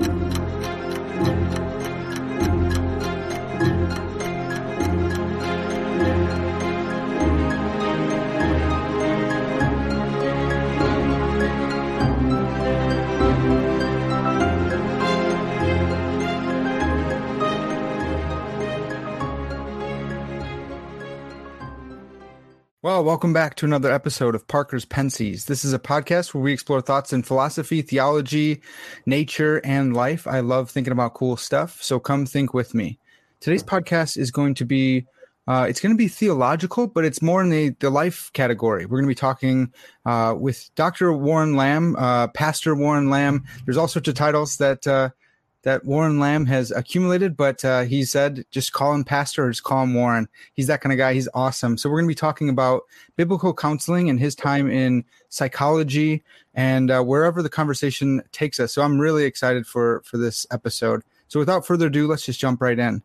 Thank 0.00 0.22
you. 0.22 0.27
Well, 22.88 23.04
welcome 23.04 23.34
back 23.34 23.54
to 23.56 23.66
another 23.66 23.92
episode 23.92 24.34
of 24.34 24.48
Parker's 24.48 24.86
Pensées. 24.86 25.44
This 25.44 25.62
is 25.62 25.74
a 25.74 25.78
podcast 25.78 26.32
where 26.32 26.42
we 26.42 26.54
explore 26.54 26.80
thoughts 26.80 27.12
in 27.12 27.22
philosophy, 27.22 27.82
theology, 27.82 28.62
nature, 29.04 29.60
and 29.62 29.94
life. 29.94 30.26
I 30.26 30.40
love 30.40 30.70
thinking 30.70 30.94
about 30.94 31.12
cool 31.12 31.36
stuff, 31.36 31.82
so 31.82 32.00
come 32.00 32.24
think 32.24 32.54
with 32.54 32.72
me. 32.72 32.98
Today's 33.40 33.62
podcast 33.62 34.16
is 34.16 34.30
going 34.30 34.54
to 34.54 34.64
be 34.64 35.04
uh, 35.46 35.66
it's 35.68 35.80
going 35.80 35.92
to 35.92 35.98
be 35.98 36.08
theological, 36.08 36.86
but 36.86 37.04
it's 37.04 37.20
more 37.20 37.42
in 37.42 37.50
the, 37.50 37.76
the 37.78 37.90
life 37.90 38.30
category. 38.32 38.86
We're 38.86 39.00
going 39.00 39.04
to 39.04 39.08
be 39.08 39.14
talking 39.14 39.70
uh, 40.06 40.34
with 40.38 40.70
Dr. 40.74 41.12
Warren 41.12 41.56
Lamb, 41.56 41.94
uh, 41.98 42.28
Pastor 42.28 42.74
Warren 42.74 43.10
Lamb. 43.10 43.44
There's 43.66 43.76
all 43.76 43.88
sorts 43.88 44.08
of 44.08 44.14
titles 44.14 44.56
that 44.56 44.86
uh, 44.86 45.10
that 45.62 45.84
Warren 45.84 46.20
Lamb 46.20 46.46
has 46.46 46.70
accumulated, 46.70 47.36
but 47.36 47.64
uh, 47.64 47.82
he 47.82 48.04
said 48.04 48.44
just 48.50 48.72
call 48.72 48.94
him 48.94 49.04
Pastor 49.04 49.44
or 49.44 49.50
just 49.50 49.64
call 49.64 49.82
him 49.82 49.94
Warren. 49.94 50.28
He's 50.54 50.66
that 50.68 50.80
kind 50.80 50.92
of 50.92 50.98
guy. 50.98 51.14
He's 51.14 51.28
awesome. 51.34 51.76
So 51.76 51.88
we're 51.88 51.98
going 51.98 52.06
to 52.06 52.12
be 52.12 52.14
talking 52.14 52.48
about 52.48 52.82
biblical 53.16 53.52
counseling 53.52 54.08
and 54.08 54.20
his 54.20 54.34
time 54.34 54.70
in 54.70 55.04
psychology 55.28 56.22
and 56.54 56.90
uh, 56.90 57.02
wherever 57.02 57.42
the 57.42 57.48
conversation 57.48 58.22
takes 58.32 58.60
us. 58.60 58.72
So 58.72 58.82
I'm 58.82 58.98
really 58.98 59.24
excited 59.24 59.66
for 59.66 60.02
for 60.04 60.16
this 60.16 60.46
episode. 60.50 61.02
So 61.28 61.38
without 61.38 61.66
further 61.66 61.86
ado, 61.86 62.06
let's 62.06 62.24
just 62.24 62.40
jump 62.40 62.62
right 62.62 62.78
in. 62.78 63.02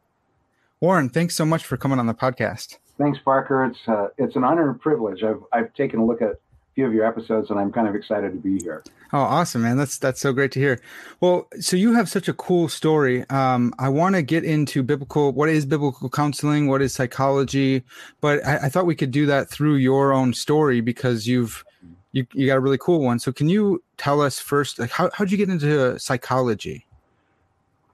Warren, 0.80 1.10
thanks 1.10 1.36
so 1.36 1.46
much 1.46 1.66
for 1.66 1.78
coming 1.78 2.00
on 2.00 2.08
the 2.08 2.14
podcast. 2.14 2.78
Thanks, 2.98 3.18
Parker. 3.24 3.66
It's 3.66 3.80
uh, 3.88 4.10
it's 4.18 4.36
an 4.36 4.44
honor 4.44 4.70
and 4.70 4.80
privilege. 4.80 5.24
I've 5.24 5.44
I've 5.52 5.74
taken 5.74 6.00
a 6.00 6.06
look 6.06 6.22
at 6.22 6.40
few 6.76 6.86
of 6.86 6.94
your 6.94 7.06
episodes, 7.06 7.50
and 7.50 7.60
I'm 7.60 7.72
kind 7.72 7.88
of 7.88 7.96
excited 7.96 8.32
to 8.32 8.38
be 8.38 8.62
here. 8.62 8.84
Oh, 9.12 9.20
awesome, 9.20 9.62
man! 9.62 9.78
That's 9.78 9.98
that's 9.98 10.20
so 10.20 10.34
great 10.34 10.52
to 10.54 10.60
hear. 10.60 10.80
Well, 11.22 11.48
so 11.60 11.78
you 11.78 11.94
have 11.94 12.10
such 12.10 12.28
a 12.28 12.34
cool 12.34 12.68
story. 12.68 13.30
Um, 13.30 13.74
I 13.78 13.90
want 13.90 14.16
to 14.16 14.22
get 14.22 14.44
into 14.44 14.82
biblical. 14.82 15.32
What 15.32 15.50
is 15.50 15.66
biblical 15.66 16.10
counseling? 16.10 16.68
What 16.68 16.82
is 16.82 16.94
psychology? 16.94 17.84
But 18.22 18.46
I, 18.46 18.66
I 18.66 18.70
thought 18.70 18.86
we 18.86 18.96
could 18.96 19.12
do 19.12 19.26
that 19.28 19.50
through 19.50 19.76
your 19.76 20.14
own 20.14 20.34
story 20.34 20.82
because 20.82 21.28
you've 21.28 21.64
you 22.12 22.26
you 22.34 22.48
got 22.48 22.58
a 22.58 22.62
really 22.62 22.80
cool 22.80 23.02
one. 23.02 23.20
So 23.20 23.32
can 23.32 23.50
you 23.50 23.84
tell 23.98 24.22
us 24.22 24.40
first, 24.40 24.80
like 24.80 24.90
how 24.90 25.12
how'd 25.14 25.32
you 25.32 25.38
get 25.38 25.50
into 25.50 26.00
psychology? 26.00 26.88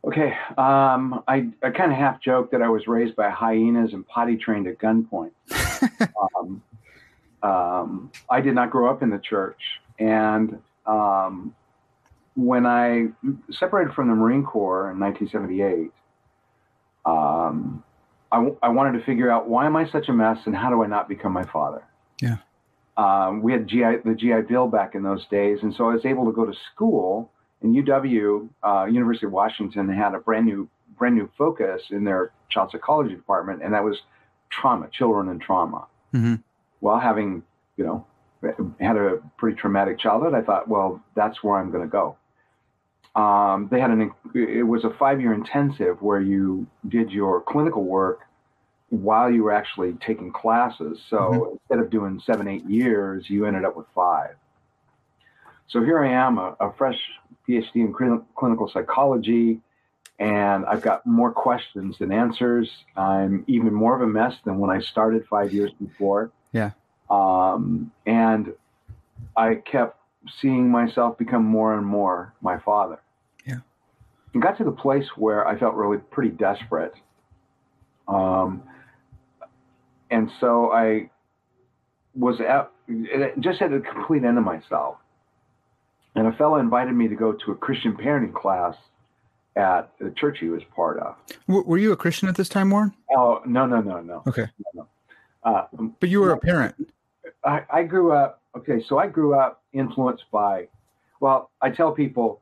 Okay, 0.05 0.37
um, 0.57 1.21
I 1.27 1.49
I 1.61 1.71
kind 1.71 1.91
of 1.91 1.97
half 1.97 2.21
joked 2.21 2.53
that 2.53 2.61
I 2.61 2.69
was 2.69 2.87
raised 2.87 3.17
by 3.17 3.29
hyenas 3.29 3.91
and 3.91 4.07
potty 4.07 4.37
trained 4.37 4.67
at 4.67 4.77
gunpoint. 4.77 5.31
um, 6.37 6.61
um, 7.43 8.11
I 8.29 8.41
did 8.41 8.55
not 8.55 8.69
grow 8.69 8.89
up 8.89 9.01
in 9.01 9.09
the 9.09 9.19
church. 9.19 9.59
And 9.97 10.59
um, 10.85 11.55
when 12.35 12.65
I 12.65 13.07
separated 13.51 13.93
from 13.93 14.07
the 14.09 14.15
Marine 14.15 14.43
Corps 14.43 14.91
in 14.91 14.99
1978, 14.99 15.91
um, 17.05 17.83
I, 18.31 18.37
w- 18.37 18.57
I 18.61 18.69
wanted 18.69 18.99
to 18.99 19.05
figure 19.05 19.31
out 19.31 19.47
why 19.47 19.65
am 19.65 19.75
I 19.75 19.89
such 19.89 20.09
a 20.09 20.13
mess 20.13 20.37
and 20.45 20.55
how 20.55 20.69
do 20.69 20.83
I 20.83 20.87
not 20.87 21.09
become 21.09 21.33
my 21.33 21.45
father? 21.45 21.83
Yeah. 22.21 22.37
Um, 22.97 23.41
we 23.41 23.53
had 23.53 23.67
GI, 23.67 23.97
the 24.03 24.15
GI 24.15 24.41
Bill 24.47 24.67
back 24.67 24.93
in 24.95 25.03
those 25.03 25.25
days. 25.27 25.59
And 25.61 25.73
so 25.73 25.89
I 25.89 25.93
was 25.93 26.05
able 26.05 26.25
to 26.25 26.31
go 26.31 26.45
to 26.45 26.53
school 26.73 27.31
in 27.61 27.73
UW, 27.73 28.49
uh, 28.63 28.85
University 28.85 29.25
of 29.25 29.31
Washington, 29.31 29.89
had 29.89 30.13
a 30.13 30.19
brand 30.19 30.45
new, 30.45 30.69
brand 30.97 31.15
new 31.15 31.29
focus 31.37 31.81
in 31.91 32.03
their 32.03 32.31
child 32.49 32.71
psychology 32.71 33.15
department. 33.15 33.63
And 33.63 33.73
that 33.73 33.83
was 33.83 33.97
trauma, 34.49 34.89
children 34.91 35.29
and 35.29 35.41
trauma. 35.41 35.87
Mm-hmm 36.13 36.35
well, 36.81 36.99
having, 36.99 37.43
you 37.77 37.85
know, 37.85 38.05
had 38.79 38.95
a 38.95 39.17
pretty 39.37 39.57
traumatic 39.57 39.99
childhood, 39.99 40.33
I 40.33 40.41
thought, 40.41 40.67
well, 40.67 41.01
that's 41.15 41.43
where 41.43 41.59
I'm 41.59 41.71
going 41.71 41.83
to 41.83 41.89
go. 41.89 42.17
Um, 43.15 43.67
they 43.71 43.79
had 43.79 43.89
an, 43.89 44.11
it 44.33 44.65
was 44.65 44.85
a 44.85 44.91
five 44.91 45.19
year 45.19 45.33
intensive 45.33 46.01
where 46.01 46.21
you 46.21 46.67
did 46.87 47.11
your 47.11 47.41
clinical 47.41 47.83
work 47.83 48.21
while 48.89 49.29
you 49.29 49.43
were 49.43 49.51
actually 49.51 49.93
taking 49.93 50.31
classes. 50.31 50.99
So 51.09 51.17
mm-hmm. 51.17 51.51
instead 51.53 51.79
of 51.79 51.89
doing 51.89 52.21
seven, 52.25 52.47
eight 52.47 52.67
years, 52.69 53.29
you 53.29 53.45
ended 53.45 53.65
up 53.65 53.75
with 53.75 53.87
five. 53.93 54.35
So 55.67 55.83
here 55.83 56.03
I 56.03 56.11
am, 56.11 56.37
a, 56.37 56.55
a 56.59 56.73
fresh 56.73 56.99
PhD 57.47 57.75
in 57.75 57.93
clinical 57.93 58.69
psychology, 58.69 59.59
and 60.17 60.65
I've 60.65 60.81
got 60.81 61.05
more 61.05 61.31
questions 61.31 61.97
than 61.99 62.11
answers. 62.11 62.69
I'm 62.95 63.43
even 63.47 63.73
more 63.73 63.95
of 63.95 64.01
a 64.01 64.07
mess 64.07 64.33
than 64.43 64.57
when 64.59 64.71
I 64.71 64.79
started 64.81 65.25
five 65.27 65.53
years 65.53 65.71
before. 65.79 66.31
Yeah. 66.51 66.71
Um, 67.09 67.91
and 68.05 68.53
I 69.35 69.55
kept 69.55 69.97
seeing 70.41 70.69
myself 70.69 71.17
become 71.17 71.45
more 71.45 71.75
and 71.75 71.85
more 71.85 72.33
my 72.41 72.59
father. 72.59 72.99
Yeah. 73.45 73.59
It 74.33 74.39
got 74.39 74.57
to 74.57 74.63
the 74.63 74.71
place 74.71 75.05
where 75.15 75.47
I 75.47 75.57
felt 75.57 75.75
really 75.75 75.97
pretty 75.97 76.31
desperate. 76.31 76.93
Um, 78.07 78.63
and 80.11 80.29
so 80.39 80.71
I 80.71 81.09
was 82.15 82.41
at, 82.41 82.71
just 83.39 83.61
at 83.61 83.71
a 83.71 83.79
complete 83.79 84.23
end 84.23 84.37
of 84.37 84.43
myself. 84.43 84.97
And 86.15 86.27
a 86.27 86.33
fellow 86.33 86.57
invited 86.57 86.93
me 86.93 87.07
to 87.07 87.15
go 87.15 87.33
to 87.33 87.51
a 87.51 87.55
Christian 87.55 87.95
parenting 87.95 88.33
class 88.33 88.75
at 89.55 89.91
the 89.99 90.11
church 90.11 90.39
he 90.39 90.47
was 90.47 90.63
part 90.75 90.99
of. 90.99 91.15
were 91.47 91.77
you 91.77 91.91
a 91.91 91.95
Christian 91.97 92.27
at 92.27 92.35
this 92.35 92.49
time, 92.49 92.69
Warren? 92.71 92.93
Oh, 93.15 93.41
no, 93.45 93.65
no, 93.65 93.81
no, 93.81 94.01
no. 94.01 94.23
Okay. 94.27 94.47
No, 94.73 94.81
no. 94.81 94.87
Uh, 95.43 95.63
but 95.99 96.09
you 96.09 96.19
were 96.21 96.31
a 96.31 96.37
parent. 96.37 96.75
I, 97.43 97.61
I 97.71 97.83
grew 97.83 98.11
up. 98.11 98.41
Okay, 98.57 98.83
so 98.87 98.97
I 98.97 99.07
grew 99.07 99.39
up 99.39 99.63
influenced 99.73 100.25
by. 100.31 100.67
Well, 101.19 101.51
I 101.61 101.69
tell 101.69 101.91
people, 101.91 102.41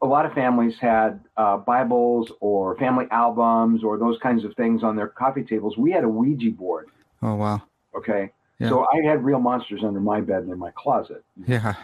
a 0.00 0.06
lot 0.06 0.26
of 0.26 0.32
families 0.32 0.74
had 0.80 1.20
uh, 1.36 1.56
Bibles 1.56 2.30
or 2.40 2.76
family 2.76 3.06
albums 3.10 3.82
or 3.82 3.98
those 3.98 4.18
kinds 4.22 4.44
of 4.44 4.54
things 4.54 4.82
on 4.82 4.96
their 4.96 5.08
coffee 5.08 5.42
tables. 5.42 5.76
We 5.76 5.90
had 5.90 6.04
a 6.04 6.08
Ouija 6.08 6.50
board. 6.50 6.88
Oh 7.22 7.34
wow. 7.34 7.62
Okay. 7.96 8.30
Yeah. 8.58 8.68
So 8.68 8.86
I 8.92 9.06
had 9.06 9.24
real 9.24 9.40
monsters 9.40 9.82
under 9.84 10.00
my 10.00 10.20
bed 10.20 10.42
and 10.42 10.52
in 10.52 10.58
my 10.58 10.70
closet. 10.76 11.24
Yeah. 11.46 11.74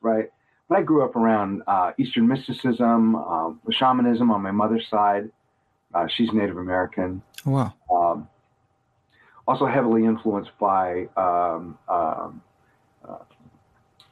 Right. 0.00 0.30
But 0.68 0.78
I 0.78 0.82
grew 0.82 1.04
up 1.04 1.16
around 1.16 1.62
uh, 1.66 1.92
Eastern 1.98 2.26
mysticism, 2.26 3.16
um, 3.16 3.60
shamanism 3.70 4.30
on 4.30 4.42
my 4.42 4.50
mother's 4.50 4.86
side. 4.88 5.30
Uh, 5.94 6.06
she's 6.08 6.32
Native 6.32 6.56
American. 6.56 7.22
Oh, 7.46 7.50
wow. 7.50 7.74
Um, 7.92 8.28
also 9.46 9.66
heavily 9.66 10.04
influenced 10.04 10.50
by 10.58 11.06
um, 11.16 11.78
um, 11.88 12.42
uh, 13.08 13.18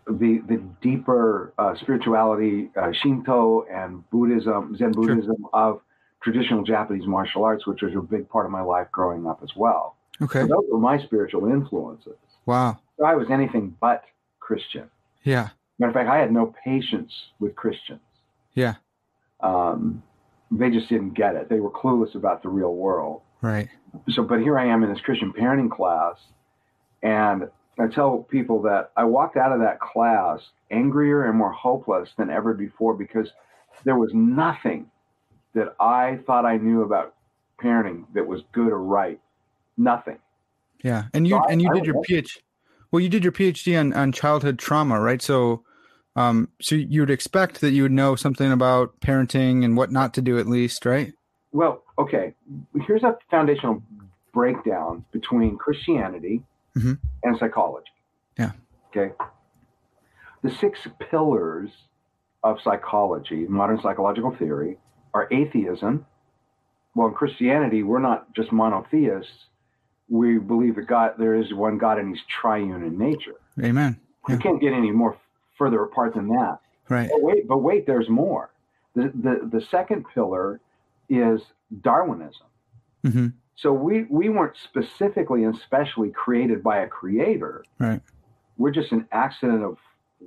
the 0.07 0.43
the 0.49 0.63
deeper 0.81 1.53
uh, 1.59 1.75
spirituality, 1.81 2.71
uh, 2.81 2.93
Shinto 2.93 3.67
and 3.71 4.09
Buddhism, 4.11 4.77
Zen 4.77 4.93
Buddhism 4.93 5.37
sure. 5.39 5.51
of 5.53 5.81
traditional 6.23 6.63
Japanese 6.63 7.07
martial 7.07 7.45
arts, 7.45 7.67
which 7.67 7.83
was 7.83 7.95
a 7.95 8.01
big 8.01 8.29
part 8.29 8.47
of 8.47 8.53
my 8.53 8.63
life 8.63 8.89
growing 8.93 9.27
up 9.27 9.41
as 9.43 9.51
well. 9.57 9.97
Okay, 10.23 10.41
so 10.41 10.47
those 10.47 10.65
were 10.71 10.79
my 10.79 11.03
spiritual 11.03 11.47
influences. 11.47 12.17
Wow, 12.47 12.79
so 12.99 13.05
I 13.05 13.15
was 13.15 13.29
anything 13.31 13.77
but 13.81 14.05
Christian. 14.41 14.89
Yeah. 15.25 15.49
Matter 15.79 15.91
of 15.91 15.95
fact, 15.95 16.09
I 16.09 16.19
had 16.19 16.33
no 16.33 16.55
patience 16.65 17.13
with 17.41 17.57
Christians. 17.57 18.01
Yeah. 18.53 18.75
Um, 19.41 20.03
they 20.51 20.71
just 20.71 20.89
didn't 20.89 21.15
get 21.15 21.35
it. 21.35 21.49
They 21.49 21.61
were 21.61 21.71
clueless 21.71 22.15
about 22.15 22.43
the 22.43 22.49
real 22.49 22.75
world. 22.75 23.23
Right. 23.45 23.69
So, 24.09 24.23
but 24.23 24.41
here 24.41 24.59
I 24.59 24.67
am 24.67 24.83
in 24.83 24.91
this 24.91 25.03
Christian 25.03 25.33
parenting 25.33 25.71
class, 25.71 26.17
and 27.03 27.51
I 27.79 27.89
tell 27.89 28.27
people 28.31 28.63
that 28.63 28.91
I 28.97 29.05
walked 29.05 29.37
out 29.37 29.53
of 29.53 29.61
that 29.61 29.81
class 29.81 30.41
angrier 30.71 31.27
and 31.27 31.37
more 31.37 31.53
hopeless 31.53 32.09
than 32.17 32.31
ever 32.31 32.55
before 32.55 32.95
because 32.95 33.29
there 33.85 33.97
was 33.97 34.11
nothing 34.15 34.91
that 35.55 35.75
I 35.79 36.21
thought 36.27 36.47
I 36.47 36.57
knew 36.57 36.83
about 36.83 37.15
parenting 37.63 38.07
that 38.15 38.27
was 38.27 38.41
good 38.53 38.73
or 38.73 38.83
right. 38.83 39.21
Nothing. 39.77 40.19
Yeah, 40.83 41.05
and 41.13 41.29
you 41.29 41.37
so 41.37 41.51
and 41.51 41.61
you 41.61 41.69
I, 41.71 41.75
did 41.75 41.83
I 41.83 41.87
your 41.87 42.03
PhD. 42.03 42.39
Well, 42.91 43.01
you 43.01 43.11
did 43.11 43.25
your 43.25 43.33
PhD 43.33 43.79
on 43.79 43.93
on 43.93 44.13
childhood 44.13 44.59
trauma, 44.59 44.99
right? 45.01 45.21
So, 45.21 45.65
Um, 46.17 46.49
so 46.63 46.77
you 46.77 47.01
would 47.03 47.11
expect 47.11 47.61
that 47.61 47.73
you 47.73 47.83
would 47.83 47.93
know 47.93 48.17
something 48.17 48.53
about 48.53 49.01
parenting 49.01 49.65
and 49.65 49.77
what 49.77 49.91
not 49.91 50.15
to 50.15 50.23
do, 50.23 50.39
at 50.39 50.47
least, 50.47 50.87
right? 50.87 51.13
Well, 51.55 51.85
okay. 51.99 52.35
Here's 52.85 53.05
a 53.05 53.17
foundational 53.31 53.81
breakdown 54.33 55.05
between 55.13 55.57
Christianity 55.57 56.43
Mhm. 56.77 56.99
and 57.23 57.39
psychology. 57.39 57.93
Yeah. 58.37 58.51
Okay. 58.89 59.15
The 60.43 60.51
six 60.51 60.87
pillars 60.99 61.71
of 62.43 62.61
psychology, 62.61 63.47
modern 63.47 63.79
psychological 63.81 64.33
theory, 64.33 64.79
are 65.15 65.29
atheism. 65.31 66.05
Well, 66.97 67.07
in 67.07 67.15
Christianity, 67.15 67.85
we're 67.85 68.01
not 68.01 68.33
just 68.35 68.51
monotheists. 68.53 69.47
We 70.09 70.39
believe 70.39 70.75
that 70.75 70.87
God, 70.89 71.15
there 71.19 71.35
is 71.35 71.55
one 71.55 71.79
God, 71.79 71.99
and 72.01 72.09
He's 72.09 72.25
triune 72.27 72.83
in 72.83 72.99
nature. 72.99 73.37
Amen. 73.63 73.97
You 74.29 74.39
can't 74.39 74.61
get 74.61 74.73
any 74.73 74.91
more 74.91 75.17
further 75.57 75.85
apart 75.85 76.15
than 76.15 76.29
that. 76.29 76.59
Right. 76.89 77.09
But 77.11 77.23
wait, 77.23 77.47
but 77.49 77.59
wait, 77.59 77.87
there's 77.87 78.09
more. 78.09 78.51
The 78.95 79.13
the, 79.15 79.49
the 79.59 79.61
second 79.71 80.05
pillar 80.13 80.61
is 81.09 81.41
Darwinism. 81.83 82.47
hmm 83.05 83.27
So 83.57 83.73
we 83.73 84.05
we 84.11 84.29
weren't 84.29 84.57
specifically 84.57 85.45
and 85.45 85.57
specially 85.57 86.11
created 86.11 86.63
by 86.63 86.79
a 86.79 86.89
creator. 86.89 87.65
Right. 87.79 88.01
We're 88.57 88.71
just 88.71 88.93
an 88.93 89.07
accident 89.13 89.63
of 89.65 89.79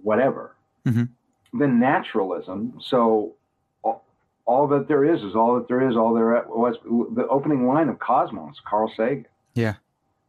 whatever. 0.03 0.55
Mhm. 0.85 1.09
Then 1.53 1.79
naturalism. 1.79 2.77
So 2.81 3.35
all, 3.83 4.05
all 4.45 4.67
that 4.67 4.87
there 4.87 5.05
is 5.05 5.23
is 5.23 5.35
all 5.35 5.55
that 5.55 5.67
there 5.67 5.87
is. 5.89 5.95
All 5.95 6.13
there 6.13 6.45
was. 6.47 6.75
The 7.15 7.27
opening 7.27 7.67
line 7.67 7.89
of 7.89 7.99
Cosmos, 7.99 8.59
Carl 8.65 8.91
Sagan. 8.95 9.27
Yeah. 9.55 9.75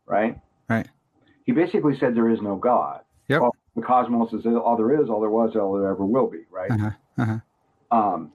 Right. 0.07 0.41
Right. 0.69 0.89
He 1.45 1.53
basically 1.53 1.97
said 1.99 2.15
there 2.15 2.31
is 2.31 2.41
no 2.41 2.57
God. 2.57 3.01
Yep. 3.29 3.41
Well, 3.43 3.57
the 3.77 3.83
cosmos 3.83 4.33
is 4.33 4.45
all 4.47 4.77
there 4.77 5.01
is, 5.03 5.09
all 5.11 5.21
there 5.21 5.31
was, 5.31 5.55
all 5.55 5.73
there 5.79 5.89
ever 5.91 6.05
will 6.05 6.27
be. 6.29 6.41
Right. 6.51 6.71
Uh-huh. 6.71 6.91
Uh-huh. 7.19 7.39
Um, 7.91 8.33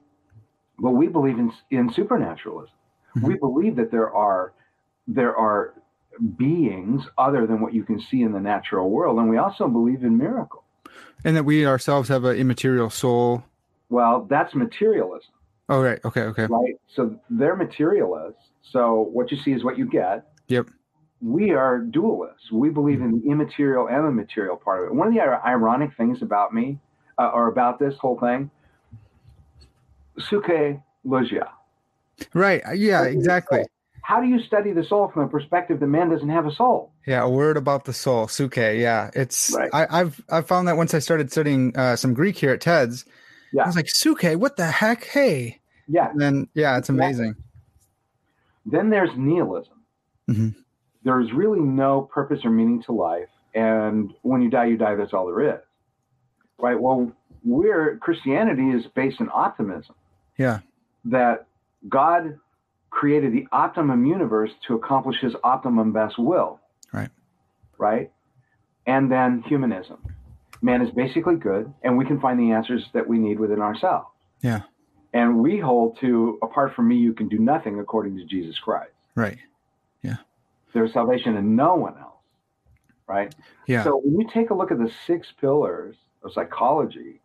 but 0.78 0.90
we 0.90 1.06
believe 1.08 1.38
in 1.38 1.52
in 1.70 1.90
supernaturalism. 1.90 2.74
Mhm. 3.16 3.28
We 3.28 3.34
believe 3.36 3.76
that 3.76 3.90
there 3.90 4.12
are 4.12 4.52
there 5.06 5.36
are 5.36 5.74
beings 6.36 7.06
other 7.18 7.46
than 7.46 7.60
what 7.60 7.74
you 7.74 7.82
can 7.84 7.98
see 8.00 8.22
in 8.22 8.32
the 8.32 8.40
natural 8.40 8.90
world, 8.90 9.18
and 9.18 9.28
we 9.28 9.36
also 9.36 9.68
believe 9.68 10.04
in 10.04 10.16
miracles. 10.16 10.62
And 11.24 11.36
that 11.36 11.44
we 11.44 11.66
ourselves 11.66 12.08
have 12.08 12.24
an 12.24 12.36
immaterial 12.36 12.90
soul. 12.90 13.42
Well, 13.90 14.26
that's 14.28 14.54
materialism, 14.54 15.32
Oh, 15.68 15.82
right. 15.82 15.98
Okay. 16.04 16.22
Okay. 16.22 16.46
right? 16.46 16.78
So 16.88 17.14
they're 17.30 17.56
materialists. 17.56 18.50
So 18.62 19.08
what 19.12 19.30
you 19.30 19.36
see 19.38 19.52
is 19.52 19.64
what 19.64 19.76
you 19.78 19.86
get. 19.86 20.26
Yep. 20.48 20.66
We 21.20 21.52
are 21.52 21.80
dualists. 21.80 22.50
We 22.52 22.70
believe 22.70 23.00
in 23.00 23.20
the 23.20 23.28
immaterial 23.30 23.88
and 23.88 24.04
the 24.06 24.10
material 24.10 24.56
part 24.56 24.84
of 24.84 24.90
it. 24.90 24.94
One 24.94 25.08
of 25.08 25.14
the 25.14 25.20
ironic 25.20 25.94
things 25.96 26.22
about 26.22 26.52
me, 26.52 26.78
uh, 27.18 27.30
or 27.34 27.48
about 27.48 27.78
this 27.78 27.96
whole 27.98 28.18
thing, 28.18 28.50
psuche 30.18 30.82
logia. 31.04 31.48
Right. 32.32 32.62
Yeah, 32.76 33.04
exactly. 33.04 33.64
How 34.02 34.20
do 34.20 34.26
you 34.28 34.38
study 34.38 34.72
the 34.72 34.84
soul 34.84 35.10
from 35.12 35.22
a 35.22 35.28
perspective 35.28 35.80
that 35.80 35.86
man 35.86 36.10
doesn't 36.10 36.28
have 36.28 36.46
a 36.46 36.52
soul? 36.54 36.92
Yeah, 37.06 37.22
a 37.22 37.28
word 37.28 37.56
about 37.56 37.86
the 37.86 37.92
soul, 37.94 38.26
psuche. 38.26 38.78
Yeah, 38.78 39.10
it's 39.14 39.52
Right. 39.56 39.70
I, 39.72 40.00
I've 40.00 40.20
I've 40.30 40.46
found 40.46 40.68
that 40.68 40.76
once 40.76 40.92
I 40.94 40.98
started 40.98 41.32
studying 41.32 41.74
uh, 41.76 41.96
some 41.96 42.12
Greek 42.14 42.36
here 42.36 42.50
at 42.52 42.60
TEDS, 42.60 43.04
Yeah. 43.52 43.62
I 43.62 43.66
was 43.66 43.76
like, 43.76 43.86
psuche, 43.86 44.36
what 44.36 44.56
the 44.56 44.66
heck? 44.66 45.04
Hey, 45.04 45.60
Yeah. 45.88 46.10
and 46.10 46.20
then 46.20 46.48
yeah, 46.54 46.76
it's 46.76 46.88
amazing. 46.90 47.34
Then 48.66 48.90
there's 48.90 49.10
nihilism. 49.16 49.74
Mhm. 50.30 50.54
There's 51.02 51.32
really 51.32 51.60
no 51.60 52.02
purpose 52.02 52.44
or 52.44 52.50
meaning 52.50 52.82
to 52.84 52.92
life, 52.92 53.28
and 53.54 54.12
when 54.22 54.40
you 54.42 54.50
die, 54.50 54.66
you 54.66 54.76
die. 54.76 54.94
That's 54.94 55.12
all 55.12 55.26
there 55.26 55.54
is, 55.56 55.60
right? 56.58 56.78
Well, 56.80 57.10
we're 57.42 57.96
Christianity 57.98 58.70
is 58.70 58.86
based 58.94 59.20
in 59.20 59.28
optimism 59.32 59.94
Yeah, 60.38 60.60
that 61.06 61.46
God 61.88 62.38
created 62.90 63.32
the 63.32 63.46
optimum 63.52 64.06
universe 64.06 64.50
to 64.66 64.74
accomplish 64.74 65.20
His 65.20 65.34
optimum 65.42 65.92
best 65.92 66.18
will. 66.18 66.60
Right. 66.92 67.10
Right. 67.78 68.10
And 68.86 69.10
then 69.10 69.42
humanism. 69.46 69.98
Man 70.62 70.80
is 70.80 70.90
basically 70.90 71.36
good, 71.36 71.72
and 71.82 71.98
we 71.98 72.04
can 72.04 72.20
find 72.20 72.38
the 72.38 72.52
answers 72.52 72.86
that 72.94 73.06
we 73.06 73.18
need 73.18 73.38
within 73.38 73.60
ourselves. 73.60 74.06
Yeah. 74.40 74.62
And 75.12 75.38
we 75.38 75.58
hold 75.58 75.98
to 76.00 76.38
apart 76.42 76.74
from 76.74 76.88
me, 76.88 76.96
you 76.96 77.12
can 77.12 77.28
do 77.28 77.38
nothing 77.38 77.80
according 77.80 78.16
to 78.16 78.24
Jesus 78.24 78.58
Christ. 78.58 78.92
right. 79.14 79.38
Yeah. 80.02 80.16
There's 80.72 80.92
salvation 80.92 81.36
in 81.36 81.54
no 81.56 81.74
one 81.76 81.96
else. 81.98 82.10
Right. 83.06 83.34
Yeah, 83.66 83.84
So 83.84 84.00
when 84.02 84.20
you 84.20 84.26
take 84.32 84.50
a 84.50 84.54
look 84.54 84.70
at 84.72 84.78
the 84.78 84.90
six 85.06 85.28
pillars 85.40 85.96
of 86.22 86.32
psychology 86.32 87.20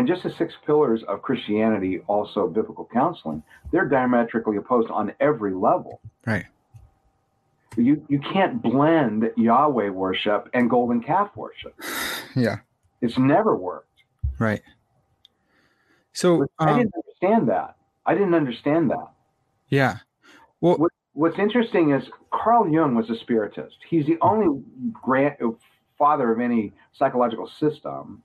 and 0.00 0.08
just 0.08 0.22
the 0.22 0.30
six 0.30 0.54
pillars 0.64 1.02
of 1.08 1.20
Christianity, 1.20 2.00
also 2.06 2.46
biblical 2.48 2.88
counseling, 2.90 3.42
they're 3.70 3.84
diametrically 3.86 4.56
opposed 4.56 4.90
on 4.90 5.12
every 5.20 5.52
level. 5.52 6.00
right. 6.24 6.46
You 7.76 8.02
you 8.08 8.18
can't 8.18 8.62
blend 8.62 9.30
Yahweh 9.36 9.90
worship 9.90 10.48
and 10.54 10.70
golden 10.70 11.02
calf 11.02 11.30
worship. 11.36 11.74
Yeah, 12.34 12.60
It's 13.02 13.18
never 13.18 13.54
worked. 13.56 14.02
right. 14.38 14.62
So 16.14 16.46
I 16.58 16.70
um, 16.70 16.78
didn't 16.78 16.94
understand 16.94 17.48
that. 17.48 17.76
I 18.06 18.14
didn't 18.14 18.34
understand 18.34 18.90
that. 18.90 19.08
yeah, 19.68 19.98
well, 20.62 20.76
What, 20.78 20.92
what's 21.12 21.38
interesting 21.38 21.90
is 21.92 22.08
Carl 22.32 22.68
Jung 22.72 22.94
was 22.94 23.10
a 23.10 23.16
spiritist. 23.16 23.76
He's 23.86 24.06
the 24.06 24.16
only 24.22 24.62
grand, 24.92 25.34
father 25.98 26.32
of 26.32 26.40
any 26.40 26.72
psychological 26.92 27.48
system 27.58 28.22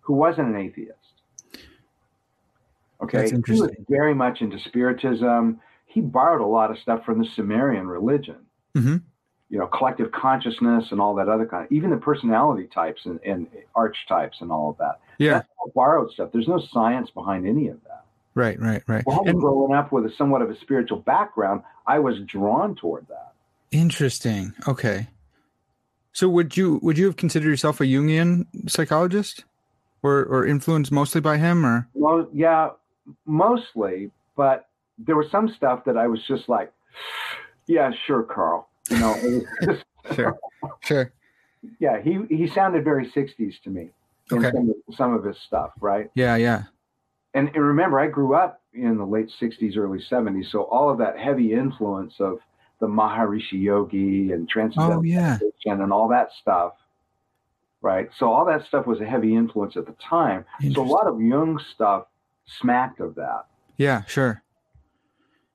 who 0.00 0.12
wasn't 0.14 0.48
an 0.48 0.56
atheist. 0.56 1.05
Okay, 3.02 3.28
he 3.28 3.36
was 3.52 3.70
very 3.88 4.14
much 4.14 4.40
into 4.40 4.58
spiritism. 4.58 5.60
He 5.86 6.00
borrowed 6.00 6.40
a 6.40 6.46
lot 6.46 6.70
of 6.70 6.78
stuff 6.78 7.04
from 7.04 7.18
the 7.18 7.26
Sumerian 7.34 7.86
religion. 7.86 8.36
Mhm. 8.74 9.02
You 9.48 9.58
know, 9.58 9.66
collective 9.66 10.10
consciousness 10.12 10.90
and 10.90 11.00
all 11.00 11.14
that 11.16 11.28
other 11.28 11.46
kind. 11.46 11.68
Even 11.70 11.90
the 11.90 11.96
personality 11.98 12.66
types 12.66 13.06
and, 13.06 13.20
and 13.24 13.46
archetypes 13.74 14.38
and 14.40 14.50
all 14.50 14.70
of 14.70 14.78
that. 14.78 15.00
yeah, 15.18 15.34
That's 15.34 15.48
all 15.58 15.72
borrowed 15.74 16.10
stuff. 16.10 16.30
There's 16.32 16.48
no 16.48 16.58
science 16.58 17.10
behind 17.10 17.46
any 17.46 17.68
of 17.68 17.82
that. 17.84 18.04
right, 18.34 18.58
right, 18.60 18.82
right. 18.86 19.04
Well, 19.06 19.22
And 19.26 19.38
growing 19.38 19.72
up 19.74 19.92
with 19.92 20.04
a 20.06 20.10
somewhat 20.18 20.42
of 20.42 20.50
a 20.50 20.58
spiritual 20.60 20.98
background, 20.98 21.62
I 21.86 21.98
was 22.00 22.18
drawn 22.26 22.74
toward 22.74 23.06
that. 23.08 23.32
interesting. 23.70 24.52
Okay. 24.66 25.06
So 26.12 26.28
would 26.30 26.56
you 26.56 26.80
would 26.82 26.96
you 26.98 27.04
have 27.06 27.16
considered 27.16 27.48
yourself 27.48 27.80
a 27.80 27.84
Jungian 27.84 28.46
psychologist, 28.70 29.44
or 30.02 30.24
or 30.24 30.46
influenced 30.46 30.90
mostly 30.90 31.20
by 31.20 31.36
him, 31.36 31.64
or 31.64 31.86
Well, 31.94 32.28
yeah, 32.32 32.70
mostly, 33.24 34.10
but 34.36 34.68
there 34.98 35.16
was 35.16 35.30
some 35.30 35.48
stuff 35.48 35.84
that 35.84 35.96
I 35.96 36.06
was 36.06 36.20
just 36.26 36.48
like, 36.48 36.72
yeah, 37.66 37.90
sure, 38.06 38.22
Carl. 38.22 38.68
You 38.90 38.98
know, 38.98 39.42
just, 39.64 39.84
sure, 40.14 40.38
sure, 40.80 41.12
yeah, 41.80 42.00
he 42.00 42.20
he 42.28 42.46
sounded 42.48 42.84
very 42.84 43.10
'60s 43.10 43.60
to 43.64 43.70
me 43.70 43.90
in 44.30 44.38
Okay. 44.38 44.50
some, 44.52 44.70
of, 44.70 44.94
some 44.96 45.14
of 45.14 45.24
his 45.24 45.36
stuff, 45.46 45.72
right? 45.80 46.10
yeah, 46.14 46.36
yeah, 46.36 46.64
And, 47.34 47.48
and 47.54 47.64
remember, 47.64 48.00
I 48.00 48.08
grew 48.08 48.34
up 48.34 48.60
in 48.74 48.96
the 48.98 49.04
late 49.04 49.30
'60s, 49.40 49.76
early 49.76 49.98
'70s, 49.98 50.50
so 50.50 50.62
all 50.64 50.90
of 50.90 50.98
that 50.98 51.18
heavy 51.18 51.52
influence 51.52 52.14
of 52.20 52.38
the 52.80 52.86
Maharishi 52.86 53.60
Yogi 53.62 54.32
and 54.32 54.48
transcendental 54.48 55.00
oh 55.00 55.02
yeah, 55.02 55.38
and 55.64 55.92
all 55.92 56.08
that 56.08 56.28
stuff, 56.40 56.74
right? 57.80 58.08
So 58.18 58.30
all 58.30 58.44
that 58.46 58.66
stuff 58.66 58.86
was 58.86 59.00
a 59.00 59.06
heavy 59.06 59.34
influence 59.34 59.76
at 59.76 59.86
the 59.86 59.94
time. 59.94 60.44
So 60.74 60.82
a 60.82 60.84
lot 60.84 61.06
of 61.06 61.20
Jung 61.20 61.58
stuff 61.74 62.06
smacked 62.46 63.00
of 63.00 63.14
that. 63.16 63.46
Yeah, 63.76 64.04
sure. 64.04 64.42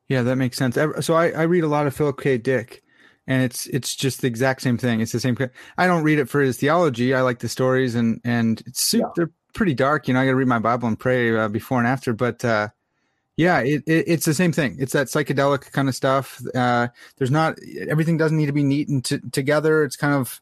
Yeah, 0.07 0.23
that 0.23 0.35
makes 0.35 0.57
sense. 0.57 0.77
So 1.01 1.13
I, 1.13 1.29
I 1.31 1.43
read 1.43 1.63
a 1.63 1.67
lot 1.67 1.87
of 1.87 1.95
Philip 1.95 2.19
K. 2.19 2.37
Dick, 2.37 2.83
and 3.27 3.43
it's 3.43 3.67
it's 3.67 3.95
just 3.95 4.21
the 4.21 4.27
exact 4.27 4.61
same 4.61 4.77
thing. 4.77 4.99
It's 4.99 5.13
the 5.13 5.19
same. 5.21 5.37
I 5.77 5.87
don't 5.87 6.03
read 6.03 6.19
it 6.19 6.27
for 6.29 6.41
his 6.41 6.57
theology. 6.57 7.13
I 7.13 7.21
like 7.21 7.39
the 7.39 7.47
stories, 7.49 7.95
and 7.95 8.19
and 8.25 8.61
it's 8.67 8.81
super, 8.83 9.07
Yeah. 9.07 9.11
they're 9.15 9.31
pretty 9.53 9.73
dark. 9.73 10.07
You 10.07 10.13
know, 10.13 10.19
I 10.21 10.25
got 10.25 10.31
to 10.31 10.35
read 10.35 10.47
my 10.47 10.59
Bible 10.59 10.87
and 10.89 10.99
pray 10.99 11.35
uh, 11.35 11.47
before 11.47 11.79
and 11.79 11.87
after. 11.87 12.11
But 12.13 12.43
uh, 12.43 12.67
yeah, 13.37 13.59
it, 13.59 13.83
it 13.87 14.03
it's 14.07 14.25
the 14.25 14.33
same 14.33 14.51
thing. 14.51 14.75
It's 14.79 14.91
that 14.93 15.07
psychedelic 15.07 15.71
kind 15.71 15.87
of 15.87 15.95
stuff. 15.95 16.41
Uh, 16.53 16.89
there's 17.17 17.31
not 17.31 17.57
everything 17.87 18.17
doesn't 18.17 18.37
need 18.37 18.47
to 18.47 18.51
be 18.53 18.63
neat 18.63 18.89
and 18.89 19.03
t- 19.05 19.19
together. 19.31 19.83
It's 19.85 19.95
kind 19.95 20.13
of 20.13 20.41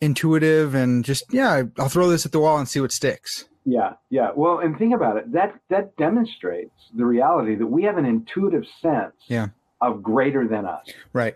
intuitive 0.00 0.74
and 0.74 1.04
just 1.04 1.24
yeah. 1.32 1.64
I'll 1.78 1.88
throw 1.90 2.08
this 2.08 2.24
at 2.24 2.32
the 2.32 2.40
wall 2.40 2.56
and 2.58 2.66
see 2.66 2.80
what 2.80 2.92
sticks. 2.92 3.44
Yeah, 3.68 3.94
yeah. 4.10 4.30
Well, 4.34 4.60
and 4.60 4.78
think 4.78 4.94
about 4.94 5.16
it. 5.16 5.32
That 5.32 5.58
that 5.70 5.96
demonstrates 5.96 6.72
the 6.94 7.04
reality 7.04 7.56
that 7.56 7.66
we 7.66 7.82
have 7.82 7.98
an 7.98 8.06
intuitive 8.06 8.64
sense 8.80 9.14
Yeah. 9.26 9.48
of 9.80 10.04
greater 10.04 10.46
than 10.46 10.64
us. 10.64 10.86
Right. 11.12 11.34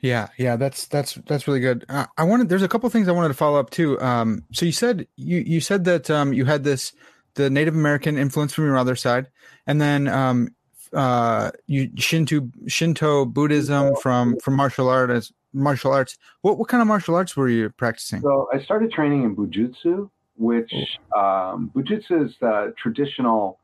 Yeah, 0.00 0.28
yeah, 0.36 0.56
that's 0.56 0.86
that's 0.88 1.14
that's 1.26 1.46
really 1.46 1.60
good. 1.60 1.84
Uh, 1.88 2.06
I 2.18 2.24
wanted 2.24 2.48
there's 2.48 2.62
a 2.62 2.68
couple 2.68 2.90
things 2.90 3.08
I 3.08 3.12
wanted 3.12 3.28
to 3.28 3.34
follow 3.34 3.58
up 3.58 3.70
too. 3.70 4.00
Um, 4.00 4.44
so 4.52 4.66
you 4.66 4.72
said 4.72 5.06
you 5.16 5.38
you 5.38 5.60
said 5.60 5.84
that 5.84 6.10
um, 6.10 6.32
you 6.32 6.44
had 6.44 6.64
this 6.64 6.92
the 7.34 7.48
Native 7.48 7.74
American 7.74 8.18
influence 8.18 8.52
from 8.52 8.64
your 8.64 8.76
other 8.76 8.96
side, 8.96 9.28
and 9.66 9.80
then 9.80 10.08
um, 10.08 10.48
uh, 10.92 11.50
you 11.66 11.90
Shinto 11.96 12.48
Shinto 12.66 13.24
Buddhism 13.24 13.94
from 13.96 14.36
from 14.40 14.54
martial 14.54 14.88
arts 14.88 15.32
martial 15.52 15.92
arts. 15.92 16.18
What 16.42 16.58
what 16.58 16.68
kind 16.68 16.82
of 16.82 16.88
martial 16.88 17.14
arts 17.14 17.36
were 17.36 17.48
you 17.48 17.70
practicing? 17.70 18.20
So 18.20 18.48
I 18.52 18.60
started 18.60 18.92
training 18.92 19.24
in 19.24 19.34
bujutsu, 19.34 20.10
which 20.36 20.72
um, 21.16 21.70
Bujutsu 21.74 22.26
is 22.26 22.34
the 22.40 22.74
traditional 22.76 23.58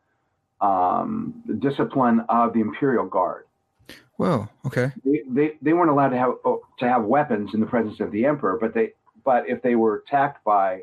um, 0.60 1.34
discipline 1.58 2.24
of 2.28 2.52
the 2.52 2.60
Imperial 2.60 3.06
Guard. 3.06 3.44
Whoa. 4.16 4.48
Okay. 4.66 4.92
They, 5.04 5.22
they, 5.28 5.52
they 5.62 5.72
weren't 5.72 5.90
allowed 5.90 6.10
to 6.10 6.18
have 6.18 6.34
oh, 6.44 6.62
to 6.78 6.88
have 6.88 7.04
weapons 7.04 7.54
in 7.54 7.60
the 7.60 7.66
presence 7.66 7.98
of 8.00 8.12
the 8.12 8.24
emperor, 8.24 8.58
but 8.60 8.74
they 8.74 8.92
but 9.24 9.48
if 9.48 9.62
they 9.62 9.74
were 9.74 10.02
attacked 10.06 10.44
by 10.44 10.82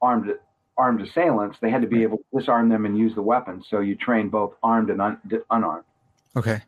armed 0.00 0.32
armed 0.76 1.02
assailants, 1.02 1.58
they 1.60 1.70
had 1.70 1.82
to 1.82 1.88
be 1.88 2.02
able 2.02 2.18
to 2.18 2.38
disarm 2.38 2.68
them 2.68 2.86
and 2.86 2.96
use 2.96 3.14
the 3.14 3.22
weapons. 3.22 3.66
So 3.68 3.80
you 3.80 3.96
train 3.96 4.28
both 4.28 4.54
armed 4.62 4.90
and 4.90 5.02
un, 5.02 5.18
unarmed. 5.50 5.84
Okay. 6.36 6.62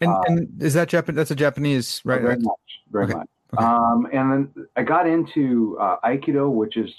And, 0.00 0.10
Uh, 0.10 0.22
and 0.26 0.62
is 0.62 0.74
that 0.74 0.88
Japan? 0.88 1.14
That's 1.14 1.30
a 1.30 1.36
Japanese, 1.36 2.00
right? 2.04 2.22
Very 2.22 2.38
much. 2.38 2.58
Very 2.90 3.04
Okay. 3.04 3.14
much. 3.14 3.28
Okay. 3.52 3.64
Um, 3.64 4.08
and 4.12 4.32
then 4.32 4.66
I 4.76 4.82
got 4.82 5.06
into 5.06 5.76
uh, 5.78 5.96
Aikido, 6.04 6.50
which 6.50 6.76
is 6.76 6.90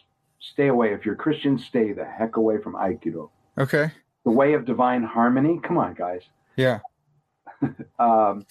stay 0.41 0.67
away. 0.67 0.93
If 0.93 1.05
you're 1.05 1.15
Christian, 1.15 1.57
stay 1.57 1.93
the 1.93 2.05
heck 2.05 2.35
away 2.35 2.57
from 2.61 2.73
Aikido. 2.73 3.29
Okay. 3.57 3.91
The 4.25 4.31
way 4.31 4.53
of 4.53 4.65
divine 4.65 5.03
harmony. 5.03 5.59
Come 5.63 5.77
on, 5.77 5.93
guys. 5.93 6.21
Yeah. 6.55 6.79
Um, 7.99 8.47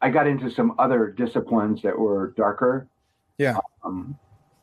I 0.00 0.10
got 0.10 0.26
into 0.26 0.50
some 0.50 0.74
other 0.80 1.14
disciplines 1.16 1.80
that 1.82 1.96
were 1.96 2.34
darker. 2.36 2.88
Yeah. 3.36 3.58
Um, 3.84 4.18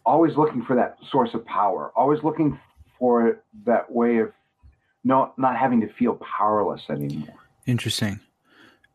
always 0.06 0.36
looking 0.36 0.64
for 0.66 0.76
that 0.76 0.98
source 1.10 1.34
of 1.34 1.46
power. 1.46 1.94
Always 1.96 2.22
looking 2.22 2.60
for 3.00 3.42
that 3.66 3.90
way 3.90 4.18
of 4.18 4.34
not 5.06 5.38
not 5.40 5.56
having 5.56 5.80
to 5.80 5.88
feel 5.94 6.16
powerless 6.16 6.82
anymore. 6.90 7.36
Interesting. 7.66 8.20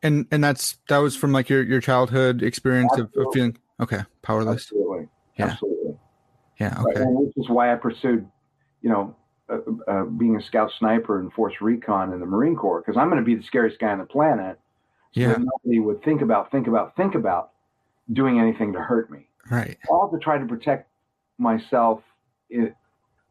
And 0.03 0.27
and 0.31 0.43
that's 0.43 0.77
that 0.89 0.99
was 0.99 1.15
from 1.15 1.31
like 1.31 1.49
your 1.49 1.63
your 1.63 1.81
childhood 1.81 2.43
experience 2.43 2.93
of, 2.93 3.11
of 3.15 3.27
feeling 3.33 3.57
okay 3.79 4.01
powerless. 4.21 4.63
Absolutely. 4.65 5.07
Yeah. 5.37 5.45
Absolutely. 5.45 5.97
Yeah. 6.61 6.81
Okay. 6.81 7.03
which 7.05 7.33
is 7.37 7.49
why 7.49 7.73
I 7.73 7.75
pursued, 7.75 8.27
you 8.81 8.89
know, 8.89 9.15
uh, 9.49 9.57
uh, 9.87 10.03
being 10.05 10.35
a 10.35 10.41
scout 10.41 10.71
sniper 10.79 11.19
and 11.19 11.33
force 11.33 11.55
recon 11.59 12.13
in 12.13 12.19
the 12.19 12.25
Marine 12.25 12.55
Corps 12.55 12.81
because 12.81 12.97
I'm 12.97 13.09
going 13.09 13.21
to 13.21 13.25
be 13.25 13.35
the 13.35 13.43
scariest 13.43 13.79
guy 13.79 13.91
on 13.91 13.99
the 13.99 14.05
planet. 14.05 14.59
So 15.13 15.21
Yeah. 15.21 15.35
nobody 15.37 15.79
would 15.79 16.03
think 16.03 16.21
about, 16.21 16.51
think 16.51 16.67
about, 16.67 16.95
think 16.95 17.15
about 17.15 17.51
doing 18.13 18.39
anything 18.39 18.73
to 18.73 18.79
hurt 18.79 19.11
me. 19.11 19.27
Right. 19.49 19.77
All 19.89 20.09
to 20.09 20.19
try 20.19 20.37
to 20.37 20.45
protect 20.45 20.87
myself 21.37 22.01
i 22.53 22.71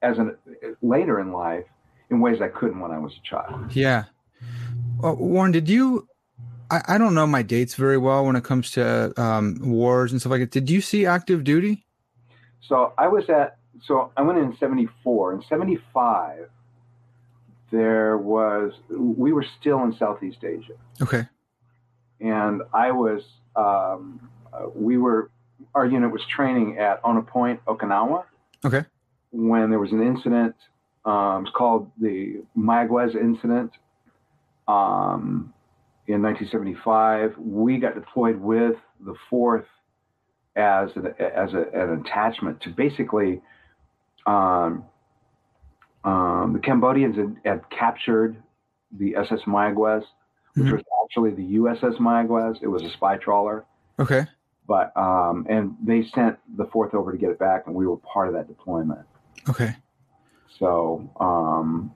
as 0.03 0.19
an 0.19 0.37
later 0.83 1.21
in 1.21 1.31
life 1.33 1.65
in 2.11 2.21
ways 2.21 2.41
I 2.41 2.49
couldn't 2.49 2.81
when 2.81 2.91
I 2.91 2.99
was 2.99 3.13
a 3.13 3.23
child. 3.29 3.75
Yeah. 3.77 4.05
Uh, 5.03 5.13
Warren, 5.13 5.53
did 5.53 5.69
you? 5.69 6.09
I, 6.71 6.83
I 6.89 6.99
don't 6.99 7.15
know 7.15 7.27
my 7.27 7.43
dates 7.43 7.75
very 7.75 7.99
well 7.99 8.25
when 8.25 8.35
it 8.37 8.45
comes 8.45 8.71
to 8.73 9.13
um, 9.21 9.59
wars 9.61 10.13
and 10.13 10.21
stuff 10.21 10.31
like 10.31 10.41
that. 10.41 10.51
Did 10.51 10.71
you 10.71 10.81
see 10.81 11.05
active 11.07 11.45
duty? 11.45 11.85
So 12.69 12.93
I 12.99 13.09
was 13.09 13.29
at, 13.29 13.57
so 13.85 14.13
I 14.17 14.23
went 14.23 14.39
in 14.39 14.57
74. 14.59 15.35
In 15.35 15.43
75, 15.49 16.49
there 17.73 18.19
was, 18.19 18.73
we 18.91 19.33
were 19.33 19.47
still 19.61 19.83
in 19.85 19.95
Southeast 19.97 20.45
Asia. 20.45 20.75
Okay. 21.01 21.27
and 22.21 22.63
I 22.75 22.91
was 22.91 23.23
um, 23.57 24.29
uh, 24.53 24.67
we 24.75 24.99
were 24.99 25.31
our 25.75 25.87
unit 25.87 26.11
was 26.11 26.23
training 26.35 26.79
at 26.79 27.01
Onna 27.05 27.23
Point, 27.23 27.65
Okinawa. 27.67 28.25
Okay. 28.65 28.85
When 29.31 29.71
there 29.71 29.79
was 29.79 29.93
an 29.93 30.03
incident, 30.03 30.55
um, 31.05 31.45
it's 31.47 31.55
called 31.55 31.91
the 32.01 32.43
Mayaguez 32.57 33.15
incident. 33.15 33.73
Um, 34.67 35.53
in 36.07 36.23
1975, 36.23 37.37
we 37.39 37.79
got 37.79 37.95
deployed 37.95 38.41
with 38.41 38.75
the 39.05 39.15
fourth 39.29 39.67
as 40.61 40.91
an, 40.97 41.15
as 41.19 41.53
a, 41.55 41.63
an 41.73 42.01
attachment 42.05 42.61
to 42.63 42.69
basically 42.71 43.41
um, 44.27 44.85
um, 46.05 46.53
the 46.53 46.59
Cambodians 46.61 47.17
had, 47.17 47.37
had 47.45 47.71
captured 47.71 48.37
the 48.99 49.17
SS 49.17 49.41
Mayaguez 49.47 50.05
which 50.55 50.67
Mhm. 50.67 50.73
was 50.73 50.83
actually 51.05 51.31
the 51.31 51.55
USS 51.59 51.97
Mayaguez. 51.99 52.61
It 52.61 52.67
was 52.67 52.83
a 52.83 52.91
spy 52.91 53.17
trawler, 53.17 53.65
Okay. 54.01 54.27
but 54.67 54.95
um, 54.97 55.47
and 55.49 55.77
they 55.83 56.03
sent 56.13 56.39
the 56.57 56.65
fourth 56.73 56.93
over 56.93 57.13
to 57.13 57.19
get 57.19 57.31
it 57.31 57.39
back, 57.39 57.67
and 57.67 57.75
we 57.75 57.87
were 57.87 57.97
part 57.99 58.27
of 58.27 58.35
that 58.35 58.49
deployment. 58.49 59.07
Okay. 59.49 59.77
So 60.59 61.09
um, 61.21 61.95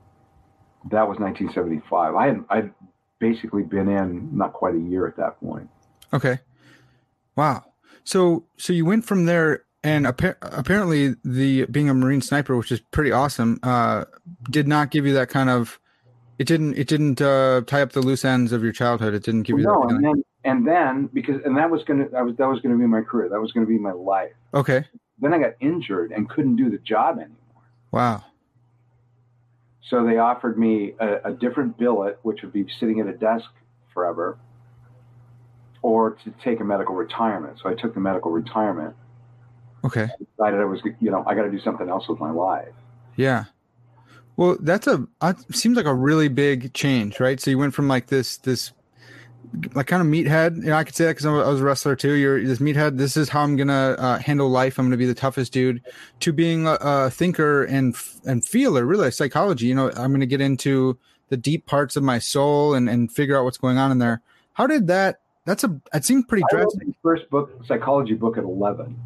that 0.91 1.07
was 1.09 1.19
1975. 1.19 2.15
I 2.15 2.27
had 2.29 2.45
I'd 2.49 2.73
basically 3.19 3.65
been 3.65 3.89
in 3.89 4.31
not 4.37 4.53
quite 4.53 4.77
a 4.77 4.81
year 4.81 5.07
at 5.09 5.17
that 5.17 5.41
point. 5.41 5.69
Okay. 6.13 6.39
Wow. 7.35 7.65
So 8.05 8.45
so 8.57 8.73
you 8.73 8.85
went 8.85 9.05
from 9.05 9.25
there, 9.25 9.65
and 9.83 10.07
appa- 10.07 10.37
apparently 10.43 11.15
the 11.25 11.67
being 11.67 11.89
a 11.89 11.95
marine 11.95 12.21
sniper, 12.21 12.57
which 12.57 12.71
is 12.71 12.81
pretty 12.81 13.13
awesome, 13.13 13.59
uh, 13.63 14.05
did 14.51 14.69
not 14.69 14.91
give 14.91 15.07
you 15.07 15.15
that 15.15 15.29
kind 15.29 15.51
of. 15.51 15.81
It 16.39 16.47
didn't. 16.47 16.77
It 16.77 16.89
didn't 16.89 17.21
uh, 17.21 17.63
tie 17.67 17.83
up 17.83 17.93
the 17.93 18.01
loose 18.01 18.25
ends 18.25 18.53
of 18.53 18.63
your 18.63 18.73
childhood. 18.73 19.15
It 19.15 19.23
didn't 19.23 19.43
give 19.43 19.59
you 19.59 19.65
no, 19.65 19.87
that. 19.87 19.95
and 19.95 20.05
then 20.05 20.25
and 20.45 20.67
then 20.67 21.09
because 21.13 21.41
and 21.45 21.57
that 21.57 21.71
was 21.71 21.83
gonna 21.85 22.09
that 22.11 22.25
was 22.25 22.37
that 22.37 22.49
was 22.49 22.61
gonna 22.61 22.77
be 22.77 22.87
my 22.87 23.01
career. 23.01 23.29
That 23.29 23.41
was 23.41 23.53
gonna 23.53 23.67
be 23.67 23.79
my 23.79 23.93
life. 23.93 24.33
Okay. 24.53 24.85
Then 25.21 25.33
I 25.33 25.39
got 25.39 25.55
injured 25.61 26.13
and 26.13 26.29
couldn't 26.29 26.57
do 26.57 26.71
the 26.71 26.79
job 26.79 27.19
anymore. 27.19 27.39
Wow. 27.93 28.25
So 29.89 30.05
they 30.05 30.19
offered 30.19 30.59
me 30.59 30.95
a, 30.99 31.31
a 31.31 31.33
different 31.33 31.79
billet, 31.79 32.19
which 32.23 32.43
would 32.43 32.53
be 32.53 32.67
sitting 32.81 33.01
at 33.01 33.07
a 33.07 33.13
desk 33.13 33.47
forever, 33.93 34.39
or 35.85 36.13
to 36.13 36.33
take 36.43 36.61
a 36.61 36.65
medical 36.65 36.95
retirement. 36.95 37.59
So 37.63 37.69
I 37.69 37.75
took 37.75 37.93
the 37.93 38.01
medical 38.01 38.31
retirement. 38.31 38.97
Okay. 39.85 40.09
Decided 40.19 40.59
I 40.59 40.65
was, 40.65 40.81
you 40.99 41.11
know, 41.11 41.23
I 41.27 41.35
got 41.35 41.43
to 41.43 41.51
do 41.51 41.61
something 41.61 41.91
else 41.91 42.09
with 42.09 42.19
my 42.19 42.31
life. 42.31 42.73
Yeah. 43.17 43.45
Well, 44.37 44.57
that's 44.61 44.87
a 44.87 45.07
seems 45.53 45.77
like 45.77 45.85
a 45.85 45.95
really 45.95 46.29
big 46.29 46.73
change, 46.73 47.21
right? 47.21 47.39
So 47.39 47.51
you 47.51 47.59
went 47.59 47.75
from 47.75 47.87
like 47.87 48.07
this 48.07 48.39
this 48.39 48.73
like 49.75 49.87
kind 49.87 50.01
of 50.01 50.09
meathead. 50.09 50.57
You 50.57 50.71
know, 50.71 50.77
I 50.77 50.85
could 50.85 50.95
say 50.95 51.05
that 51.05 51.11
because 51.11 51.27
I 51.27 51.33
was 51.33 51.61
a 51.61 51.65
wrestler 51.65 51.97
too. 51.97 52.15
You're 52.15 52.43
this 52.43 52.61
meathead. 52.61 52.97
This 52.97 53.19
is 53.19 53.29
how 53.29 53.43
I'm 53.43 53.57
gonna 53.57 53.95
uh, 53.99 54.19
handle 54.19 54.49
life. 54.49 54.79
I'm 54.79 54.87
gonna 54.87 54.97
be 54.97 55.05
the 55.05 55.15
toughest 55.15 55.53
dude. 55.53 55.83
To 56.21 56.33
being 56.33 56.67
a, 56.67 56.79
a 56.81 57.11
thinker 57.11 57.65
and 57.65 57.95
and 58.27 58.43
feeler, 58.43 58.87
really 58.87 59.11
psychology. 59.11 59.67
You 59.67 59.75
know, 59.75 59.91
I'm 59.91 60.13
gonna 60.13 60.25
get 60.25 60.41
into 60.41 60.99
the 61.29 61.37
deep 61.37 61.67
parts 61.67 61.95
of 61.95 62.03
my 62.03 62.19
soul 62.19 62.75
and 62.75 62.89
and 62.89 63.13
figure 63.13 63.39
out 63.39 63.45
what's 63.45 63.59
going 63.59 63.77
on 63.77 63.93
in 63.93 63.99
there. 63.99 64.23
How 64.55 64.67
did 64.67 64.87
that? 64.87 65.21
That's 65.45 65.65
a. 65.65 65.81
It 65.93 66.05
seemed 66.05 66.29
pretty 66.29 66.45
drastic. 66.51 66.89
first 67.03 67.29
book, 67.31 67.51
psychology 67.67 68.15
book, 68.15 68.39
at 68.39 68.45
11. 68.45 68.97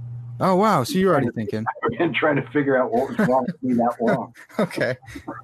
Oh 0.41 0.55
wow! 0.55 0.85
So 0.85 0.99
you're 0.99 1.13
already 1.13 1.31
thinking. 1.35 1.65
I've 1.85 1.99
been 1.99 2.15
trying 2.15 2.37
to 2.37 2.49
figure 2.51 2.81
out 2.81 2.93
what 2.93 3.09
was 3.11 3.19
wrong 3.29 3.47
with 3.47 3.63
me 3.63 3.75
that 3.75 3.97
long. 4.01 4.35
okay. 4.59 4.97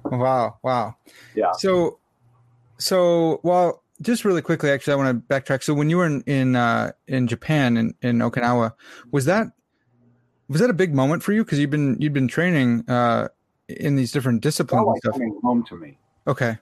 Wow. 0.05 0.57
Wow. 0.63 0.95
Yeah. 1.35 1.51
So, 1.57 1.99
so 2.77 3.41
well, 3.43 3.83
just 4.01 4.23
really 4.23 4.41
quickly, 4.41 4.69
actually, 4.71 4.93
I 4.93 4.95
want 4.95 5.27
to 5.27 5.33
backtrack. 5.33 5.63
So, 5.63 5.73
when 5.73 5.89
you 5.89 5.97
were 5.97 6.05
in 6.05 6.21
in 6.21 6.55
uh, 6.55 6.91
in 7.07 7.27
Japan 7.27 7.75
in, 7.75 7.93
in 8.01 8.19
Okinawa, 8.19 8.73
was 9.11 9.25
that 9.25 9.47
was 10.47 10.61
that 10.61 10.69
a 10.69 10.73
big 10.73 10.93
moment 10.93 11.23
for 11.23 11.33
you? 11.33 11.43
Because 11.43 11.59
you've 11.59 11.71
been 11.71 11.97
you've 11.99 12.13
been 12.13 12.29
training 12.29 12.89
uh, 12.89 13.27
in 13.67 13.97
these 13.97 14.11
different 14.13 14.41
disciplines 14.41 14.79
felt 14.83 14.87
like 14.87 14.99
stuff. 15.01 15.13
coming 15.13 15.39
home 15.43 15.65
to 15.65 15.75
me. 15.75 15.97
Okay. 16.27 16.57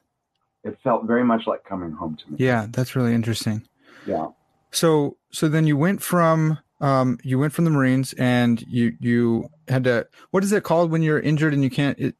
It 0.63 0.77
felt 0.83 1.05
very 1.05 1.23
much 1.25 1.45
like 1.45 1.63
coming 1.65 1.91
home 1.91 2.15
to 2.15 2.31
me. 2.31 2.37
Yeah, 2.39 2.67
that's 2.71 2.95
really 2.95 3.13
interesting. 3.13 3.67
Yeah. 4.05 4.27
So, 4.71 5.17
so 5.31 5.47
then 5.47 5.67
you 5.67 5.77
went 5.77 6.01
from 6.01 6.59
um, 6.83 7.17
you 7.23 7.39
went 7.39 7.53
from 7.53 7.63
the 7.63 7.71
Marines, 7.71 8.13
and 8.13 8.61
you 8.67 8.97
you 8.99 9.49
had 9.69 9.85
to. 9.85 10.05
What 10.31 10.43
is 10.43 10.51
it 10.51 10.63
called 10.63 10.91
when 10.91 11.01
you're 11.01 11.19
injured 11.19 11.53
and 11.53 11.63
you 11.63 11.69
can't 11.69 11.97
it, 11.97 12.15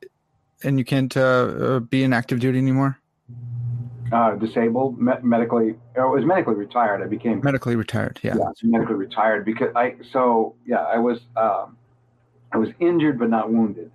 and 0.63 0.80
you 0.80 0.86
can't 0.86 1.16
uh, 1.18 1.20
uh, 1.22 1.80
be 1.80 2.04
in 2.04 2.13
active 2.13 2.40
duty 2.40 2.60
anymore? 2.60 2.98
Uh, 4.13 4.36
disabled, 4.36 5.02
me- 5.02 5.12
medically, 5.24 5.75
I 5.98 6.06
was 6.06 6.24
medically 6.24 6.54
retired. 6.54 7.02
I 7.02 7.08
became 7.08 7.42
Medically 7.44 7.75
retired. 7.75 8.20
Yeah. 8.24 8.36
yeah, 8.38 8.46
so 8.56 8.68
medically 8.68 8.96
retired 8.96 9.44
because 9.44 9.75
I 9.75 9.96
so 10.12 10.56
yeah 10.66 10.84
I 10.84 10.98
was 10.98 11.20
um, 11.36 11.78
I 12.54 12.58
was 12.58 12.70
injured 12.80 13.20
but 13.20 13.30
not 13.30 13.52
wounded. 13.52 13.92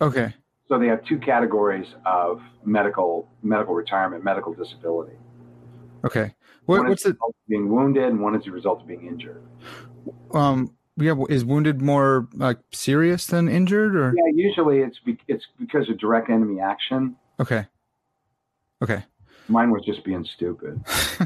Okay. 0.00 0.34
So 0.68 0.78
they 0.78 0.86
have 0.86 1.04
two 1.04 1.18
categories 1.18 1.86
of 2.06 2.40
medical 2.64 3.28
medical 3.42 3.74
retirement, 3.74 4.22
medical 4.22 4.52
disability. 4.54 5.16
Okay. 6.04 6.34
What, 6.66 6.88
what's 6.88 7.04
it? 7.06 7.16
being 7.48 7.68
wounded, 7.68 8.04
and 8.04 8.20
one 8.20 8.34
is 8.34 8.44
the 8.44 8.50
result 8.50 8.80
of 8.82 8.86
being 8.86 9.06
injured. 9.06 9.42
Um. 10.32 10.74
Yeah. 10.96 11.14
Is 11.28 11.44
wounded 11.44 11.82
more 11.82 12.28
like 12.34 12.58
serious 12.72 13.26
than 13.26 13.48
injured, 13.48 13.96
or 13.96 14.14
Yeah, 14.16 14.30
usually 14.32 14.78
it's 14.78 14.98
be, 15.00 15.18
it's 15.26 15.44
because 15.58 15.88
of 15.88 15.98
direct 15.98 16.30
enemy 16.30 16.60
action. 16.60 17.16
okay. 17.40 17.66
Okay. 18.80 19.02
Mine 19.48 19.70
was 19.72 19.82
just 19.84 20.04
being 20.04 20.24
stupid. 20.36 20.80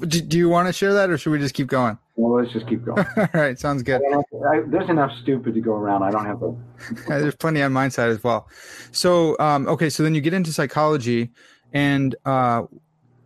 do, 0.00 0.20
do 0.20 0.36
you 0.38 0.48
want 0.48 0.66
to 0.68 0.72
share 0.72 0.92
that, 0.94 1.10
or 1.10 1.18
should 1.18 1.30
we 1.30 1.38
just 1.38 1.54
keep 1.54 1.66
going? 1.68 1.96
Well, 2.16 2.40
let's 2.42 2.52
just 2.52 2.66
keep 2.66 2.84
going. 2.84 3.06
All 3.16 3.28
right. 3.32 3.58
Sounds 3.58 3.82
good. 3.82 4.00
don't 4.02 4.12
have 4.14 4.24
to- 4.32 4.48
I- 4.48 4.68
there's 4.68 4.90
enough 4.90 5.12
stupid 5.22 5.54
to 5.54 5.60
go 5.60 5.72
around. 5.74 6.02
I 6.02 6.10
don't 6.10 6.26
have 6.26 6.40
to. 6.40 6.58
Yeah, 7.08 7.18
There's 7.20 7.36
plenty 7.36 7.62
on 7.62 7.72
my 7.72 7.88
side 7.88 8.10
as 8.10 8.22
well. 8.24 8.48
So, 8.90 9.36
um, 9.38 9.66
okay. 9.68 9.88
So 9.90 10.02
then 10.02 10.14
you 10.14 10.20
get 10.20 10.34
into 10.34 10.52
psychology, 10.52 11.30
and 11.72 12.14
uh, 12.24 12.64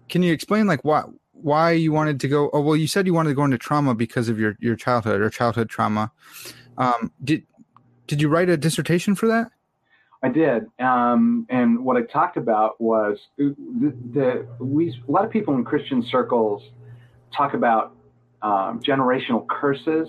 can 0.08 0.22
you 0.22 0.32
explain 0.32 0.66
like 0.66 0.84
why 0.84 1.04
why 1.32 1.72
you 1.72 1.92
wanted 1.92 2.20
to 2.20 2.28
go? 2.28 2.50
Oh, 2.52 2.60
well, 2.60 2.76
you 2.76 2.86
said 2.86 3.06
you 3.06 3.14
wanted 3.14 3.30
to 3.30 3.34
go 3.34 3.44
into 3.44 3.58
trauma 3.58 3.94
because 3.94 4.28
of 4.28 4.38
your 4.38 4.56
your 4.58 4.76
childhood 4.76 5.20
or 5.20 5.30
childhood 5.30 5.68
trauma. 5.68 6.10
Um, 6.78 7.12
did 7.22 7.44
did 8.06 8.20
you 8.20 8.28
write 8.28 8.48
a 8.48 8.56
dissertation 8.56 9.14
for 9.14 9.26
that? 9.28 9.50
I 10.22 10.28
did, 10.28 10.66
um, 10.80 11.46
and 11.50 11.84
what 11.84 11.96
I 11.96 12.02
talked 12.02 12.36
about 12.36 12.80
was 12.80 13.18
the, 13.36 13.54
the, 14.12 14.46
we 14.58 14.90
a 15.06 15.10
lot 15.10 15.24
of 15.24 15.30
people 15.30 15.54
in 15.54 15.64
Christian 15.64 16.02
circles 16.02 16.62
talk 17.36 17.54
about 17.54 17.94
um, 18.42 18.80
generational 18.80 19.46
curses. 19.46 20.08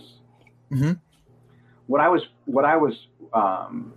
Mm-hmm. 0.71 0.93
What 1.87 2.01
I 2.01 2.09
was 2.09 2.21
what 2.45 2.65
I 2.65 2.77
was 2.77 2.93
um, 3.33 3.93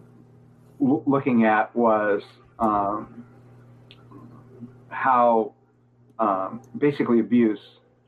l- 0.81 1.03
looking 1.07 1.45
at 1.45 1.75
was 1.75 2.23
um, 2.59 3.25
how 4.89 5.55
um, 6.21 6.61
basically 6.79 7.19
abuse, 7.19 7.59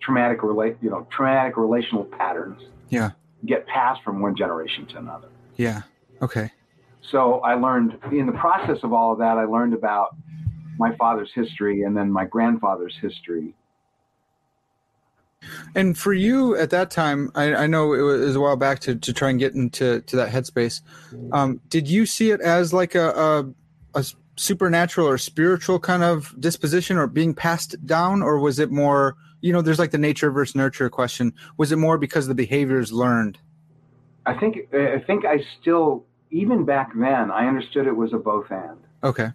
traumatic 0.01 0.43
relate 0.43 0.77
you 0.81 0.91
know 0.91 1.07
traumatic 1.11 1.57
relational 1.57 2.05
patterns, 2.05 2.63
yeah, 2.89 3.11
get 3.47 3.67
passed 3.67 4.03
from 4.03 4.21
one 4.21 4.37
generation 4.37 4.87
to 4.87 4.99
another. 4.99 5.29
Yeah. 5.57 5.83
Okay. 6.21 6.51
So 7.11 7.41
I 7.41 7.55
learned 7.55 7.99
in 8.13 8.27
the 8.27 8.33
process 8.33 8.79
of 8.85 8.93
all 8.93 9.13
of 9.13 9.19
that, 9.19 9.37
I 9.37 9.45
learned 9.45 9.75
about 9.75 10.15
my 10.79 10.95
father's 10.97 11.31
history 11.35 11.83
and 11.83 11.97
then 11.97 12.11
my 12.11 12.25
grandfather's 12.25 12.97
history. 13.01 13.55
And 15.75 15.99
for 15.99 16.13
you 16.13 16.57
at 16.57 16.71
that 16.71 16.91
time, 16.91 17.33
I, 17.35 17.55
I 17.55 17.67
know 17.67 17.93
it 17.95 18.03
was 18.03 18.37
a 18.37 18.41
while 18.41 18.57
back 18.57 18.79
to, 18.81 18.95
to 18.95 19.13
try 19.13 19.31
and 19.31 19.41
get 19.41 19.55
into 19.55 20.01
to 20.03 20.17
that 20.17 20.31
headspace. 20.31 20.81
Um, 21.33 21.61
did 21.69 21.89
you 21.89 22.07
see 22.07 22.31
it 22.31 22.41
as 22.41 22.73
like 22.73 22.95
a, 22.95 23.11
a, 23.11 23.99
a 23.99 24.05
supernatural 24.37 25.07
or 25.07 25.19
spiritual 25.19 25.79
kind 25.79 26.03
of 26.03 26.35
disposition 26.41 26.97
or 26.97 27.07
being 27.07 27.35
passed 27.35 27.85
down, 27.87 28.23
or 28.23 28.39
was 28.39 28.59
it 28.59 28.71
more? 28.71 29.17
You 29.41 29.53
know, 29.53 29.63
there's 29.63 29.79
like 29.79 29.91
the 29.91 29.99
nature 29.99 30.31
versus 30.31 30.55
nurture 30.55 30.89
question. 30.89 31.33
Was 31.57 31.73
it 31.73 31.77
more 31.77 31.99
because 31.99 32.29
the 32.29 32.35
behaviors 32.35 32.93
learned? 32.93 33.39
I 34.25 34.35
think 34.35 34.73
I 34.73 35.03
think 35.07 35.25
I 35.25 35.45
still 35.61 36.07
even 36.33 36.65
back 36.65 36.93
then, 36.97 37.31
I 37.31 37.47
understood 37.47 37.87
it 37.87 37.95
was 37.95 38.13
a 38.13 38.19
both 38.19 38.51
and. 38.51 38.79
Okay. 39.05 39.29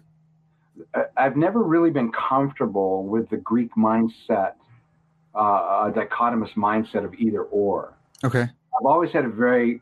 I've 1.16 1.36
never 1.36 1.62
really 1.62 1.90
been 1.90 2.12
comfortable 2.12 3.04
with 3.04 3.30
the 3.30 3.36
Greek 3.36 3.70
mindset, 3.76 4.54
uh, 5.34 5.86
a 5.88 5.92
dichotomous 5.94 6.52
mindset 6.54 7.04
of 7.04 7.14
either 7.14 7.42
or. 7.42 7.94
Okay. 8.24 8.42
I've 8.42 8.86
always 8.86 9.12
had 9.12 9.24
a 9.24 9.28
very, 9.28 9.80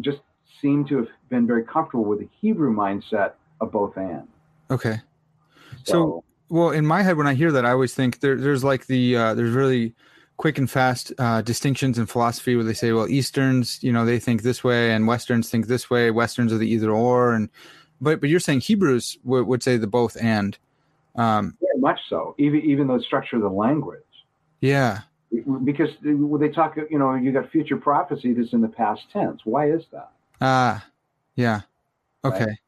just 0.00 0.18
seem 0.60 0.84
to 0.86 0.98
have 0.98 1.08
been 1.30 1.46
very 1.46 1.64
comfortable 1.64 2.04
with 2.04 2.20
the 2.20 2.28
Hebrew 2.40 2.74
mindset 2.74 3.32
of 3.60 3.72
both 3.72 3.96
and. 3.96 4.28
Okay. 4.70 5.00
So, 5.84 5.92
so 5.92 6.24
well, 6.48 6.70
in 6.70 6.86
my 6.86 7.02
head, 7.02 7.16
when 7.16 7.26
I 7.26 7.34
hear 7.34 7.52
that, 7.52 7.64
I 7.64 7.70
always 7.70 7.94
think 7.94 8.20
there, 8.20 8.36
there's 8.36 8.64
like 8.64 8.86
the, 8.86 9.16
uh, 9.16 9.34
there's 9.34 9.54
really, 9.54 9.94
quick 10.38 10.56
and 10.56 10.70
fast 10.70 11.12
uh, 11.18 11.42
distinctions 11.42 11.98
in 11.98 12.06
philosophy 12.06 12.54
where 12.54 12.64
they 12.64 12.72
say, 12.72 12.92
well, 12.92 13.08
Easterns, 13.08 13.82
you 13.82 13.92
know, 13.92 14.04
they 14.04 14.18
think 14.18 14.42
this 14.42 14.64
way, 14.64 14.92
and 14.92 15.06
Westerns 15.06 15.50
think 15.50 15.66
this 15.66 15.90
way. 15.90 16.10
Westerns 16.10 16.52
are 16.52 16.58
the 16.58 16.68
either 16.68 16.90
or, 16.90 17.34
and 17.34 17.50
but 18.00 18.20
but 18.20 18.30
you're 18.30 18.40
saying 18.40 18.60
Hebrews 18.60 19.18
w- 19.24 19.44
would 19.44 19.62
say 19.62 19.76
the 19.76 19.86
both 19.86 20.16
and. 20.20 20.56
Um, 21.16 21.56
Very 21.60 21.80
much 21.80 21.98
so, 22.08 22.34
even 22.38 22.60
even 22.62 22.86
the 22.86 23.00
structure 23.00 23.36
of 23.36 23.42
the 23.42 23.50
language. 23.50 24.00
Yeah. 24.60 25.00
Because 25.64 25.90
they 26.02 26.48
talk, 26.48 26.76
you 26.88 26.98
know, 26.98 27.14
you 27.14 27.32
got 27.32 27.50
future 27.50 27.76
prophecy 27.76 28.32
that's 28.32 28.52
in 28.52 28.62
the 28.62 28.68
past 28.68 29.02
tense. 29.12 29.40
Why 29.44 29.70
is 29.70 29.82
that? 29.92 30.10
Ah, 30.40 30.76
uh, 30.76 30.80
yeah. 31.34 31.60
Okay. 32.24 32.44
Right? 32.46 32.58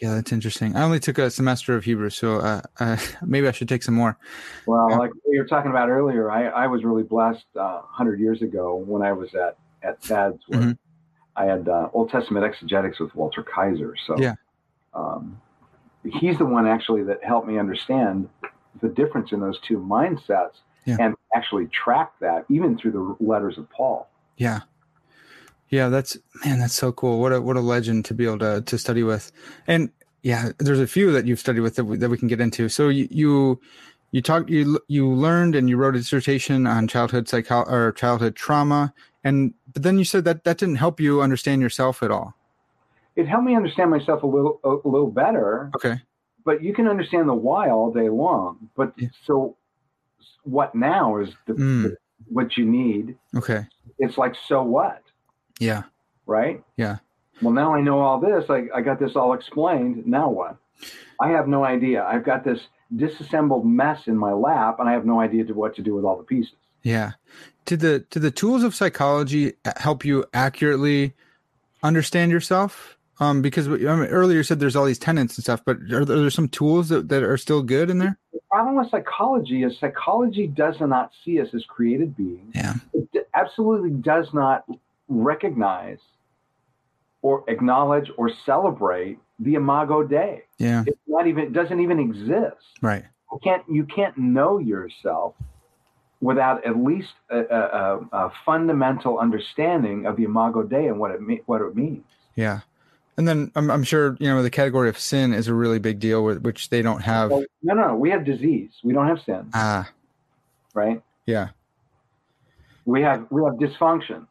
Yeah, 0.00 0.14
that's 0.14 0.32
interesting. 0.32 0.76
I 0.76 0.82
only 0.82 1.00
took 1.00 1.18
a 1.18 1.30
semester 1.30 1.74
of 1.74 1.84
Hebrew, 1.84 2.10
so 2.10 2.38
uh, 2.38 2.62
uh, 2.80 2.96
maybe 3.22 3.48
I 3.48 3.52
should 3.52 3.68
take 3.68 3.82
some 3.82 3.94
more. 3.94 4.16
Well, 4.66 4.98
like 4.98 5.10
you 5.26 5.40
were 5.40 5.46
talking 5.46 5.70
about 5.70 5.88
earlier, 5.88 6.30
I, 6.30 6.46
I 6.46 6.66
was 6.66 6.84
really 6.84 7.02
blessed 7.02 7.44
uh, 7.56 7.80
100 7.80 8.20
years 8.20 8.42
ago 8.42 8.76
when 8.76 9.02
I 9.02 9.12
was 9.12 9.34
at 9.34 9.56
at 9.82 9.98
where 10.46 10.60
mm-hmm. 10.60 10.70
I 11.34 11.44
had 11.44 11.68
uh, 11.68 11.88
Old 11.92 12.10
Testament 12.10 12.44
exegetics 12.44 13.00
with 13.00 13.14
Walter 13.14 13.42
Kaiser. 13.42 13.94
So 14.06 14.16
yeah, 14.18 14.34
um, 14.94 15.40
he's 16.04 16.38
the 16.38 16.44
one 16.44 16.66
actually 16.66 17.02
that 17.04 17.22
helped 17.24 17.48
me 17.48 17.58
understand 17.58 18.28
the 18.80 18.88
difference 18.88 19.32
in 19.32 19.40
those 19.40 19.60
two 19.60 19.78
mindsets 19.78 20.60
yeah. 20.84 20.96
and 21.00 21.14
actually 21.34 21.66
track 21.66 22.12
that 22.20 22.44
even 22.48 22.78
through 22.78 22.92
the 22.92 23.24
letters 23.24 23.58
of 23.58 23.68
Paul. 23.70 24.08
Yeah. 24.36 24.60
Yeah, 25.72 25.88
that's 25.88 26.18
man, 26.44 26.60
that's 26.60 26.74
so 26.74 26.92
cool. 26.92 27.18
What 27.18 27.32
a 27.32 27.40
what 27.40 27.56
a 27.56 27.60
legend 27.60 28.04
to 28.04 28.14
be 28.14 28.26
able 28.26 28.38
to 28.40 28.60
to 28.60 28.78
study 28.78 29.02
with. 29.02 29.32
And 29.66 29.90
yeah, 30.22 30.50
there's 30.58 30.78
a 30.78 30.86
few 30.86 31.10
that 31.12 31.26
you've 31.26 31.40
studied 31.40 31.60
with 31.60 31.76
that 31.76 31.84
we, 31.84 31.96
that 31.96 32.10
we 32.10 32.18
can 32.18 32.28
get 32.28 32.42
into. 32.42 32.68
So 32.68 32.90
you 32.90 33.08
you 33.10 33.58
you 34.10 34.20
talked 34.20 34.50
you 34.50 34.78
you 34.88 35.08
learned 35.08 35.56
and 35.56 35.70
you 35.70 35.78
wrote 35.78 35.96
a 35.96 35.98
dissertation 35.98 36.66
on 36.66 36.88
childhood 36.88 37.26
psycho 37.26 37.62
or 37.62 37.92
childhood 37.92 38.36
trauma 38.36 38.92
and 39.24 39.54
but 39.72 39.82
then 39.82 39.98
you 39.98 40.04
said 40.04 40.24
that 40.24 40.44
that 40.44 40.58
didn't 40.58 40.76
help 40.76 41.00
you 41.00 41.22
understand 41.22 41.62
yourself 41.62 42.02
at 42.02 42.10
all. 42.10 42.34
It 43.16 43.26
helped 43.26 43.46
me 43.46 43.56
understand 43.56 43.90
myself 43.90 44.22
a 44.22 44.26
little 44.26 44.60
a, 44.64 44.86
little 44.86 45.10
better. 45.10 45.70
Okay. 45.74 46.02
But 46.44 46.62
you 46.62 46.74
can 46.74 46.86
understand 46.86 47.30
the 47.30 47.34
why 47.34 47.70
all 47.70 47.90
day 47.90 48.10
long. 48.10 48.68
But 48.76 48.92
yeah. 48.96 49.08
so 49.24 49.56
what 50.42 50.74
now 50.74 51.18
is 51.18 51.30
the, 51.46 51.54
mm. 51.54 51.82
the 51.84 51.96
what 52.28 52.58
you 52.58 52.66
need. 52.66 53.16
Okay. 53.34 53.66
It's 53.98 54.18
like 54.18 54.34
so 54.46 54.62
what? 54.62 55.01
Yeah. 55.58 55.82
Right? 56.26 56.62
Yeah. 56.76 56.98
Well, 57.40 57.52
now 57.52 57.74
I 57.74 57.80
know 57.80 58.00
all 58.00 58.20
this. 58.20 58.44
I, 58.48 58.66
I 58.74 58.80
got 58.80 59.00
this 59.00 59.16
all 59.16 59.32
explained. 59.32 60.06
Now 60.06 60.30
what? 60.30 60.56
I 61.20 61.28
have 61.30 61.48
no 61.48 61.64
idea. 61.64 62.04
I've 62.04 62.24
got 62.24 62.44
this 62.44 62.60
disassembled 62.94 63.66
mess 63.66 64.06
in 64.06 64.16
my 64.16 64.32
lap, 64.32 64.76
and 64.78 64.88
I 64.88 64.92
have 64.92 65.04
no 65.04 65.20
idea 65.20 65.44
to 65.44 65.54
what 65.54 65.74
to 65.76 65.82
do 65.82 65.94
with 65.94 66.04
all 66.04 66.16
the 66.16 66.24
pieces. 66.24 66.54
Yeah. 66.82 67.12
Did 67.64 67.80
the 67.80 68.00
did 68.10 68.22
the 68.22 68.30
tools 68.30 68.64
of 68.64 68.74
psychology 68.74 69.54
help 69.76 70.04
you 70.04 70.24
accurately 70.34 71.14
understand 71.82 72.32
yourself? 72.32 72.98
Um, 73.20 73.40
because 73.40 73.68
I 73.68 73.70
mean, 73.70 74.06
earlier 74.06 74.38
you 74.38 74.42
said 74.42 74.58
there's 74.58 74.74
all 74.74 74.84
these 74.84 74.98
tenants 74.98 75.36
and 75.36 75.44
stuff, 75.44 75.62
but 75.64 75.76
are 75.92 76.04
there, 76.04 76.16
are 76.16 76.20
there 76.20 76.30
some 76.30 76.48
tools 76.48 76.88
that, 76.88 77.08
that 77.08 77.22
are 77.22 77.36
still 77.36 77.62
good 77.62 77.88
in 77.88 77.98
there? 77.98 78.18
The 78.32 78.40
problem 78.50 78.76
with 78.76 78.90
psychology 78.90 79.62
is 79.62 79.78
psychology 79.78 80.48
does 80.48 80.80
not 80.80 81.12
see 81.24 81.40
us 81.40 81.48
as 81.54 81.64
created 81.64 82.16
beings. 82.16 82.52
Yeah. 82.54 82.74
It 82.92 83.28
absolutely 83.34 83.90
does 83.90 84.26
not 84.32 84.64
recognize 85.12 85.98
or 87.22 87.44
acknowledge 87.48 88.10
or 88.16 88.30
celebrate 88.44 89.18
the 89.38 89.54
imago 89.54 90.02
dei. 90.02 90.42
Yeah. 90.58 90.84
It's 90.86 90.98
not 91.06 91.26
even 91.26 91.44
it 91.44 91.52
doesn't 91.52 91.80
even 91.80 91.98
exist. 91.98 92.56
Right. 92.80 93.04
You 93.30 93.38
can't 93.42 93.62
you 93.68 93.84
can't 93.84 94.16
know 94.18 94.58
yourself 94.58 95.34
without 96.20 96.64
at 96.64 96.76
least 96.76 97.12
a, 97.30 97.40
a, 97.40 98.00
a 98.12 98.32
fundamental 98.44 99.18
understanding 99.18 100.06
of 100.06 100.16
the 100.16 100.24
imago 100.24 100.62
dei 100.62 100.86
and 100.88 100.98
what 100.98 101.10
it 101.12 101.22
me- 101.22 101.42
what 101.46 101.60
it 101.60 101.74
means. 101.74 102.04
Yeah. 102.36 102.60
And 103.16 103.28
then 103.28 103.52
I'm, 103.54 103.70
I'm 103.70 103.84
sure 103.84 104.16
you 104.20 104.28
know 104.28 104.42
the 104.42 104.50
category 104.50 104.88
of 104.88 104.98
sin 104.98 105.32
is 105.32 105.48
a 105.48 105.54
really 105.54 105.78
big 105.78 105.98
deal 105.98 106.24
with 106.24 106.42
which 106.42 106.70
they 106.70 106.82
don't 106.82 107.02
have. 107.02 107.30
Well, 107.30 107.44
no 107.62 107.74
no 107.74 107.94
we 107.94 108.10
have 108.10 108.24
disease. 108.24 108.70
We 108.82 108.92
don't 108.92 109.06
have 109.06 109.20
sin. 109.20 109.50
Ah. 109.54 109.90
Right? 110.74 111.02
Yeah. 111.26 111.50
We 112.84 113.02
have 113.02 113.26
we 113.30 113.42
have 113.44 113.54
dysfunction 113.54 114.26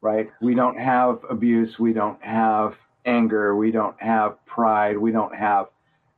right? 0.00 0.30
We 0.40 0.54
don't 0.54 0.78
have 0.78 1.20
abuse. 1.28 1.78
We 1.78 1.92
don't 1.92 2.22
have 2.22 2.76
anger. 3.04 3.56
We 3.56 3.70
don't 3.70 4.00
have 4.00 4.44
pride. 4.46 4.98
We 4.98 5.12
don't 5.12 5.34
have, 5.34 5.66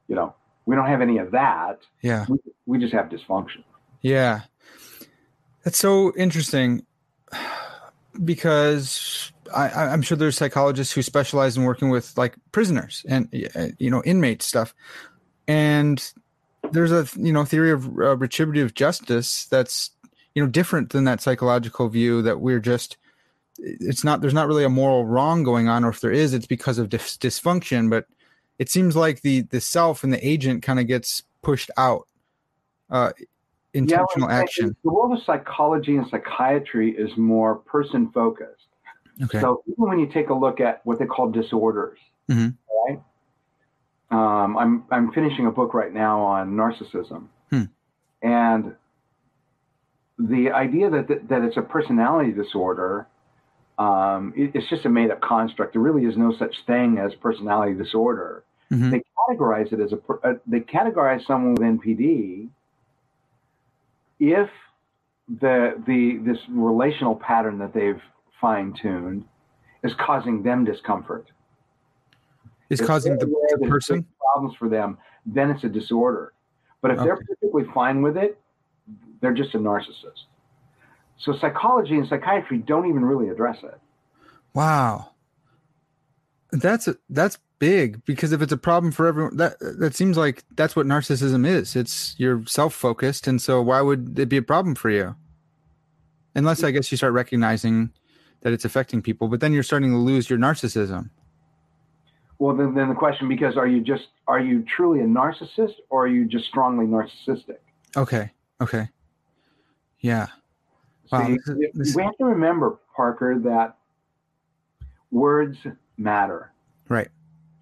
you 0.08 0.14
know, 0.14 0.34
we 0.66 0.76
don't 0.76 0.86
have 0.86 1.00
any 1.00 1.18
of 1.18 1.30
that. 1.32 1.80
Yeah. 2.02 2.26
We, 2.28 2.38
we 2.66 2.78
just 2.78 2.92
have 2.92 3.06
dysfunction. 3.06 3.64
Yeah. 4.00 4.42
That's 5.64 5.78
so 5.78 6.12
interesting 6.16 6.84
because 8.24 9.32
I, 9.54 9.92
am 9.92 10.02
sure 10.02 10.16
there's 10.16 10.36
psychologists 10.36 10.92
who 10.92 11.02
specialize 11.02 11.56
in 11.56 11.64
working 11.64 11.90
with 11.90 12.16
like 12.16 12.36
prisoners 12.52 13.04
and, 13.08 13.28
you 13.78 13.90
know, 13.90 14.02
inmate 14.04 14.42
stuff. 14.42 14.74
And 15.48 16.12
there's 16.70 16.92
a, 16.92 17.06
you 17.16 17.32
know, 17.32 17.44
theory 17.44 17.70
of 17.70 17.86
uh, 17.86 18.16
retributive 18.16 18.74
justice 18.74 19.46
that's, 19.46 19.90
you 20.34 20.42
know, 20.42 20.48
different 20.48 20.90
than 20.90 21.04
that 21.04 21.20
psychological 21.20 21.88
view 21.88 22.22
that 22.22 22.40
we're 22.40 22.60
just 22.60 22.96
it's 23.58 24.04
not 24.04 24.20
there's 24.20 24.34
not 24.34 24.46
really 24.46 24.64
a 24.64 24.68
moral 24.68 25.04
wrong 25.04 25.42
going 25.42 25.68
on 25.68 25.84
or 25.84 25.90
if 25.90 26.00
there 26.00 26.12
is 26.12 26.34
it's 26.34 26.46
because 26.46 26.78
of 26.78 26.88
dis- 26.88 27.16
dysfunction 27.16 27.90
but 27.90 28.06
it 28.58 28.70
seems 28.70 28.96
like 28.96 29.22
the 29.22 29.42
the 29.42 29.60
self 29.60 30.04
and 30.04 30.12
the 30.12 30.26
agent 30.26 30.62
kind 30.62 30.80
of 30.80 30.86
gets 30.86 31.22
pushed 31.42 31.70
out 31.76 32.06
uh 32.90 33.12
intentional 33.74 34.28
yeah, 34.28 34.36
action. 34.40 34.76
the 34.84 34.90
world 34.90 35.16
of 35.16 35.24
psychology 35.24 35.96
and 35.96 36.06
psychiatry 36.10 36.90
is 36.92 37.10
more 37.16 37.56
person 37.56 38.10
focused 38.12 38.66
okay. 39.22 39.40
So 39.40 39.62
even 39.66 39.88
when 39.88 39.98
you 39.98 40.06
take 40.06 40.30
a 40.30 40.34
look 40.34 40.60
at 40.60 40.84
what 40.84 40.98
they 40.98 41.06
call 41.06 41.30
disorders 41.30 41.98
mm-hmm. 42.30 42.50
right? 42.88 43.00
Um, 44.10 44.56
i'm 44.56 44.84
i'm 44.90 45.12
finishing 45.12 45.46
a 45.46 45.50
book 45.50 45.74
right 45.74 45.92
now 45.92 46.20
on 46.20 46.52
narcissism. 46.52 47.26
Hmm. 47.50 47.64
and 48.22 48.74
the 50.18 50.50
idea 50.50 50.88
that, 50.90 51.08
that 51.08 51.28
that 51.28 51.42
it's 51.42 51.56
a 51.56 51.62
personality 51.62 52.32
disorder 52.32 53.08
um, 53.82 54.32
it, 54.36 54.52
it's 54.54 54.68
just 54.68 54.84
a 54.84 54.88
made 54.88 55.10
up 55.10 55.20
construct. 55.20 55.72
There 55.72 55.82
really 55.82 56.04
is 56.04 56.16
no 56.16 56.32
such 56.32 56.54
thing 56.66 56.98
as 56.98 57.14
personality 57.16 57.74
disorder. 57.74 58.44
Mm-hmm. 58.70 58.90
They 58.90 59.02
categorize 59.28 59.72
it 59.72 59.80
as 59.80 59.92
a, 59.92 59.98
uh, 60.26 60.34
they 60.46 60.60
categorize 60.60 61.26
someone 61.26 61.54
with 61.54 61.62
NPD 61.62 62.48
if 64.20 64.48
the 65.40 65.82
the 65.86 66.18
this 66.24 66.38
relational 66.48 67.16
pattern 67.16 67.58
that 67.58 67.74
they've 67.74 68.00
fine 68.40 68.72
tuned 68.72 69.24
is 69.82 69.92
causing 69.94 70.42
them 70.42 70.64
discomfort. 70.64 71.30
Is 72.70 72.80
causing 72.80 73.18
the, 73.18 73.26
the 73.60 73.68
person. 73.68 74.06
problems 74.32 74.56
for 74.56 74.68
them, 74.68 74.96
then 75.26 75.50
it's 75.50 75.64
a 75.64 75.68
disorder. 75.68 76.32
But 76.80 76.92
if 76.92 76.98
they're 76.98 77.16
perfectly 77.16 77.64
fine 77.74 78.00
with 78.00 78.16
it, 78.16 78.40
they're 79.20 79.34
just 79.34 79.54
a 79.54 79.58
narcissist. 79.58 80.24
So 81.18 81.36
psychology 81.40 81.94
and 81.94 82.08
psychiatry 82.08 82.58
don't 82.58 82.88
even 82.88 83.04
really 83.04 83.28
address 83.28 83.58
it. 83.62 83.78
Wow. 84.54 85.10
That's 86.50 86.88
that's 87.08 87.38
big 87.58 88.04
because 88.04 88.32
if 88.32 88.42
it's 88.42 88.52
a 88.52 88.56
problem 88.56 88.92
for 88.92 89.06
everyone, 89.06 89.36
that 89.36 89.56
that 89.60 89.94
seems 89.94 90.16
like 90.16 90.44
that's 90.56 90.76
what 90.76 90.86
narcissism 90.86 91.46
is. 91.46 91.74
It's 91.76 92.14
you're 92.18 92.44
self 92.46 92.74
focused, 92.74 93.26
and 93.26 93.40
so 93.40 93.62
why 93.62 93.80
would 93.80 94.18
it 94.18 94.28
be 94.28 94.36
a 94.36 94.42
problem 94.42 94.74
for 94.74 94.90
you? 94.90 95.16
Unless 96.34 96.64
I 96.64 96.70
guess 96.70 96.90
you 96.90 96.96
start 96.98 97.12
recognizing 97.12 97.92
that 98.42 98.52
it's 98.52 98.64
affecting 98.64 99.00
people, 99.00 99.28
but 99.28 99.40
then 99.40 99.52
you're 99.52 99.62
starting 99.62 99.90
to 99.90 99.96
lose 99.96 100.28
your 100.28 100.38
narcissism. 100.38 101.10
Well, 102.38 102.56
then, 102.56 102.74
then 102.74 102.88
the 102.88 102.94
question 102.94 103.28
because 103.28 103.56
are 103.56 103.68
you 103.68 103.80
just 103.80 104.08
are 104.26 104.40
you 104.40 104.64
truly 104.76 105.00
a 105.00 105.06
narcissist 105.06 105.74
or 105.90 106.04
are 106.04 106.08
you 106.08 106.26
just 106.26 106.46
strongly 106.46 106.86
narcissistic? 106.86 107.58
Okay. 107.96 108.32
Okay. 108.60 108.88
Yeah. 110.00 110.26
Wow, 111.12 111.26
See, 111.26 111.32
this 111.36 111.48
is- 111.48 111.56
we- 111.56 111.70
this- 111.74 111.94
we 111.96 112.02
have 112.02 112.16
to 112.16 112.24
remember, 112.24 112.78
Parker, 112.96 113.38
that 113.40 113.76
words 115.10 115.58
matter, 115.98 116.50
Right. 116.88 117.08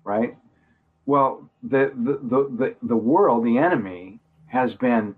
right? 0.04 0.36
Well, 1.06 1.50
the 1.64 1.92
the, 1.96 2.12
the, 2.22 2.48
the, 2.56 2.76
the 2.86 2.96
world, 2.96 3.44
the 3.44 3.58
enemy, 3.58 4.20
has 4.46 4.72
been 4.76 5.14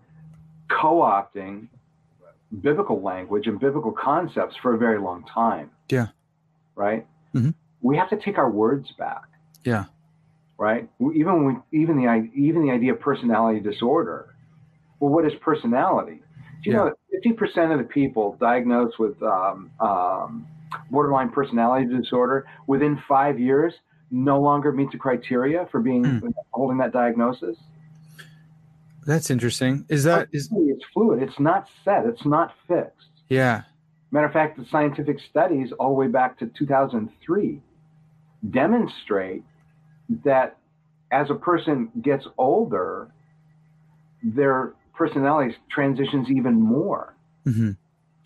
co-opting 0.71 1.69
biblical 2.63 3.01
language 3.03 3.47
and 3.47 3.59
biblical 3.61 3.93
concepts 3.93 4.57
for 4.57 4.75
a 4.75 4.79
very 4.79 4.99
long 4.99 5.25
time. 5.25 5.71
Yeah. 5.91 6.09
Right? 6.75 7.07
Mhm. 7.35 7.55
We 7.83 7.97
have 7.99 8.09
to 8.11 8.17
take 8.17 8.39
our 8.39 8.51
words 8.51 8.93
back. 8.93 9.25
Yeah. 9.65 9.85
Right? 10.59 10.89
Even 11.01 11.45
when 11.45 11.63
we, 11.71 11.79
even 11.81 11.97
the 11.97 12.31
even 12.35 12.63
the 12.63 12.71
idea 12.71 12.93
of 12.95 13.01
personality 13.01 13.61
disorder. 13.61 14.35
Well, 15.01 15.11
what 15.11 15.27
is 15.27 15.35
personality? 15.37 16.23
Do 16.63 16.71
you 16.71 16.77
Yeah. 16.77 16.85
know 16.85 16.93
fifty 17.11 17.33
percent 17.33 17.73
of 17.73 17.79
the 17.79 17.85
people 17.85 18.37
diagnosed 18.41 18.99
with 18.99 19.21
um, 19.23 19.71
um, 19.81 20.47
borderline 20.91 21.31
personality 21.31 21.87
disorder 21.87 22.47
within 22.67 22.97
five 23.09 23.39
years 23.39 23.75
no 24.11 24.41
longer 24.41 24.73
meets 24.73 24.93
the 24.93 24.99
criteria 24.99 25.67
for 25.71 25.81
being 25.81 26.05
Hmm. 26.21 26.29
holding 26.53 26.79
that 26.79 26.93
diagnosis? 26.93 27.57
That's 29.07 29.31
interesting. 29.31 29.85
Is 29.89 30.05
that 30.05 30.29
is 30.33 30.49
it's 30.53 30.85
fluid. 30.93 31.23
It's 31.23 31.41
not 31.41 31.67
set. 31.85 32.07
It's 32.07 32.25
not 32.25 32.53
fixed. 32.69 33.09
yeah. 33.29 33.63
Matter 34.13 34.27
of 34.27 34.33
fact, 34.35 34.59
the 34.59 34.67
scientific 34.67 35.19
studies 35.31 35.73
all 35.73 35.89
the 35.89 35.95
way 35.95 36.07
back 36.07 36.39
to 36.41 36.47
2003 36.47 37.63
demonstrate 38.51 39.43
that 40.25 40.59
as 41.11 41.31
a 41.31 41.35
person 41.35 41.91
gets 42.03 42.27
older, 42.37 43.09
their 44.23 44.75
personality 44.95 45.57
transitions 45.71 46.31
even 46.31 46.55
more. 46.55 47.15
hmm 47.45 47.73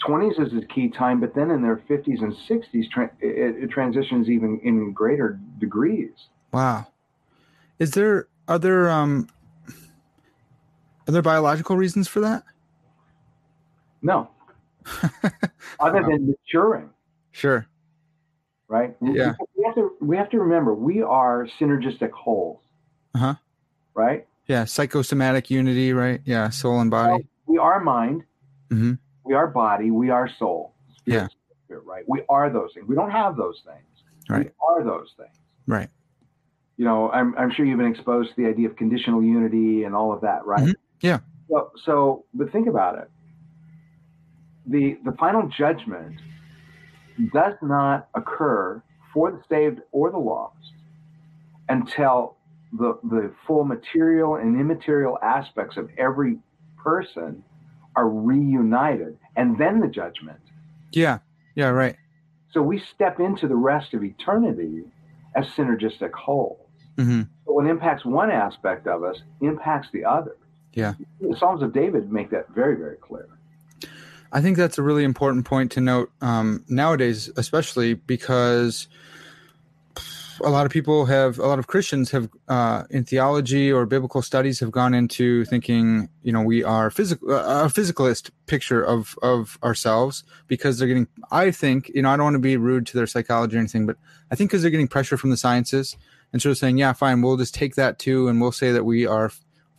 20s 0.07 0.39
is 0.39 0.53
a 0.53 0.65
key 0.67 0.91
time, 0.91 1.21
but 1.21 1.35
then 1.35 1.51
in 1.51 1.63
their 1.63 1.79
50s 1.79 2.21
and 2.23 2.33
60s, 2.49 2.91
tra- 2.91 3.11
it, 3.19 3.65
it 3.65 3.71
transitions 3.71 4.29
even 4.29 4.61
in 4.63 4.93
greater 4.93 5.41
degrees. 5.59 6.13
Wow. 6.53 6.89
Is 7.79 7.93
there 7.93 8.29
other 8.47 8.91
um 8.91 9.27
are 11.09 11.13
there 11.13 11.23
biological 11.23 11.77
reasons 11.77 12.09
for 12.09 12.21
that? 12.21 12.43
No, 14.03 14.29
other 15.81 16.03
than 16.03 16.27
maturing. 16.29 16.91
Sure. 17.33 17.67
right? 18.69 18.95
We- 19.01 19.17
Yeah. 19.19 19.35
We 19.57 19.65
have 19.65 19.75
to 19.77 19.97
we 20.01 20.17
have 20.17 20.31
to 20.31 20.39
remember 20.41 20.75
we 20.75 21.03
are 21.03 21.49
synergistic 21.59 22.11
wholes. 22.11 22.61
Uh-huh. 23.15 23.35
Right? 23.95 24.27
Yeah, 24.47 24.65
psychosomatic 24.65 25.51
unity, 25.51 25.93
right? 25.93 26.21
Yeah, 26.25 26.51
soul 26.51 26.81
and 26.81 26.91
body. 26.91 27.27
We 27.47 27.59
are 27.59 27.81
mind. 27.81 28.25
hmm 28.71 28.95
We 29.25 29.35
are 29.35 29.47
body. 29.49 29.91
We 29.91 30.11
are 30.11 30.29
soul. 30.39 30.73
Yeah. 31.05 31.29
Spirit, 31.65 31.85
right? 31.85 32.05
We 32.07 32.23
are 32.29 32.49
those 32.51 32.71
things. 32.75 32.87
We 32.87 32.95
don't 32.95 33.11
have 33.11 33.37
those 33.37 33.61
things. 33.65 33.85
Right. 34.29 34.47
We 34.47 34.51
are 34.69 34.85
those 34.85 35.13
things. 35.17 35.37
Right. 35.67 35.89
You 36.77 36.85
know, 36.85 37.11
I'm 37.11 37.37
I'm 37.39 37.51
sure 37.53 37.65
you've 37.65 37.79
been 37.79 37.91
exposed 37.91 38.31
to 38.31 38.37
the 38.43 38.49
idea 38.49 38.69
of 38.69 38.77
conditional 38.77 39.23
unity 39.23 39.85
and 39.85 39.95
all 39.95 40.13
of 40.13 40.21
that, 40.21 40.45
right? 40.45 40.63
Mhm. 40.65 40.75
Yeah. 41.01 41.19
So 41.49 41.71
so 41.85 42.25
but 42.35 42.53
think 42.53 42.69
about 42.69 42.99
it. 42.99 43.11
The 44.67 44.99
the 45.05 45.13
final 45.13 45.49
judgment 45.49 46.21
does 47.33 47.55
not 47.63 48.09
occur 48.15 48.83
for 49.13 49.31
the 49.33 49.43
saved 49.49 49.81
or 49.93 50.11
the 50.11 50.19
lost 50.19 50.73
until 51.69 52.36
the 52.73 52.99
the 53.05 53.33
full 53.47 53.65
material 53.65 54.37
and 54.37 54.61
immaterial 54.61 55.19
aspects 55.23 55.77
of 55.77 55.89
every 55.99 56.37
person 56.77 57.43
are 57.95 58.09
reunited 58.09 59.17
and 59.37 59.59
then 59.59 59.81
the 59.81 59.89
judgment 59.89 60.39
Yeah. 60.93 61.19
Yeah, 61.55 61.69
right. 61.69 61.97
so 62.53 62.61
we 62.63 62.79
step 62.95 63.19
into 63.21 63.49
the 63.49 63.57
rest 63.57 63.95
of 63.95 64.05
eternity 64.05 64.83
as 65.35 65.47
synergistic 65.49 66.13
wholes 66.13 66.61
hmm 66.99 67.23
so 67.45 67.53
what 67.53 67.67
impacts 67.67 68.05
one 68.05 68.31
aspect 68.31 68.87
of 68.87 69.05
us 69.05 69.23
impacts 69.41 69.89
the 69.93 70.05
other 70.05 70.37
Yeah. 70.75 70.95
the 71.21 71.37
psalms 71.37 71.63
of 71.63 71.73
david 71.73 72.11
make 72.13 72.31
that 72.31 72.49
very 72.51 72.77
very 72.77 72.97
clear 72.97 73.29
I 74.33 74.41
think 74.43 74.57
that's 74.57 74.77
a 74.77 74.83
really 74.83 75.05
important 75.05 75.45
point 75.47 75.71
to 75.73 75.81
note 75.81 76.11
um, 76.21 76.65
nowadays, 76.69 77.31
especially 77.37 77.95
because 77.95 78.89
a 80.41 80.51
lot 80.51 80.67
of 80.67 80.73
people 80.73 81.07
have, 81.07 81.39
a 81.39 81.47
lot 81.47 81.59
of 81.59 81.67
Christians 81.67 82.11
have, 82.11 82.29
uh, 82.49 82.85
in 82.91 83.05
theology 83.05 83.73
or 83.73 83.87
biblical 83.87 84.23
studies, 84.23 84.61
have 84.61 84.71
gone 84.71 84.95
into 84.95 85.45
thinking, 85.47 86.09
you 86.23 86.33
know, 86.33 86.43
we 86.43 86.63
are 86.65 86.91
physical, 86.91 87.31
a 87.31 87.67
physicalist 87.67 88.31
picture 88.47 88.83
of 88.83 89.19
of 89.23 89.59
ourselves 89.63 90.25
because 90.47 90.79
they're 90.79 90.89
getting. 90.89 91.09
I 91.31 91.51
think, 91.51 91.91
you 91.95 92.03
know, 92.03 92.11
I 92.11 92.17
don't 92.17 92.25
want 92.25 92.35
to 92.35 92.41
be 92.41 92.57
rude 92.57 92.87
to 92.89 92.97
their 92.97 93.07
psychology 93.07 93.57
or 93.57 93.61
anything, 93.61 93.87
but 93.87 93.97
I 94.31 94.35
think 94.35 94.51
because 94.51 94.63
they're 94.63 94.71
getting 94.71 94.89
pressure 94.89 95.17
from 95.17 95.31
the 95.31 95.37
sciences 95.37 95.97
and 96.33 96.43
sort 96.43 96.53
of 96.53 96.59
saying, 96.59 96.79
yeah, 96.79 96.93
fine, 96.93 97.23
we'll 97.23 97.37
just 97.37 97.55
take 97.55 97.75
that 97.77 97.99
too, 97.99 98.29
and 98.29 98.41
we'll 98.41 98.53
say 98.53 98.73
that 98.73 98.85
we 98.85 99.07
are 99.07 99.31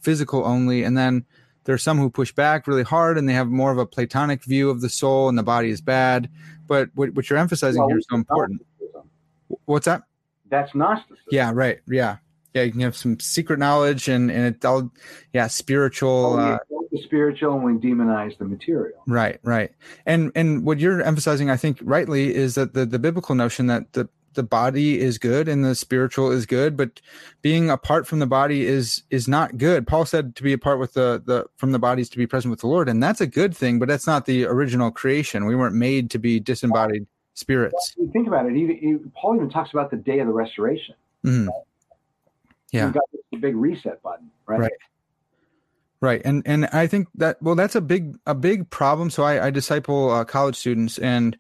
physical 0.02 0.46
only, 0.46 0.84
and 0.84 0.98
then 0.98 1.26
there 1.68 1.76
are 1.76 1.78
some 1.78 1.98
who 1.98 2.10
push 2.10 2.32
back 2.32 2.66
really 2.66 2.84
hard 2.84 3.18
and 3.18 3.28
they 3.28 3.34
have 3.34 3.50
more 3.50 3.72
of 3.72 3.78
a 3.78 3.86
platonic 3.86 4.42
view 4.46 4.70
of 4.70 4.80
the 4.80 4.90
soul 4.90 5.28
and 5.28 5.38
the 5.38 5.44
body 5.44 5.70
is 5.70 5.82
bad 5.82 6.30
but 6.66 6.90
what, 6.96 7.14
what 7.14 7.30
you're 7.30 7.38
emphasizing 7.38 7.82
Well, 7.82 7.90
here 7.90 7.98
is 7.98 8.06
so 8.10 8.16
important 8.16 8.66
what's 9.66 9.86
that 9.86 10.04
that's 10.50 10.74
gnosticism. 10.76 11.18
Yeah 11.32 11.52
right. 11.54 11.80
Yeah. 11.88 12.18
Yeah 12.54 12.64
you 12.64 12.72
can 12.72 12.82
have 12.82 12.96
some 12.96 13.20
secret 13.20 13.60
knowledge 13.60 14.08
and 14.08 14.32
and 14.32 14.56
it 14.56 14.66
all 14.66 14.92
yeah 15.34 15.48
spiritual 15.48 16.38
we 16.38 16.44
uh, 16.44 16.58
the 16.92 17.02
spiritual 17.04 17.54
and 17.54 17.64
we 17.64 17.74
demonize 17.74 18.38
the 18.38 18.46
material. 18.46 19.04
Right 19.08 19.40
right. 19.44 19.72
And 20.06 20.32
and 20.36 20.66
what 20.66 20.80
you're 20.80 21.02
emphasizing 21.02 21.50
i 21.50 21.58
think 21.58 21.80
rightly 21.82 22.34
is 22.34 22.56
that 22.56 22.74
the 22.74 22.86
the 22.86 23.00
biblical 23.00 23.36
notion 23.36 23.68
that 23.68 23.94
the 23.94 24.10
the 24.38 24.44
body 24.44 25.00
is 25.00 25.18
good 25.18 25.50
and 25.50 25.66
the 25.66 25.76
spiritual 25.76 26.32
is 26.32 26.46
good 26.46 26.78
but 26.78 27.02
being 27.42 27.70
apart 27.72 28.08
from 28.08 28.20
the 28.20 28.28
body 28.28 28.66
is 28.66 29.04
is 29.10 29.28
not 29.28 29.58
good. 29.58 29.86
Paul 29.88 30.06
said 30.06 30.36
to 30.38 30.44
be 30.44 30.54
apart 30.54 30.80
with 30.80 30.94
the 30.94 31.22
the 31.26 31.46
from 31.58 31.74
the 31.74 31.80
bodies 31.80 32.08
to 32.10 32.18
be 32.18 32.28
present 32.28 32.52
with 32.52 32.62
the 32.62 32.68
lord 32.68 32.88
and 32.88 33.04
that's 33.04 33.20
a 33.20 33.28
good 33.28 33.58
thing 33.58 33.80
but 33.80 33.90
that's 33.90 34.08
not 34.08 34.26
the 34.26 34.46
original 34.46 34.92
creation. 34.92 35.46
We 35.46 35.56
weren't 35.56 35.76
made 35.76 36.10
to 36.12 36.20
be 36.20 36.40
disembodied 36.40 37.08
spirits 37.38 37.94
you 37.98 38.10
think 38.12 38.28
about 38.28 38.46
it 38.48 38.56
even, 38.56 38.76
even- 38.78 39.12
paul 39.16 39.36
even 39.36 39.50
talks 39.50 39.72
about 39.72 39.92
the 39.92 39.98
day 39.98 40.20
of 40.20 40.28
the 40.28 40.34
restoration 40.34 40.96
Mhm. 41.24 41.48
Yeah. 42.72 42.86
We've 42.86 42.94
got 42.94 43.04
this 43.32 43.42
big 43.42 43.56
reset 43.56 44.02
button 44.04 44.30
right, 44.46 44.60
Right. 44.60 44.72
right 46.02 46.22
and 46.26 46.42
and 46.46 46.66
i 46.74 46.86
think 46.88 47.08
that 47.16 47.42
well 47.42 47.56
that's 47.56 47.76
a 47.76 47.82
big 47.82 48.18
a 48.26 48.36
big 48.36 48.70
problem 48.70 49.10
so 49.10 49.24
i, 49.24 49.48
I 49.48 49.50
disciple 49.52 50.12
uh, 50.12 50.26
college 50.26 50.56
students 50.56 50.98
and 50.98 51.38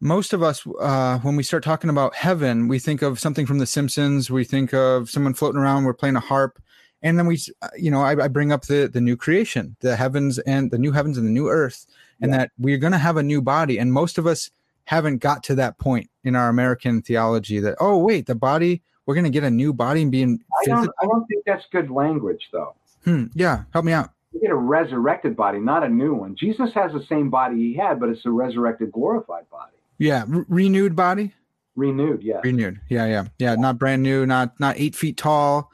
most 0.00 0.32
of 0.32 0.42
us 0.44 0.64
uh, 0.80 1.18
when 1.20 1.34
we 1.34 1.42
start 1.42 1.64
talking 1.64 1.90
about 1.90 2.14
heaven 2.14 2.68
we 2.68 2.78
think 2.78 3.02
of 3.02 3.18
something 3.18 3.46
from 3.46 3.58
the 3.58 3.66
simpsons 3.66 4.30
we 4.30 4.44
think 4.44 4.72
of 4.74 5.10
someone 5.10 5.34
floating 5.34 5.60
around 5.60 5.84
we're 5.84 5.94
playing 5.94 6.16
a 6.16 6.20
harp 6.20 6.60
and 7.02 7.18
then 7.18 7.26
we 7.26 7.38
uh, 7.62 7.68
you 7.76 7.90
know 7.90 8.00
i, 8.02 8.12
I 8.24 8.28
bring 8.28 8.52
up 8.52 8.66
the 8.66 8.88
the 8.92 9.00
new 9.00 9.16
creation 9.16 9.76
the 9.80 9.96
heavens 9.96 10.38
and 10.40 10.70
the 10.70 10.78
new 10.78 10.92
heavens 10.92 11.18
and 11.18 11.26
the 11.26 11.32
new 11.32 11.48
earth 11.48 11.86
and 12.20 12.32
that 12.32 12.50
we're 12.58 12.78
going 12.78 12.92
to 12.92 12.98
have 12.98 13.16
a 13.16 13.22
new 13.22 13.40
body 13.40 13.78
and 13.78 13.92
most 13.92 14.18
of 14.18 14.26
us 14.26 14.50
haven't 14.88 15.18
got 15.18 15.42
to 15.44 15.54
that 15.54 15.76
point 15.78 16.08
in 16.24 16.34
our 16.34 16.48
american 16.48 17.02
theology 17.02 17.60
that 17.60 17.76
oh 17.78 17.98
wait 17.98 18.24
the 18.26 18.34
body 18.34 18.82
we're 19.04 19.14
going 19.14 19.24
to 19.24 19.30
get 19.30 19.44
a 19.44 19.50
new 19.50 19.72
body 19.72 20.02
and 20.02 20.10
being 20.10 20.40
I 20.62 20.64
don't, 20.66 20.90
I 21.02 21.06
don't 21.06 21.26
think 21.26 21.44
that's 21.46 21.64
good 21.70 21.90
language 21.90 22.48
though 22.52 22.74
hmm, 23.04 23.26
yeah 23.34 23.64
help 23.72 23.84
me 23.84 23.92
out 23.92 24.10
you 24.32 24.40
get 24.40 24.50
a 24.50 24.56
resurrected 24.56 25.36
body 25.36 25.58
not 25.58 25.84
a 25.84 25.88
new 25.88 26.14
one 26.14 26.34
jesus 26.36 26.72
has 26.72 26.92
the 26.92 27.04
same 27.08 27.28
body 27.30 27.56
he 27.56 27.74
had 27.74 28.00
but 28.00 28.08
it's 28.08 28.24
a 28.24 28.30
resurrected 28.30 28.90
glorified 28.92 29.48
body 29.50 29.76
Yeah, 29.98 30.24
re- 30.26 30.44
renewed 30.48 30.94
body. 30.96 31.34
renewed 31.76 32.22
yeah. 32.22 32.40
Renewed. 32.42 32.80
Yeah, 32.88 33.06
yeah, 33.06 33.24
yeah. 33.38 33.54
Not 33.56 33.78
brand 33.78 34.02
new. 34.02 34.26
Not 34.26 34.58
not 34.60 34.76
eight 34.78 34.94
feet 34.96 35.16
tall. 35.16 35.70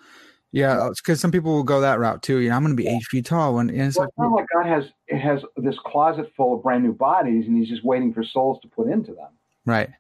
Yeah, 0.55 0.89
because 0.95 1.19
some 1.21 1.33
people 1.33 1.53
will 1.53 1.65
go 1.65 1.81
that 1.81 1.99
route 1.99 2.23
too. 2.23 2.39
You 2.39 2.49
know, 2.49 2.55
I'm 2.55 2.63
going 2.63 2.77
to 2.77 2.81
be 2.81 2.89
eight 2.89 3.03
feet 3.03 3.27
tall. 3.27 3.55
When 3.57 3.71
and 3.71 3.81
it's 3.81 3.97
well, 3.97 4.05
like, 4.05 4.11
it's 4.11 4.19
not 4.19 4.33
like 4.33 4.47
God 4.55 4.67
has 4.67 4.85
it 5.09 5.19
has 5.19 5.43
this 5.57 5.77
closet 5.85 6.31
full 6.37 6.55
of 6.55 6.63
brand 6.63 6.85
new 6.85 6.93
bodies, 6.93 7.47
and 7.49 7.57
He's 7.57 7.69
just 7.69 7.85
waiting 7.85 8.15
for 8.15 8.23
souls 8.23 8.61
to 8.63 8.69
put 8.69 8.87
into 8.87 9.15
them. 9.15 9.31
right, 9.67 9.91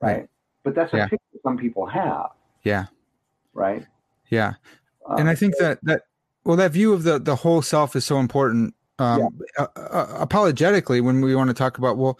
right? 0.00 0.28
But 0.64 0.74
that's 0.74 0.92
a 0.94 0.96
Yeah. 0.96 1.06
picture 1.06 1.38
some 1.44 1.56
people 1.56 1.86
have, 1.86 2.30
Yeah. 2.64 2.86
right? 3.54 3.86
Yeah. 4.30 4.54
Um, 5.06 5.20
and 5.20 5.28
I 5.28 5.36
think 5.36 5.56
that 5.58 5.78
that 5.84 6.02
well, 6.44 6.56
that 6.56 6.72
view 6.72 6.92
of 6.92 7.04
the 7.04 7.20
the 7.20 7.36
whole 7.36 7.62
self 7.62 7.94
is 7.94 8.04
so 8.04 8.18
important. 8.18 8.74
Um, 8.98 9.40
uh, 9.56 9.68
uh, 9.76 10.06
apologetically, 10.18 11.00
when 11.00 11.20
we 11.20 11.36
want 11.36 11.48
to 11.48 11.54
talk 11.54 11.78
about 11.78 11.98
well, 11.98 12.18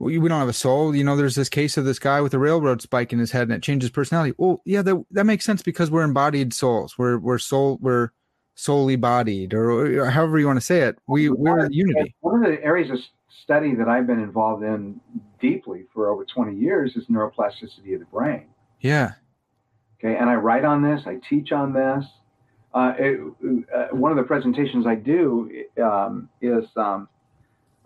we, 0.00 0.18
we 0.18 0.28
don't 0.28 0.40
have 0.40 0.48
a 0.48 0.54
soul. 0.54 0.96
You 0.96 1.04
know, 1.04 1.14
there's 1.14 1.34
this 1.34 1.50
case 1.50 1.76
of 1.76 1.84
this 1.84 1.98
guy 1.98 2.20
with 2.20 2.34
a 2.34 2.38
railroad 2.38 2.80
spike 2.80 3.12
in 3.12 3.18
his 3.18 3.30
head, 3.30 3.42
and 3.42 3.52
it 3.52 3.62
changes 3.62 3.90
personality. 3.90 4.34
Well, 4.38 4.62
yeah, 4.64 4.82
that 4.82 5.04
that 5.12 5.24
makes 5.24 5.44
sense 5.44 5.62
because 5.62 5.90
we're 5.90 6.02
embodied 6.02 6.54
souls. 6.54 6.96
We're 6.98 7.18
we're 7.18 7.38
soul 7.38 7.78
we're 7.80 8.10
solely 8.54 8.96
bodied, 8.96 9.54
or, 9.54 10.00
or 10.00 10.10
however 10.10 10.38
you 10.38 10.46
want 10.46 10.56
to 10.56 10.64
say 10.64 10.80
it. 10.80 10.98
We 11.06 11.28
we're 11.28 11.70
unity. 11.70 12.14
One 12.20 12.42
of 12.42 12.50
the 12.50 12.62
areas 12.64 12.90
of 12.90 12.98
study 13.42 13.74
that 13.74 13.88
I've 13.88 14.06
been 14.06 14.20
involved 14.20 14.64
in 14.64 15.00
deeply 15.40 15.84
for 15.92 16.08
over 16.08 16.24
20 16.24 16.56
years 16.56 16.96
is 16.96 17.06
neuroplasticity 17.06 17.94
of 17.94 18.00
the 18.00 18.06
brain. 18.12 18.46
Yeah. 18.80 19.12
Okay, 19.98 20.16
and 20.16 20.30
I 20.30 20.34
write 20.34 20.64
on 20.64 20.82
this, 20.82 21.02
I 21.06 21.16
teach 21.28 21.52
on 21.52 21.72
this. 21.72 22.04
Uh, 22.72 22.94
it, 22.98 23.20
uh, 23.74 23.88
one 23.90 24.12
of 24.12 24.16
the 24.16 24.22
presentations 24.22 24.86
I 24.86 24.94
do 24.94 25.50
um, 25.82 26.28
is 26.40 26.64
um, 26.76 27.08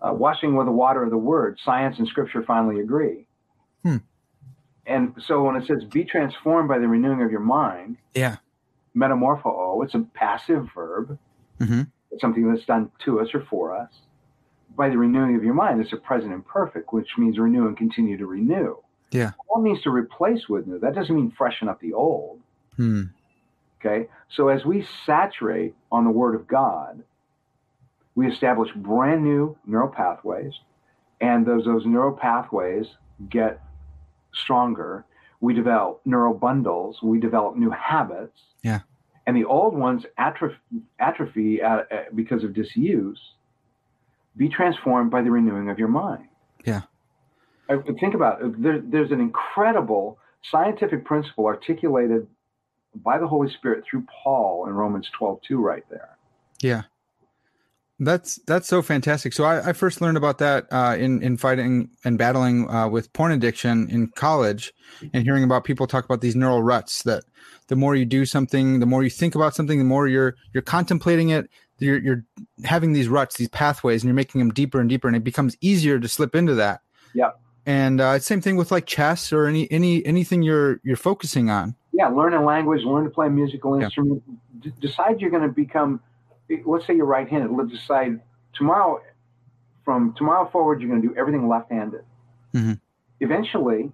uh, 0.07 0.13
washing 0.13 0.55
with 0.55 0.65
the 0.67 0.71
water 0.71 1.03
of 1.03 1.09
the 1.09 1.17
word. 1.17 1.57
Science 1.63 1.97
and 1.99 2.07
scripture 2.07 2.43
finally 2.43 2.79
agree. 2.79 3.27
Hmm. 3.83 3.97
And 4.85 5.13
so 5.25 5.43
when 5.43 5.55
it 5.55 5.65
says 5.65 5.83
be 5.83 6.03
transformed 6.03 6.67
by 6.69 6.77
the 6.79 6.87
renewing 6.87 7.21
of 7.23 7.31
your 7.31 7.39
mind, 7.39 7.97
Yeah. 8.13 8.37
metamorpho, 8.95 9.83
it's 9.83 9.95
a 9.95 10.05
passive 10.13 10.67
verb. 10.75 11.17
hmm 11.59 11.81
It's 12.11 12.21
something 12.21 12.47
that's 12.51 12.65
done 12.65 12.91
to 13.05 13.19
us 13.19 13.33
or 13.33 13.41
for 13.49 13.75
us. 13.75 13.91
By 14.75 14.89
the 14.89 14.97
renewing 14.97 15.35
of 15.35 15.43
your 15.43 15.53
mind, 15.53 15.81
it's 15.81 15.93
a 15.93 15.97
present 15.97 16.33
imperfect, 16.33 16.91
which 16.93 17.17
means 17.17 17.39
renew 17.39 17.67
and 17.67 17.77
continue 17.77 18.17
to 18.17 18.25
renew. 18.25 18.75
Yeah. 19.11 19.31
All 19.47 19.61
means 19.61 19.81
to 19.83 19.89
replace 19.89 20.49
with 20.49 20.67
new. 20.67 20.79
That 20.79 20.95
doesn't 20.95 21.15
mean 21.15 21.31
freshen 21.31 21.69
up 21.69 21.79
the 21.79 21.93
old. 21.93 22.41
Hmm. 22.75 23.03
Okay. 23.79 24.09
So 24.29 24.49
as 24.49 24.65
we 24.65 24.85
saturate 25.05 25.75
on 25.91 26.03
the 26.03 26.11
Word 26.11 26.35
of 26.35 26.47
God, 26.47 27.03
we 28.15 28.27
establish 28.27 28.69
brand 28.75 29.23
new 29.23 29.57
neural 29.65 29.89
pathways, 29.89 30.53
and 31.21 31.45
those 31.45 31.65
those 31.65 31.85
neural 31.85 32.13
pathways 32.13 32.87
get 33.29 33.61
stronger. 34.33 35.05
We 35.41 35.53
develop 35.53 36.01
neural 36.05 36.33
bundles. 36.33 36.97
We 37.03 37.19
develop 37.19 37.55
new 37.55 37.69
habits. 37.69 38.39
Yeah. 38.63 38.79
And 39.27 39.35
the 39.35 39.45
old 39.45 39.75
ones 39.75 40.03
atrophy, 40.17 40.55
atrophy 40.99 41.61
uh, 41.61 41.67
uh, 41.67 42.03
because 42.13 42.43
of 42.43 42.53
disuse. 42.53 43.19
Be 44.37 44.49
transformed 44.49 45.11
by 45.11 45.21
the 45.21 45.31
renewing 45.31 45.69
of 45.69 45.79
your 45.79 45.87
mind. 45.87 46.27
Yeah. 46.65 46.81
I, 47.69 47.77
think 47.99 48.13
about 48.13 48.41
it. 48.41 48.61
There, 48.61 48.81
there's 48.83 49.11
an 49.11 49.21
incredible 49.21 50.19
scientific 50.51 51.05
principle 51.05 51.45
articulated 51.45 52.27
by 52.95 53.17
the 53.17 53.27
Holy 53.27 53.49
Spirit 53.49 53.83
through 53.89 54.05
Paul 54.23 54.67
in 54.67 54.73
Romans 54.73 55.09
12, 55.17 55.39
2 55.47 55.61
right 55.61 55.83
there. 55.89 56.17
Yeah. 56.61 56.83
That's 57.99 58.39
that's 58.45 58.67
so 58.67 58.81
fantastic. 58.81 59.31
So 59.31 59.45
I, 59.45 59.69
I 59.69 59.73
first 59.73 60.01
learned 60.01 60.17
about 60.17 60.37
that 60.39 60.67
uh, 60.71 60.97
in 60.99 61.21
in 61.23 61.37
fighting 61.37 61.89
and 62.03 62.17
battling 62.17 62.69
uh, 62.69 62.89
with 62.89 63.11
porn 63.13 63.31
addiction 63.31 63.89
in 63.89 64.07
college, 64.09 64.73
and 65.13 65.23
hearing 65.23 65.45
about 65.45 65.63
people 65.63 65.87
talk 65.87 66.03
about 66.03 66.19
these 66.19 66.35
neural 66.35 66.61
ruts. 66.61 67.03
That 67.03 67.23
the 67.67 67.75
more 67.77 67.95
you 67.95 68.03
do 68.05 68.25
something, 68.25 68.81
the 68.81 68.85
more 68.85 69.03
you 69.03 69.09
think 69.09 69.33
about 69.33 69.55
something, 69.55 69.79
the 69.79 69.85
more 69.85 70.07
you're 70.07 70.35
you're 70.53 70.61
contemplating 70.61 71.29
it. 71.29 71.49
You're 71.79 71.99
you're 71.99 72.25
having 72.65 72.91
these 72.93 73.07
ruts, 73.07 73.37
these 73.37 73.49
pathways, 73.49 74.03
and 74.03 74.09
you're 74.09 74.15
making 74.15 74.39
them 74.39 74.51
deeper 74.51 74.79
and 74.79 74.89
deeper, 74.89 75.07
and 75.07 75.15
it 75.15 75.23
becomes 75.23 75.55
easier 75.61 75.97
to 75.97 76.07
slip 76.07 76.35
into 76.35 76.55
that. 76.55 76.81
Yeah. 77.13 77.31
And 77.65 77.99
uh, 77.99 78.19
same 78.19 78.41
thing 78.41 78.57
with 78.57 78.71
like 78.71 78.85
chess 78.85 79.31
or 79.33 79.45
any 79.45 79.71
any 79.71 80.05
anything 80.05 80.41
you're 80.41 80.79
you're 80.83 80.97
focusing 80.97 81.49
on. 81.49 81.75
Yeah, 81.93 82.09
learn 82.09 82.33
a 82.33 82.43
language, 82.43 82.83
learn 82.83 83.05
to 83.05 83.09
play 83.09 83.27
a 83.27 83.29
musical 83.29 83.77
Yeah. 83.79 83.85
instrument. 83.85 84.21
D- 84.59 84.73
decide 84.81 85.21
you're 85.21 85.31
going 85.31 85.43
to 85.43 85.49
become, 85.49 86.01
let's 86.65 86.85
say 86.85 86.95
you're 86.95 87.05
right 87.05 87.27
handed. 87.27 87.51
Let's 87.51 87.71
decide 87.71 88.21
tomorrow, 88.53 89.01
from 89.83 90.13
tomorrow 90.17 90.49
forward, 90.51 90.81
you're 90.81 90.89
going 90.89 91.01
to 91.01 91.07
do 91.09 91.15
everything 91.15 91.47
left 91.47 91.71
handed. 91.71 92.03
Mhm. 92.53 92.79
Eventually, 93.19 93.91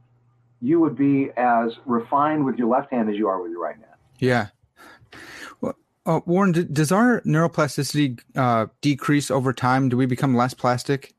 you 0.61 0.79
would 0.79 0.95
be 0.95 1.31
as 1.37 1.77
refined 1.85 2.45
with 2.45 2.57
your 2.57 2.67
left 2.67 2.91
hand 2.91 3.09
as 3.09 3.15
you 3.15 3.27
are 3.27 3.41
with 3.41 3.51
your 3.51 3.61
right 3.61 3.75
hand. 3.75 3.87
Yeah. 4.19 4.47
Well, 5.59 5.75
uh, 6.05 6.21
Warren, 6.25 6.51
d- 6.51 6.63
does 6.63 6.91
our 6.91 7.21
neuroplasticity 7.21 8.19
uh, 8.35 8.67
decrease 8.81 9.31
over 9.31 9.53
time? 9.53 9.89
Do 9.89 9.97
we 9.97 10.05
become 10.05 10.35
less 10.35 10.53
plastic? 10.53 11.13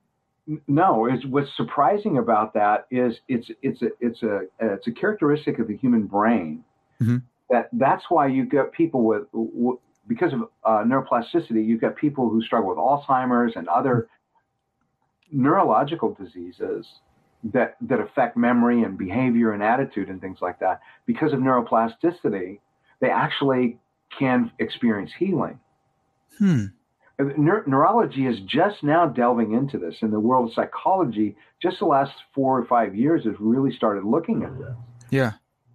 No, 0.66 1.06
it's, 1.06 1.24
what's 1.26 1.54
surprising 1.56 2.18
about 2.18 2.52
that 2.54 2.86
is 2.90 3.20
it's 3.28 3.48
it's 3.62 3.80
a 3.82 3.90
it's 4.00 4.22
a 4.24 4.42
it's 4.60 4.86
a 4.88 4.92
characteristic 4.92 5.60
of 5.60 5.68
the 5.68 5.76
human 5.76 6.06
brain 6.06 6.64
Mhm. 7.00 7.22
that 7.48 7.68
that's 7.74 8.04
why 8.10 8.26
you 8.26 8.44
get 8.44 8.72
people 8.72 9.04
with 9.04 9.30
w- 9.32 9.78
because 10.06 10.32
of 10.32 10.42
uh, 10.64 10.84
neuroplasticity, 10.84 11.64
you've 11.64 11.80
got 11.80 11.96
people 11.96 12.28
who 12.28 12.42
struggle 12.42 12.70
with 12.70 12.78
Alzheimer's 12.78 13.52
and 13.56 13.68
other 13.68 14.08
neurological 15.30 16.14
diseases 16.14 16.86
that 17.44 17.76
that 17.80 18.00
affect 18.00 18.36
memory 18.36 18.82
and 18.82 18.96
behavior 18.96 19.52
and 19.52 19.62
attitude 19.62 20.08
and 20.08 20.20
things 20.20 20.38
like 20.40 20.60
that. 20.60 20.80
Because 21.06 21.32
of 21.32 21.40
neuroplasticity, 21.40 22.60
they 23.00 23.10
actually 23.10 23.78
can 24.16 24.52
experience 24.58 25.10
healing. 25.18 25.58
Hmm. 26.38 26.66
Neur- 27.20 27.66
neurology 27.66 28.26
is 28.26 28.38
just 28.46 28.82
now 28.82 29.06
delving 29.06 29.52
into 29.52 29.78
this 29.78 29.96
and 30.00 30.12
the 30.12 30.18
world 30.18 30.48
of 30.48 30.54
psychology 30.54 31.36
just 31.60 31.78
the 31.78 31.84
last 31.84 32.12
four 32.34 32.58
or 32.58 32.64
five 32.64 32.96
years 32.96 33.24
has 33.24 33.34
really 33.38 33.74
started 33.76 34.04
looking 34.04 34.42
at 34.42 34.58
this 34.58 34.74
Yeah. 35.10 35.32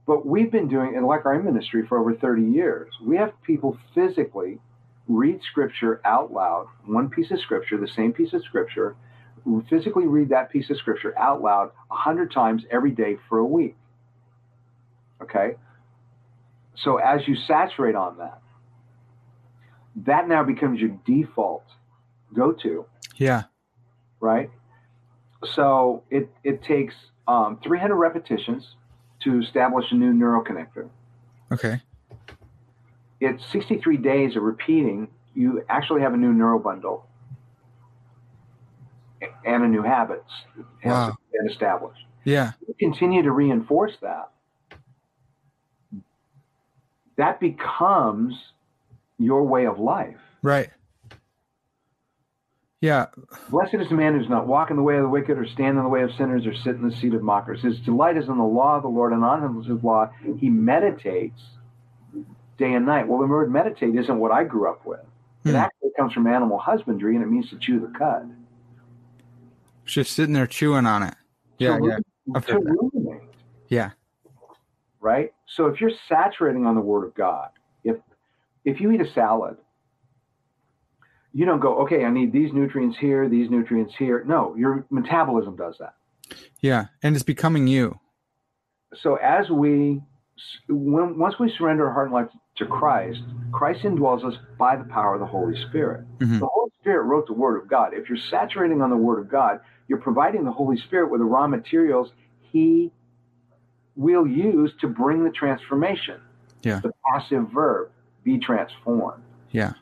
But 0.08 0.26
we've 0.26 0.52
been 0.52 0.68
doing 0.68 0.96
it 0.96 1.04
like 1.04 1.26
our 1.26 1.42
ministry 1.42 1.86
for 1.88 2.00
over 2.00 2.16
30 2.16 2.44
years 2.44 2.92
we 3.04 3.18
have 3.18 3.32
people 3.44 3.78
physically 3.94 4.60
read 5.08 5.40
scripture 5.52 6.02
out 6.06 6.32
loud 6.32 6.68
one 6.86 7.10
piece 7.10 7.32
of 7.32 7.40
scripture 7.40 7.78
the 7.78 7.88
same 7.96 8.12
piece 8.14 8.34
of 8.34 8.44
scripture 8.44 8.96
physically 9.70 10.08
read 10.08 10.30
that 10.30 10.50
piece 10.50 10.70
of 10.70 10.78
scripture 10.78 11.18
out 11.18 11.42
loud 11.42 11.72
100 11.90 12.32
times 12.32 12.64
every 12.72 12.92
day 12.92 13.18
for 13.30 13.38
a 13.40 13.46
week 13.46 13.76
okay 15.22 15.56
so 16.76 16.98
as 16.98 17.28
you 17.28 17.36
saturate 17.36 17.96
on 17.96 18.18
that 18.18 18.42
that 20.06 20.28
now 20.28 20.44
becomes 20.44 20.80
your 20.80 20.98
default 21.06 21.64
go 22.34 22.52
to 22.52 22.86
Yeah. 23.16 23.44
right? 24.20 24.50
So 25.56 26.04
it, 26.10 26.30
it 26.44 26.64
takes 26.64 26.94
um, 27.28 27.60
300 27.64 27.96
repetitions 27.96 28.76
to 29.28 29.40
establish 29.40 29.92
a 29.92 29.96
new 29.96 30.14
neural 30.14 30.44
connector. 30.44 30.88
Okay. 31.52 31.82
It's 33.20 33.44
63 33.52 33.98
days 33.98 34.36
of 34.36 34.44
repeating. 34.44 35.10
You 35.34 35.64
actually 35.70 36.02
have 36.02 36.14
a 36.14 36.18
new 36.18 36.32
neural 36.34 36.60
bundle 36.60 37.06
and 39.46 39.64
a 39.64 39.68
new 39.68 39.82
habits 39.82 40.32
has 40.82 40.92
Wow. 40.92 41.18
been 41.34 41.50
established. 41.50 42.06
Yeah. 42.24 42.54
You 42.68 42.74
continue 42.80 43.24
to 43.24 43.32
reinforce 43.32 43.98
that. 44.02 44.30
That 47.18 47.40
becomes 47.40 48.36
your 49.18 49.44
way 49.44 49.66
of 49.66 49.80
life. 49.80 50.20
Right. 50.44 50.70
Yeah. 52.82 53.08
Blessed 53.50 53.74
is 53.76 53.90
the 53.90 53.96
man 53.96 54.14
who 54.14 54.20
does 54.20 54.30
not 54.30 54.46
walk 54.48 54.70
in 54.70 54.76
the 54.78 54.84
way 54.84 54.98
of 54.98 55.02
the 55.04 55.10
wicked, 55.10 55.38
or 55.38 55.48
stand 55.48 55.78
in 55.78 55.84
the 55.84 55.90
way 55.90 56.04
of 56.04 56.12
sinners, 56.14 56.46
or 56.46 56.54
sit 56.54 56.76
in 56.76 56.88
the 56.88 56.96
seat 56.96 57.14
of 57.14 57.24
mockers. 57.24 57.62
His 57.62 57.80
delight 57.80 58.18
is 58.18 58.28
in 58.30 58.38
the 58.38 58.44
law 58.44 58.76
of 58.78 58.84
the 58.84 58.90
Lord, 58.90 59.14
and 59.14 59.24
on 59.24 59.44
him 59.44 59.60
is 59.60 59.68
his 59.68 59.84
law 59.84 60.12
he 60.38 60.50
meditates 60.50 61.42
day 62.58 62.74
and 62.74 62.86
night. 62.86 63.08
Well, 63.08 63.20
the 63.20 63.26
word 63.28 63.52
meditate 63.52 63.96
isn't 63.96 64.20
what 64.20 64.32
I 64.32 64.44
grew 64.44 64.70
up 64.70 64.86
with. 64.86 65.00
It 65.46 65.52
Hmm. 65.52 65.56
actually 65.56 65.92
comes 65.98 66.14
from 66.14 66.28
animal 66.28 66.58
husbandry, 66.60 67.16
and 67.16 67.24
it 67.24 67.28
means 67.28 67.50
to 67.50 67.58
chew 67.58 67.80
the 67.80 67.88
cud. 67.98 68.32
Just 69.86 70.12
sitting 70.14 70.34
there 70.34 70.48
chewing 70.48 70.86
on 70.86 71.02
it. 71.04 71.16
Yeah. 71.58 71.78
to, 71.78 71.86
Yeah. 72.28 72.40
To 72.42 72.60
ruminate, 72.60 73.22
Yeah. 73.70 73.92
right? 75.00 75.34
So 75.48 75.68
if 75.68 75.80
you're 75.82 75.92
saturating 76.10 76.66
on 76.68 76.76
the 76.76 76.82
Word 76.82 77.06
of 77.06 77.16
God, 77.16 77.50
if 77.84 77.98
if 78.66 78.82
you 78.82 78.92
eat 78.92 79.00
a 79.02 79.08
salad, 79.08 79.58
you 81.34 81.46
don't 81.46 81.60
go, 81.60 81.78
okay, 81.84 82.04
I 82.06 82.10
need 82.10 82.32
these 82.34 82.52
nutrients 82.54 82.98
here, 83.00 83.28
these 83.30 83.50
nutrients 83.50 83.94
here. 83.98 84.24
No, 84.26 84.56
your 84.56 84.86
metabolism 84.90 85.56
does 85.56 85.76
that. 85.80 85.96
Yeah. 86.62 86.86
And 87.04 87.16
it's 87.16 87.24
becoming 87.24 87.68
you. 87.68 88.00
so 89.02 89.16
as 89.16 89.50
we 89.50 90.02
when 90.70 91.18
once 91.18 91.36
we 91.40 91.52
surrender 91.58 91.88
our 91.88 91.94
heart 91.94 92.08
and 92.08 92.14
life 92.14 92.28
to 92.58 92.66
Christ, 92.66 93.22
Christ 93.52 93.82
indwells 93.84 94.24
us 94.24 94.36
by 94.58 94.76
the 94.76 94.84
power 94.86 95.16
of 95.16 95.20
the 95.20 95.26
Holy 95.26 95.60
Spirit. 95.68 96.06
Mhm. 96.20 96.40
The 96.40 96.48
Holy 96.48 96.72
Spirit 96.80 97.04
wrote 97.04 97.26
the 97.28 97.34
Word 97.34 97.62
of 97.62 97.68
God. 97.68 97.94
If 97.94 98.08
you're 98.08 98.18
saturating 98.30 98.82
on 98.82 98.90
the 98.90 98.98
Word 98.98 99.20
of 99.20 99.30
God, 99.30 99.60
you're 99.88 100.00
providing 100.00 100.44
the 100.46 100.52
Holy 100.52 100.78
Spirit 100.78 101.10
with 101.12 101.22
the 101.22 101.26
raw 101.26 101.48
materials 101.48 102.12
He 102.52 102.92
will 103.96 104.28
use 104.28 104.72
to 104.82 104.88
bring 104.88 105.24
the 105.24 105.32
transformation. 105.32 106.20
Yeah. 106.64 106.80
The 106.82 106.92
passive 107.12 107.50
verb, 107.52 107.90
be 108.24 108.38
transformed. 108.38 109.24
Yeah. 109.52 109.74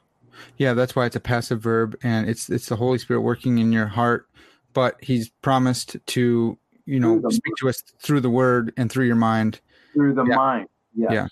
Yeah. 0.58 0.74
That's 0.74 0.96
why 0.96 1.06
it's 1.06 1.16
a 1.16 1.20
passive 1.22 1.62
verb 1.62 1.98
and 2.04 2.30
it's, 2.30 2.50
it's 2.50 2.68
the 2.68 2.76
Holy 2.76 2.98
Spirit 2.98 3.22
working 3.22 3.58
in 3.60 3.72
your 3.72 3.88
heart, 3.88 4.28
but 4.74 4.96
he's 5.02 5.30
promised 5.42 5.98
to 6.08 6.58
you 6.86 7.00
know 7.00 7.20
speak 7.30 7.56
to 7.58 7.70
us 7.70 7.82
through 8.00 8.22
the 8.22 8.30
word 8.30 8.72
and 8.78 8.92
through 8.92 9.06
your 9.06 9.16
mind. 9.16 9.60
through 9.94 10.14
the 10.14 10.26
Yeah. 10.26 10.36
mind. 10.36 10.68
Yes. 10.96 11.12
Yeah. 11.12 11.28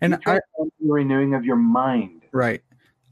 And 0.00 0.18
I, 0.26 0.40
renewing 0.80 1.34
of 1.34 1.44
your 1.44 1.56
mind. 1.56 2.22
Right. 2.32 2.62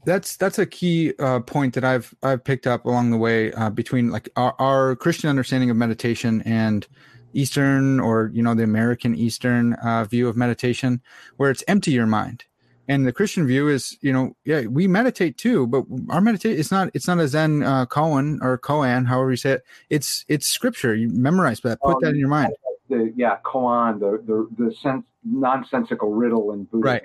That's 0.05 0.37
that's 0.37 0.59
a 0.59 0.65
key 0.65 1.13
uh, 1.19 1.39
point 1.41 1.73
that 1.73 1.83
I've 1.83 2.13
I've 2.23 2.43
picked 2.43 2.67
up 2.67 2.85
along 2.85 3.11
the 3.11 3.17
way 3.17 3.51
uh, 3.53 3.69
between 3.69 4.09
like 4.09 4.29
our, 4.35 4.55
our 4.59 4.95
Christian 4.95 5.29
understanding 5.29 5.69
of 5.69 5.75
meditation 5.77 6.41
and 6.43 6.87
Eastern 7.33 7.99
or 7.99 8.31
you 8.33 8.41
know 8.41 8.53
the 8.53 8.63
American 8.63 9.15
Eastern 9.15 9.73
uh, 9.73 10.05
view 10.05 10.27
of 10.27 10.37
meditation, 10.37 11.01
where 11.37 11.51
it's 11.51 11.63
empty 11.67 11.91
your 11.91 12.05
mind, 12.05 12.45
and 12.87 13.05
the 13.05 13.13
Christian 13.13 13.45
view 13.47 13.67
is 13.67 13.97
you 14.01 14.13
know 14.13 14.35
yeah 14.45 14.61
we 14.61 14.87
meditate 14.87 15.37
too, 15.37 15.67
but 15.67 15.85
our 16.09 16.21
meditate 16.21 16.59
it's 16.59 16.71
not 16.71 16.89
it's 16.93 17.07
not 17.07 17.19
a 17.19 17.27
Zen 17.27 17.63
uh, 17.63 17.85
koan 17.85 18.39
or 18.41 18.57
koan 18.57 19.05
however 19.05 19.31
you 19.31 19.37
say 19.37 19.51
it. 19.51 19.65
It's 19.89 20.25
it's 20.27 20.47
scripture. 20.47 20.95
You 20.95 21.09
memorize 21.09 21.59
that, 21.61 21.81
put 21.81 21.95
Um, 21.95 21.99
that 22.01 22.09
in 22.09 22.19
your 22.19 22.29
mind. 22.29 22.53
The 22.89 23.13
yeah, 23.15 23.37
koan, 23.43 23.99
the 23.99 24.21
the 24.25 24.65
the 24.65 24.73
sense 24.75 25.03
nonsensical 25.23 26.13
riddle 26.13 26.53
in 26.53 26.63
Buddhism. 26.63 26.81
Right. 26.81 27.03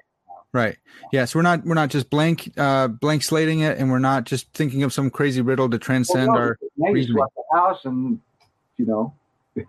Right. 0.54 0.76
Yeah. 1.12 1.24
So 1.24 1.38
we're 1.38 1.44
not 1.44 1.64
we're 1.64 1.74
not 1.74 1.88
just 1.88 2.10
blank 2.10 2.52
uh 2.58 2.88
blank 2.88 3.22
slating 3.22 3.60
it 3.60 3.78
and 3.78 3.90
we're 3.90 3.98
not 3.98 4.24
just 4.24 4.52
thinking 4.52 4.82
of 4.82 4.92
some 4.92 5.10
crazy 5.10 5.40
riddle 5.40 5.68
to 5.68 5.74
Well, 5.74 5.80
transcend 5.80 6.26
no, 6.28 6.38
our 6.38 6.58
you 6.76 7.04
swept 7.06 7.34
the 7.34 7.58
house 7.58 7.84
and 7.84 8.20
you 8.76 8.84
know 8.84 9.14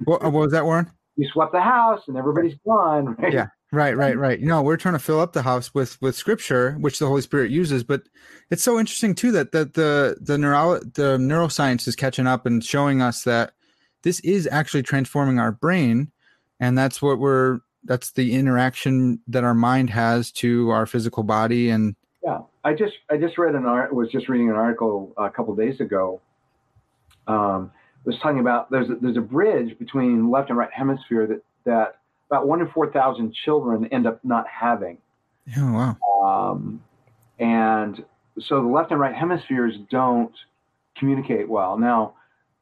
what, 0.03 0.21
what 0.23 0.33
was 0.33 0.51
that 0.51 0.65
Warren? 0.65 0.91
you 1.15 1.27
swept 1.31 1.53
the 1.53 1.61
house 1.61 2.01
and 2.07 2.17
everybody's 2.17 2.55
gone. 2.65 3.15
Right? 3.15 3.33
Yeah. 3.33 3.47
Right, 3.73 3.97
right, 3.97 4.15
right. 4.15 4.39
You 4.39 4.45
know, 4.45 4.61
we're 4.61 4.77
trying 4.77 4.93
to 4.93 4.99
fill 4.99 5.19
up 5.19 5.33
the 5.33 5.41
house 5.41 5.73
with 5.73 5.99
with 5.99 6.15
scripture, 6.15 6.73
which 6.73 6.99
the 6.99 7.07
Holy 7.07 7.23
Spirit 7.23 7.49
uses. 7.49 7.83
But 7.83 8.03
it's 8.51 8.61
so 8.61 8.77
interesting 8.77 9.15
too 9.15 9.31
that 9.31 9.51
that 9.51 9.73
the 9.73 10.15
the 10.21 10.37
neuro 10.37 10.77
the 10.79 11.17
neuroscience 11.17 11.87
is 11.87 11.95
catching 11.95 12.27
up 12.27 12.45
and 12.45 12.63
showing 12.63 13.01
us 13.01 13.23
that 13.23 13.53
this 14.03 14.19
is 14.19 14.47
actually 14.51 14.83
transforming 14.83 15.39
our 15.39 15.51
brain, 15.51 16.11
and 16.59 16.77
that's 16.77 17.01
what 17.01 17.17
we're 17.17 17.61
that's 17.83 18.11
the 18.11 18.35
interaction 18.35 19.19
that 19.25 19.43
our 19.43 19.55
mind 19.55 19.89
has 19.89 20.31
to 20.33 20.69
our 20.69 20.85
physical 20.85 21.23
body 21.23 21.71
and 21.71 21.95
Yeah, 22.23 22.41
I 22.63 22.75
just 22.75 22.93
I 23.09 23.17
just 23.17 23.39
read 23.39 23.55
an 23.55 23.65
art 23.65 23.91
was 23.91 24.11
just 24.11 24.29
reading 24.29 24.51
an 24.51 24.55
article 24.55 25.15
a 25.17 25.31
couple 25.31 25.55
days 25.55 25.79
ago. 25.79 26.21
Um, 27.25 27.71
was 28.05 28.19
talking 28.19 28.39
about 28.39 28.69
there's 28.69 28.91
a, 28.91 28.95
there's 29.01 29.17
a 29.17 29.21
bridge 29.21 29.79
between 29.79 30.29
left 30.29 30.49
and 30.49 30.59
right 30.59 30.71
hemisphere 30.71 31.25
that 31.25 31.41
that 31.65 32.02
about 32.33 32.47
one 32.47 32.59
in 32.61 32.67
four 32.69 32.91
thousand 32.91 33.33
children 33.33 33.85
end 33.91 34.07
up 34.07 34.19
not 34.23 34.45
having, 34.47 34.97
oh 35.57 35.71
wow 35.71 35.93
um, 36.27 36.81
and 37.39 38.03
so 38.39 38.61
the 38.61 38.67
left 38.67 38.91
and 38.91 38.99
right 38.99 39.13
hemispheres 39.13 39.75
don't 39.89 40.33
communicate 40.97 41.47
well 41.47 41.77
now 41.77 42.13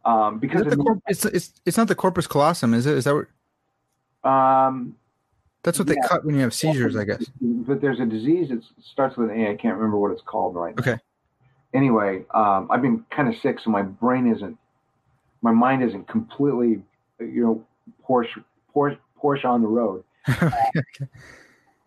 um, 0.06 0.40
because 0.40 0.64
the 0.64 0.72
of, 0.72 0.80
corp- 0.80 1.04
it's, 1.08 1.26
it's 1.26 1.54
it's 1.66 1.78
not 1.78 1.88
the 1.88 1.96
corpus 1.96 2.28
callosum, 2.28 2.74
is 2.74 2.86
it? 2.86 2.98
Is 2.98 3.04
that 3.06 3.14
what 3.14 4.30
um, 4.30 4.96
that's 5.64 5.78
what 5.78 5.88
they 5.88 5.96
Yeah. 5.96 6.08
cut 6.08 6.26
when 6.26 6.36
you 6.36 6.42
have 6.42 6.54
seizures? 6.54 6.96
I 6.96 7.06
guess. 7.06 7.24
but 7.40 7.82
there's 7.82 8.00
a 8.00 8.06
disease 8.06 8.50
that 8.50 8.64
starts 8.84 9.16
with 9.18 9.30
an 9.30 9.40
A. 9.40 9.52
I 9.52 9.56
can't 9.56 9.76
remember 9.76 9.98
what 9.98 10.12
it's 10.12 10.24
called 10.24 10.56
right 10.56 10.76
now. 10.76 10.82
Okay. 10.82 10.98
Anyway, 11.74 12.24
um, 12.34 12.68
I've 12.70 12.82
been 12.82 13.06
kind 13.12 13.30
of 13.30 13.36
sick, 13.42 13.60
so 13.64 13.70
my 13.70 13.82
brain 13.82 14.28
isn't, 14.28 14.58
my 15.42 15.52
mind 15.52 15.84
isn't 15.84 16.06
completely, 16.08 16.82
you 17.20 17.44
know, 17.44 17.66
Porsche, 18.06 18.44
Porsche, 18.76 18.98
Porsche 19.22 19.46
on 19.46 19.62
the 19.62 19.68
road. 19.68 20.04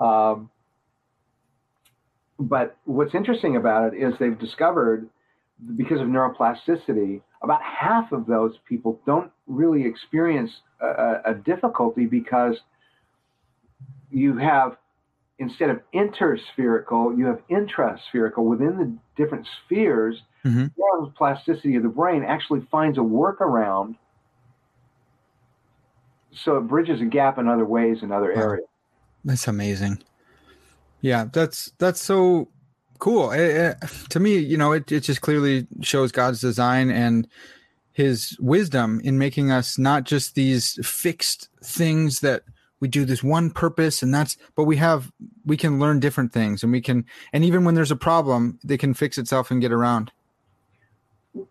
Um, 0.01 0.51
but 2.38 2.77
what's 2.85 3.14
interesting 3.14 3.57
about 3.57 3.94
it 3.94 3.97
is 4.03 4.14
they've 4.18 4.38
discovered 4.38 5.09
because 5.77 6.01
of 6.01 6.09
neuroplasticity, 6.09 7.20
about 7.42 7.62
half 7.62 8.11
of 8.12 8.27
those 8.27 8.55
people 8.68 9.01
don't 9.07 9.31
really 9.47 9.87
experience 9.87 10.51
a, 10.81 11.20
a- 11.27 11.35
difficulty 11.35 12.07
because 12.07 12.57
you 14.11 14.37
have 14.37 14.77
instead 15.38 15.70
of 15.70 15.81
interspherical, 15.92 17.16
you 17.16 17.27
have 17.27 17.40
intraspherical 17.51 18.44
within 18.44 18.79
the 18.79 19.23
different 19.23 19.47
spheres. 19.64 20.23
Mhm. 20.44 20.73
Neuroplasticity 20.77 21.77
of 21.77 21.83
the 21.83 21.88
brain 21.88 22.23
actually 22.25 22.66
finds 22.70 22.99
a 22.99 23.01
workaround, 23.01 23.97
so 26.35 26.57
it 26.57 26.62
bridges 26.62 27.01
a 27.01 27.05
gap 27.05 27.38
in 27.38 27.49
other 27.49 27.64
ways 27.64 28.03
in 28.03 28.12
other 28.12 28.33
Wow. 28.35 28.40
areas. 28.42 28.66
That's 29.25 29.49
amazing. 29.49 30.03
Yeah, 31.01 31.27
that's 31.33 31.73
that's 31.79 32.03
so 32.03 32.49
cool. 32.99 33.33
Eh, 33.33 33.38
eh, 33.38 33.75
to 34.11 34.20
me, 34.20 34.38
you 34.38 34.57
know, 34.57 34.73
it 34.73 34.90
it 34.90 35.01
just 35.01 35.20
clearly 35.20 35.66
shows 35.83 36.12
God's 36.12 36.40
design 36.40 36.90
and 36.90 37.29
His 37.92 38.37
wisdom 38.40 39.01
in 39.05 39.18
making 39.18 39.51
us 39.51 39.79
not 39.79 40.05
just 40.05 40.35
these 40.35 40.79
fixed 40.87 41.49
things 41.62 42.20
that 42.20 42.42
we 42.81 42.88
do 42.88 43.07
this 43.07 43.23
one 43.23 43.51
purpose 43.51 44.03
and 44.03 44.12
that's 44.12 44.37
but 44.55 44.64
we 44.64 44.77
have 44.77 45.11
we 45.47 45.57
can 45.57 45.79
learn 45.79 46.01
different 46.01 46.35
things 46.35 46.62
and 46.62 46.70
we 46.70 46.83
can 46.83 47.07
and 47.33 47.42
even 47.42 47.64
when 47.64 47.75
there's 47.75 47.90
a 47.90 47.97
problem 47.97 48.59
they 48.62 48.77
can 48.77 48.92
fix 48.92 49.16
itself 49.16 49.51
and 49.51 49.62
get 49.62 49.73
around 49.73 50.12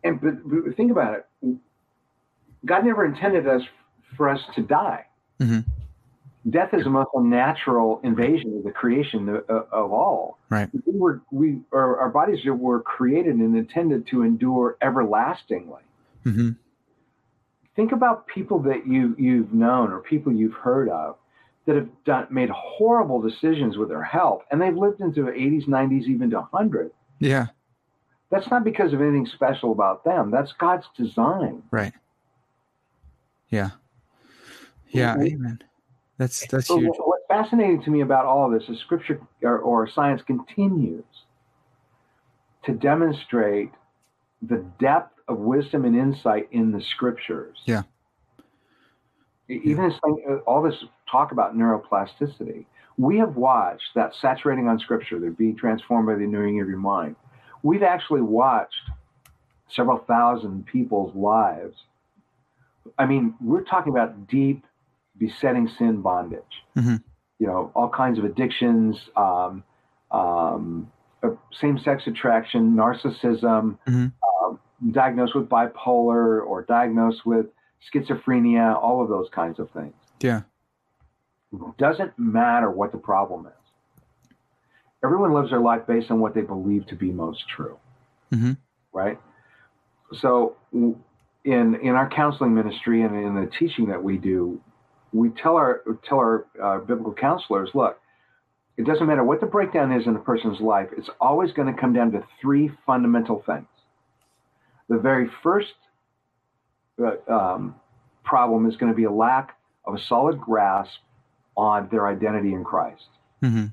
and 0.03 0.21
but, 0.21 0.47
but 0.47 0.77
think 0.77 0.91
about 0.91 1.15
it 1.15 1.25
god 2.65 2.85
never 2.85 3.03
intended 3.03 3.47
us 3.47 3.63
for 4.15 4.29
us 4.29 4.41
to 4.55 4.61
die. 4.61 5.05
Mhm. 5.39 5.65
death 6.49 6.73
is 6.73 6.85
a 6.85 6.89
most 6.89 7.09
unnatural 7.13 7.99
invasion 8.03 8.57
of 8.57 8.63
the 8.63 8.71
creation 8.71 9.29
of, 9.29 9.49
of 9.49 9.91
all. 9.91 10.37
Right. 10.49 10.69
we 10.85 10.97
were 10.99 11.21
we 11.31 11.59
our, 11.71 11.99
our 11.99 12.09
bodies 12.09 12.45
were 12.45 12.81
created 12.81 13.35
and 13.35 13.55
intended 13.55 14.07
to 14.07 14.23
endure 14.23 14.77
everlastingly. 14.81 15.83
Hmm 16.23 16.51
think 17.75 17.91
about 17.91 18.27
people 18.27 18.59
that 18.59 18.85
you 18.87 19.15
you've 19.17 19.53
known 19.53 19.91
or 19.91 19.99
people 19.99 20.31
you've 20.31 20.53
heard 20.53 20.89
of 20.89 21.17
that 21.65 21.75
have 21.75 21.89
done 22.03 22.27
made 22.29 22.49
horrible 22.49 23.21
decisions 23.21 23.77
with 23.77 23.89
their 23.89 24.03
health 24.03 24.43
and 24.51 24.61
they've 24.61 24.75
lived 24.75 25.01
into 25.01 25.23
the 25.23 25.31
80s 25.31 25.67
90s 25.67 26.03
even 26.03 26.29
to 26.29 26.37
100 26.37 26.91
yeah. 27.19 27.47
That's 28.31 28.49
not 28.49 28.63
because 28.63 28.93
of 28.93 29.01
anything 29.01 29.27
special 29.27 29.71
about 29.71 30.03
them. 30.03 30.31
That's 30.31 30.51
god's 30.53 30.85
design. 30.97 31.61
Right. 31.71 31.93
Yeah 33.49 33.71
yeah 34.93 35.15
amen 35.19 35.59
that's 36.17 36.45
that's 36.47 36.67
So 36.67 36.77
huge 36.77 36.89
what- 36.97 37.07
what's 37.07 37.23
fascinating 37.27 37.81
to 37.83 37.89
me 37.89 38.01
about 38.01 38.25
all 38.25 38.45
of 38.45 38.59
this 38.59 38.69
is 38.69 38.79
scripture 38.79 39.19
or, 39.41 39.57
or 39.59 39.87
science 39.87 40.21
continues 40.21 41.03
to 42.63 42.73
demonstrate 42.73 43.71
the 44.41 44.63
depth 44.79 45.17
of 45.27 45.39
wisdom 45.39 45.85
and 45.85 45.95
insight 45.95 46.47
in 46.51 46.71
the 46.71 46.81
scriptures. 46.81 47.57
Yeah. 47.65 47.83
Even 49.49 49.89
thing, 49.91 50.23
uh, 50.29 50.35
all 50.49 50.61
this 50.61 50.83
talk 51.09 51.31
about 51.31 51.55
neuroplasticity, 51.55 52.65
we 52.97 53.17
have 53.17 53.35
watched 53.35 53.93
that 53.95 54.13
saturating 54.15 54.67
on 54.67 54.79
scripture, 54.79 55.19
that 55.19 55.37
being 55.37 55.55
transformed 55.55 56.07
by 56.07 56.13
the 56.13 56.19
renewing 56.19 56.61
of 56.61 56.67
your 56.69 56.77
mind. 56.77 57.15
We've 57.63 57.83
actually 57.83 58.21
watched 58.21 58.89
several 59.69 59.97
thousand 59.99 60.65
people's 60.65 61.13
lives. 61.15 61.75
I 62.97 63.05
mean, 63.05 63.35
we're 63.41 63.63
talking 63.63 63.91
about 63.91 64.27
deep, 64.27 64.65
besetting 65.17 65.67
sin 65.77 66.01
bondage. 66.01 66.63
Mhm. 66.75 67.01
You 67.39 67.47
know, 67.47 67.71
all 67.75 67.89
kinds 67.89 68.19
of 68.19 68.25
addictions, 68.25 68.97
um, 69.15 69.63
um, 70.11 70.91
uh, 71.23 71.31
same-sex 71.59 72.07
attraction, 72.07 72.73
narcissism, 72.75 73.77
Mhm. 73.87 74.11
um, 74.43 74.59
diagnosed 74.91 75.35
with 75.35 75.49
bipolar 75.49 76.45
or 76.45 76.63
diagnosed 76.67 77.25
with 77.25 77.47
schizophrenia, 77.91 78.75
all 78.81 79.01
of 79.01 79.09
those 79.09 79.29
kinds 79.29 79.59
of 79.59 79.69
things. 79.71 79.93
yeah 80.21 80.41
Doesn't 81.77 82.17
matter 82.17 82.71
what 82.71 82.91
the 82.91 82.97
problem 82.97 83.45
is. 83.45 84.33
Everyone 85.03 85.33
lives 85.33 85.49
their 85.49 85.59
life 85.59 85.85
based 85.85 86.09
on 86.09 86.19
what 86.19 86.33
they 86.33 86.41
believe 86.41 86.85
to 86.87 86.95
be 86.95 87.11
most 87.11 87.47
true 87.49 87.77
Mhm. 88.31 88.57
right? 88.93 89.19
So, 90.13 90.55
in 90.71 91.75
in 91.75 91.95
our 91.95 92.09
counseling 92.09 92.53
ministry 92.53 93.01
and 93.01 93.15
in 93.15 93.35
the 93.35 93.47
teaching 93.47 93.87
that 93.87 94.01
we 94.03 94.17
do, 94.17 94.61
we 95.13 95.29
tell 95.29 95.55
our 95.55 95.81
tell 96.07 96.17
our 96.17 96.45
uh, 96.61 96.79
biblical 96.79 97.13
counselors, 97.13 97.69
look, 97.73 97.99
it 98.77 98.85
doesn't 98.85 99.05
matter 99.05 99.23
what 99.23 99.39
the 99.39 99.45
breakdown 99.45 99.91
is 99.91 100.07
in 100.07 100.15
a 100.15 100.19
person's 100.19 100.59
life. 100.59 100.89
It's 100.97 101.09
always 101.21 101.51
going 101.51 101.73
to 101.73 101.79
come 101.79 101.93
down 101.93 102.11
to 102.11 102.23
three 102.41 102.71
fundamental 102.85 103.43
things. 103.45 103.67
The 104.89 104.97
very 104.97 105.29
first 105.41 105.73
uh, 106.99 107.31
um, 107.31 107.75
problem 108.23 108.67
is 108.67 108.75
going 108.75 108.91
to 108.91 108.95
be 108.95 109.05
a 109.05 109.11
lack 109.11 109.55
of 109.85 109.95
a 109.95 109.99
solid 109.99 110.39
grasp 110.39 110.99
on 111.55 111.87
their 111.91 112.07
identity 112.07 112.53
in 112.53 112.63
Christ 112.63 113.03
hmm 113.41 113.65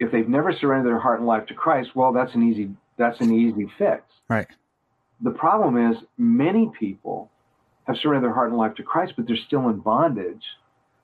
if 0.00 0.12
they've 0.12 0.28
never 0.28 0.52
surrendered 0.52 0.92
their 0.92 1.00
heart 1.00 1.18
and 1.18 1.26
life 1.26 1.46
to 1.46 1.54
Christ, 1.54 1.90
well, 1.94 2.12
that's 2.12 2.34
an 2.34 2.48
easy 2.48 2.70
that's 2.96 3.20
an 3.20 3.32
easy 3.32 3.70
fix. 3.78 4.02
Right. 4.28 4.48
The 5.20 5.30
problem 5.30 5.92
is 5.92 5.98
many 6.16 6.70
people 6.78 7.30
have 7.88 7.96
surrendered 7.96 8.28
their 8.28 8.34
heart 8.34 8.50
and 8.50 8.58
life 8.58 8.74
to 8.76 8.82
Christ, 8.82 9.14
but 9.16 9.26
they're 9.26 9.36
still 9.36 9.68
in 9.68 9.78
bondage 9.78 10.44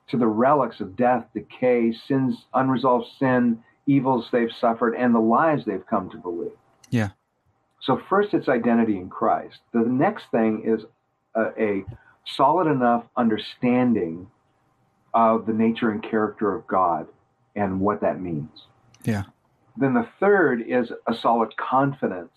to 0.08 0.18
the 0.18 0.26
relics 0.26 0.80
of 0.80 0.96
death, 0.96 1.26
decay, 1.34 1.92
sins, 2.06 2.44
unresolved 2.52 3.06
sin, 3.18 3.58
evils 3.86 4.28
they've 4.30 4.52
suffered, 4.60 4.94
and 4.94 5.14
the 5.14 5.20
lies 5.20 5.64
they've 5.64 5.86
come 5.86 6.10
to 6.10 6.18
believe. 6.18 6.52
Yeah. 6.90 7.08
So 7.80 8.00
first, 8.08 8.34
it's 8.34 8.48
identity 8.48 8.98
in 8.98 9.08
Christ. 9.08 9.58
The 9.72 9.80
next 9.80 10.24
thing 10.30 10.62
is 10.64 10.84
a, 11.34 11.50
a 11.58 11.84
solid 12.26 12.66
enough 12.66 13.04
understanding 13.16 14.28
of 15.14 15.46
the 15.46 15.52
nature 15.52 15.90
and 15.90 16.02
character 16.02 16.54
of 16.54 16.66
God 16.66 17.06
and 17.56 17.80
what 17.80 18.00
that 18.02 18.20
means. 18.20 18.66
Yeah. 19.04 19.24
Then 19.76 19.94
the 19.94 20.08
third 20.20 20.62
is 20.66 20.92
a 21.08 21.14
solid 21.14 21.56
confidence 21.56 22.32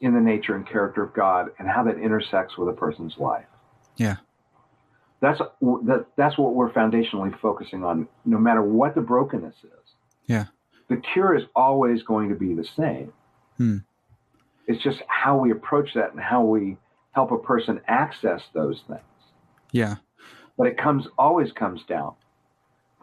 in 0.00 0.14
the 0.14 0.20
nature 0.20 0.54
and 0.54 0.66
character 0.66 1.02
of 1.02 1.14
God 1.14 1.50
and 1.58 1.68
how 1.68 1.84
that 1.84 1.98
intersects 1.98 2.56
with 2.56 2.68
a 2.68 2.72
person's 2.72 3.18
life. 3.18 3.46
Yeah. 3.96 4.16
That's 5.20 5.38
that, 5.38 6.06
that's 6.16 6.36
what 6.38 6.54
we're 6.54 6.70
foundationally 6.70 7.38
focusing 7.40 7.84
on, 7.84 8.08
no 8.24 8.38
matter 8.38 8.62
what 8.62 8.94
the 8.94 9.00
brokenness 9.00 9.56
is. 9.64 9.94
Yeah. 10.26 10.46
The 10.88 10.96
cure 10.96 11.34
is 11.36 11.44
always 11.54 12.02
going 12.02 12.28
to 12.28 12.34
be 12.34 12.54
the 12.54 12.66
same. 12.76 13.12
Hmm. 13.56 13.78
It's 14.66 14.82
just 14.82 15.02
how 15.08 15.38
we 15.38 15.50
approach 15.50 15.94
that 15.94 16.12
and 16.12 16.20
how 16.20 16.42
we 16.42 16.76
help 17.12 17.30
a 17.30 17.38
person 17.38 17.80
access 17.88 18.42
those 18.52 18.82
things. 18.86 19.00
Yeah. 19.72 19.96
But 20.58 20.66
it 20.68 20.76
comes 20.76 21.06
always 21.18 21.52
comes 21.52 21.82
down 21.88 22.14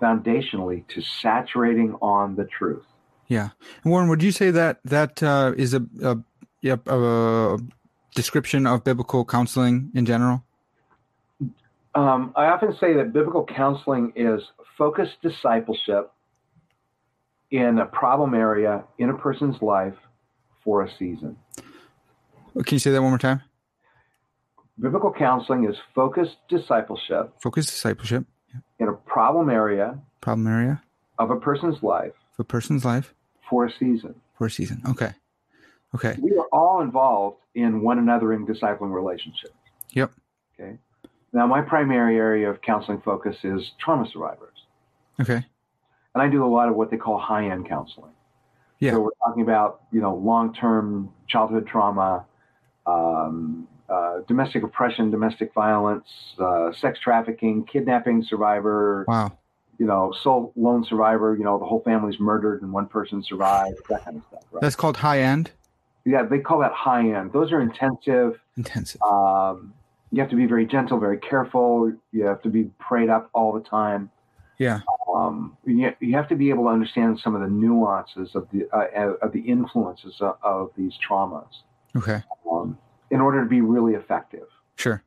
foundationally 0.01 0.87
to 0.89 1.01
saturating 1.01 1.95
on 2.01 2.35
the 2.35 2.45
truth. 2.45 2.85
Yeah. 3.27 3.49
Warren, 3.83 4.09
would 4.09 4.21
you 4.21 4.31
say 4.31 4.51
that 4.51 4.79
that 4.83 5.23
uh, 5.23 5.53
is 5.57 5.73
a, 5.73 5.85
a, 6.01 6.17
a, 6.65 6.79
a 6.87 7.57
description 8.13 8.67
of 8.67 8.83
biblical 8.83 9.25
counseling 9.25 9.91
in 9.95 10.05
general? 10.05 10.43
Um, 11.95 12.33
I 12.35 12.45
often 12.45 12.75
say 12.79 12.93
that 12.95 13.13
biblical 13.13 13.45
counseling 13.45 14.13
is 14.15 14.41
focused 14.77 15.21
discipleship 15.21 16.11
in 17.51 17.77
a 17.77 17.85
problem 17.85 18.33
area 18.33 18.83
in 18.97 19.09
a 19.09 19.13
person's 19.17 19.61
life 19.61 19.93
for 20.63 20.81
a 20.81 20.89
season. 20.97 21.37
Can 22.53 22.75
you 22.75 22.79
say 22.79 22.91
that 22.91 23.01
one 23.01 23.11
more 23.11 23.19
time? 23.19 23.41
Biblical 24.79 25.13
counseling 25.13 25.65
is 25.69 25.75
focused 25.93 26.37
discipleship. 26.49 27.33
Focused 27.41 27.69
discipleship. 27.69 28.25
In 28.79 28.87
a 28.87 28.93
problem 28.93 29.49
area. 29.49 29.99
Problem 30.21 30.47
area. 30.47 30.81
Of 31.19 31.29
a 31.29 31.35
person's 31.35 31.83
life. 31.83 32.13
Of 32.33 32.39
a 32.39 32.43
person's 32.43 32.83
life. 32.83 33.13
For 33.49 33.65
a 33.65 33.71
season. 33.71 34.15
For 34.35 34.47
a 34.47 34.49
season. 34.49 34.81
Okay. 34.87 35.11
Okay. 35.93 36.17
We 36.19 36.35
are 36.37 36.47
all 36.51 36.81
involved 36.81 37.37
in 37.53 37.83
one 37.83 37.99
another 37.99 38.33
in 38.33 38.47
discipling 38.47 38.91
relationships. 38.91 39.53
Yep. 39.91 40.11
Okay. 40.59 40.77
Now, 41.33 41.47
my 41.47 41.61
primary 41.61 42.17
area 42.17 42.49
of 42.49 42.61
counseling 42.61 43.01
focus 43.01 43.35
is 43.43 43.71
trauma 43.79 44.07
survivors. 44.11 44.53
Okay. 45.19 45.43
And 46.13 46.21
I 46.21 46.29
do 46.29 46.45
a 46.45 46.47
lot 46.47 46.69
of 46.69 46.75
what 46.75 46.91
they 46.91 46.97
call 46.97 47.17
high 47.17 47.49
end 47.49 47.67
counseling. 47.67 48.11
Yeah. 48.79 48.91
So 48.91 49.01
we're 49.01 49.09
talking 49.25 49.41
about, 49.41 49.81
you 49.91 49.99
know, 49.99 50.15
long 50.15 50.53
term 50.53 51.11
childhood 51.27 51.65
trauma, 51.65 52.25
um, 52.85 53.67
uh, 53.89 54.19
domestic 54.27 54.63
oppression, 54.63 55.09
domestic 55.09 55.53
violence, 55.53 56.05
uh, 56.37 56.71
sex 56.73 56.99
trafficking, 56.99 57.65
kidnapping 57.65 58.23
survivor. 58.23 59.05
Wow. 59.07 59.31
You 59.79 59.87
know, 59.87 60.13
sole 60.21 60.53
lone 60.55 60.85
survivor. 60.85 61.35
You 61.35 61.43
know, 61.43 61.57
the 61.57 61.65
whole 61.65 61.81
family's 61.81 62.19
murdered 62.19 62.61
and 62.61 62.71
one 62.71 62.85
person 62.85 63.23
survived. 63.23 63.77
That 63.89 64.05
kind 64.05 64.17
of 64.17 64.23
stuff. 64.29 64.43
Right? 64.51 64.61
That's 64.61 64.75
called 64.75 64.97
high 64.97 65.21
end. 65.21 65.49
Yeah, 66.05 66.23
they 66.23 66.39
call 66.39 66.59
that 66.59 66.73
high 66.73 67.09
end. 67.09 67.31
Those 67.31 67.51
are 67.51 67.61
intensive. 67.61 68.39
Intensive. 68.57 69.01
Um, 69.01 69.11
you 70.13 70.21
have 70.21 70.29
to 70.29 70.35
be 70.35 70.45
very 70.45 70.67
gentle, 70.67 70.99
very 70.99 71.17
careful. 71.17 71.91
You 72.11 72.25
have 72.25 72.39
to 72.43 72.49
be 72.49 72.65
prayed 72.79 73.09
up 73.09 73.31
all 73.33 73.51
the 73.51 73.61
time. 73.61 74.11
Yeah. 74.59 74.81
Um, 75.13 75.57
you, 75.65 75.91
you 75.99 76.15
have 76.15 76.29
to 76.29 76.35
be 76.35 76.51
able 76.51 76.65
to 76.65 76.69
understand 76.69 77.19
some 77.19 77.33
of 77.33 77.41
the 77.41 77.47
nuances 77.47 78.29
of 78.35 78.47
the 78.53 78.69
uh, 78.71 79.25
of 79.25 79.31
the 79.31 79.39
influences 79.39 80.13
of, 80.19 80.37
of 80.43 80.69
these 80.77 80.93
traumas. 81.09 81.49
Okay. 81.97 82.21
Um, 82.49 82.77
in 83.09 83.21
order 83.21 83.43
to 83.43 83.49
be 83.49 83.61
really 83.61 83.93
effective. 83.93 84.45
Sure. 84.75 85.03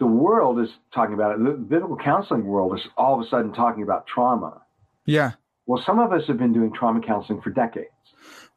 The 0.00 0.06
world 0.06 0.58
is 0.60 0.68
talking 0.92 1.14
about 1.14 1.38
it. 1.38 1.44
The 1.44 1.52
biblical 1.52 1.96
counseling 1.96 2.44
world 2.44 2.76
is 2.76 2.84
all 2.96 3.18
of 3.18 3.24
a 3.24 3.30
sudden 3.30 3.52
talking 3.52 3.84
about 3.84 4.08
trauma. 4.08 4.62
Yeah. 5.04 5.32
Well, 5.66 5.80
some 5.86 6.00
of 6.00 6.12
us 6.12 6.26
have 6.26 6.38
been 6.38 6.52
doing 6.52 6.72
trauma 6.72 7.00
counseling 7.00 7.40
for 7.40 7.50
decades. 7.50 7.86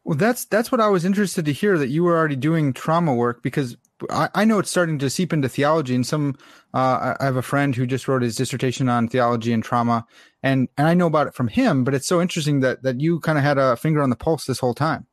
Well, 0.03 0.17
that's 0.17 0.45
that's 0.45 0.71
what 0.71 0.81
I 0.81 0.87
was 0.87 1.05
interested 1.05 1.45
to 1.45 1.53
hear 1.53 1.77
that 1.77 1.89
you 1.89 2.03
were 2.03 2.17
already 2.17 2.35
doing 2.35 2.73
trauma 2.73 3.13
work 3.13 3.43
because 3.43 3.77
I, 4.09 4.29
I 4.35 4.45
know 4.45 4.59
it's 4.59 4.69
starting 4.69 4.99
to 4.99 5.09
seep 5.09 5.33
into 5.33 5.49
theology. 5.49 5.95
And 5.95 6.05
some, 6.05 6.35
uh, 6.73 7.15
I 7.19 7.25
have 7.25 7.35
a 7.35 7.41
friend 7.41 7.75
who 7.75 7.85
just 7.85 8.07
wrote 8.07 8.21
his 8.21 8.35
dissertation 8.35 8.87
on 8.89 9.07
theology 9.07 9.51
and 9.53 9.63
trauma, 9.63 10.05
and 10.43 10.69
and 10.77 10.87
I 10.87 10.93
know 10.93 11.07
about 11.07 11.27
it 11.27 11.33
from 11.35 11.47
him. 11.49 11.83
But 11.83 11.93
it's 11.93 12.07
so 12.07 12.21
interesting 12.21 12.61
that 12.61 12.83
that 12.83 12.99
you 13.01 13.19
kind 13.19 13.37
of 13.37 13.43
had 13.43 13.57
a 13.57 13.75
finger 13.75 14.01
on 14.01 14.09
the 14.09 14.15
pulse 14.15 14.45
this 14.45 14.59
whole 14.59 14.73
time. 14.73 15.05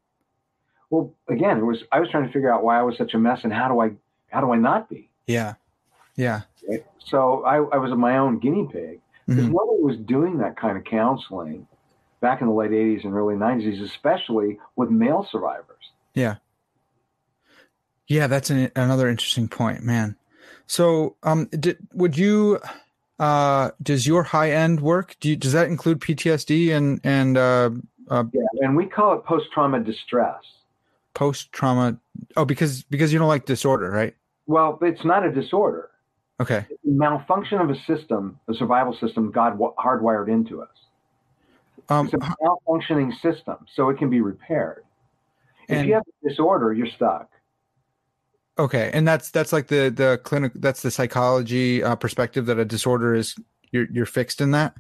Well, 0.91 1.13
again, 1.29 1.59
it 1.59 1.65
was 1.65 1.83
I 1.93 2.01
was 2.01 2.09
trying 2.11 2.27
to 2.27 2.33
figure 2.33 2.53
out 2.53 2.63
why 2.63 2.79
I 2.79 2.83
was 2.83 2.97
such 2.97 3.15
a 3.15 3.19
mess 3.19 3.41
and 3.45 3.53
how 3.53 3.69
do 3.69 3.81
I 3.81 3.91
how 4.31 4.41
do 4.41 4.53
I 4.53 4.57
not 4.57 4.89
be? 4.89 5.11
Yeah, 5.27 5.55
yeah. 6.17 6.43
So 6.99 7.45
I, 7.45 7.57
I 7.57 7.79
was 7.79 7.93
my 7.97 8.19
own 8.19 8.39
guinea 8.39 8.69
pig 8.71 9.01
because 9.27 9.45
Mhm. 9.45 9.53
nobody 9.53 9.83
was 9.83 9.97
doing 9.99 10.39
that 10.39 10.57
kind 10.57 10.77
of 10.77 10.85
counseling 10.85 11.67
back 12.21 12.41
in 12.41 12.47
the 12.49 12.53
late 12.53 12.73
'80s 12.73 13.05
and 13.05 13.15
early 13.15 13.35
'90s, 13.35 13.83
especially 13.83 14.59
with 14.77 14.91
male 14.91 15.27
survivors. 15.31 15.93
Yeah. 16.15 16.37
Yeah, 18.09 18.27
that's 18.27 18.51
an, 18.51 18.71
another 18.77 19.09
interesting 19.09 19.49
point, 19.49 19.83
man. 19.83 20.17
So, 20.67 21.17
um, 21.23 21.47
did, 21.47 21.79
would 21.93 22.17
you, 22.17 22.61
uh, 23.19 23.71
does 23.83 24.07
your 24.07 24.23
high 24.23 24.51
end 24.53 24.81
work, 24.81 25.17
do 25.21 25.31
you, 25.31 25.37
does 25.37 25.53
that 25.53 25.69
include 25.69 26.01
PTSD 26.01 26.77
and, 26.77 27.01
and, 27.05 27.37
uh, 27.39 27.71
uh, 28.09 28.25
Yeah, 28.33 28.43
and 28.61 28.77
we 28.77 28.87
call 28.87 29.15
it 29.15 29.25
post 29.25 29.47
trauma 29.53 29.81
distress. 29.81 30.43
post 31.15 31.53
trauma? 31.53 31.99
Oh, 32.37 32.45
because, 32.45 32.83
because 32.85 33.13
you 33.13 33.19
don't 33.19 33.29
like 33.29 33.47
disorder, 33.47 33.91
right? 33.91 34.15
Well, 34.47 34.79
it's 34.83 35.05
not 35.05 35.25
a 35.25 35.33
disorder. 35.33 35.91
Okay. 36.41 36.67
It's 36.69 36.85
a 36.85 36.91
malfunction 36.91 37.59
of 37.59 37.71
a 37.71 37.77
system, 37.87 38.39
a 38.47 38.55
survival 38.55 38.97
system 39.01 39.33
God 39.33 39.59
hardwired 39.59 40.29
into 40.29 40.63
us. 40.63 40.69
Um, 41.89 42.07
It's 42.07 42.15
a 42.15 42.19
malfunctioning 42.19 43.13
system, 43.21 43.57
so 43.75 43.89
it 43.89 43.99
can 43.99 44.11
be 44.11 44.21
repaired. 44.21 44.85
If 45.69 45.87
you 45.87 45.95
have 45.95 46.03
a 46.03 46.29
disorder, 46.29 46.73
you're 46.73 46.87
stuck. 46.89 47.31
Okay. 48.59 48.91
And 48.93 49.07
that's, 49.07 49.31
that's 49.31 49.53
like 49.53 49.69
the, 49.69 49.91
the 49.91 50.21
clinic, 50.25 50.53
that's 50.57 50.83
the 50.83 50.91
psychology, 50.91 51.83
uh, 51.83 51.97
perspective 51.97 52.47
that 52.47 52.59
a 52.59 52.65
disorder 52.65 53.15
is, 53.15 53.37
you're, 53.73 53.87
you're 53.93 54.07
fixed 54.07 54.41
in 54.41 54.53
that. 54.53 54.75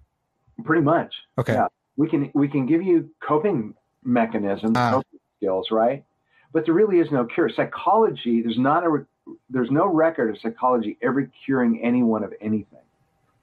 Pretty 0.64 0.82
much. 0.82 1.14
Okay. 1.38 1.52
Yeah. 1.54 1.66
We 1.98 2.08
can 2.08 2.30
we 2.34 2.46
can 2.48 2.66
give 2.66 2.82
you 2.82 3.10
coping 3.26 3.74
mechanisms, 4.04 4.74
Ah. 4.76 4.90
coping 4.92 5.18
skills, 5.38 5.68
right? 5.70 6.04
But 6.52 6.64
there 6.66 6.74
really 6.74 6.98
is 6.98 7.10
no 7.10 7.24
cure. 7.24 7.48
Psychology, 7.50 8.42
there's 8.42 8.58
not 8.58 8.84
a 8.84 9.06
there's 9.50 9.70
no 9.70 9.86
record 9.86 10.30
of 10.30 10.38
psychology 10.40 10.96
ever 11.02 11.30
curing 11.44 11.82
anyone 11.82 12.22
of 12.22 12.32
anything 12.40 12.84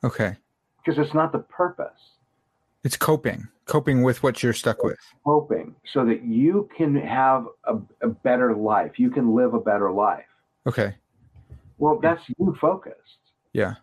Okay. 0.04 0.36
because 0.84 0.98
it's 1.04 1.14
not 1.14 1.32
the 1.32 1.40
purpose. 1.40 2.00
It's 2.84 2.98
coping, 2.98 3.48
coping 3.66 4.02
with 4.04 4.24
what 4.24 4.44
you're 4.44 4.54
stuck 4.54 4.84
with. 4.84 5.00
Coping 5.26 5.76
so 5.94 6.06
that 6.06 6.24
you 6.24 6.70
can 6.76 6.96
have 6.96 7.46
a, 7.66 7.78
a 8.02 8.10
better 8.10 8.54
life, 8.56 9.00
you 9.00 9.10
can 9.10 9.34
live 9.34 9.54
a 9.54 9.60
better 9.60 9.92
life. 9.92 10.26
Okay. 10.68 10.96
Well, 11.78 12.00
that's 12.02 12.22
you 12.38 12.56
focused. 12.60 12.98
Yeah. 13.54 13.76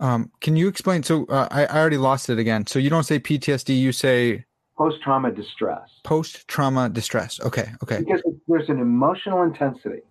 Um, 0.00 0.30
can 0.40 0.56
you 0.56 0.68
explain? 0.68 1.02
So 1.02 1.24
uh, 1.26 1.48
I, 1.50 1.66
I 1.66 1.78
already 1.80 1.96
lost 1.98 2.30
it 2.30 2.38
again. 2.38 2.66
So 2.66 2.78
you 2.78 2.90
don't 2.90 3.04
say 3.04 3.18
PTSD, 3.18 3.78
you 3.78 3.92
say 3.92 4.44
Post 4.76 5.02
trauma 5.02 5.30
distress. 5.30 5.88
post 6.02 6.46
trauma 6.48 6.88
distress. 6.88 7.38
Okay. 7.40 7.70
Okay. 7.82 7.98
because 8.00 8.20
there's 8.48 8.68
an 8.68 8.80
emotional 8.80 9.42
intensity 9.42 10.02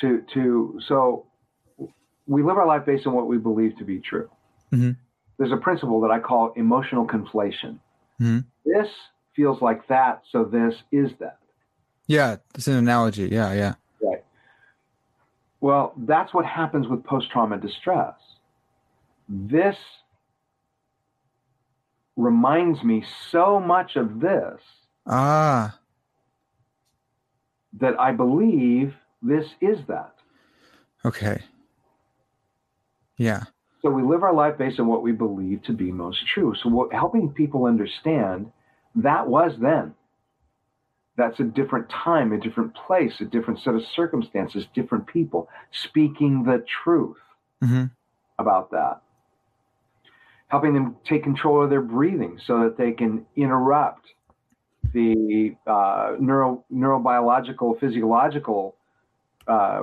to 0.00 0.22
to 0.34 0.78
so 0.88 1.26
we 2.26 2.42
live 2.42 2.58
our 2.58 2.66
life 2.66 2.84
based 2.84 3.06
on 3.06 3.14
what 3.14 3.28
we 3.28 3.38
believe 3.38 3.76
to 3.78 3.84
be 3.84 4.00
true 4.00 4.28
Mhm. 4.74 4.96
There's 5.38 5.52
a 5.52 5.56
principle 5.56 6.00
that 6.00 6.10
i 6.10 6.18
call 6.18 6.52
emotional 6.56 7.06
conflation 7.06 7.78
Mhm. 8.20 8.44
this 8.64 8.88
feels 9.34 9.60
like 9.60 9.86
that 9.88 10.22
so 10.32 10.44
this 10.44 10.74
is 10.92 11.10
that 11.20 11.38
Yeah. 12.08 12.36
It's 12.54 12.68
an 12.68 12.74
analogy. 12.76 13.28
Yeah. 13.28 13.52
Yeah. 13.52 13.74
right 14.00 14.24
well 15.60 15.92
that's 15.98 16.32
what 16.32 16.44
happens 16.46 16.86
with 16.88 17.02
post-trauma 17.04 17.58
distress 17.58 18.14
this 19.28 19.76
reminds 22.16 22.82
me 22.82 23.04
so 23.30 23.60
much 23.60 23.96
of 23.96 24.20
this 24.20 24.60
Ah. 25.06 25.78
that 27.74 27.98
i 28.00 28.10
believe 28.12 28.94
this 29.22 29.46
is 29.60 29.78
that 29.88 30.12
Okay. 31.04 31.40
Yeah. 33.16 33.44
So 33.86 33.92
we 33.92 34.02
live 34.02 34.24
our 34.24 34.34
life 34.34 34.58
based 34.58 34.80
on 34.80 34.88
what 34.88 35.04
we 35.04 35.12
believe 35.12 35.62
to 35.62 35.72
be 35.72 35.92
most 35.92 36.18
true. 36.34 36.56
So 36.60 36.68
what, 36.68 36.92
helping 36.92 37.30
people 37.30 37.66
understand 37.66 38.50
that 38.96 39.28
was 39.28 39.52
then. 39.60 39.94
That's 41.16 41.38
a 41.38 41.44
different 41.44 41.88
time, 41.88 42.32
a 42.32 42.40
different 42.40 42.74
place, 42.74 43.12
a 43.20 43.24
different 43.26 43.60
set 43.60 43.76
of 43.76 43.82
circumstances, 43.94 44.64
different 44.74 45.06
people 45.06 45.48
speaking 45.70 46.42
the 46.42 46.64
truth 46.82 47.18
hmm 47.62 47.84
about 48.40 48.72
that. 48.72 49.02
Helping 50.48 50.74
them 50.74 50.96
take 51.08 51.22
control 51.22 51.62
of 51.62 51.70
their 51.70 51.80
breathing 51.80 52.40
so 52.44 52.64
that 52.64 52.76
they 52.76 52.90
can 52.90 53.24
interrupt 53.36 54.04
the 54.92 55.54
uh, 55.64 56.16
neuro, 56.18 56.64
neurobiological, 56.74 57.78
physiological 57.78 58.74
uh, 59.46 59.82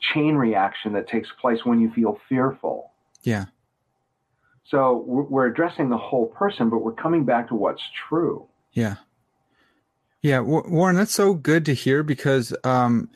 chain 0.00 0.34
reaction 0.34 0.94
that 0.94 1.08
takes 1.08 1.28
place 1.42 1.58
when 1.64 1.78
you 1.78 1.92
feel 1.94 2.18
fearful. 2.26 2.92
Yeah. 3.24 3.46
So 4.64 5.04
we're 5.06 5.46
addressing 5.46 5.90
the 5.90 5.98
whole 5.98 6.26
person, 6.26 6.70
but 6.70 6.78
we're 6.78 6.92
coming 6.92 7.24
back 7.24 7.48
to 7.48 7.54
what's 7.54 7.82
true. 8.08 8.46
Yeah. 8.72 8.96
Yeah, 10.22 10.40
Warren, 10.40 10.96
that's 10.96 11.12
so 11.12 11.34
good 11.34 11.66
to 11.66 11.74
hear 11.74 12.02
because 12.02 12.56
um, 12.64 13.10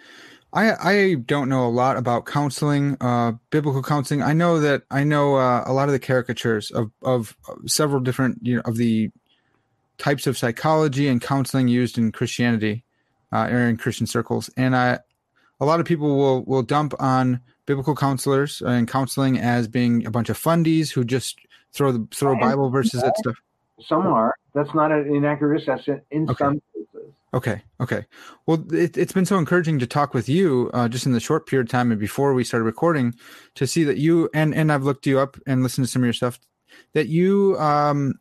I 0.53 0.73
I 0.73 1.15
don't 1.15 1.49
know 1.49 1.67
a 1.67 1.71
lot 1.71 1.97
about 1.97 2.27
counseling, 2.27 2.99
uh, 3.01 3.33
biblical 3.49 3.83
counseling. 3.83 4.23
I 4.23 4.35
know 4.35 4.61
that 4.61 4.83
I 4.91 5.05
know 5.05 5.37
uh, 5.37 5.65
a 5.67 5.73
lot 5.73 5.89
of 5.89 5.93
the 5.93 5.99
caricatures 5.99 6.71
of 6.71 6.91
of 7.03 7.35
several 7.67 8.01
different 8.01 8.41
you 8.43 8.57
know 8.57 8.63
of 8.67 8.77
the 8.77 9.11
types 9.97 10.27
of 10.27 10.37
psychology 10.37 11.09
and 11.09 11.21
counseling 11.21 11.69
used 11.69 11.97
in 11.97 12.13
Christianity 12.13 12.85
uh, 13.33 13.49
or 13.51 13.69
in 13.69 13.79
Christian 13.79 14.07
circles, 14.07 14.51
and 14.55 14.77
I 14.77 14.99
a 15.61 15.65
lot 15.65 15.81
of 15.81 15.87
people 15.87 16.17
will 16.17 16.45
will 16.45 16.63
dump 16.63 16.95
on 16.99 17.41
biblical 17.67 17.95
counselors 17.95 18.63
and 18.63 18.89
counseling 18.89 19.39
as 19.39 19.69
being 19.69 20.07
a 20.07 20.11
bunch 20.11 20.29
of 20.29 20.39
fundies 20.39 20.91
who 20.91 21.05
just 21.05 21.39
throw 21.73 21.93
the 21.93 22.07
throw 22.15 22.39
Bible 22.39 22.71
verses 22.71 23.03
at 23.03 23.17
stuff. 23.19 23.37
Some 23.81 24.07
are. 24.07 24.35
That's 24.55 24.75
not 24.75 24.91
an 24.91 25.15
inaccurate 25.15 25.63
assessment 25.63 26.03
in 26.11 26.29
Okay. 26.29 26.45
some 26.45 26.61
cases. 26.75 27.13
Okay. 27.35 27.63
Okay. 27.81 28.07
Well, 28.47 28.65
it, 28.73 28.97
it's 28.97 29.13
been 29.13 29.27
so 29.27 29.37
encouraging 29.39 29.79
to 29.81 29.87
talk 29.87 30.15
with 30.15 30.29
you 30.29 30.71
uh, 30.73 30.89
just 30.89 31.07
in 31.07 31.13
the 31.13 31.21
short 31.21 31.47
period 31.47 31.67
of 31.67 31.71
time 31.71 31.91
and 31.91 32.01
before 32.01 32.33
we 32.33 32.43
started 32.43 32.65
recording 32.65 33.15
to 33.55 33.67
see 33.67 33.85
that 33.85 33.99
you 33.99 34.31
and 34.33 34.55
and 34.55 34.73
I've 34.73 34.83
looked 34.83 35.07
you 35.07 35.19
up 35.19 35.37
and 35.47 35.63
listened 35.63 35.87
to 35.87 35.91
some 35.91 36.03
of 36.03 36.07
your 36.07 36.15
stuff 36.15 36.41
that 36.95 37.09
you 37.09 37.57
um 37.59 38.15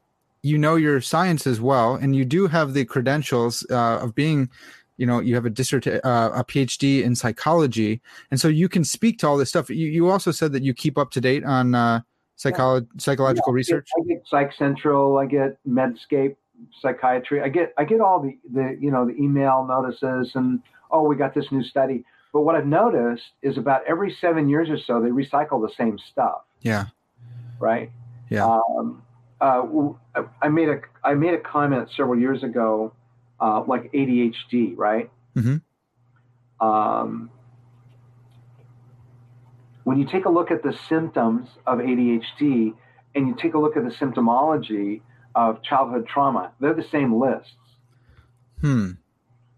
you 0.44 0.58
know 0.58 0.76
your 0.76 1.02
science 1.02 1.48
as 1.48 1.60
well 1.62 1.96
and 1.96 2.16
you 2.16 2.26
do 2.26 2.48
have 2.48 2.74
the 2.74 2.86
credentials 2.86 3.66
uh, 3.72 3.98
of 3.98 4.14
being 4.14 4.50
you 4.98 5.06
know 5.06 5.20
you 5.20 5.36
have 5.36 5.46
a 5.46 5.50
dissert 5.50 5.88
uh, 5.88 6.00
a 6.34 6.44
PhD 6.44 7.04
in 7.04 7.16
psychology 7.16 8.02
and 8.32 8.40
so 8.40 8.48
you 8.48 8.68
can 8.68 8.84
speak 8.84 9.20
to 9.20 9.28
all 9.28 9.38
this 9.38 9.50
stuff. 9.50 9.70
You 9.70 9.88
you 9.88 10.10
also 10.10 10.32
said 10.32 10.52
that 10.54 10.64
you 10.64 10.74
keep 10.74 10.98
up 10.98 11.12
to 11.12 11.22
date 11.22 11.44
on 11.44 11.76
uh, 11.76 12.02
psycholo- 12.38 12.88
psychological 13.00 13.52
Yeah, 13.52 13.54
I 13.54 13.54
get- 13.54 13.56
research. 13.56 13.90
I 14.00 14.04
get 14.08 14.24
Psych 14.28 14.54
Central. 14.58 15.18
I 15.18 15.26
get 15.26 15.58
Medscape 15.68 16.36
psychiatry. 16.82 17.42
I 17.42 17.50
get 17.50 17.74
I 17.78 17.84
get 17.84 18.02
all 18.02 18.20
the 18.22 18.38
the 18.54 18.78
you 18.80 18.92
know 18.92 19.06
the 19.06 19.16
email 19.16 19.66
notices 19.68 20.32
and 20.36 20.60
oh 20.92 21.04
we 21.04 21.16
got 21.16 21.34
this 21.34 21.52
new 21.52 21.64
study. 21.64 22.04
But 22.34 22.42
what 22.42 22.56
I've 22.56 22.68
noticed 22.68 23.24
is 23.42 23.58
about 23.58 23.82
every 23.88 24.12
seven 24.20 24.50
years 24.50 24.70
or 24.70 24.78
so 24.78 25.02
they 25.02 25.10
recycle 25.10 25.66
the 25.66 25.74
same 25.78 25.98
stuff, 26.12 26.42
Yeah. 26.62 26.86
right? 27.60 27.90
Yeah. 28.30 28.46
Um, 28.46 29.02
uh, 29.40 29.64
I 30.42 30.50
made 30.50 30.70
a 30.70 30.82
I 31.04 31.14
made 31.14 31.34
a 31.34 31.40
comment 31.40 31.90
several 31.96 32.20
years 32.20 32.44
ago, 32.44 32.92
uh, 33.40 33.64
like 33.68 33.92
ADHD, 33.94 34.76
right? 34.76 35.10
Mhm. 35.36 35.62
Um, 36.60 37.30
when 39.84 39.98
you 39.98 40.06
take 40.06 40.26
a 40.26 40.30
look 40.30 40.52
at 40.52 40.64
the 40.64 40.74
symptoms 40.74 41.48
of 41.66 41.80
ADHD 41.80 42.74
and 43.16 43.28
you 43.28 43.36
take 43.36 43.54
a 43.54 43.60
look 43.60 43.78
at 43.78 43.84
the 43.84 43.92
symptomology 43.92 45.02
of 45.36 45.62
childhood 45.62 46.08
trauma, 46.08 46.52
they're 46.60 46.74
the 46.74 46.84
same 46.84 47.20
lists. 47.20 47.54
Hmm. 48.62 48.92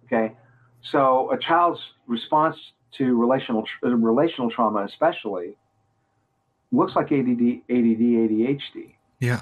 Okay, 0.06 0.36
so 0.82 1.32
a 1.32 1.38
child's 1.38 1.80
response 2.08 2.58
to 2.98 3.16
relational 3.18 3.66
uh, 3.84 3.96
relational 3.96 4.50
trauma, 4.52 4.84
especially, 4.84 5.56
looks 6.72 6.96
like 6.96 7.12
ADD, 7.12 7.64
ADD, 7.70 8.02
ADHD. 8.24 8.96
Yeah. 9.20 9.42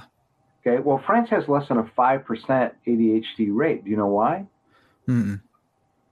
Okay, 0.68 0.82
well, 0.84 1.02
France 1.06 1.30
has 1.30 1.48
less 1.48 1.68
than 1.68 1.78
a 1.78 1.90
five 1.96 2.26
percent 2.26 2.74
ADHD 2.86 3.50
rate. 3.52 3.86
Do 3.86 3.92
you 3.92 3.98
know 3.98 4.08
why? 4.08 4.46
Mm-mm. 5.08 5.42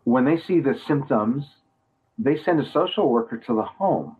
When 0.05 0.25
they 0.25 0.39
see 0.47 0.59
the 0.59 0.75
symptoms, 0.87 1.45
they 2.17 2.37
send 2.43 2.61
a 2.61 2.71
social 2.71 3.09
worker 3.09 3.37
to 3.37 3.55
the 3.55 3.63
home 3.63 4.15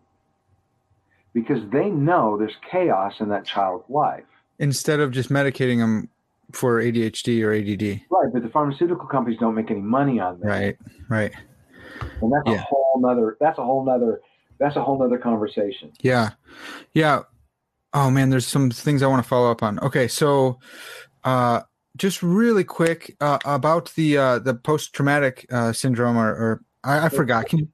because 1.34 1.60
they 1.72 1.90
know 1.90 2.38
there's 2.38 2.56
chaos 2.70 3.14
in 3.20 3.30
that 3.30 3.46
child's 3.46 3.86
life. 3.90 4.24
Instead 4.60 5.00
of 5.00 5.12
just 5.12 5.30
medicating 5.30 5.78
them 5.78 6.10
for 6.52 6.82
ADHD 6.82 7.44
or 7.44 7.54
ADD. 7.54 8.02
Right, 8.10 8.34
but 8.34 8.44
the 8.44 8.50
pharmaceutical 8.50 9.08
companies 9.08 9.40
don't 9.40 9.56
make 9.56 9.70
any 9.72 9.82
money 9.82 10.20
on 10.20 10.40
that. 10.40 10.48
Right. 10.48 10.78
Right. 11.08 11.34
and 12.22 12.34
that's 12.34 12.48
a 12.48 12.62
whole 12.62 13.00
nother. 13.00 13.38
That's 13.40 13.58
a 13.60 13.64
whole 13.64 13.86
nother. 13.86 14.22
That's 14.60 14.76
a 14.76 14.84
whole 14.84 14.98
nother 14.98 15.18
conversation. 15.18 15.92
Yeah. 16.02 16.32
Yeah. 16.94 17.24
Oh 17.96 18.12
man, 18.12 18.30
there's 18.30 18.46
some 18.46 18.70
things 18.70 19.02
I 19.02 19.08
want 19.08 19.24
to 19.24 19.28
follow 19.28 19.50
up 19.50 19.64
on. 19.64 19.80
Okay, 19.80 20.08
so 20.08 20.60
uh 21.24 21.62
just 21.98 22.22
really 22.22 22.66
quick 22.66 23.16
uh, 23.22 23.40
about 23.46 23.92
the 23.96 24.18
uh 24.18 24.40
the 24.40 24.54
post 24.54 24.94
traumatic 24.94 25.46
uh 25.50 25.72
syndrome 25.72 26.18
or, 26.18 26.30
or 26.30 26.62
I, 26.84 27.06
I 27.06 27.10
forgot. 27.10 27.48
Can 27.48 27.60
you 27.60 27.68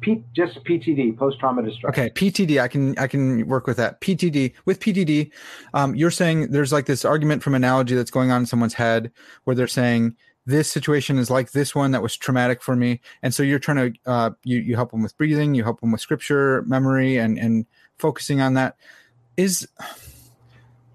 P, 0.00 0.24
just 0.34 0.64
PTD, 0.64 1.16
post 1.16 1.38
trauma 1.38 1.62
distress. 1.62 1.90
Okay, 1.90 2.08
PTD. 2.10 2.60
I 2.60 2.68
can 2.68 2.98
I 2.98 3.06
can 3.06 3.46
work 3.46 3.66
with 3.66 3.76
that. 3.76 4.00
PTD 4.00 4.54
with 4.64 4.80
PTD. 4.80 5.30
Um, 5.74 5.94
you're 5.94 6.10
saying 6.10 6.52
there's 6.52 6.72
like 6.72 6.86
this 6.86 7.04
argument 7.04 7.42
from 7.42 7.54
analogy 7.54 7.94
that's 7.94 8.10
going 8.10 8.30
on 8.30 8.42
in 8.42 8.46
someone's 8.46 8.74
head 8.74 9.12
where 9.44 9.54
they're 9.54 9.66
saying 9.66 10.16
this 10.46 10.70
situation 10.70 11.18
is 11.18 11.30
like 11.30 11.52
this 11.52 11.74
one 11.74 11.90
that 11.90 12.02
was 12.02 12.16
traumatic 12.16 12.62
for 12.62 12.74
me, 12.74 13.00
and 13.22 13.34
so 13.34 13.42
you're 13.42 13.58
trying 13.58 13.92
to 13.92 14.10
uh, 14.10 14.30
you 14.42 14.58
you 14.58 14.74
help 14.74 14.90
them 14.90 15.02
with 15.02 15.16
breathing, 15.18 15.54
you 15.54 15.64
help 15.64 15.80
them 15.80 15.92
with 15.92 16.00
scripture 16.00 16.62
memory, 16.62 17.18
and 17.18 17.38
and 17.38 17.66
focusing 17.98 18.40
on 18.40 18.54
that. 18.54 18.76
Is 19.40 19.66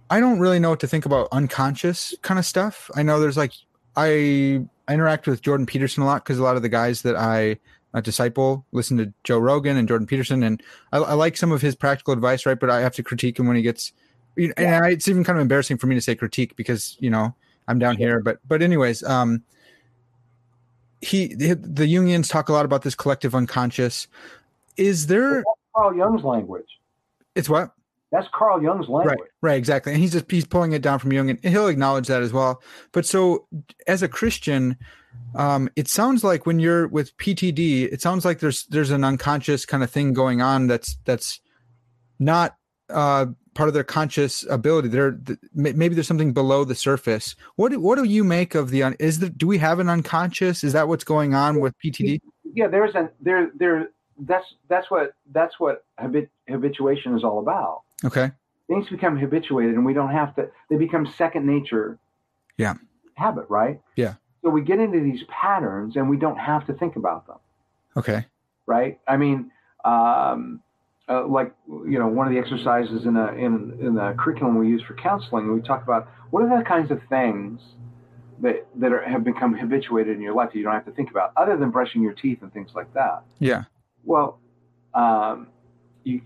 I 0.09 0.19
don't 0.19 0.39
really 0.39 0.59
know 0.59 0.69
what 0.69 0.79
to 0.81 0.87
think 0.87 1.05
about 1.05 1.29
unconscious 1.31 2.13
kind 2.21 2.37
of 2.37 2.45
stuff. 2.45 2.91
I 2.95 3.01
know 3.01 3.19
there's 3.19 3.37
like 3.37 3.53
I 3.95 4.63
interact 4.87 5.25
with 5.25 5.41
Jordan 5.41 5.65
Peterson 5.65 6.03
a 6.03 6.05
lot 6.05 6.23
because 6.23 6.37
a 6.37 6.43
lot 6.43 6.55
of 6.55 6.61
the 6.61 6.69
guys 6.69 7.01
that 7.01 7.15
I 7.15 7.57
uh, 7.95 8.01
disciple 8.01 8.65
listen 8.71 8.97
to 8.97 9.11
Joe 9.23 9.39
Rogan 9.39 9.77
and 9.77 9.87
Jordan 9.87 10.05
Peterson, 10.05 10.43
and 10.43 10.61
I, 10.91 10.97
I 10.99 11.13
like 11.13 11.37
some 11.37 11.51
of 11.51 11.61
his 11.61 11.75
practical 11.75 12.13
advice, 12.13 12.45
right? 12.45 12.59
But 12.59 12.69
I 12.69 12.81
have 12.81 12.93
to 12.95 13.03
critique 13.03 13.39
him 13.39 13.47
when 13.47 13.55
he 13.55 13.63
gets, 13.63 13.93
you 14.35 14.49
know, 14.49 14.53
and 14.57 14.85
I, 14.85 14.89
it's 14.89 15.07
even 15.07 15.23
kind 15.23 15.39
of 15.39 15.41
embarrassing 15.41 15.77
for 15.77 15.87
me 15.87 15.95
to 15.95 16.01
say 16.01 16.13
critique 16.13 16.55
because 16.55 16.97
you 16.99 17.09
know 17.09 17.33
I'm 17.67 17.79
down 17.79 17.97
here. 17.97 18.19
But 18.19 18.37
but 18.47 18.61
anyways, 18.61 19.01
um, 19.03 19.43
he 21.01 21.33
the, 21.33 21.55
the 21.55 21.91
Jungians 21.91 22.29
talk 22.29 22.49
a 22.49 22.53
lot 22.53 22.65
about 22.65 22.83
this 22.83 22.93
collective 22.93 23.33
unconscious. 23.33 24.07
Is 24.77 25.07
there? 25.07 25.43
Carl 25.75 25.95
Jung's 25.95 26.23
language. 26.23 26.79
It's 27.33 27.49
what? 27.49 27.74
That's 28.15 28.29
Carl 28.33 28.63
Jung's 28.63 28.87
language. 28.87 29.19
Right, 29.19 29.29
right, 29.41 29.57
exactly. 29.57 29.91
And 29.91 30.01
he's 30.01 30.13
just 30.13 30.31
he's 30.31 30.45
pulling 30.45 30.71
it 30.71 30.81
down 30.81 30.99
from 30.99 31.11
Jung, 31.11 31.29
and 31.29 31.39
he'll 31.43 31.67
acknowledge 31.67 32.07
that 32.07 32.21
as 32.21 32.31
well. 32.31 32.63
But 32.93 33.05
so, 33.05 33.45
as 33.87 34.01
a 34.01 34.07
Christian, 34.07 34.77
um, 35.35 35.69
it 35.75 35.89
sounds 35.89 36.23
like 36.23 36.45
when 36.45 36.57
you're 36.57 36.87
with 36.87 37.15
PTD, 37.17 37.91
it 37.91 38.01
sounds 38.01 38.23
like 38.23 38.39
there's 38.39 38.67
there's 38.67 38.91
an 38.91 39.03
unconscious 39.03 39.65
kind 39.65 39.83
of 39.83 39.91
thing 39.91 40.13
going 40.13 40.41
on 40.41 40.67
that's 40.67 40.97
that's 41.03 41.41
not 42.17 42.55
uh, 42.89 43.25
part 43.53 43.67
of 43.67 43.73
their 43.73 43.83
conscious 43.83 44.45
ability. 44.49 44.87
There, 44.87 45.11
th- 45.11 45.39
maybe 45.53 45.93
there's 45.93 46.07
something 46.07 46.31
below 46.31 46.63
the 46.63 46.73
surface. 46.73 47.35
What 47.57 47.73
do, 47.73 47.81
what 47.81 47.97
do 47.97 48.05
you 48.05 48.23
make 48.23 48.55
of 48.55 48.69
the? 48.69 48.83
Un- 48.83 48.95
is 48.97 49.19
the 49.19 49.29
do 49.29 49.45
we 49.45 49.57
have 49.57 49.79
an 49.79 49.89
unconscious? 49.89 50.63
Is 50.63 50.71
that 50.71 50.87
what's 50.87 51.03
going 51.03 51.33
on 51.33 51.59
with 51.59 51.73
PTD? 51.83 52.21
Yeah, 52.45 52.67
there's 52.67 52.95
a 52.95 53.09
there 53.19 53.51
there. 53.55 53.89
That's 54.17 54.45
that's 54.69 54.89
what 54.89 55.11
that's 55.33 55.59
what 55.59 55.83
habit, 55.97 56.29
habituation 56.47 57.17
is 57.17 57.25
all 57.25 57.39
about. 57.39 57.81
Okay, 58.05 58.31
Things 58.67 58.87
become 58.89 59.17
habituated, 59.17 59.75
and 59.75 59.85
we 59.85 59.93
don't 59.93 60.11
have 60.11 60.35
to. 60.35 60.49
They 60.69 60.75
become 60.77 61.05
second 61.17 61.45
nature. 61.45 61.99
Yeah. 62.57 62.75
Habit, 63.15 63.45
right? 63.49 63.81
Yeah. 63.95 64.15
So 64.43 64.49
we 64.49 64.61
get 64.61 64.79
into 64.79 64.99
these 64.99 65.23
patterns, 65.27 65.95
and 65.95 66.09
we 66.09 66.17
don't 66.17 66.37
have 66.37 66.65
to 66.67 66.73
think 66.73 66.95
about 66.95 67.25
them. 67.27 67.37
okay, 67.97 68.25
right? 68.65 68.99
I 69.07 69.17
mean, 69.17 69.51
um, 69.83 70.61
uh, 71.09 71.25
like 71.27 71.53
you 71.67 71.99
know, 71.99 72.07
one 72.07 72.27
of 72.27 72.33
the 72.33 72.39
exercises 72.39 73.05
in 73.05 73.15
a 73.17 73.27
in 73.33 73.77
in 73.79 73.95
the 73.95 74.15
curriculum 74.17 74.57
we 74.57 74.67
use 74.67 74.81
for 74.81 74.93
counseling, 74.95 75.51
we 75.53 75.61
talk 75.61 75.83
about 75.83 76.07
what 76.31 76.43
are 76.43 76.57
the 76.57 76.63
kinds 76.63 76.91
of 76.91 76.99
things 77.09 77.61
that 78.41 78.67
that 78.75 78.91
are, 78.91 79.03
have 79.03 79.23
become 79.23 79.53
habituated 79.55 80.15
in 80.15 80.21
your 80.21 80.33
life 80.33 80.49
that 80.51 80.57
you 80.57 80.63
don't 80.63 80.73
have 80.73 80.85
to 80.85 80.91
think 80.91 81.09
about, 81.11 81.31
other 81.37 81.55
than 81.57 81.69
brushing 81.71 82.01
your 82.01 82.13
teeth 82.13 82.39
and 82.41 82.51
things 82.53 82.71
like 82.75 82.91
that. 82.93 83.23
yeah, 83.39 83.63
Well, 84.03 84.39
um, 84.93 85.47
you 86.03 86.21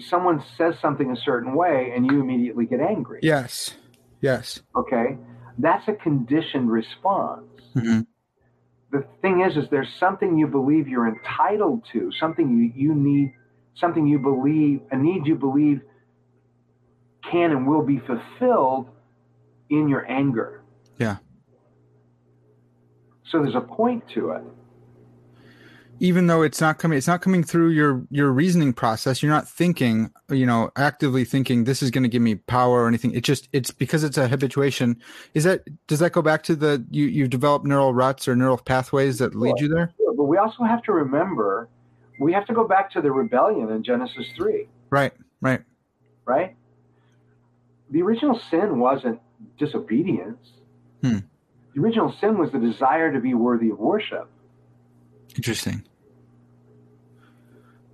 someone 0.00 0.42
says 0.56 0.74
something 0.80 1.10
a 1.10 1.16
certain 1.16 1.54
way, 1.54 1.92
and 1.94 2.10
you 2.10 2.20
immediately 2.20 2.66
get 2.66 2.80
angry. 2.80 3.20
yes, 3.22 3.74
yes. 4.20 4.60
Okay, 4.76 5.16
that's 5.58 5.86
a 5.88 5.92
conditioned 5.94 6.70
response 6.70 7.44
Mhm. 7.74 8.06
the 8.92 9.04
thing 9.22 9.40
is 9.42 9.56
is 9.56 9.68
there's 9.70 9.92
something 10.00 10.36
you 10.38 10.46
believe 10.46 10.88
you're 10.88 11.06
entitled 11.08 11.84
to 11.92 12.10
something 12.12 12.50
you, 12.50 12.72
you 12.74 12.94
need 12.94 13.32
something 13.74 14.06
you 14.06 14.18
believe 14.18 14.80
a 14.90 14.96
need 14.96 15.26
you 15.26 15.34
believe 15.36 15.80
can 17.30 17.50
and 17.52 17.66
will 17.68 17.82
be 17.84 17.98
fulfilled 18.00 18.88
in 19.68 19.88
your 19.88 20.04
anger 20.10 20.62
Yeah. 20.98 21.18
so 23.24 23.42
there's 23.42 23.54
a 23.54 23.60
point 23.60 24.02
to 24.14 24.30
it 24.30 24.42
even 26.00 26.26
though 26.26 26.42
it's 26.42 26.60
not 26.60 26.78
coming 26.78 26.98
it's 26.98 27.06
not 27.06 27.22
coming 27.22 27.44
through 27.44 27.68
your 27.68 28.04
your 28.10 28.30
reasoning 28.30 28.72
process 28.72 29.22
you're 29.22 29.32
not 29.32 29.48
thinking 29.48 30.10
you 30.30 30.46
know 30.46 30.70
actively 30.76 31.24
thinking 31.24 31.64
this 31.64 31.82
is 31.82 31.90
going 31.90 32.02
to 32.02 32.08
give 32.08 32.22
me 32.22 32.34
power 32.34 32.82
or 32.82 32.88
anything 32.88 33.12
it 33.12 33.22
just 33.22 33.48
it's 33.52 33.70
because 33.70 34.02
it's 34.02 34.16
a 34.16 34.26
habituation 34.26 34.96
is 35.34 35.44
that 35.44 35.62
does 35.86 35.98
that 35.98 36.12
go 36.12 36.22
back 36.22 36.42
to 36.42 36.56
the 36.56 36.84
you 36.90 37.06
you've 37.06 37.30
developed 37.30 37.64
neural 37.64 37.94
ruts 37.94 38.26
or 38.26 38.34
neural 38.34 38.58
pathways 38.58 39.18
that 39.18 39.34
lead 39.34 39.54
you 39.60 39.68
there 39.68 39.92
but 40.16 40.24
we 40.24 40.36
also 40.36 40.64
have 40.64 40.82
to 40.82 40.92
remember 40.92 41.68
we 42.20 42.34
have 42.34 42.46
to 42.46 42.54
go 42.54 42.68
back 42.68 42.92
to 42.92 43.00
the 43.00 43.10
rebellion 43.10 43.70
in 43.70 43.82
Genesis 43.82 44.26
3, 44.36 44.68
Right. 44.90 45.12
Right. 45.40 45.62
right? 46.26 46.54
The 47.90 48.02
original 48.02 48.38
sin 48.50 48.78
wasn't 48.78 49.18
disobedience. 49.58 50.46
Hmm. 51.02 51.20
The 51.74 51.80
original 51.80 52.14
sin 52.20 52.38
was 52.38 52.52
the 52.52 52.58
desire 52.58 53.10
to 53.12 53.20
be 53.20 53.32
worthy 53.32 53.70
of 53.70 53.78
worship. 53.78 54.28
Interesting. 55.34 55.82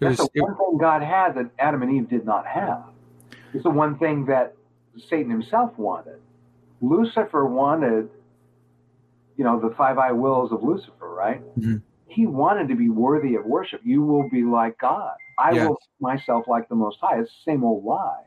It 0.01 0.05
That's 0.05 0.19
was, 0.19 0.29
the 0.35 0.41
it- 0.41 0.43
one 0.43 0.57
thing 0.57 0.79
God 0.79 1.03
had 1.03 1.35
that 1.37 1.51
Adam 1.59 1.83
and 1.83 1.93
Eve 1.93 2.09
did 2.09 2.25
not 2.25 2.47
have. 2.47 2.85
It's 3.55 3.63
the 3.65 3.71
one 3.71 3.99
thing 3.99 4.27
that 4.27 4.55
Satan 5.09 5.31
himself 5.31 5.77
wanted. 5.79 6.21
Lucifer 6.83 7.47
wanted, 7.47 8.11
you 9.37 9.45
know, 9.45 9.59
the 9.59 9.75
five 9.75 9.99
I 9.99 10.13
wills 10.13 10.53
of 10.53 10.63
Lucifer, 10.63 11.09
right? 11.09 11.43
Mhm. 11.59 11.83
He 12.09 12.27
wanted 12.27 12.69
to 12.69 12.75
be 12.77 12.89
worthy 12.91 13.35
of 13.35 13.45
worship. 13.47 13.81
You 13.85 14.03
will 14.03 14.29
be 14.29 14.43
like 14.45 14.79
God. 14.79 15.15
I 15.39 15.53
will 15.69 15.79
myself 16.01 16.47
like 16.49 16.69
the 16.69 16.75
Most 16.75 16.99
High. 17.01 17.19
It's 17.21 17.31
the 17.45 17.53
same 17.53 17.65
old 17.65 17.85
lie. 17.85 18.23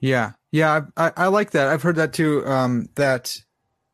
Yeah, 0.00 0.32
yeah, 0.52 0.82
I, 0.96 1.06
I, 1.06 1.12
I 1.16 1.26
like 1.28 1.50
that. 1.52 1.68
I've 1.68 1.82
heard 1.82 1.96
that 1.96 2.12
too. 2.12 2.46
Um, 2.46 2.88
that 2.96 3.42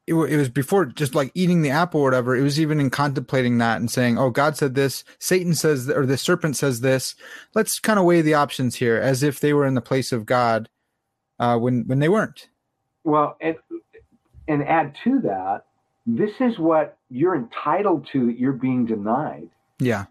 it, 0.07 0.15
it 0.15 0.37
was 0.37 0.49
before 0.49 0.87
just 0.87 1.15
like 1.15 1.31
eating 1.35 1.63
the 1.63 1.71
apple 1.71 2.01
or 2.01 2.05
whatever. 2.05 2.37
It 2.37 2.43
was 2.43 2.61
even 2.61 2.81
in 2.81 2.91
contemplating 2.91 3.59
that 3.59 3.79
and 3.81 3.91
saying, 3.91 4.19
"Oh, 4.19 4.31
God 4.31 4.57
said 4.57 4.75
this. 4.75 5.05
Satan 5.19 5.55
says, 5.55 5.89
or 5.89 6.07
the 6.07 6.17
serpent 6.19 6.57
says 6.57 6.81
this. 6.81 7.15
Let's 7.55 7.79
kind 7.79 7.99
of 7.99 8.05
weigh 8.05 8.23
the 8.23 8.35
options 8.35 8.77
here, 8.77 8.97
as 8.97 9.23
if 9.23 9.39
they 9.41 9.53
were 9.53 9.67
in 9.67 9.75
the 9.75 9.81
place 9.81 10.11
of 10.13 10.27
God, 10.27 10.69
uh, 11.39 11.57
when 11.59 11.85
when 11.87 11.99
they 12.01 12.09
weren't." 12.09 12.49
Well, 13.05 13.37
and 13.41 13.57
and 14.49 14.63
add 14.65 14.97
to 15.05 15.21
that, 15.21 15.67
this 16.07 16.33
is 16.41 16.59
what 16.59 16.99
you're 17.09 17.37
entitled 17.37 18.09
to 18.13 18.27
that 18.27 18.39
you're 18.39 18.53
being 18.53 18.87
denied. 18.87 19.51
Yeah, 19.79 20.07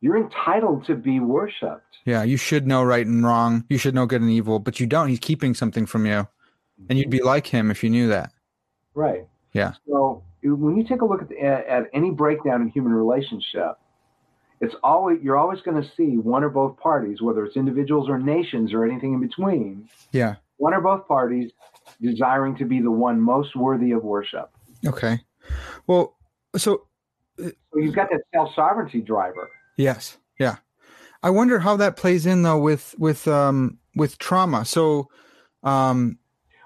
You're 0.00 0.16
entitled 0.16 0.84
to 0.86 0.94
be 0.94 1.18
worshipped. 1.20 1.98
yeah. 2.04 2.22
You 2.24 2.36
should 2.36 2.66
know 2.66 2.82
right 2.82 3.06
and 3.06 3.24
wrong. 3.24 3.64
You 3.68 3.78
should 3.78 3.94
know 3.94 4.06
good 4.06 4.20
and 4.20 4.30
evil, 4.30 4.58
but 4.60 4.78
you 4.80 4.86
don't. 4.86 5.08
He's 5.08 5.18
keeping 5.20 5.54
something 5.54 5.86
from 5.86 6.06
you, 6.06 6.26
and 6.88 6.98
you'd 6.98 7.10
be 7.10 7.22
like 7.22 7.48
him 7.48 7.70
if 7.70 7.82
you 7.84 7.90
knew 7.90 8.08
that. 8.08 8.32
Right. 8.94 9.26
Yeah. 9.52 9.74
So 9.86 10.22
when 10.42 10.76
you 10.76 10.84
take 10.84 11.02
a 11.02 11.04
look 11.04 11.22
at, 11.22 11.28
the, 11.28 11.40
at, 11.40 11.84
any 11.92 12.10
breakdown 12.10 12.62
in 12.62 12.68
human 12.68 12.92
relationship, 12.92 13.78
it's 14.60 14.74
always 14.82 15.18
you're 15.22 15.36
always 15.36 15.60
going 15.60 15.80
to 15.82 15.88
see 15.96 16.16
one 16.18 16.44
or 16.44 16.48
both 16.48 16.76
parties, 16.78 17.20
whether 17.20 17.44
it's 17.44 17.56
individuals 17.56 18.08
or 18.08 18.18
nations 18.18 18.72
or 18.72 18.84
anything 18.84 19.14
in 19.14 19.20
between, 19.20 19.88
Yeah. 20.12 20.36
one 20.56 20.72
or 20.72 20.80
both 20.80 21.06
parties 21.08 21.50
desiring 22.00 22.56
to 22.56 22.64
be 22.64 22.80
the 22.80 22.90
one 22.90 23.20
most 23.20 23.56
worthy 23.56 23.92
of 23.92 24.04
worship. 24.04 24.50
Okay. 24.86 25.20
Well, 25.86 26.16
so 26.56 26.86
So 27.38 27.50
you've 27.76 27.94
got 27.94 28.10
that 28.10 28.22
self 28.32 28.54
sovereignty 28.54 29.00
driver. 29.00 29.50
Yes. 29.76 30.18
Yeah. 30.38 30.56
I 31.22 31.30
wonder 31.30 31.60
how 31.60 31.76
that 31.76 31.96
plays 31.96 32.26
in 32.26 32.42
though 32.42 32.58
with 32.58 32.94
with 32.98 33.26
um 33.28 33.78
with 33.96 34.18
trauma. 34.18 34.64
So 34.64 35.08
um 35.62 36.18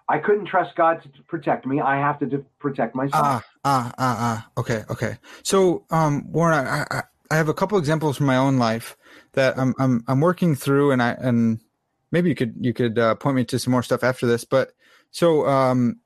I 0.08 0.18
couldn't 0.18 0.46
trust 0.46 0.76
God 0.76 1.02
to 1.02 1.22
protect 1.24 1.66
me. 1.66 1.80
I 1.80 1.96
have 1.96 2.18
to 2.20 2.26
de- 2.26 2.44
protect 2.58 2.94
myself. 2.94 3.22
ah 3.24 3.42
ah 3.64 3.92
ah 3.98 4.16
ah 4.20 4.50
okay 4.60 4.84
okay. 4.90 5.18
So 5.42 5.84
um 5.90 6.30
Warren 6.30 6.66
I 6.66 6.86
I, 6.90 7.02
I 7.30 7.36
have 7.36 7.48
a 7.48 7.54
couple 7.54 7.76
examples 7.78 8.16
from 8.16 8.26
my 8.26 8.36
own 8.36 8.58
life 8.58 8.96
that 9.32 9.58
I'm 9.58 9.74
I'm 9.78 10.04
I'm 10.06 10.20
working 10.20 10.54
through 10.54 10.92
and 10.92 11.02
I 11.02 11.10
and 11.18 11.60
maybe 12.12 12.28
you 12.28 12.34
could 12.34 12.54
you 12.60 12.72
could 12.72 12.98
uh, 12.98 13.14
point 13.16 13.36
me 13.36 13.44
to 13.46 13.58
some 13.58 13.72
more 13.72 13.82
stuff 13.82 14.04
after 14.04 14.26
this 14.26 14.44
but 14.44 14.72
so 15.10 15.46
um 15.48 16.00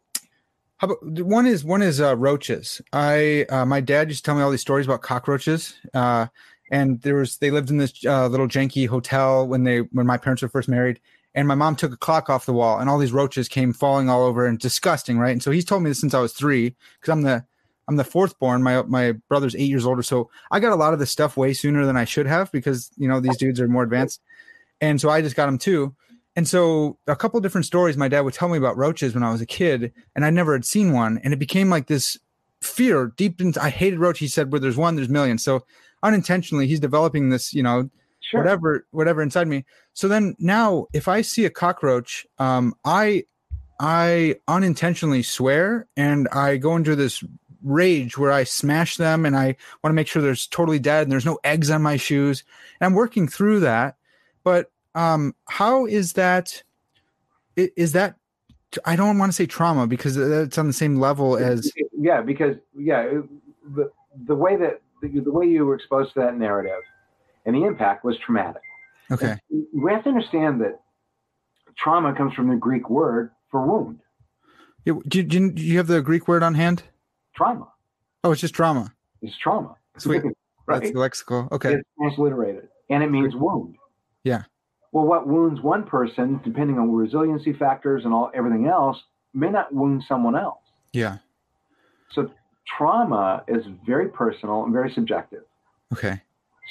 how 0.81 0.87
about 0.87 1.27
one 1.27 1.47
is 1.47 1.63
one 1.63 1.83
is 1.83 2.01
uh, 2.01 2.17
roaches. 2.17 2.81
I 2.91 3.45
uh, 3.51 3.67
my 3.67 3.83
dad 3.83 4.09
used 4.09 4.25
to 4.25 4.29
tell 4.29 4.35
me 4.35 4.41
all 4.41 4.51
these 4.51 4.63
stories 4.63 4.87
about 4.87 5.03
cockroaches. 5.03 5.75
Uh, 5.93 6.29
and 6.71 7.03
there 7.03 7.17
was 7.17 7.37
they 7.37 7.51
lived 7.51 7.69
in 7.69 7.77
this 7.77 7.93
uh, 8.07 8.29
little 8.29 8.49
janky 8.49 8.89
hotel 8.89 9.47
when 9.47 9.65
they 9.65 9.81
when 9.93 10.07
my 10.07 10.17
parents 10.17 10.41
were 10.41 10.49
first 10.49 10.71
married. 10.71 10.99
And 11.35 11.47
my 11.47 11.55
mom 11.55 11.77
took 11.77 11.93
a 11.93 11.97
clock 11.97 12.29
off 12.29 12.47
the 12.47 12.53
wall, 12.53 12.79
and 12.79 12.91
all 12.91 12.99
these 12.99 13.13
roaches 13.13 13.49
came 13.49 13.73
falling 13.73 14.09
all 14.09 14.25
over, 14.25 14.47
and 14.47 14.59
disgusting, 14.59 15.19
right? 15.19 15.31
And 15.31 15.43
so 15.43 15.51
he's 15.51 15.65
told 15.65 15.83
me 15.83 15.91
this 15.91 16.01
since 16.01 16.15
I 16.15 16.21
was 16.21 16.33
three, 16.33 16.75
because 17.01 17.13
I'm 17.13 17.23
the 17.23 17.45
I'm 17.89 17.97
the 17.97 18.05
fourth 18.05 18.39
born. 18.39 18.63
My 18.63 18.83
my 18.83 19.13
brother's 19.29 19.55
eight 19.55 19.69
years 19.69 19.87
older, 19.87 20.03
so 20.03 20.31
I 20.51 20.61
got 20.61 20.73
a 20.73 20.77
lot 20.77 20.93
of 20.93 20.99
this 20.99 21.11
stuff 21.11 21.37
way 21.37 21.53
sooner 21.53 21.87
than 21.87 21.97
I 21.97 22.05
should 22.05 22.27
have, 22.27 22.51
because 22.53 22.91
you 22.97 23.09
know 23.09 23.21
these 23.21 23.37
dudes 23.37 23.61
are 23.61 23.69
more 23.69 23.83
advanced, 23.83 24.21
and 24.81 25.01
so 25.01 25.09
I 25.09 25.23
just 25.23 25.37
got 25.37 25.47
them 25.47 25.59
too. 25.59 25.95
And 26.37 26.47
so 26.47 26.99
a 27.07 27.17
couple 27.17 27.41
different 27.41 27.67
stories 27.67 27.97
my 27.97 28.09
dad 28.09 28.21
would 28.21 28.35
tell 28.35 28.49
me 28.49 28.59
about 28.59 28.77
roaches 28.77 29.15
when 29.15 29.25
I 29.25 29.33
was 29.33 29.41
a 29.41 29.47
kid, 29.47 29.93
and 30.15 30.25
I 30.25 30.31
never 30.31 30.53
had 30.53 30.65
seen 30.65 30.93
one, 30.93 31.19
and 31.23 31.33
it 31.33 31.39
became 31.39 31.69
like 31.69 31.87
this 31.87 32.19
fear 32.61 33.13
deep. 33.17 33.41
I 33.61 33.71
hated 33.71 33.99
roach. 33.99 34.21
He 34.21 34.29
said, 34.29 34.53
"Where 34.53 34.61
there's 34.61 34.77
one, 34.77 34.97
there's 34.97 35.09
millions." 35.09 35.43
So 35.43 35.65
unintentionally, 36.03 36.67
he's 36.67 36.81
developing 36.81 37.31
this, 37.31 37.53
you 37.53 37.63
know, 37.63 37.91
sure. 38.31 38.41
whatever, 38.41 38.87
whatever 38.91 39.23
inside 39.23 39.49
me. 39.49 39.65
So 39.93 40.09
then 40.09 40.35
now, 40.39 40.87
if 40.93 41.09
I 41.09 41.23
see 41.23 41.45
a 41.45 41.51
cockroach, 41.51 42.27
um, 42.39 42.75
I, 42.85 43.25
I 43.79 44.37
unintentionally 44.49 45.23
swear, 45.23 45.87
and 45.97 46.29
I 46.29 46.57
go 46.57 46.77
into 46.77 46.95
this 46.95 47.25
rage 47.63 48.17
where 48.17 48.33
I 48.33 48.45
smash 48.45 48.97
them, 48.97 49.27
and 49.27 49.37
I 49.37 49.57
want 49.83 49.93
to 49.93 49.95
make 49.95 50.07
sure 50.07 50.23
there's 50.23 50.47
totally 50.47 50.79
dead, 50.79 51.03
and 51.03 51.13
there's 51.13 51.27
no 51.27 51.39
eggs 51.45 51.71
on 51.71 51.83
my 51.83 51.97
shoes. 51.97 52.45
And 52.81 52.87
I'm 52.87 52.95
working 52.95 53.27
through 53.27 53.61
that, 53.61 53.97
but 54.45 54.71
um, 54.95 55.35
how 55.49 55.87
is 55.87 56.15
that? 56.15 56.63
Is 57.57 57.93
that? 57.93 58.17
I 58.85 58.95
don't 58.97 59.19
want 59.19 59.33
to 59.33 59.37
say 59.37 59.47
trauma 59.47 59.87
because 59.87 60.17
it's 60.17 60.57
on 60.57 60.67
the 60.69 60.73
same 60.73 60.97
level 60.97 61.37
as 61.37 61.73
yeah, 61.93 62.21
because 62.21 62.57
yeah, 62.77 63.03
the 63.75 63.91
the 64.27 64.35
way 64.35 64.57
that 64.57 64.81
the, 65.03 65.09
the 65.21 65.33
way 65.33 65.47
you 65.47 65.65
were 65.65 65.75
exposed 65.75 66.15
to 66.15 66.21
that 66.21 66.37
narrative 66.37 66.83
and 67.47 67.55
the 67.55 67.65
impact 67.65 68.05
was 68.05 68.17
traumatic. 68.19 68.63
okay. 69.11 69.37
We 69.73 69.93
have 69.93 70.03
to 70.05 70.09
understand 70.11 70.61
that 70.61 70.81
trauma 71.77 72.15
comes 72.15 72.35
from 72.35 72.49
the 72.49 72.57
Greek 72.57 72.89
word 72.91 73.31
for 73.51 73.65
wound. 73.67 74.01
Yeah, 74.85 74.95
Do, 75.07 75.23
do, 75.23 75.51
do 75.53 75.63
you 75.63 75.77
have 75.79 75.87
the 75.89 76.01
Greek 76.03 76.27
word 76.29 76.43
on 76.43 76.55
hand? 76.55 76.85
Trauma 77.35 77.69
Oh, 78.23 78.33
it's 78.33 78.41
just 78.41 78.55
trauma. 78.55 78.93
It's 79.23 79.37
trauma. 79.39 79.75
Sweet. 79.99 80.23
right? 80.67 80.83
That's 80.83 80.91
lexical. 80.93 81.51
Okay. 81.53 81.75
It's 81.75 81.89
transliterated, 81.99 82.69
and 82.91 83.03
it 83.03 83.11
means 83.11 83.35
wound. 83.35 83.77
Yeah. 84.25 84.43
Well, 84.93 85.07
what 85.07 85.27
wounds 85.27 85.61
one 85.63 85.85
person, 85.85 86.41
depending 86.45 86.79
on 86.79 86.91
resiliency 86.93 87.53
factors 87.53 88.05
and 88.05 88.13
all 88.13 88.31
everything 88.35 88.67
else, 88.67 88.99
may 89.33 89.49
not 89.49 89.73
wound 89.73 90.03
someone 90.07 90.37
else. 90.37 90.59
Yeah. 90.93 91.19
So 92.13 92.31
trauma 92.67 93.45
is 93.49 93.65
very 93.87 94.09
personal 94.09 94.65
and 94.65 94.73
very 94.73 94.91
subjective. 94.93 95.45
Okay. 95.93 96.21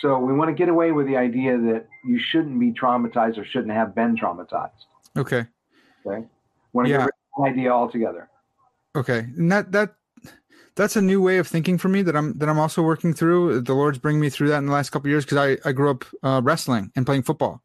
So 0.01 0.17
we 0.17 0.33
want 0.33 0.49
to 0.49 0.53
get 0.55 0.69
away 0.69 0.91
with 0.91 1.07
the 1.07 1.17
idea 1.17 1.57
that 1.57 1.87
you 2.05 2.19
shouldn't 2.19 2.59
be 2.59 2.71
traumatized 2.71 3.37
or 3.37 3.45
shouldn't 3.45 3.73
have 3.73 3.93
been 3.93 4.15
traumatized. 4.15 4.69
Okay. 5.17 5.45
Okay. 6.05 6.25
Want 6.73 6.87
to 6.87 6.91
Yeah. 6.91 6.97
get 6.97 7.05
rid 7.05 7.05
of 7.05 7.43
that 7.43 7.51
idea 7.51 7.71
altogether. 7.71 8.29
Okay. 8.95 9.19
And 9.37 9.51
that 9.51 9.71
that 9.73 9.95
that's 10.75 10.95
a 10.95 11.01
new 11.01 11.21
way 11.21 11.37
of 11.39 11.47
thinking 11.47 11.77
for 11.77 11.89
me 11.89 12.01
that 12.03 12.15
I'm 12.15 12.37
that 12.37 12.47
I'm 12.47 12.59
also 12.59 12.81
working 12.81 13.13
through. 13.13 13.61
The 13.61 13.73
Lord's 13.73 13.97
bringing 13.97 14.21
me 14.21 14.29
through 14.29 14.47
that 14.49 14.59
in 14.59 14.65
the 14.67 14.71
last 14.71 14.91
couple 14.91 15.07
of 15.07 15.11
years 15.11 15.25
because 15.25 15.37
I 15.37 15.69
I 15.69 15.73
grew 15.73 15.91
up 15.91 16.05
uh, 16.23 16.41
wrestling 16.43 16.91
and 16.95 17.05
playing 17.05 17.23
football, 17.23 17.61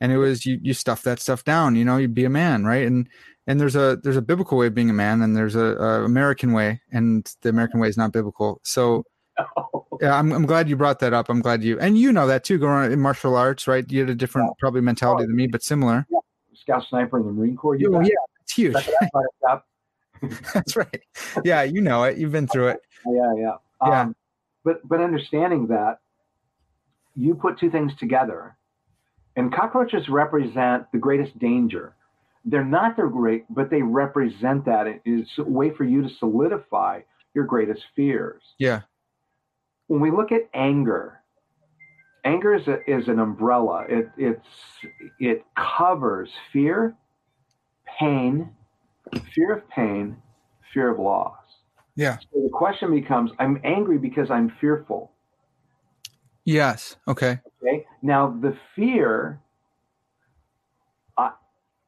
and 0.00 0.10
it 0.10 0.18
was 0.18 0.44
you 0.44 0.58
you 0.60 0.74
stuff 0.74 1.02
that 1.02 1.20
stuff 1.20 1.44
down. 1.44 1.76
You 1.76 1.84
know, 1.84 1.96
you'd 1.98 2.14
be 2.14 2.24
a 2.24 2.30
man, 2.30 2.64
right? 2.64 2.84
And 2.84 3.08
and 3.46 3.60
there's 3.60 3.76
a 3.76 3.98
there's 4.02 4.16
a 4.16 4.22
biblical 4.22 4.58
way 4.58 4.66
of 4.66 4.74
being 4.74 4.90
a 4.90 4.94
man, 4.94 5.22
and 5.22 5.36
there's 5.36 5.54
a, 5.54 5.76
a 5.76 6.04
American 6.04 6.52
way, 6.52 6.80
and 6.90 7.32
the 7.42 7.48
American 7.50 7.78
way 7.78 7.88
is 7.88 7.96
not 7.96 8.12
biblical. 8.12 8.60
So 8.64 9.04
yeah, 10.00 10.18
I'm 10.18 10.32
I'm 10.32 10.46
glad 10.46 10.68
you 10.68 10.76
brought 10.76 10.98
that 11.00 11.12
up. 11.12 11.28
I'm 11.28 11.40
glad 11.40 11.62
you 11.62 11.78
and 11.78 11.98
you 11.98 12.12
know 12.12 12.26
that 12.26 12.44
too. 12.44 12.58
Going 12.58 12.92
in 12.92 13.00
martial 13.00 13.36
arts, 13.36 13.66
right? 13.66 13.90
You 13.90 14.00
had 14.00 14.10
a 14.10 14.14
different 14.14 14.56
probably 14.58 14.80
mentality 14.80 15.26
than 15.26 15.36
me, 15.36 15.46
but 15.46 15.62
similar. 15.62 16.06
Scout 16.54 16.84
sniper 16.88 17.18
in 17.18 17.26
the 17.26 17.32
Marine 17.32 17.56
Corps. 17.56 17.76
You 17.76 17.94
Oh, 17.94 18.00
yeah, 18.00 18.08
it's 18.42 18.52
huge. 18.52 18.74
that. 18.74 19.62
That's 20.54 20.76
right. 20.76 21.02
Yeah, 21.44 21.62
you 21.62 21.80
know 21.80 22.04
it. 22.04 22.18
You've 22.18 22.32
been 22.32 22.46
through 22.46 22.68
it. 22.68 22.80
Yeah, 23.08 23.34
yeah. 23.36 23.52
Yeah. 23.86 24.00
Um, 24.00 24.16
but 24.64 24.80
but 24.88 25.00
understanding 25.00 25.68
that 25.68 26.00
you 27.14 27.36
put 27.36 27.56
two 27.56 27.70
things 27.70 27.92
together, 28.00 28.56
and 29.36 29.54
cockroaches 29.54 30.08
represent 30.08 30.90
the 30.90 30.98
greatest 30.98 31.38
danger. 31.38 31.94
They're 32.44 32.64
not 32.64 32.96
the 32.96 33.04
great, 33.04 33.44
but 33.48 33.70
they 33.70 33.82
represent 33.82 34.64
that. 34.64 34.88
It 34.88 35.02
is 35.04 35.28
a 35.38 35.44
way 35.44 35.70
for 35.70 35.84
you 35.84 36.02
to 36.02 36.08
solidify 36.18 37.02
your 37.34 37.44
greatest 37.44 37.82
fears. 37.94 38.42
Yeah. 38.58 38.80
When 39.88 40.00
we 40.00 40.10
look 40.10 40.32
at 40.32 40.48
anger, 40.54 41.20
anger 42.24 42.54
is, 42.54 42.66
a, 42.68 42.78
is 42.90 43.08
an 43.08 43.18
umbrella. 43.18 43.84
It 43.88 44.10
it's 44.16 44.46
it 45.20 45.44
covers 45.56 46.30
fear, 46.52 46.96
pain, 47.98 48.50
fear 49.34 49.54
of 49.54 49.68
pain, 49.68 50.16
fear 50.72 50.90
of 50.90 50.98
loss. 50.98 51.38
Yeah. 51.94 52.18
So 52.18 52.42
the 52.42 52.50
question 52.52 52.90
becomes 52.90 53.30
I'm 53.38 53.60
angry 53.64 53.98
because 53.98 54.30
I'm 54.30 54.52
fearful. 54.60 55.12
Yes. 56.44 56.96
Okay. 57.08 57.40
Okay. 57.62 57.84
Now, 58.02 58.28
the 58.40 58.56
fear, 58.76 59.40
I, 61.18 61.32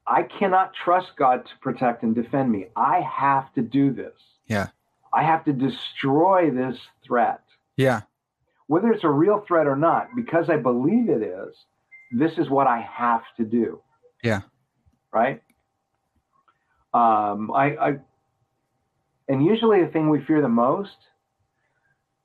I 0.07 0.24
cannot 0.24 0.72
trust 0.74 1.12
God 1.16 1.44
to 1.46 1.53
protect 1.61 2.03
and 2.03 2.14
defend 2.14 2.51
me. 2.51 2.66
I 2.74 3.01
have 3.01 3.55
to 3.55 3.62
do 3.62 3.92
this. 3.92 4.14
Yeah. 4.49 4.68
I 5.14 5.22
have 5.22 5.44
to 5.44 5.53
destroy 5.53 6.51
this 6.51 6.76
threat. 7.07 7.40
Yeah. 7.79 8.03
whether 8.66 8.93
it's 8.93 9.05
a 9.05 9.09
real 9.09 9.43
threat 9.49 9.66
or 9.66 9.76
not, 9.76 10.09
because 10.14 10.51
I 10.51 10.57
believe 10.57 11.09
it 11.09 11.22
is, 11.22 11.55
this 12.12 12.33
is 12.37 12.51
what 12.51 12.66
I 12.66 12.81
have 12.81 13.22
to 13.39 13.45
do. 13.45 13.81
Yeah. 14.22 14.41
Right. 15.12 15.43
Um, 16.93 17.51
I, 17.53 17.76
I, 17.76 17.99
and 19.29 19.45
usually 19.45 19.83
the 19.85 19.91
thing 19.91 20.11
we 20.11 20.22
fear 20.24 20.43
the 20.43 20.49
most 20.49 20.97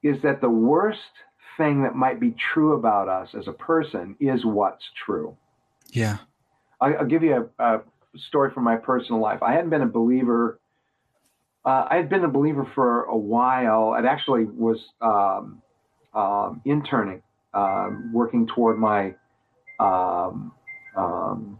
is 0.02 0.22
that 0.24 0.42
the 0.42 0.50
worst 0.50 1.00
thing 1.58 1.84
that 1.84 1.96
might 1.96 2.20
be 2.20 2.36
true 2.54 2.74
about 2.74 3.08
us 3.08 3.30
as 3.38 3.48
a 3.48 3.54
person 3.54 4.16
is 4.20 4.44
what's 4.44 4.84
true. 5.06 5.38
Yeah. 5.92 6.18
I, 6.82 6.92
will 6.92 7.06
give 7.06 7.24
you 7.24 7.50
a, 7.60 7.76
a, 7.76 7.82
story 8.16 8.52
from 8.54 8.64
my 8.64 8.76
personal 8.76 9.20
life. 9.20 9.42
I 9.42 9.54
hadn't 9.54 9.72
been 9.72 9.82
a 9.82 9.88
believer. 9.88 10.60
Uh, 11.66 11.88
I 11.90 11.96
had 11.96 12.10
been 12.10 12.24
a 12.24 12.28
believer 12.28 12.70
for 12.76 13.04
a 13.04 13.18
while. 13.18 13.96
I 13.98 14.06
actually 14.06 14.46
was 14.46 14.80
um, 15.02 15.62
um, 16.14 16.62
interning, 16.66 17.22
um, 17.54 18.12
working 18.14 18.48
toward 18.48 18.78
my 18.78 19.16
um, 19.80 20.52
um, 20.98 21.60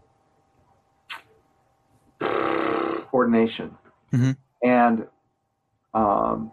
ordination, 3.12 3.74
mm-hmm. 4.12 4.32
and 4.62 5.06
um, 5.94 6.52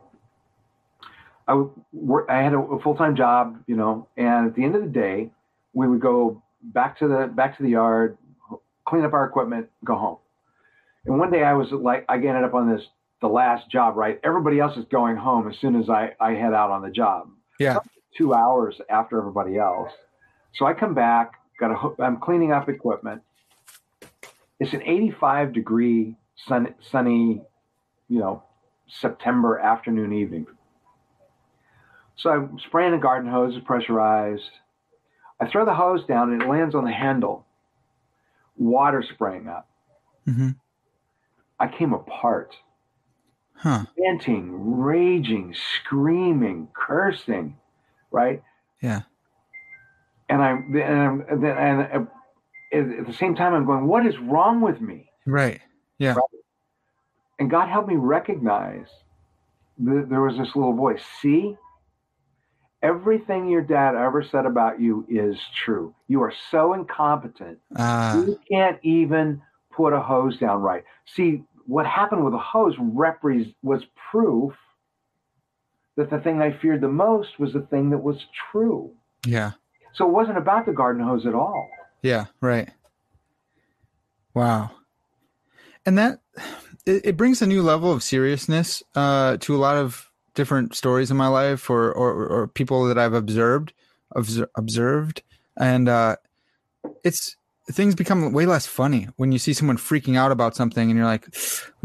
I 1.48 1.66
work, 1.92 2.28
I 2.30 2.42
had 2.42 2.54
a, 2.54 2.60
a 2.60 2.82
full 2.82 2.96
time 2.96 3.16
job, 3.18 3.62
you 3.68 3.76
know, 3.76 4.08
and 4.16 4.48
at 4.48 4.56
the 4.56 4.64
end 4.64 4.76
of 4.76 4.82
the 4.82 4.88
day, 4.88 5.30
we 5.74 5.88
would 5.88 6.00
go 6.00 6.42
back 6.64 6.98
to 7.00 7.08
the 7.08 7.28
back 7.28 7.58
to 7.58 7.64
the 7.64 7.70
yard, 7.70 8.18
clean 8.88 9.04
up 9.04 9.12
our 9.12 9.26
equipment, 9.26 9.70
go 9.84 9.96
home. 9.98 10.18
And 11.06 11.18
one 11.20 11.32
day 11.32 11.44
I 11.44 11.54
was 11.54 11.72
like, 11.72 12.06
I 12.08 12.16
ended 12.16 12.44
up 12.44 12.54
on 12.54 12.70
this 12.74 12.84
the 13.22 13.28
last 13.28 13.70
job, 13.70 13.96
right? 13.96 14.20
Everybody 14.24 14.60
else 14.60 14.78
is 14.78 14.86
going 14.86 15.16
home 15.16 15.48
as 15.50 15.58
soon 15.60 15.76
as 15.76 15.90
I 15.90 16.14
I 16.20 16.32
head 16.32 16.54
out 16.54 16.72
on 16.72 16.82
the 16.82 16.90
job. 16.90 17.30
Yeah. 17.60 17.80
Two 18.18 18.34
hours 18.34 18.82
after 18.90 19.18
everybody 19.18 19.58
else. 19.58 19.92
So 20.54 20.66
I 20.66 20.74
come 20.74 20.94
back, 20.94 21.34
got 21.60 21.72
a, 21.72 22.04
I'm 22.04 22.18
cleaning 22.20 22.52
up 22.52 22.68
equipment. 22.68 23.22
It's 24.60 24.74
an 24.74 24.84
85 24.84 25.54
degree 25.54 26.16
sun, 26.48 26.76
sunny, 26.92 27.42
you 28.10 28.20
know, 28.20 28.44
September 28.88 29.58
afternoon 29.60 30.14
evening. 30.14 30.48
So 32.18 32.30
I'm 32.30 32.60
spraying 32.60 32.94
a 32.94 33.00
garden 33.00 33.32
hose, 33.32 33.56
it's 33.56 33.66
pressurized. 33.66 34.52
I 35.40 35.48
throw 35.48 35.66
the 35.66 35.74
hose 35.74 36.06
down 36.06 36.34
and 36.34 36.42
it 36.42 36.48
lands 36.48 36.76
on 36.76 36.84
the 36.86 36.92
handle. 36.92 37.46
Water 38.58 39.04
spraying 39.14 39.48
up. 39.48 39.68
Mm-hmm. 40.28 40.50
I 41.60 41.68
came 41.68 41.94
apart. 41.94 42.54
Huh. 43.62 43.86
Venting, 43.96 44.80
raging, 44.80 45.56
screaming, 45.78 46.68
cursing, 46.74 47.56
right? 48.10 48.42
Yeah. 48.82 49.02
And 50.30 50.42
I'm, 50.42 50.76
and, 50.76 51.00
I'm, 51.00 51.26
and, 51.30 51.46
and 51.46 53.00
at 53.00 53.06
the 53.06 53.14
same 53.14 53.36
time, 53.36 53.54
I'm 53.54 53.66
going, 53.68 53.86
what 53.86 54.04
is 54.08 54.18
wrong 54.18 54.62
with 54.62 54.82
me? 54.82 55.12
Right. 55.28 55.62
Yeah. 56.00 56.14
Right? 56.14 56.42
And 57.38 57.52
God 57.52 57.70
helped 57.70 57.88
me 57.88 57.98
recognize 57.98 58.88
that 59.78 60.08
there 60.10 60.22
was 60.22 60.38
this 60.38 60.56
little 60.56 60.74
voice. 60.74 61.02
See, 61.22 61.56
everything 62.82 63.48
your 63.48 63.62
dad 63.62 63.94
ever 63.94 64.24
said 64.24 64.48
about 64.48 64.82
you 64.82 65.06
is 65.08 65.38
true. 65.64 65.94
You 66.08 66.24
are 66.24 66.34
so 66.50 66.74
incompetent. 66.74 67.60
Uh, 67.76 68.24
you 68.26 68.40
can't 68.52 68.80
even 68.82 69.40
put 69.72 69.94
a 69.94 70.00
hose 70.00 70.38
down 70.38 70.62
right. 70.62 70.84
See, 71.06 71.44
what 71.66 71.86
happened 71.86 72.24
with 72.24 72.34
the 72.34 72.40
hose 72.40 72.76
repre- 72.78 73.54
was 73.62 73.82
proof 74.12 74.54
that 75.98 76.10
the 76.10 76.20
thing 76.20 76.42
I 76.42 76.58
feared 76.62 76.82
the 76.82 76.88
most 76.88 77.40
was 77.40 77.54
the 77.54 77.62
thing 77.62 77.90
that 77.90 77.98
was 77.98 78.18
true. 78.52 78.92
Yeah. 79.26 79.52
So 79.94 80.08
it 80.08 80.12
wasn't 80.12 80.38
about 80.38 80.66
the 80.66 80.72
garden 80.72 81.04
hose 81.04 81.26
at 81.26 81.36
all. 81.36 81.70
Yeah, 82.02 82.26
right. 82.40 82.70
Wow. 84.34 84.72
And 85.86 85.98
that 85.98 86.20
it, 86.86 87.06
it 87.06 87.18
brings 87.18 87.42
a 87.42 87.48
new 87.48 87.62
level 87.62 87.92
of 87.92 88.04
seriousness 88.04 88.82
uh, 88.96 89.38
to 89.38 89.56
a 89.56 89.58
lot 89.58 89.78
of 89.78 90.10
different 90.34 90.76
stories 90.76 91.12
in 91.12 91.18
my 91.18 91.28
life 91.28 91.70
or 91.70 91.92
or, 91.92 92.26
or 92.28 92.48
people 92.48 92.86
that 92.86 92.98
I've 92.98 93.14
observed 93.14 93.74
observed 94.56 95.24
and 95.58 95.90
uh, 95.90 96.16
it's 97.04 97.36
things 97.74 97.96
become 97.96 98.32
way 98.34 98.46
less 98.46 98.66
funny 98.66 99.08
when 99.18 99.32
you 99.32 99.40
see 99.40 99.54
someone 99.54 99.78
freaking 99.78 100.18
out 100.18 100.32
about 100.32 100.56
something 100.56 100.90
and 100.90 100.98
you're 100.98 101.06
like 101.06 101.32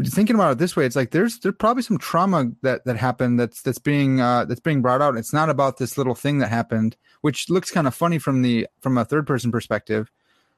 thinking 0.05 0.35
about 0.35 0.51
it 0.51 0.57
this 0.57 0.75
way 0.75 0.85
it's 0.85 0.95
like 0.95 1.11
there's 1.11 1.39
there's 1.39 1.55
probably 1.55 1.83
some 1.83 1.97
trauma 1.97 2.51
that 2.61 2.85
that 2.85 2.97
happened 2.97 3.39
that's 3.39 3.61
that's 3.61 3.79
being 3.79 4.19
uh, 4.21 4.45
that's 4.45 4.59
being 4.59 4.81
brought 4.81 5.01
out. 5.01 5.17
It's 5.17 5.33
not 5.33 5.49
about 5.49 5.77
this 5.77 5.97
little 5.97 6.15
thing 6.15 6.39
that 6.39 6.49
happened 6.49 6.95
which 7.21 7.49
looks 7.49 7.71
kind 7.71 7.87
of 7.87 7.95
funny 7.95 8.19
from 8.19 8.41
the 8.41 8.67
from 8.81 8.97
a 8.97 9.05
third 9.05 9.27
person 9.27 9.51
perspective 9.51 10.11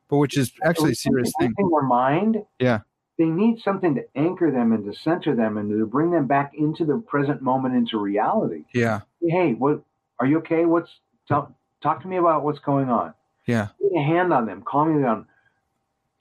but 0.09 0.17
which 0.17 0.37
is 0.37 0.51
actually 0.63 0.91
a 0.91 0.95
serious 0.95 1.31
thing. 1.39 1.53
in 1.57 1.69
their 1.69 1.83
mind. 1.83 2.37
Yeah. 2.59 2.79
They 3.17 3.25
need 3.25 3.61
something 3.61 3.95
to 3.95 4.05
anchor 4.15 4.49
them 4.49 4.71
and 4.71 4.85
to 4.85 4.97
center 4.97 5.35
them 5.35 5.57
and 5.57 5.69
to 5.69 5.85
bring 5.85 6.09
them 6.11 6.25
back 6.25 6.53
into 6.57 6.85
the 6.85 6.97
present 6.97 7.41
moment 7.41 7.75
into 7.75 7.99
reality. 7.99 8.65
Yeah. 8.73 9.01
Hey 9.21 9.53
what 9.53 9.81
are 10.19 10.25
you 10.25 10.39
okay? 10.39 10.65
What's 10.65 10.91
talk, 11.27 11.51
talk 11.81 12.01
to 12.01 12.07
me 12.07 12.17
about 12.17 12.43
what's 12.43 12.59
going 12.59 12.89
on 12.89 13.13
yeah 13.49 13.67
put 13.81 13.97
a 13.97 14.03
hand 14.03 14.33
on 14.33 14.45
them 14.45 14.61
calm 14.65 14.95
me 14.95 15.01
down 15.01 15.25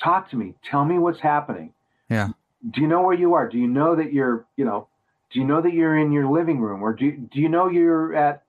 talk 0.02 0.30
to 0.30 0.36
me 0.36 0.54
tell 0.68 0.84
me 0.84 0.98
what's 0.98 1.20
happening 1.20 1.72
yeah 2.08 2.28
do 2.70 2.80
you 2.80 2.86
know 2.86 3.02
where 3.02 3.16
you 3.16 3.34
are 3.34 3.48
do 3.48 3.58
you 3.58 3.68
know 3.68 3.96
that 3.96 4.12
you're 4.12 4.46
you 4.56 4.64
know 4.64 4.88
do 5.32 5.40
you 5.40 5.46
know 5.46 5.60
that 5.60 5.72
you're 5.72 5.98
in 5.98 6.12
your 6.12 6.30
living 6.30 6.60
room 6.60 6.82
or 6.82 6.92
do 6.92 7.06
you, 7.06 7.28
do 7.32 7.40
you 7.40 7.48
know 7.48 7.68
you're 7.68 8.14
at 8.14 8.42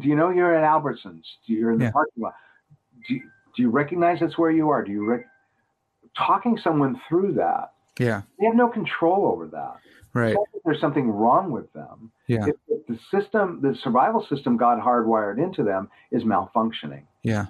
do 0.00 0.08
you 0.08 0.16
know 0.16 0.30
you're 0.30 0.54
at 0.54 0.62
albertsons 0.62 1.22
do 1.46 1.52
you're 1.52 1.72
in 1.72 1.78
the 1.78 1.84
yeah. 1.86 1.90
parking 1.90 2.22
lot 2.22 2.34
do 3.08 3.14
you, 3.14 3.20
do 3.56 3.62
you 3.62 3.70
recognize 3.70 4.20
that's 4.20 4.36
where 4.38 4.50
you 4.50 4.68
are 4.68 4.84
do 4.84 4.92
you 4.92 5.04
rec- 5.04 5.26
talking 6.16 6.58
someone 6.62 7.00
through 7.08 7.32
that 7.32 7.72
yeah. 7.98 8.22
They 8.38 8.46
have 8.46 8.54
no 8.54 8.68
control 8.68 9.26
over 9.26 9.46
that. 9.48 9.76
Right. 10.12 10.36
There's 10.64 10.80
something 10.80 11.10
wrong 11.10 11.50
with 11.50 11.72
them. 11.72 12.10
Yeah. 12.26 12.46
If, 12.46 12.56
if 12.68 12.86
the 12.86 12.98
system, 13.10 13.60
the 13.62 13.76
survival 13.82 14.26
system 14.28 14.56
God 14.56 14.80
hardwired 14.80 15.42
into 15.42 15.62
them 15.62 15.88
is 16.10 16.22
malfunctioning. 16.22 17.02
Yeah. 17.22 17.46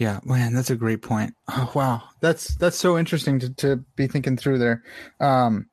Yeah, 0.00 0.18
man, 0.24 0.54
that's 0.54 0.70
a 0.70 0.76
great 0.76 1.02
point. 1.02 1.34
Oh, 1.52 1.70
wow, 1.74 2.02
that's 2.20 2.54
that's 2.54 2.78
so 2.78 2.96
interesting 2.96 3.38
to, 3.40 3.50
to 3.56 3.76
be 3.96 4.06
thinking 4.06 4.36
through 4.36 4.58
there. 4.58 4.82
Um, 5.20 5.68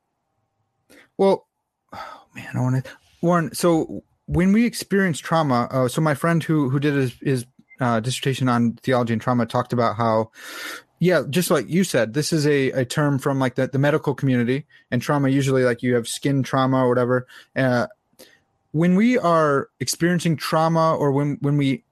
well, 1.16 1.46
oh, 1.94 2.24
man, 2.34 2.50
I 2.54 2.60
want 2.60 2.84
to 2.84 2.90
Warren. 3.22 3.54
So 3.54 4.02
when 4.26 4.52
we 4.52 4.66
experience 4.66 5.18
trauma, 5.18 5.66
uh, 5.70 5.88
so 5.88 6.02
my 6.02 6.14
friend 6.14 6.42
who 6.42 6.68
who 6.68 6.78
did 6.78 6.94
his, 6.94 7.14
his 7.22 7.46
uh, 7.80 8.00
dissertation 8.00 8.50
on 8.50 8.74
theology 8.82 9.14
and 9.14 9.22
trauma 9.22 9.46
talked 9.46 9.72
about 9.72 9.96
how 9.96 10.30
yeah, 10.98 11.22
just 11.30 11.50
like 11.50 11.70
you 11.70 11.82
said, 11.82 12.12
this 12.12 12.30
is 12.30 12.46
a, 12.46 12.70
a 12.72 12.84
term 12.84 13.18
from 13.18 13.38
like 13.38 13.54
the, 13.54 13.68
the 13.68 13.78
medical 13.78 14.14
community 14.14 14.66
and 14.90 15.00
trauma. 15.00 15.30
Usually, 15.30 15.64
like 15.64 15.82
you 15.82 15.94
have 15.94 16.06
skin 16.06 16.42
trauma 16.42 16.84
or 16.84 16.88
whatever. 16.90 17.26
Uh, 17.56 17.86
when 18.72 18.94
we 18.94 19.16
are 19.16 19.70
experiencing 19.80 20.36
trauma, 20.36 20.94
or 20.94 21.12
when 21.12 21.38
when 21.40 21.56
we 21.56 21.84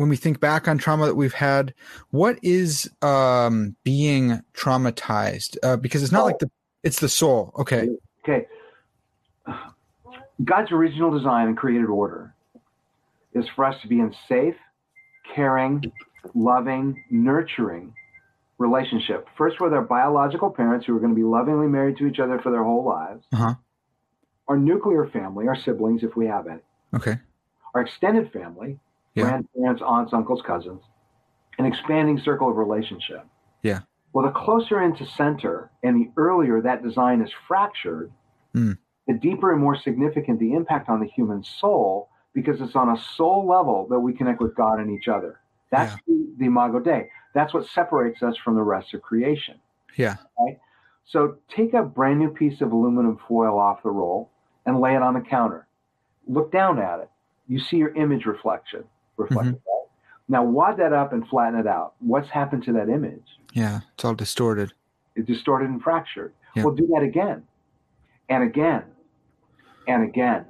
when 0.00 0.08
we 0.08 0.16
think 0.16 0.40
back 0.40 0.66
on 0.66 0.78
trauma 0.78 1.04
that 1.04 1.14
we've 1.14 1.34
had, 1.34 1.74
what 2.08 2.38
is 2.42 2.90
um, 3.02 3.76
being 3.84 4.40
traumatized? 4.54 5.58
Uh, 5.62 5.76
because 5.76 6.02
it's 6.02 6.10
not 6.10 6.22
oh. 6.22 6.24
like 6.24 6.38
the 6.38 6.50
it's 6.82 7.00
the 7.00 7.08
soul. 7.08 7.52
Okay. 7.58 7.86
Okay. 8.24 8.46
God's 10.42 10.72
original 10.72 11.10
design 11.10 11.48
and 11.48 11.56
created 11.56 11.84
order 11.84 12.34
is 13.34 13.44
for 13.54 13.66
us 13.66 13.76
to 13.82 13.88
be 13.88 14.00
in 14.00 14.14
safe, 14.26 14.54
caring, 15.34 15.92
loving, 16.34 17.04
nurturing 17.10 17.92
relationship. 18.56 19.28
First, 19.36 19.60
with 19.60 19.74
our 19.74 19.82
biological 19.82 20.48
parents 20.48 20.86
who 20.86 20.96
are 20.96 21.00
going 21.00 21.12
to 21.12 21.16
be 21.16 21.24
lovingly 21.24 21.66
married 21.66 21.98
to 21.98 22.06
each 22.06 22.20
other 22.20 22.40
for 22.40 22.50
their 22.50 22.64
whole 22.64 22.86
lives. 22.86 23.26
Uh-huh. 23.34 23.54
Our 24.48 24.56
nuclear 24.56 25.06
family, 25.08 25.46
our 25.46 25.56
siblings, 25.56 26.02
if 26.02 26.16
we 26.16 26.26
have 26.26 26.46
any. 26.46 26.62
Okay. 26.94 27.18
Our 27.74 27.82
extended 27.82 28.32
family, 28.32 28.80
yeah. 29.14 29.24
grandparents, 29.24 29.82
aunts, 29.84 30.12
uncles, 30.12 30.42
cousins, 30.46 30.82
an 31.58 31.66
expanding 31.66 32.18
circle 32.18 32.50
of 32.50 32.56
relationship. 32.56 33.26
Yeah. 33.62 33.80
Well, 34.12 34.24
the 34.24 34.32
closer 34.32 34.82
into 34.82 35.06
center 35.06 35.70
and 35.82 35.96
the 35.96 36.10
earlier 36.16 36.60
that 36.62 36.82
design 36.82 37.20
is 37.20 37.30
fractured, 37.46 38.10
mm. 38.54 38.76
the 39.06 39.14
deeper 39.14 39.52
and 39.52 39.60
more 39.60 39.76
significant 39.76 40.40
the 40.40 40.54
impact 40.54 40.88
on 40.88 41.00
the 41.00 41.06
human 41.06 41.44
soul 41.44 42.08
because 42.34 42.60
it's 42.60 42.76
on 42.76 42.90
a 42.90 43.00
soul 43.16 43.46
level 43.46 43.86
that 43.90 44.00
we 44.00 44.12
connect 44.12 44.40
with 44.40 44.54
God 44.54 44.78
and 44.80 44.90
each 44.90 45.08
other. 45.08 45.40
That's 45.70 45.92
yeah. 45.92 45.98
the, 46.14 46.34
the 46.38 46.44
Imago 46.46 46.80
Dei. 46.80 47.08
That's 47.34 47.54
what 47.54 47.66
separates 47.68 48.22
us 48.22 48.36
from 48.36 48.56
the 48.56 48.62
rest 48.62 48.94
of 48.94 49.02
creation. 49.02 49.60
Yeah. 49.96 50.16
Right? 50.38 50.58
So 51.06 51.36
take 51.48 51.74
a 51.74 51.82
brand 51.82 52.18
new 52.18 52.30
piece 52.30 52.60
of 52.60 52.72
aluminum 52.72 53.18
foil 53.28 53.58
off 53.58 53.82
the 53.82 53.90
roll 53.90 54.30
and 54.66 54.80
lay 54.80 54.94
it 54.94 55.02
on 55.02 55.14
the 55.14 55.20
counter. 55.20 55.66
Look 56.26 56.52
down 56.52 56.78
at 56.78 57.00
it. 57.00 57.10
You 57.48 57.58
see 57.58 57.76
your 57.76 57.94
image 57.94 58.26
reflection. 58.26 58.84
Reflected. 59.20 59.54
Mm-hmm. 59.54 60.32
Now 60.32 60.44
wad 60.44 60.76
that 60.78 60.92
up 60.92 61.12
and 61.12 61.26
flatten 61.28 61.58
it 61.58 61.66
out. 61.66 61.94
What's 62.00 62.28
happened 62.28 62.62
to 62.64 62.72
that 62.74 62.88
image? 62.88 63.24
Yeah, 63.52 63.80
it's 63.94 64.04
all 64.04 64.14
distorted. 64.14 64.72
It's 65.16 65.26
distorted 65.26 65.68
and 65.70 65.82
fractured. 65.82 66.32
Yep. 66.54 66.64
Well, 66.64 66.74
do 66.74 66.86
that 66.94 67.02
again 67.02 67.42
and 68.28 68.42
again 68.44 68.84
and 69.88 70.04
again. 70.04 70.46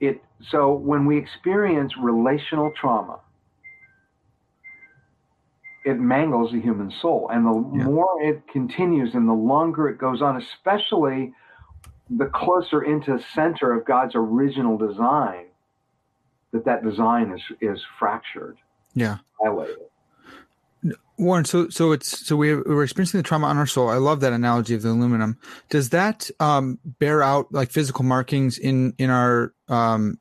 it 0.00 0.22
so 0.48 0.72
when 0.72 1.06
we 1.06 1.16
experience 1.18 1.96
relational 1.98 2.70
trauma, 2.80 3.18
it 5.84 5.98
mangles 5.98 6.52
the 6.52 6.60
human 6.60 6.90
soul, 6.90 7.28
and 7.30 7.44
the 7.44 7.78
Yeah. 7.78 7.84
more 7.84 8.22
it 8.22 8.46
continues 8.46 9.14
and 9.16 9.28
the 9.28 9.32
longer 9.32 9.88
it 9.88 9.98
goes 9.98 10.22
on, 10.22 10.36
especially 10.36 11.34
the 12.10 12.26
closer 12.26 12.82
into 12.82 13.14
the 13.14 13.22
center 13.34 13.72
of 13.72 13.84
God's 13.84 14.14
original 14.14 14.78
design, 14.78 15.46
that 16.52 16.64
that 16.64 16.84
design 16.84 17.32
is 17.32 17.42
is 17.60 17.80
fractured, 17.98 18.56
Yeah. 18.94 19.18
violated. 19.42 19.76
Warren, 21.18 21.44
so 21.44 21.68
so 21.68 21.90
it's 21.90 22.26
so 22.26 22.36
we 22.36 22.54
we're 22.54 22.84
experiencing 22.84 23.18
the 23.18 23.24
trauma 23.24 23.48
on 23.48 23.56
our 23.58 23.66
soul. 23.66 23.88
I 23.88 23.96
love 23.96 24.20
that 24.20 24.32
analogy 24.32 24.74
of 24.74 24.82
the 24.82 24.90
aluminum. 24.90 25.36
Does 25.68 25.90
that 25.90 26.30
um, 26.38 26.78
bear 26.84 27.22
out 27.24 27.52
like 27.52 27.70
physical 27.72 28.04
markings 28.04 28.56
in 28.56 28.94
in 28.98 29.10
our 29.10 29.52
um, 29.68 30.18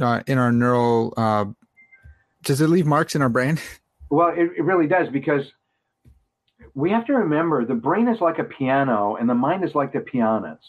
uh, 0.00 0.22
in 0.26 0.36
our 0.36 0.52
neural? 0.52 1.14
Uh, 1.16 1.46
does 2.42 2.60
it 2.60 2.68
leave 2.68 2.84
marks 2.86 3.14
in 3.14 3.22
our 3.22 3.28
brain? 3.30 3.58
Well, 4.10 4.28
it, 4.28 4.52
it 4.56 4.64
really 4.64 4.86
does 4.86 5.10
because 5.10 5.42
we 6.74 6.90
have 6.92 7.04
to 7.08 7.12
remember 7.12 7.66
the 7.66 7.74
brain 7.74 8.08
is 8.08 8.22
like 8.22 8.38
a 8.38 8.44
piano 8.44 9.16
and 9.16 9.28
the 9.28 9.34
mind 9.34 9.64
is 9.64 9.74
like 9.74 9.92
the 9.92 10.00
pianist. 10.00 10.62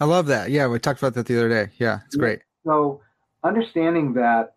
I 0.00 0.06
love 0.06 0.24
that. 0.28 0.50
Yeah, 0.50 0.68
we 0.68 0.78
talked 0.78 0.98
about 0.98 1.12
that 1.12 1.26
the 1.26 1.36
other 1.38 1.50
day. 1.50 1.70
Yeah, 1.78 1.98
it's 2.06 2.16
great. 2.16 2.40
So, 2.64 3.02
understanding 3.44 4.14
that 4.14 4.54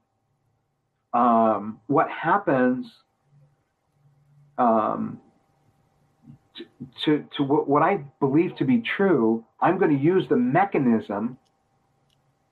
um, 1.13 1.79
what 1.87 2.09
happens 2.09 2.87
um, 4.57 5.19
to, 6.55 6.65
to, 7.05 7.25
to 7.37 7.43
what, 7.43 7.81
I 7.81 8.03
believe 8.19 8.55
to 8.57 8.65
be 8.65 8.81
true, 8.81 9.45
I'm 9.59 9.77
going 9.77 9.95
to 9.95 10.03
use 10.03 10.27
the 10.29 10.37
mechanism, 10.37 11.37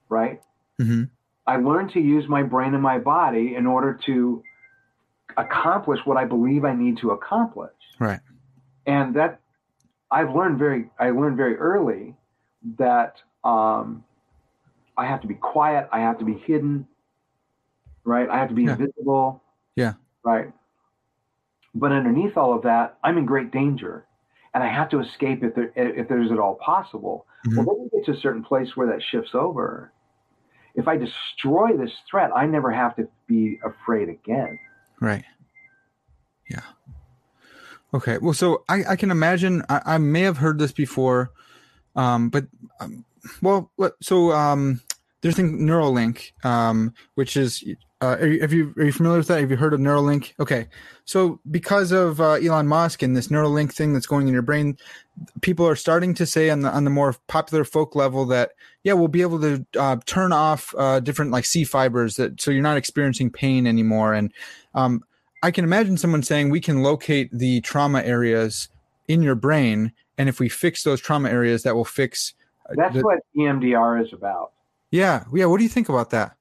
right? 0.10 0.42
hmm 0.78 1.04
I 1.48 1.56
learned 1.56 1.90
to 1.94 2.00
use 2.00 2.30
my 2.30 2.44
brain 2.44 2.76
and 2.76 2.84
my 2.84 3.00
body 3.00 3.56
in 3.56 3.66
order 3.66 4.00
to 4.06 4.44
accomplish 5.36 6.00
what 6.06 6.16
I 6.16 6.24
believe 6.24 6.64
I 6.64 6.76
need 6.76 7.00
to 7.00 7.10
accomplish. 7.10 7.74
Right. 7.98 8.20
And 8.86 9.16
that 9.16 9.40
I've 10.12 10.36
learned 10.36 10.60
very 10.60 10.92
I 11.00 11.10
learned 11.10 11.38
very 11.38 11.56
early 11.56 12.16
that 12.78 13.16
um, 13.44 14.04
I 15.00 15.06
have 15.06 15.22
to 15.22 15.28
be 15.28 15.36
quiet, 15.36 15.88
I 15.92 16.00
have 16.02 16.20
to 16.20 16.26
be 16.26 16.34
hidden, 16.34 16.86
right? 18.04 18.28
I 18.30 18.38
have 18.38 18.50
to 18.50 18.56
be 18.56 18.64
Yeah. 18.64 18.74
invisible. 18.74 19.42
Yeah. 19.76 19.94
Right. 20.24 20.52
But 21.74 21.92
underneath 21.92 22.36
all 22.36 22.54
of 22.54 22.64
that, 22.64 22.98
I'm 23.04 23.18
in 23.18 23.26
great 23.26 23.52
danger. 23.52 24.06
And 24.54 24.64
I 24.64 24.68
have 24.68 24.90
to 24.90 25.00
escape 25.00 25.44
if 25.44 25.54
there 25.56 25.72
if 25.76 26.08
there's 26.10 26.32
at 26.32 26.40
all 26.40 26.56
possible. 26.56 27.26
Mhm. 27.46 27.56
Well, 27.56 27.66
then 27.68 27.84
you 27.84 27.90
get 27.94 28.06
to 28.08 28.12
a 28.18 28.22
certain 28.22 28.44
place 28.44 28.76
where 28.76 28.88
that 28.88 29.02
shifts 29.02 29.36
over. 29.36 29.94
If 30.76 30.88
I 30.88 30.98
destroy 30.98 31.78
this 31.78 31.92
threat, 32.10 32.32
I 32.36 32.46
never 32.46 32.72
have 32.72 32.96
to 32.98 33.08
be 33.28 33.60
afraid 33.64 34.10
again. 34.10 34.60
Right. 35.00 35.24
Yeah. 36.50 36.62
Okay. 37.94 38.18
Well, 38.18 38.34
so 38.34 38.64
I, 38.68 38.84
I 38.90 38.96
can 38.96 39.12
imagine. 39.12 39.64
I, 39.70 39.82
I 39.86 39.98
may 40.00 40.22
have 40.22 40.38
heard 40.38 40.58
this 40.60 40.72
before, 40.72 41.32
um, 41.96 42.30
but 42.30 42.48
um, 42.80 43.06
well, 43.42 43.72
so 44.02 44.32
um, 44.32 44.82
there's 45.22 45.36
thing 45.36 45.60
Neuralink, 45.60 46.32
um, 46.46 46.94
which 47.16 47.38
is. 47.38 47.64
Uh, 48.02 48.16
are 48.22 48.28
you, 48.28 48.40
have 48.40 48.54
you 48.54 48.74
are 48.78 48.86
you 48.86 48.94
familiar 48.94 49.18
with 49.18 49.28
that? 49.28 49.42
Have 49.42 49.52
you 49.52 49.58
heard 49.58 49.74
of 49.74 49.82
Neuralink? 49.82 50.32
Okay, 50.40 50.68
so 51.04 51.42
because 51.52 51.92
of 51.92 52.22
uh, 52.22 52.34
Elon 52.36 52.66
Musk 52.66 53.04
and 53.04 53.14
this 53.14 53.28
Neuralink 53.28 53.74
thing 53.74 53.92
that's 53.92 54.06
going 54.08 54.26
in 54.26 54.34
your 54.34 54.42
brain, 54.42 54.78
people 55.42 55.68
are 55.68 55.76
starting 55.76 56.14
to 56.14 56.26
say 56.26 56.50
on 56.50 56.62
the 56.62 56.70
on 56.72 56.86
the 56.86 56.90
more 56.90 57.14
popular 57.28 57.66
folk 57.66 57.98
level 57.98 58.26
that 58.28 58.52
yeah, 58.84 58.94
we'll 58.94 59.10
be 59.10 59.22
able 59.22 59.42
to 59.42 59.66
uh, 59.78 59.98
turn 60.06 60.32
off 60.32 60.74
uh, 60.78 61.02
different 61.02 61.32
like 61.32 61.44
C 61.44 61.66
fibers 61.66 62.16
that 62.16 62.40
so 62.40 62.52
you're 62.52 62.64
not 62.64 62.78
experiencing 62.78 63.30
pain 63.30 63.68
anymore. 63.68 64.14
And 64.14 64.32
um, 64.76 65.04
I 65.44 65.52
can 65.52 65.66
imagine 65.66 65.98
someone 65.98 66.24
saying 66.24 66.50
we 66.52 66.62
can 66.62 66.82
locate 66.82 67.30
the 67.34 67.60
trauma 67.62 68.02
areas 68.02 68.70
in 69.10 69.22
your 69.22 69.36
brain, 69.36 69.92
and 70.18 70.30
if 70.30 70.40
we 70.40 70.48
fix 70.48 70.84
those 70.84 71.02
trauma 71.02 71.30
areas, 71.30 71.64
that 71.64 71.76
will 71.76 71.84
fix. 71.84 72.34
uh, 72.70 72.76
That's 72.78 72.96
the- 72.96 73.02
what 73.02 73.20
EMDR 73.38 74.06
is 74.06 74.14
about. 74.14 74.54
Yeah, 74.92 75.24
yeah. 75.34 75.46
What 75.46 75.58
do 75.58 75.64
you 75.64 75.70
think 75.70 75.90
about 75.90 76.10
that? 76.12 76.36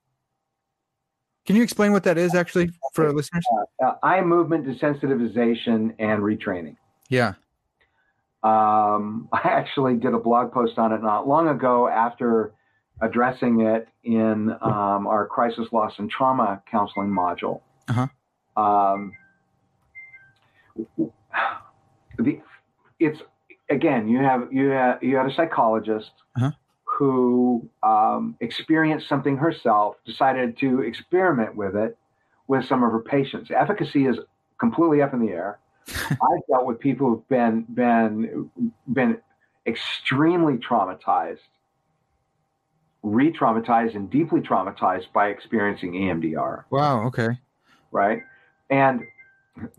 Can 1.46 1.57
you 1.57 1.62
explain 1.62 1.92
what 1.92 2.05
that 2.05 2.18
is 2.18 2.34
actually 2.34 2.70
for 2.92 3.07
our 3.07 3.12
listeners? 3.12 3.44
Uh, 3.82 3.92
eye 4.03 4.20
movement 4.20 4.66
desensitization 4.66 5.94
and 5.99 6.22
retraining. 6.22 6.76
Yeah. 7.09 7.34
Um, 8.42 9.28
I 9.32 9.40
actually 9.44 9.94
did 9.96 10.12
a 10.14 10.18
blog 10.18 10.53
post 10.53 10.78
on 10.78 10.92
it 10.92 11.03
not 11.03 11.26
long 11.26 11.49
ago 11.49 11.88
after 11.88 12.53
addressing 13.01 13.62
it 13.62 13.88
in 14.05 14.51
um, 14.61 15.07
our 15.07 15.26
crisis 15.26 15.66
loss 15.72 15.92
and 15.99 16.11
trauma 16.11 16.62
counseling 16.70 17.09
module. 17.09 17.61
Uh-huh. 17.88 18.62
Um, 18.62 19.12
the 22.18 22.40
it's 22.99 23.20
again 23.70 24.09
you 24.09 24.18
have 24.18 24.53
you 24.53 24.68
have 24.68 25.03
you 25.03 25.16
had 25.16 25.26
a 25.26 25.34
psychologist 25.34 26.11
Uh-huh. 26.36 26.51
Who 26.99 27.68
um, 27.84 28.34
experienced 28.40 29.09
something 29.09 29.36
herself, 29.36 29.94
decided 30.05 30.59
to 30.59 30.80
experiment 30.80 31.55
with 31.55 31.76
it 31.76 31.96
with 32.49 32.64
some 32.64 32.82
of 32.82 32.90
her 32.90 32.99
patients. 32.99 33.53
Efficacy 33.55 34.07
is 34.07 34.18
completely 34.59 35.01
up 35.01 35.14
in 35.14 35.24
the 35.24 35.30
air. 35.30 35.61
I've 36.11 36.46
dealt 36.51 36.66
with 36.66 36.80
people 36.80 37.09
who've 37.09 37.28
been 37.28 37.66
been 37.72 38.51
been 38.92 39.18
extremely 39.64 40.55
traumatized, 40.55 41.38
re-traumatized, 43.05 43.94
and 43.94 44.11
deeply 44.11 44.40
traumatized 44.40 45.12
by 45.14 45.28
experiencing 45.28 45.92
EMDR. 45.92 46.64
Wow. 46.70 47.07
Okay. 47.07 47.28
Right, 47.92 48.22
and 48.70 49.03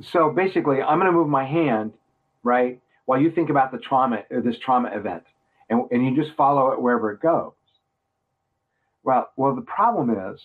so 0.01 0.31
basically, 0.31 0.81
I'm 0.81 0.99
going 0.99 1.11
to 1.11 1.17
move 1.17 1.27
my 1.27 1.43
hand 1.43 1.93
right 2.43 2.79
while 3.05 3.21
you 3.21 3.29
think 3.29 3.49
about 3.49 3.73
the 3.73 3.77
trauma, 3.77 4.23
this 4.29 4.57
trauma 4.57 4.89
event, 4.95 5.23
and 5.69 5.83
and 5.91 6.05
you 6.05 6.15
just 6.15 6.35
follow 6.35 6.71
it 6.71 6.81
wherever 6.81 7.11
it 7.11 7.21
goes. 7.21 7.53
Well, 9.03 9.29
well, 9.37 9.55
the 9.55 9.61
problem 9.61 10.09
is 10.09 10.41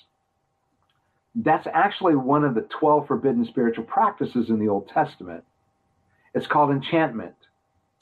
that's 1.35 1.67
actually 1.73 2.15
one 2.15 2.45
of 2.45 2.55
the 2.55 2.67
12 2.79 3.07
forbidden 3.07 3.45
spiritual 3.45 3.85
practices 3.85 4.49
in 4.49 4.59
the 4.59 4.69
Old 4.69 4.89
Testament. 4.89 5.45
It's 6.35 6.47
called 6.47 6.71
enchantment. 6.71 7.35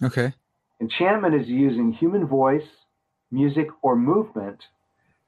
Okay. 0.02 0.32
Enchantment 0.80 1.34
is 1.34 1.48
using 1.48 1.92
human 1.92 2.26
voice, 2.26 2.66
music, 3.30 3.68
or 3.82 3.96
movement 3.96 4.58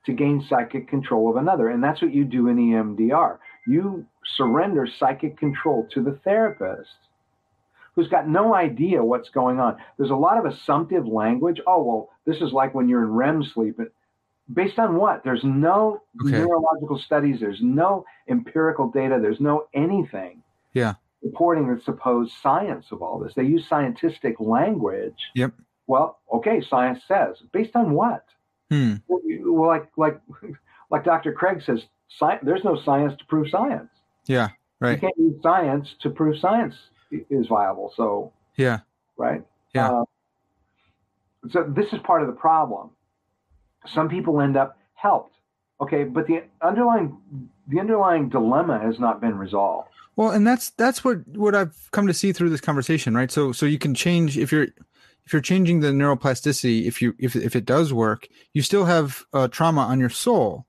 to 0.06 0.12
gain 0.12 0.44
psychic 0.48 0.88
control 0.88 1.30
of 1.30 1.36
another. 1.36 1.68
And 1.68 1.82
that's 1.82 2.02
what 2.02 2.12
you 2.12 2.24
do 2.24 2.48
in 2.48 2.56
EMDR. 2.56 3.38
You 3.66 4.06
surrender 4.36 4.86
psychic 4.98 5.38
control 5.38 5.88
to 5.92 6.02
the 6.02 6.18
therapist 6.24 6.90
who's 7.94 8.08
got 8.08 8.28
no 8.28 8.54
idea 8.54 9.02
what's 9.04 9.28
going 9.30 9.60
on. 9.60 9.76
There's 9.98 10.10
a 10.10 10.16
lot 10.16 10.38
of 10.38 10.44
assumptive 10.46 11.06
language. 11.06 11.60
Oh, 11.66 11.82
well, 11.82 12.08
this 12.26 12.40
is 12.40 12.52
like 12.52 12.74
when 12.74 12.88
you're 12.88 13.04
in 13.04 13.10
REM 13.12 13.42
sleep. 13.44 13.78
Based 14.52 14.78
on 14.78 14.96
what? 14.96 15.22
There's 15.24 15.44
no 15.44 16.02
Okay. 16.22 16.32
neurological 16.38 16.98
studies, 16.98 17.40
there's 17.40 17.62
no 17.62 18.04
empirical 18.28 18.88
data, 18.90 19.18
there's 19.20 19.40
no 19.40 19.66
anything 19.72 20.42
Yeah. 20.74 20.94
supporting 21.22 21.74
the 21.74 21.80
supposed 21.80 22.32
science 22.42 22.92
of 22.92 23.00
all 23.00 23.18
this. 23.18 23.34
They 23.34 23.44
use 23.44 23.66
scientific 23.66 24.38
language. 24.40 25.30
Yep. 25.34 25.52
Well, 25.86 26.18
okay, 26.32 26.60
science 26.60 27.02
says. 27.08 27.40
Based 27.52 27.74
on 27.74 27.92
what? 27.92 28.24
Hmm. 28.70 28.94
Well, 29.08 29.20
like 29.68 29.88
like 29.96 30.20
like 30.90 31.04
Dr. 31.04 31.32
Craig 31.32 31.62
says, 31.62 31.86
sci- 32.08 32.38
there's 32.42 32.64
no 32.64 32.76
science 32.76 33.16
to 33.18 33.24
prove 33.26 33.48
science. 33.48 33.90
Yeah. 34.26 34.48
Right. 34.80 34.92
You 34.92 34.98
can't 34.98 35.16
use 35.18 35.42
science 35.42 35.94
to 36.00 36.10
prove 36.10 36.38
science 36.38 36.74
is 37.30 37.46
viable. 37.46 37.92
So, 37.96 38.32
Yeah. 38.56 38.80
right? 39.16 39.42
Yeah. 39.74 39.90
Uh, 39.90 40.04
so 41.50 41.64
this 41.64 41.92
is 41.92 41.98
part 42.00 42.22
of 42.22 42.28
the 42.28 42.34
problem. 42.34 42.90
Some 43.86 44.08
people 44.08 44.40
end 44.40 44.56
up 44.56 44.78
helped. 44.94 45.36
Okay, 45.80 46.04
but 46.04 46.26
the 46.26 46.44
underlying 46.62 47.18
the 47.66 47.80
underlying 47.80 48.28
dilemma 48.28 48.78
has 48.78 48.98
not 48.98 49.20
been 49.20 49.36
resolved. 49.36 49.88
Well, 50.16 50.30
and 50.30 50.46
that's 50.46 50.70
that's 50.70 51.04
what 51.04 51.26
what 51.28 51.54
I've 51.54 51.76
come 51.90 52.06
to 52.06 52.14
see 52.14 52.32
through 52.32 52.50
this 52.50 52.60
conversation, 52.60 53.14
right? 53.14 53.30
So 53.30 53.52
so 53.52 53.66
you 53.66 53.78
can 53.78 53.94
change 53.94 54.38
if 54.38 54.52
you're 54.52 54.68
if 55.26 55.32
you're 55.32 55.42
changing 55.42 55.80
the 55.80 55.88
neuroplasticity, 55.88 56.86
if 56.86 57.02
you 57.02 57.14
if 57.18 57.34
if 57.34 57.56
it 57.56 57.64
does 57.64 57.92
work, 57.92 58.28
you 58.52 58.62
still 58.62 58.84
have 58.84 59.24
uh, 59.32 59.48
trauma 59.48 59.82
on 59.82 59.98
your 59.98 60.10
soul, 60.10 60.66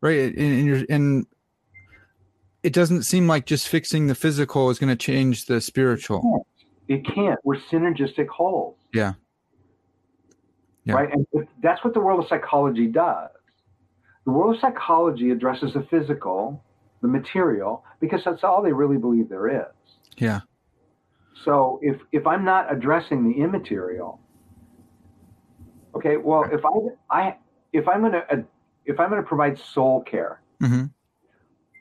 right? 0.00 0.20
And, 0.20 0.38
and 0.38 0.66
your 0.66 0.82
and 0.90 1.26
it 2.64 2.72
doesn't 2.72 3.02
seem 3.02 3.28
like 3.28 3.44
just 3.44 3.68
fixing 3.68 4.06
the 4.06 4.14
physical 4.14 4.70
is 4.70 4.78
going 4.78 4.88
to 4.88 4.96
change 4.96 5.44
the 5.44 5.60
spiritual. 5.60 6.46
It 6.88 7.04
can't. 7.06 7.38
We're 7.44 7.60
synergistic 7.70 8.26
wholes. 8.28 8.78
Yeah. 8.92 9.12
Yeah. 10.84 10.94
Right. 10.94 11.10
And 11.12 11.46
that's 11.62 11.84
what 11.84 11.92
the 11.92 12.00
world 12.00 12.24
of 12.24 12.28
psychology 12.28 12.86
does. 12.86 13.30
The 14.24 14.32
world 14.32 14.54
of 14.54 14.60
psychology 14.62 15.30
addresses 15.30 15.74
the 15.74 15.86
physical, 15.90 16.64
the 17.02 17.08
material, 17.08 17.84
because 18.00 18.24
that's 18.24 18.42
all 18.42 18.62
they 18.62 18.72
really 18.72 18.96
believe 18.96 19.28
there 19.28 19.48
is. 19.48 19.74
Yeah. 20.16 20.40
So 21.44 21.78
if 21.82 22.00
if 22.12 22.26
I'm 22.26 22.46
not 22.46 22.72
addressing 22.72 23.28
the 23.30 23.42
immaterial, 23.42 24.20
okay, 25.94 26.16
well, 26.16 26.44
if 26.50 26.64
I 26.64 26.70
I 27.10 27.36
if 27.74 27.86
I'm 27.88 28.00
going 28.00 28.12
to 28.12 28.46
if 28.86 28.98
I'm 28.98 29.10
going 29.10 29.22
to 29.22 29.28
provide 29.28 29.58
soul 29.58 30.02
care, 30.02 30.40
hmm 30.60 30.84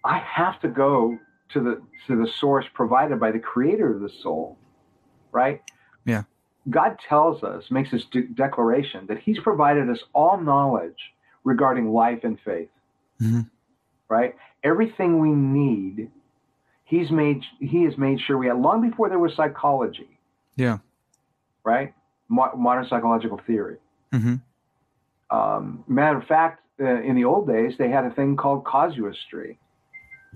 I 0.04 0.18
have 0.20 0.60
to 0.62 0.68
go 0.68 1.18
to 1.50 1.60
the 1.60 1.82
to 2.08 2.16
the 2.16 2.28
source 2.40 2.66
provided 2.74 3.20
by 3.20 3.32
the 3.32 3.40
creator 3.40 3.94
of 3.94 4.02
the 4.02 4.10
soul, 4.10 4.58
right? 5.32 5.62
Yeah. 6.06 6.24
God 6.70 6.98
tells 7.08 7.44
us, 7.44 7.70
makes 7.72 7.92
this 7.92 8.06
de- 8.06 8.28
declaration 8.28 9.06
that 9.08 9.20
He's 9.20 9.40
provided 9.40 9.90
us 9.90 10.00
all 10.14 10.38
knowledge 10.40 11.14
regarding 11.44 11.92
life 11.92 12.24
and 12.24 12.40
faith, 12.40 12.70
Mhm. 13.22 13.50
right? 14.10 14.36
Everything 14.64 15.20
we 15.20 15.32
need, 15.32 16.10
He's 16.86 17.12
made. 17.12 17.44
He 17.60 17.84
has 17.84 17.98
made 17.98 18.20
sure 18.22 18.38
we 18.38 18.48
had 18.48 18.58
long 18.58 18.82
before 18.82 19.10
there 19.10 19.20
was 19.20 19.36
psychology, 19.36 20.20
Yeah. 20.56 20.78
right? 21.64 21.94
Mo- 22.30 22.56
modern 22.56 22.86
psychological 22.86 23.38
theory. 23.40 23.78
hmm 24.12 24.36
Um, 25.32 25.84
matter 25.88 26.18
of 26.18 26.26
fact, 26.26 26.62
uh, 26.80 26.86
in 26.86 27.16
the 27.16 27.26
old 27.26 27.48
days, 27.48 27.78
they 27.78 27.90
had 27.90 28.06
a 28.06 28.12
thing 28.12 28.36
called 28.36 28.66
casuistry. 28.66 29.58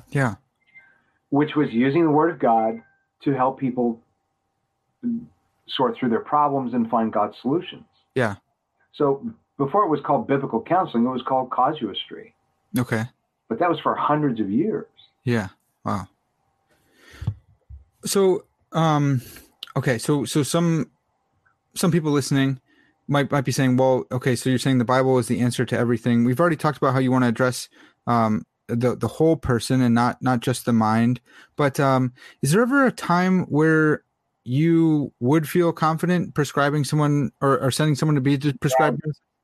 Yeah. 0.09 0.35
which 1.29 1.55
was 1.55 1.69
using 1.71 2.05
the 2.05 2.11
word 2.11 2.31
of 2.31 2.39
God 2.39 2.81
to 3.23 3.33
help 3.33 3.59
people 3.59 4.01
sort 5.67 5.97
through 5.97 6.09
their 6.09 6.21
problems 6.21 6.73
and 6.73 6.89
find 6.89 7.11
God's 7.11 7.35
solutions. 7.41 7.85
Yeah. 8.15 8.35
So 8.93 9.25
before 9.57 9.83
it 9.83 9.89
was 9.89 9.99
called 10.05 10.27
biblical 10.27 10.61
counseling, 10.61 11.05
it 11.05 11.09
was 11.09 11.23
called 11.27 11.51
casuistry. 11.51 12.33
Okay. 12.77 13.03
But 13.49 13.59
that 13.59 13.69
was 13.69 13.79
for 13.79 13.95
hundreds 13.95 14.39
of 14.39 14.49
years. 14.49 14.87
Yeah. 15.23 15.49
Wow. 15.83 16.07
So, 18.05 18.45
um, 18.71 19.21
okay. 19.75 19.97
So, 19.97 20.25
so 20.25 20.43
some, 20.43 20.89
some 21.75 21.91
people 21.91 22.11
listening 22.11 22.59
might, 23.07 23.31
might 23.31 23.45
be 23.45 23.51
saying, 23.51 23.77
well, 23.77 24.05
okay, 24.11 24.35
so 24.35 24.49
you're 24.49 24.59
saying 24.59 24.77
the 24.77 24.85
Bible 24.85 25.17
is 25.17 25.27
the 25.27 25.39
answer 25.39 25.65
to 25.65 25.77
everything. 25.77 26.23
We've 26.23 26.39
already 26.39 26.55
talked 26.55 26.77
about 26.77 26.93
how 26.93 26.99
you 26.99 27.11
want 27.11 27.23
to 27.23 27.29
address, 27.29 27.69
um, 28.05 28.45
the, 28.67 28.95
the 28.95 29.07
whole 29.07 29.35
person 29.35 29.81
and 29.81 29.95
not, 29.95 30.21
not 30.21 30.39
just 30.41 30.65
the 30.65 30.73
mind, 30.73 31.19
but, 31.55 31.79
um, 31.79 32.13
is 32.41 32.51
there 32.51 32.61
ever 32.61 32.85
a 32.85 32.91
time 32.91 33.43
where 33.45 34.03
you 34.43 35.11
would 35.19 35.47
feel 35.47 35.73
confident 35.73 36.33
prescribing 36.33 36.83
someone 36.83 37.31
or, 37.41 37.59
or 37.59 37.71
sending 37.71 37.95
someone 37.95 38.15
to 38.15 38.21
be 38.21 38.37
prescribed? 38.37 39.01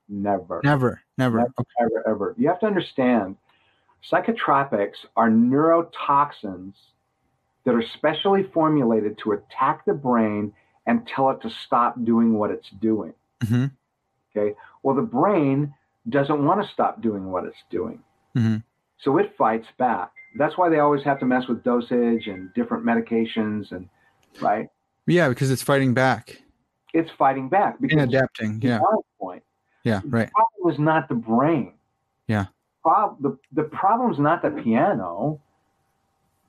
Never. 0.08 0.62
Never, 0.64 1.02
never. 1.18 1.38
Never. 1.38 1.40
Okay. 1.60 1.70
Ever, 1.82 2.08
ever. 2.08 2.36
You 2.38 2.48
have 2.50 2.60
to 2.62 2.66
understand 2.66 3.38
psychotropics 4.10 5.06
are 5.16 5.30
neurotoxins 5.30 6.74
that 7.66 7.74
are 7.76 7.84
specially 7.94 8.44
formulated 8.54 9.18
to 9.20 9.32
attack 9.34 9.86
the 9.86 9.94
brain 9.94 10.54
and 10.86 11.08
tell 11.08 11.30
it 11.32 11.42
to 11.42 11.50
stop 11.50 12.04
doing 12.04 12.34
what 12.34 12.52
it's 12.52 12.70
doing. 12.82 13.14
hmm 13.46 13.66
Okay. 14.36 14.56
Well, 14.82 14.96
the 14.96 15.02
brain 15.02 15.74
doesn't 16.10 16.44
want 16.44 16.62
to 16.62 16.68
stop 16.74 17.02
doing 17.02 17.32
what 17.32 17.46
it's 17.46 17.64
doing. 17.70 18.00
Mhm. 18.36 18.64
So 19.04 19.18
it 19.18 19.34
fights 19.38 19.68
back. 19.78 20.12
That's 20.38 20.58
why 20.58 20.70
they 20.70 20.80
always 20.80 21.04
have 21.04 21.20
to 21.20 21.26
mess 21.26 21.48
with 21.48 21.64
dosage 21.64 22.28
and 22.28 22.54
different 22.54 22.86
medications 22.86 23.72
and 23.72 23.88
right. 24.42 24.68
Yeah, 25.06 25.30
because 25.30 25.52
it's 25.52 25.62
fighting 25.62 25.94
back 25.94 26.42
It's 26.94 27.10
fighting 27.18 27.50
back 27.50 27.74
and 27.80 27.90
because 27.90 28.04
adapting. 28.04 28.62
Yeah. 28.62 28.80
point. 29.20 29.44
Yeah. 29.84 30.02
Right. 30.06 30.28
The 30.28 30.32
problem 30.34 30.74
is 30.74 30.80
not 30.80 31.10
the 31.10 31.16
brain. 31.16 31.74
Yeah. 32.28 32.46
Prob- 32.84 33.22
the, 33.22 33.38
the 33.52 33.64
problem 33.64 34.12
is 34.12 34.20
not 34.20 34.42
the 34.42 34.50
piano. 34.50 35.40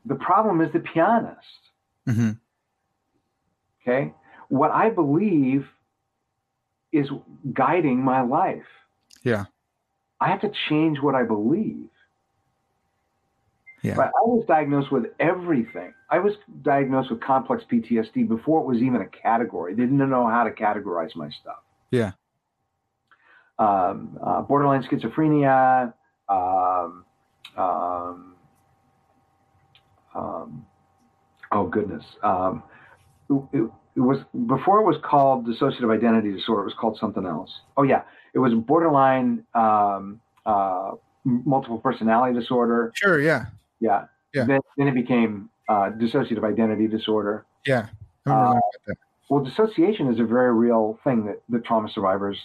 The 0.07 0.15
problem 0.15 0.61
is 0.61 0.73
the 0.73 0.81
pianist. 0.81 1.39
hmm 2.07 2.33
Okay. 3.83 4.15
What 4.49 4.71
I 4.71 4.89
believe 4.89 5.67
is 6.93 7.09
guiding 7.53 8.03
my 8.03 8.23
life. 8.23 8.65
Yeah. 9.25 9.45
I 10.21 10.29
have 10.29 10.41
to 10.43 10.53
change 10.69 11.01
what 11.01 11.15
I 11.15 11.25
believe. 11.25 11.89
Yeah. 13.85 13.97
But 13.97 14.07
I 14.07 14.23
was 14.25 14.45
diagnosed 14.49 14.91
with 14.91 15.05
everything. 15.21 15.93
I 16.09 16.19
was 16.19 16.33
diagnosed 16.63 17.11
with 17.11 17.21
complex 17.21 17.65
PTSD 17.71 18.27
before 18.27 18.63
it 18.63 18.67
was 18.67 18.79
even 18.83 19.03
a 19.03 19.07
category. 19.07 19.75
They 19.75 19.83
didn't 19.83 19.99
know 19.99 20.27
how 20.27 20.43
to 20.45 20.51
categorize 20.51 21.15
my 21.15 21.29
stuff. 21.29 21.59
Yeah. 21.91 22.13
Um, 23.59 24.19
uh, 24.25 24.41
borderline 24.41 24.83
schizophrenia. 24.85 25.93
Um, 26.31 27.05
um, 27.59 28.35
um, 30.15 30.67
oh 31.53 31.67
goodness. 31.71 32.05
Um, 32.23 32.63
it, 33.31 33.43
it- 33.53 33.71
it 33.97 34.01
was 34.01 34.19
before 34.49 34.81
it 34.81 34.85
was 34.85 34.97
called 35.05 35.47
dissociative 35.47 35.95
identity 35.97 36.33
disorder. 36.33 36.63
It 36.63 36.65
was 36.65 36.75
called 36.75 36.99
something 36.99 37.25
else. 37.25 37.61
Oh 37.77 37.85
yeah, 37.85 38.03
it 38.35 38.41
was 38.41 38.53
borderline 38.53 39.45
um, 39.55 40.21
uh, 40.45 40.93
multiple 41.25 41.79
personality 41.79 42.37
disorder. 42.37 42.91
Sure. 42.97 43.21
Yeah. 43.21 43.47
Yeah. 43.85 44.07
Yeah. 44.33 44.45
Then, 44.45 44.61
then 44.79 44.89
it 44.89 44.95
became 44.95 45.51
uh, 45.69 45.91
dissociative 46.03 46.45
identity 46.45 46.89
disorder. 46.89 47.45
Yeah. 47.67 47.87
I 48.27 48.31
remember 48.31 48.61
Uh. 48.89 48.95
Well, 49.31 49.43
dissociation 49.45 50.13
is 50.13 50.19
a 50.21 50.25
very 50.25 50.53
real 50.53 50.99
thing 51.05 51.27
that 51.27 51.43
the 51.49 51.59
trauma 51.59 51.89
survivors 51.89 52.39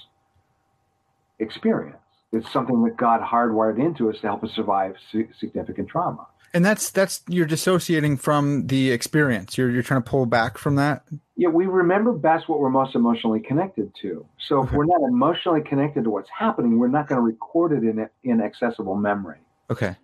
experience. 1.40 1.98
It's 2.32 2.52
something 2.52 2.84
that 2.84 2.96
God 2.96 3.22
hardwired 3.22 3.80
into 3.84 4.10
us 4.10 4.18
to 4.22 4.28
help 4.28 4.44
us 4.44 4.52
survive 4.52 4.96
significant 5.40 5.90
trauma. 5.90 6.28
And 6.54 6.66
that's 6.66 6.90
that's 6.90 7.22
you're 7.28 7.46
dissociating 7.46 8.18
from 8.18 8.68
the 8.68 8.92
experience. 8.92 9.58
You're 9.58 9.70
you're 9.70 9.84
trying 9.84 10.02
to 10.04 10.10
pull 10.10 10.26
back 10.26 10.58
from 10.58 10.76
that. 10.76 11.04
Yeah, 11.36 11.50
we 11.50 11.68
remember 11.68 12.12
best 12.14 12.50
what 12.50 12.60
we're 12.60 12.72
most 12.72 12.96
emotionally 12.96 13.40
connected 13.40 13.92
to. 14.02 14.26
So 14.48 14.62
if 14.64 14.68
Okay. 14.70 14.78
we're 14.78 14.86
not 14.86 15.02
emotionally 15.08 15.62
connected 15.62 16.04
to 16.06 16.10
what's 16.10 16.30
happening, 16.36 16.80
we're 16.80 16.88
not 16.88 17.08
going 17.08 17.18
to 17.20 17.26
record 17.26 17.72
it 17.74 17.84
in 17.84 18.10
in 18.24 18.42
accessible 18.42 18.96
memory. 18.96 19.40
Okay. 19.70 19.96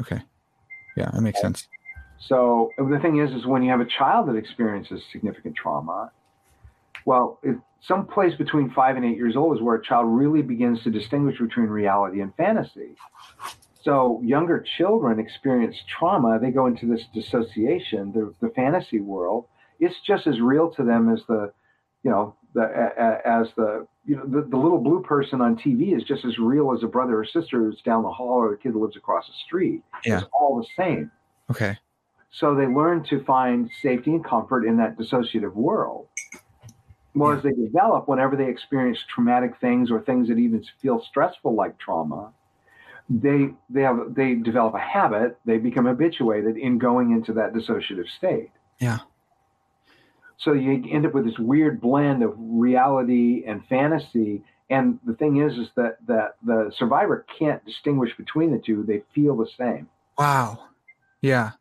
Okay. 0.00 0.20
Yeah, 0.98 1.10
that 1.12 1.20
makes 1.20 1.40
sense. 1.40 1.68
So 2.18 2.72
the 2.76 2.98
thing 3.00 3.18
is, 3.18 3.30
is 3.30 3.46
when 3.46 3.62
you 3.62 3.70
have 3.70 3.80
a 3.80 3.86
child 3.86 4.28
that 4.28 4.34
experiences 4.34 5.00
significant 5.12 5.54
trauma, 5.54 6.10
well, 7.06 7.38
it, 7.44 7.56
some 7.80 8.06
place 8.06 8.34
between 8.34 8.70
five 8.70 8.96
and 8.96 9.04
eight 9.04 9.16
years 9.16 9.36
old 9.36 9.56
is 9.56 9.62
where 9.62 9.76
a 9.76 9.82
child 9.82 10.06
really 10.08 10.42
begins 10.42 10.82
to 10.82 10.90
distinguish 10.90 11.38
between 11.38 11.66
reality 11.66 12.20
and 12.20 12.34
fantasy. 12.34 12.96
So 13.80 14.20
younger 14.24 14.64
children 14.76 15.20
experience 15.20 15.76
trauma; 15.98 16.40
they 16.40 16.50
go 16.50 16.66
into 16.66 16.86
this 16.86 17.04
dissociation, 17.14 18.12
the, 18.12 18.34
the 18.40 18.52
fantasy 18.54 19.00
world. 19.00 19.46
It's 19.78 19.94
just 20.04 20.26
as 20.26 20.40
real 20.40 20.68
to 20.72 20.82
them 20.82 21.08
as 21.14 21.20
the, 21.28 21.52
you 22.02 22.10
know, 22.10 22.34
the 22.54 22.62
a- 22.62 23.02
a- 23.06 23.40
as 23.40 23.48
the 23.56 23.86
you 24.08 24.16
know 24.16 24.24
the, 24.24 24.48
the 24.48 24.56
little 24.56 24.78
blue 24.78 25.02
person 25.02 25.42
on 25.42 25.54
TV 25.54 25.94
is 25.94 26.02
just 26.02 26.24
as 26.24 26.38
real 26.38 26.72
as 26.72 26.82
a 26.82 26.86
brother 26.86 27.20
or 27.20 27.26
sister 27.26 27.58
who's 27.58 27.82
down 27.82 28.02
the 28.02 28.10
hall 28.10 28.38
or 28.38 28.54
a 28.54 28.58
kid 28.58 28.72
that 28.72 28.78
lives 28.78 28.96
across 28.96 29.26
the 29.26 29.34
street. 29.46 29.82
Yeah. 30.04 30.20
It's 30.20 30.26
all 30.32 30.56
the 30.56 30.66
same. 30.82 31.10
Okay. 31.50 31.76
So 32.30 32.54
they 32.54 32.66
learn 32.66 33.04
to 33.04 33.22
find 33.24 33.70
safety 33.82 34.12
and 34.12 34.24
comfort 34.24 34.64
in 34.64 34.78
that 34.78 34.98
dissociative 34.98 35.52
world. 35.52 36.08
Well, 37.14 37.32
as 37.32 37.42
they 37.42 37.52
develop, 37.52 38.08
whenever 38.08 38.36
they 38.36 38.48
experience 38.48 38.98
traumatic 39.08 39.58
things 39.60 39.90
or 39.90 40.00
things 40.00 40.28
that 40.28 40.38
even 40.38 40.64
feel 40.80 41.02
stressful 41.02 41.54
like 41.54 41.78
trauma, 41.78 42.32
they 43.10 43.50
they 43.68 43.82
have 43.82 44.14
they 44.14 44.34
develop 44.34 44.74
a 44.74 44.78
habit. 44.78 45.38
They 45.44 45.58
become 45.58 45.84
habituated 45.84 46.56
in 46.56 46.78
going 46.78 47.12
into 47.12 47.34
that 47.34 47.52
dissociative 47.52 48.08
state. 48.08 48.50
Yeah. 48.78 48.98
So 50.38 50.52
you 50.52 50.84
end 50.90 51.04
up 51.04 51.14
with 51.14 51.24
this 51.24 51.38
weird 51.38 51.80
blend 51.80 52.22
of 52.22 52.34
reality 52.38 53.44
and 53.46 53.64
fantasy. 53.68 54.42
And 54.70 54.98
the 55.04 55.14
thing 55.14 55.38
is, 55.42 55.56
is 55.58 55.68
that 55.76 55.98
that 56.06 56.36
the 56.44 56.70
survivor 56.78 57.26
can't 57.38 57.64
distinguish 57.64 58.16
between 58.16 58.52
the 58.52 58.58
two. 58.58 58.84
They 58.84 59.02
feel 59.14 59.36
the 59.36 59.48
same. 59.58 59.88
Wow. 60.16 60.64
Yeah. 61.20 61.52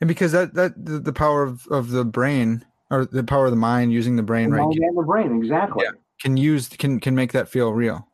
And 0.00 0.08
because 0.08 0.32
that 0.32 0.54
that 0.54 0.84
the, 0.84 0.98
the 0.98 1.12
power 1.12 1.42
of, 1.42 1.66
of 1.68 1.90
the 1.90 2.04
brain 2.04 2.64
or 2.90 3.04
the 3.04 3.24
power 3.24 3.46
of 3.46 3.52
the 3.52 3.56
mind 3.56 3.92
using 3.92 4.16
the 4.16 4.22
brain, 4.22 4.50
The 4.50 4.56
right, 4.56 4.72
can, 4.74 4.84
and 4.84 4.96
the 4.98 5.02
brain, 5.02 5.36
exactly. 5.36 5.84
Yeah. 5.84 5.92
can 6.20 6.36
use 6.36 6.68
can 6.68 6.98
can 7.00 7.14
make 7.14 7.32
that 7.32 7.48
feel 7.48 7.72
real. 7.72 8.06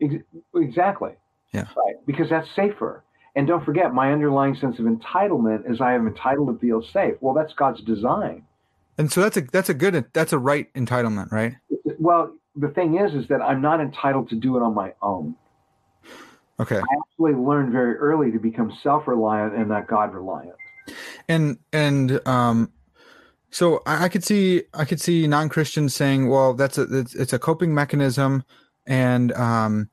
Ex- 0.00 0.24
Exactly. 0.54 1.12
Yeah. 1.52 1.66
Right. 1.76 1.96
Because 2.06 2.30
that's 2.30 2.48
safer. 2.56 3.04
And 3.36 3.46
don't 3.46 3.64
forget, 3.64 3.94
my 3.94 4.12
underlying 4.12 4.56
sense 4.56 4.78
of 4.78 4.86
entitlement 4.86 5.70
is 5.70 5.80
I 5.80 5.94
am 5.94 6.06
entitled 6.08 6.48
to 6.48 6.58
feel 6.58 6.82
safe. 6.82 7.14
Well, 7.20 7.34
that's 7.34 7.52
God's 7.54 7.82
design. 7.82 8.42
And 8.98 9.10
so 9.10 9.20
that's 9.20 9.36
a 9.36 9.42
that's 9.42 9.68
a 9.68 9.74
good 9.74 10.06
that's 10.12 10.32
a 10.32 10.38
right 10.38 10.72
entitlement, 10.74 11.30
right? 11.30 11.54
Well, 11.98 12.34
the 12.56 12.68
thing 12.68 12.98
is, 12.98 13.14
is 13.14 13.28
that 13.28 13.40
I'm 13.40 13.62
not 13.62 13.80
entitled 13.80 14.28
to 14.30 14.34
do 14.34 14.56
it 14.56 14.62
on 14.62 14.74
my 14.74 14.92
own. 15.00 15.36
Okay. 16.60 16.78
I 16.78 16.96
actually 17.00 17.34
learned 17.34 17.72
very 17.72 17.94
early 17.94 18.32
to 18.32 18.38
become 18.38 18.76
self-reliant 18.82 19.54
and 19.54 19.68
not 19.68 19.86
God-reliant. 19.86 20.56
and 21.28 21.58
and 21.72 22.26
um 22.26 22.72
so 23.50 23.82
I, 23.86 24.04
I 24.04 24.08
could 24.08 24.24
see 24.24 24.62
i 24.74 24.84
could 24.84 25.00
see 25.00 25.26
non-christians 25.26 25.94
saying 25.94 26.28
well 26.28 26.54
that's 26.54 26.78
a 26.78 26.82
it's, 26.90 27.14
it's 27.14 27.32
a 27.34 27.38
coping 27.38 27.74
mechanism 27.74 28.42
and 28.86 29.32
um 29.32 29.90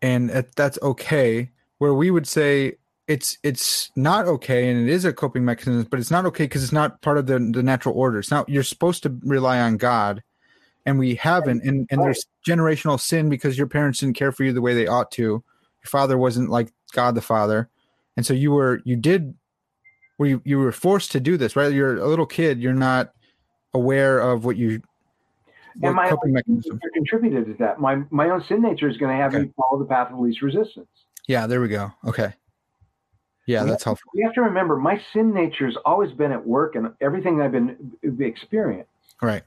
and 0.00 0.30
it, 0.30 0.54
that's 0.54 0.78
okay 0.82 1.50
where 1.78 1.94
we 1.94 2.10
would 2.10 2.26
say 2.26 2.76
it's 3.06 3.36
it's 3.42 3.90
not 3.96 4.26
okay 4.26 4.70
and 4.70 4.88
it 4.88 4.92
is 4.92 5.04
a 5.04 5.12
coping 5.12 5.44
mechanism 5.44 5.86
but 5.90 6.00
it's 6.00 6.10
not 6.10 6.24
okay 6.24 6.44
because 6.44 6.62
it's 6.62 6.72
not 6.72 7.02
part 7.02 7.18
of 7.18 7.26
the, 7.26 7.38
the 7.38 7.62
natural 7.62 7.94
order 7.94 8.18
it's 8.18 8.30
not 8.30 8.48
you're 8.48 8.62
supposed 8.62 9.02
to 9.02 9.14
rely 9.24 9.60
on 9.60 9.76
god 9.76 10.22
and 10.86 10.98
we 10.98 11.14
haven't 11.14 11.62
and, 11.64 11.86
and 11.90 12.02
there's 12.02 12.26
generational 12.46 12.98
sin 12.98 13.28
because 13.28 13.58
your 13.58 13.66
parents 13.66 14.00
didn't 14.00 14.16
care 14.16 14.32
for 14.32 14.44
you 14.44 14.52
the 14.52 14.62
way 14.62 14.74
they 14.74 14.86
ought 14.86 15.10
to 15.10 15.44
your 15.84 15.90
father 15.90 16.16
wasn't 16.16 16.48
like 16.48 16.72
God 16.94 17.14
the 17.14 17.20
Father, 17.20 17.68
and 18.16 18.24
so 18.24 18.32
you 18.32 18.52
were 18.52 18.80
you 18.84 18.96
did 18.96 19.34
where 20.16 20.30
you 20.30 20.42
you 20.44 20.58
were 20.58 20.72
forced 20.72 21.12
to 21.12 21.20
do 21.20 21.36
this, 21.36 21.56
right? 21.56 21.72
You're 21.72 21.98
a 21.98 22.06
little 22.06 22.24
kid. 22.24 22.60
You're 22.60 22.72
not 22.72 23.12
aware 23.74 24.20
of 24.20 24.46
what 24.46 24.56
you 24.56 24.80
what 25.78 25.88
and 25.88 25.96
my 25.96 26.08
coping 26.08 26.32
mechanism. 26.32 26.80
contributed 26.94 27.46
to 27.46 27.54
that. 27.54 27.80
My 27.80 28.02
my 28.10 28.30
own 28.30 28.42
sin 28.44 28.62
nature 28.62 28.88
is 28.88 28.96
going 28.96 29.14
to 29.14 29.22
have 29.22 29.34
Okay. 29.34 29.44
me 29.44 29.52
follow 29.56 29.78
the 29.78 29.88
path 29.88 30.10
of 30.10 30.18
least 30.18 30.40
resistance. 30.40 30.88
Yeah, 31.26 31.46
there 31.46 31.60
we 31.60 31.68
go. 31.68 31.92
Okay. 32.06 32.32
Yeah, 33.46 33.64
We 33.64 33.70
that's 33.70 33.84
helpful. 33.84 34.10
We 34.14 34.22
have 34.22 34.34
to 34.34 34.42
remember 34.42 34.76
my 34.76 35.00
sin 35.12 35.34
nature 35.34 35.66
has 35.66 35.76
always 35.84 36.12
been 36.12 36.32
at 36.32 36.46
work 36.46 36.76
and 36.76 36.92
everything 37.00 37.42
I've 37.42 37.52
been 37.52 37.92
experienced. 38.02 38.90
Right. 39.20 39.42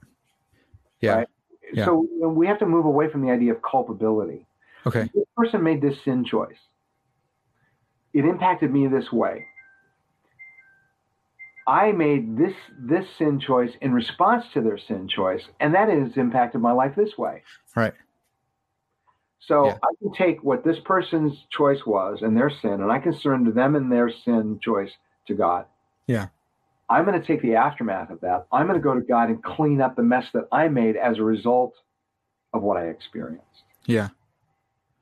Yeah. 1.00 1.14
Right. 1.14 1.28
Yeah. 1.72 1.84
So 1.84 2.02
you 2.02 2.20
know, 2.20 2.28
we 2.28 2.46
have 2.46 2.58
to 2.60 2.66
move 2.66 2.84
away 2.86 3.10
from 3.10 3.22
the 3.22 3.30
idea 3.30 3.52
of 3.52 3.62
culpability. 3.62 4.46
Okay. 4.86 5.10
This 5.14 5.24
person 5.36 5.62
made 5.62 5.82
this 5.82 5.96
sin 6.04 6.24
choice. 6.24 6.56
It 8.14 8.24
impacted 8.24 8.72
me 8.72 8.86
this 8.86 9.12
way. 9.12 9.44
I 11.66 11.92
made 11.92 12.38
this 12.38 12.54
this 12.80 13.04
sin 13.18 13.38
choice 13.38 13.72
in 13.82 13.92
response 13.92 14.44
to 14.54 14.62
their 14.62 14.78
sin 14.78 15.06
choice, 15.06 15.42
and 15.60 15.74
that 15.74 15.90
has 15.90 16.16
impacted 16.16 16.62
my 16.62 16.72
life 16.72 16.94
this 16.96 17.18
way. 17.18 17.42
Right. 17.76 17.92
So 19.40 19.66
Yeah. 19.66 19.78
I 19.82 19.94
can 20.02 20.12
take 20.12 20.42
what 20.42 20.64
this 20.64 20.78
person's 20.80 21.44
choice 21.50 21.86
was 21.86 22.22
and 22.22 22.36
their 22.36 22.50
sin, 22.50 22.82
and 22.82 22.90
I 22.90 22.98
can 22.98 23.12
surrender 23.12 23.50
them 23.52 23.76
and 23.76 23.90
their 23.90 24.10
sin 24.10 24.58
choice 24.60 24.92
to 25.26 25.34
God. 25.34 25.66
Yeah. 26.06 26.28
I'm 26.90 27.04
going 27.04 27.20
to 27.20 27.26
take 27.26 27.42
the 27.42 27.54
aftermath 27.54 28.10
of 28.10 28.20
that. 28.20 28.46
I'm 28.50 28.66
going 28.66 28.78
to 28.78 28.82
go 28.82 28.94
to 28.94 29.00
God 29.02 29.28
and 29.28 29.42
clean 29.42 29.80
up 29.80 29.94
the 29.94 30.02
mess 30.02 30.26
that 30.32 30.48
I 30.50 30.68
made 30.68 30.96
as 30.96 31.18
a 31.18 31.22
result 31.22 31.74
of 32.54 32.62
what 32.62 32.76
I 32.78 32.86
experienced. 32.86 33.44
Yeah. 33.84 34.08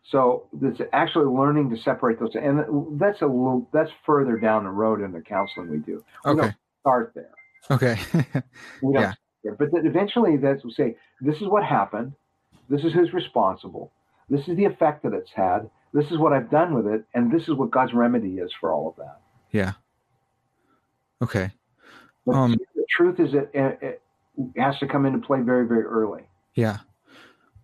So 0.02 0.46
it's 0.62 0.80
actually 0.92 1.26
learning 1.26 1.70
to 1.70 1.76
separate 1.76 2.18
those, 2.20 2.34
and 2.34 2.64
that's 3.00 3.22
a 3.22 3.26
little 3.26 3.68
that's 3.72 3.90
further 4.04 4.36
down 4.38 4.64
the 4.64 4.70
road 4.70 5.00
in 5.00 5.10
the 5.12 5.20
counseling 5.20 5.68
we 5.68 5.78
do. 5.78 6.04
We 6.24 6.30
Okay. 6.32 6.40
don't 6.42 6.54
start 6.80 7.12
there. 7.14 7.34
Okay. 7.70 7.98
We 8.82 8.92
don't 8.92 9.02
Yeah. 9.02 9.12
start 9.12 9.18
there. 9.42 9.54
But 9.54 9.72
then 9.72 9.86
eventually, 9.86 10.36
that's 10.36 10.64
we 10.64 10.72
say 10.72 10.96
this 11.20 11.36
is 11.40 11.48
what 11.48 11.64
happened. 11.64 12.12
This 12.68 12.84
is 12.84 12.92
who's 12.92 13.12
responsible. 13.12 13.90
This 14.28 14.48
is 14.48 14.56
the 14.56 14.64
effect 14.64 15.02
that 15.04 15.12
it's 15.12 15.30
had. 15.32 15.70
This 15.92 16.10
is 16.10 16.18
what 16.18 16.32
I've 16.32 16.50
done 16.50 16.74
with 16.74 16.86
it, 16.86 17.04
and 17.14 17.32
this 17.32 17.42
is 17.42 17.54
what 17.54 17.70
God's 17.70 17.94
remedy 17.94 18.38
is 18.38 18.52
for 18.60 18.72
all 18.72 18.88
of 18.88 18.96
that. 18.96 19.20
yeah. 19.50 19.72
Okay. 21.22 21.50
Um, 22.30 22.56
the 22.74 22.84
truth 22.90 23.20
is, 23.20 23.32
it, 23.32 23.50
it, 23.54 23.78
it 23.80 24.02
has 24.60 24.78
to 24.80 24.86
come 24.86 25.06
into 25.06 25.18
play 25.18 25.40
very, 25.40 25.66
very 25.66 25.84
early. 25.84 26.22
Yeah. 26.54 26.78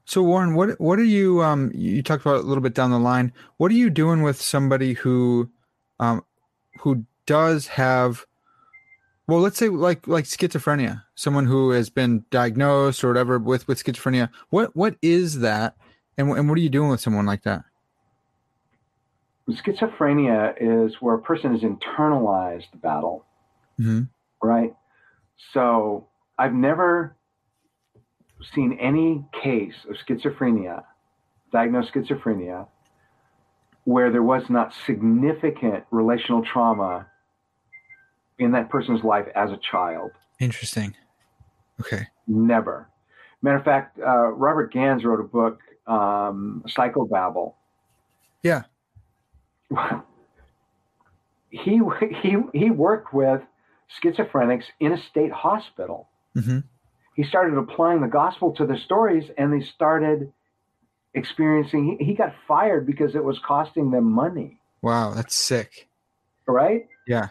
So 0.04 0.22
Warren, 0.22 0.54
what 0.54 0.80
what 0.80 0.98
are 0.98 1.04
you 1.04 1.42
um 1.42 1.70
you 1.74 2.02
talked 2.02 2.22
about 2.22 2.36
a 2.36 2.46
little 2.46 2.62
bit 2.62 2.74
down 2.74 2.90
the 2.90 2.98
line. 2.98 3.32
What 3.56 3.70
are 3.70 3.74
you 3.74 3.88
doing 3.90 4.22
with 4.22 4.40
somebody 4.40 4.94
who 4.94 5.50
um 6.00 6.24
who 6.80 7.04
does 7.26 7.68
have 7.68 8.26
well 9.26 9.40
let's 9.40 9.58
say 9.58 9.68
like 9.68 10.06
like 10.06 10.24
schizophrenia, 10.24 11.02
someone 11.14 11.46
who 11.46 11.70
has 11.70 11.88
been 11.88 12.24
diagnosed 12.30 13.04
or 13.04 13.08
whatever 13.08 13.38
with 13.38 13.68
with 13.68 13.82
schizophrenia. 13.82 14.28
What 14.50 14.74
what 14.74 14.96
is 15.02 15.40
that 15.40 15.76
and 16.18 16.28
and 16.30 16.48
what 16.48 16.58
are 16.58 16.60
you 16.62 16.68
doing 16.68 16.90
with 16.90 17.00
someone 17.00 17.26
like 17.26 17.42
that? 17.42 17.64
Schizophrenia 19.48 20.54
is 20.60 20.94
where 21.00 21.14
a 21.16 21.20
person 21.20 21.52
has 21.52 21.62
internalized 21.62 22.70
the 22.70 22.76
battle, 22.78 23.26
Mhm. 23.78 24.08
right? 24.42 24.74
So 25.52 26.06
I've 26.38 26.54
never 26.54 27.16
seen 28.54 28.74
any 28.74 29.24
case 29.32 29.84
of 29.88 29.96
schizophrenia, 29.96 30.84
diagnosed 31.52 31.92
schizophrenia, 31.92 32.68
where 33.84 34.10
there 34.10 34.22
was 34.22 34.48
not 34.48 34.72
significant 34.86 35.84
relational 35.90 36.42
trauma 36.44 37.06
in 38.38 38.52
that 38.52 38.70
person's 38.70 39.02
life 39.04 39.26
as 39.34 39.50
a 39.50 39.56
child. 39.58 40.12
Interesting. 40.38 40.94
Okay. 41.80 42.06
Never. 42.26 42.88
Matter 43.42 43.56
of 43.56 43.64
fact, 43.64 43.98
uh, 43.98 44.28
Robert 44.28 44.72
Ganz 44.72 45.04
wrote 45.04 45.20
a 45.20 45.24
book, 45.24 45.60
um, 45.86 46.64
Psychobabble. 46.68 47.54
Yeah. 48.42 48.64
he 51.50 51.80
he 52.22 52.36
he 52.52 52.70
worked 52.70 53.12
with 53.14 53.40
schizophrenics 54.02 54.64
in 54.80 54.92
a 54.92 55.02
state 55.10 55.32
hospital. 55.32 56.08
Mhm. 56.36 56.64
He 57.14 57.24
started 57.24 57.58
applying 57.58 58.00
the 58.00 58.08
gospel 58.08 58.52
to 58.54 58.66
their 58.66 58.78
stories, 58.78 59.30
and 59.36 59.52
they 59.52 59.64
started 59.64 60.32
experiencing. 61.14 61.98
He, 61.98 62.06
he 62.06 62.14
got 62.14 62.34
fired 62.48 62.86
because 62.86 63.14
it 63.14 63.22
was 63.22 63.38
costing 63.46 63.90
them 63.90 64.10
money. 64.10 64.58
Wow, 64.80 65.12
that's 65.14 65.34
sick. 65.34 65.88
Right? 66.46 66.88
Yeah. 67.06 67.28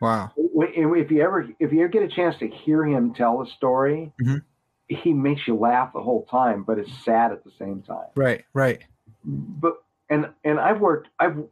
Wow. 0.00 0.32
If 0.36 1.10
you 1.10 1.22
ever 1.22 1.48
if 1.58 1.72
you 1.72 1.80
ever 1.80 1.88
get 1.88 2.02
a 2.02 2.08
chance 2.08 2.36
to 2.38 2.48
hear 2.48 2.84
him 2.84 3.14
tell 3.14 3.42
a 3.42 3.46
story, 3.46 4.12
Mhm. 4.22 4.42
He 4.88 5.12
makes 5.12 5.46
you 5.46 5.56
laugh 5.56 5.92
the 5.92 6.00
whole 6.00 6.24
time, 6.30 6.62
but 6.62 6.78
it's 6.78 6.92
sad 7.04 7.32
at 7.32 7.44
the 7.44 7.50
same 7.58 7.82
time. 7.82 8.06
Right, 8.14 8.44
right. 8.54 8.82
But 9.24 9.82
and 10.08 10.30
and 10.44 10.60
I've 10.60 10.80
worked. 10.80 11.08
I've 11.18 11.44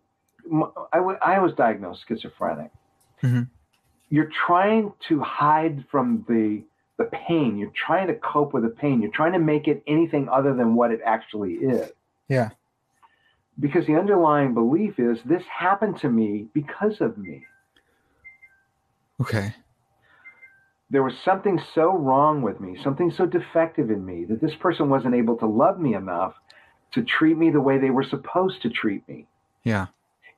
I 0.93 1.39
was 1.39 1.53
diagnosed 1.55 2.05
schizophrenic. 2.07 2.71
Mhm. 3.23 3.49
You're 4.11 4.31
trying 4.47 4.93
to 5.09 5.21
hide 5.21 5.85
from 5.91 6.25
the 6.29 6.63
the 6.97 7.05
pain. 7.05 7.59
You're 7.59 7.73
trying 7.75 8.07
to 8.07 8.15
cope 8.15 8.53
with 8.53 8.63
the 8.63 8.69
pain. 8.69 9.03
You're 9.03 9.11
trying 9.11 9.33
to 9.33 9.39
make 9.39 9.67
it 9.67 9.83
anything 9.87 10.29
other 10.29 10.55
than 10.55 10.75
what 10.77 10.93
it 10.93 11.01
actually 11.05 11.55
is. 11.55 11.91
Yeah. 12.29 12.51
Because 13.59 13.87
the 13.87 13.97
underlying 13.97 14.55
belief 14.55 14.99
is 14.99 15.19
this 15.25 15.43
happened 15.47 15.99
to 15.99 16.09
me 16.09 16.47
because 16.53 17.01
of 17.01 17.19
me. 17.19 17.45
Okay. 19.21 19.55
There 20.95 21.03
was 21.03 21.19
something 21.25 21.61
so 21.75 21.93
wrong 21.93 22.41
with 22.41 22.61
me, 22.61 22.79
something 22.81 23.11
so 23.11 23.27
defective 23.27 23.91
in 23.91 24.07
me 24.07 24.25
that 24.27 24.41
this 24.41 24.55
person 24.55 24.89
wasn't 24.89 25.17
able 25.17 25.37
to 25.39 25.47
love 25.47 25.81
me 25.81 25.95
enough 25.95 26.35
to 26.93 27.03
treat 27.03 27.37
me 27.37 27.51
the 27.51 27.61
way 27.61 27.79
they 27.79 27.91
were 27.91 28.05
supposed 28.05 28.63
to 28.63 28.71
treat 28.71 29.03
me. 29.09 29.27
Yeah. 29.65 29.87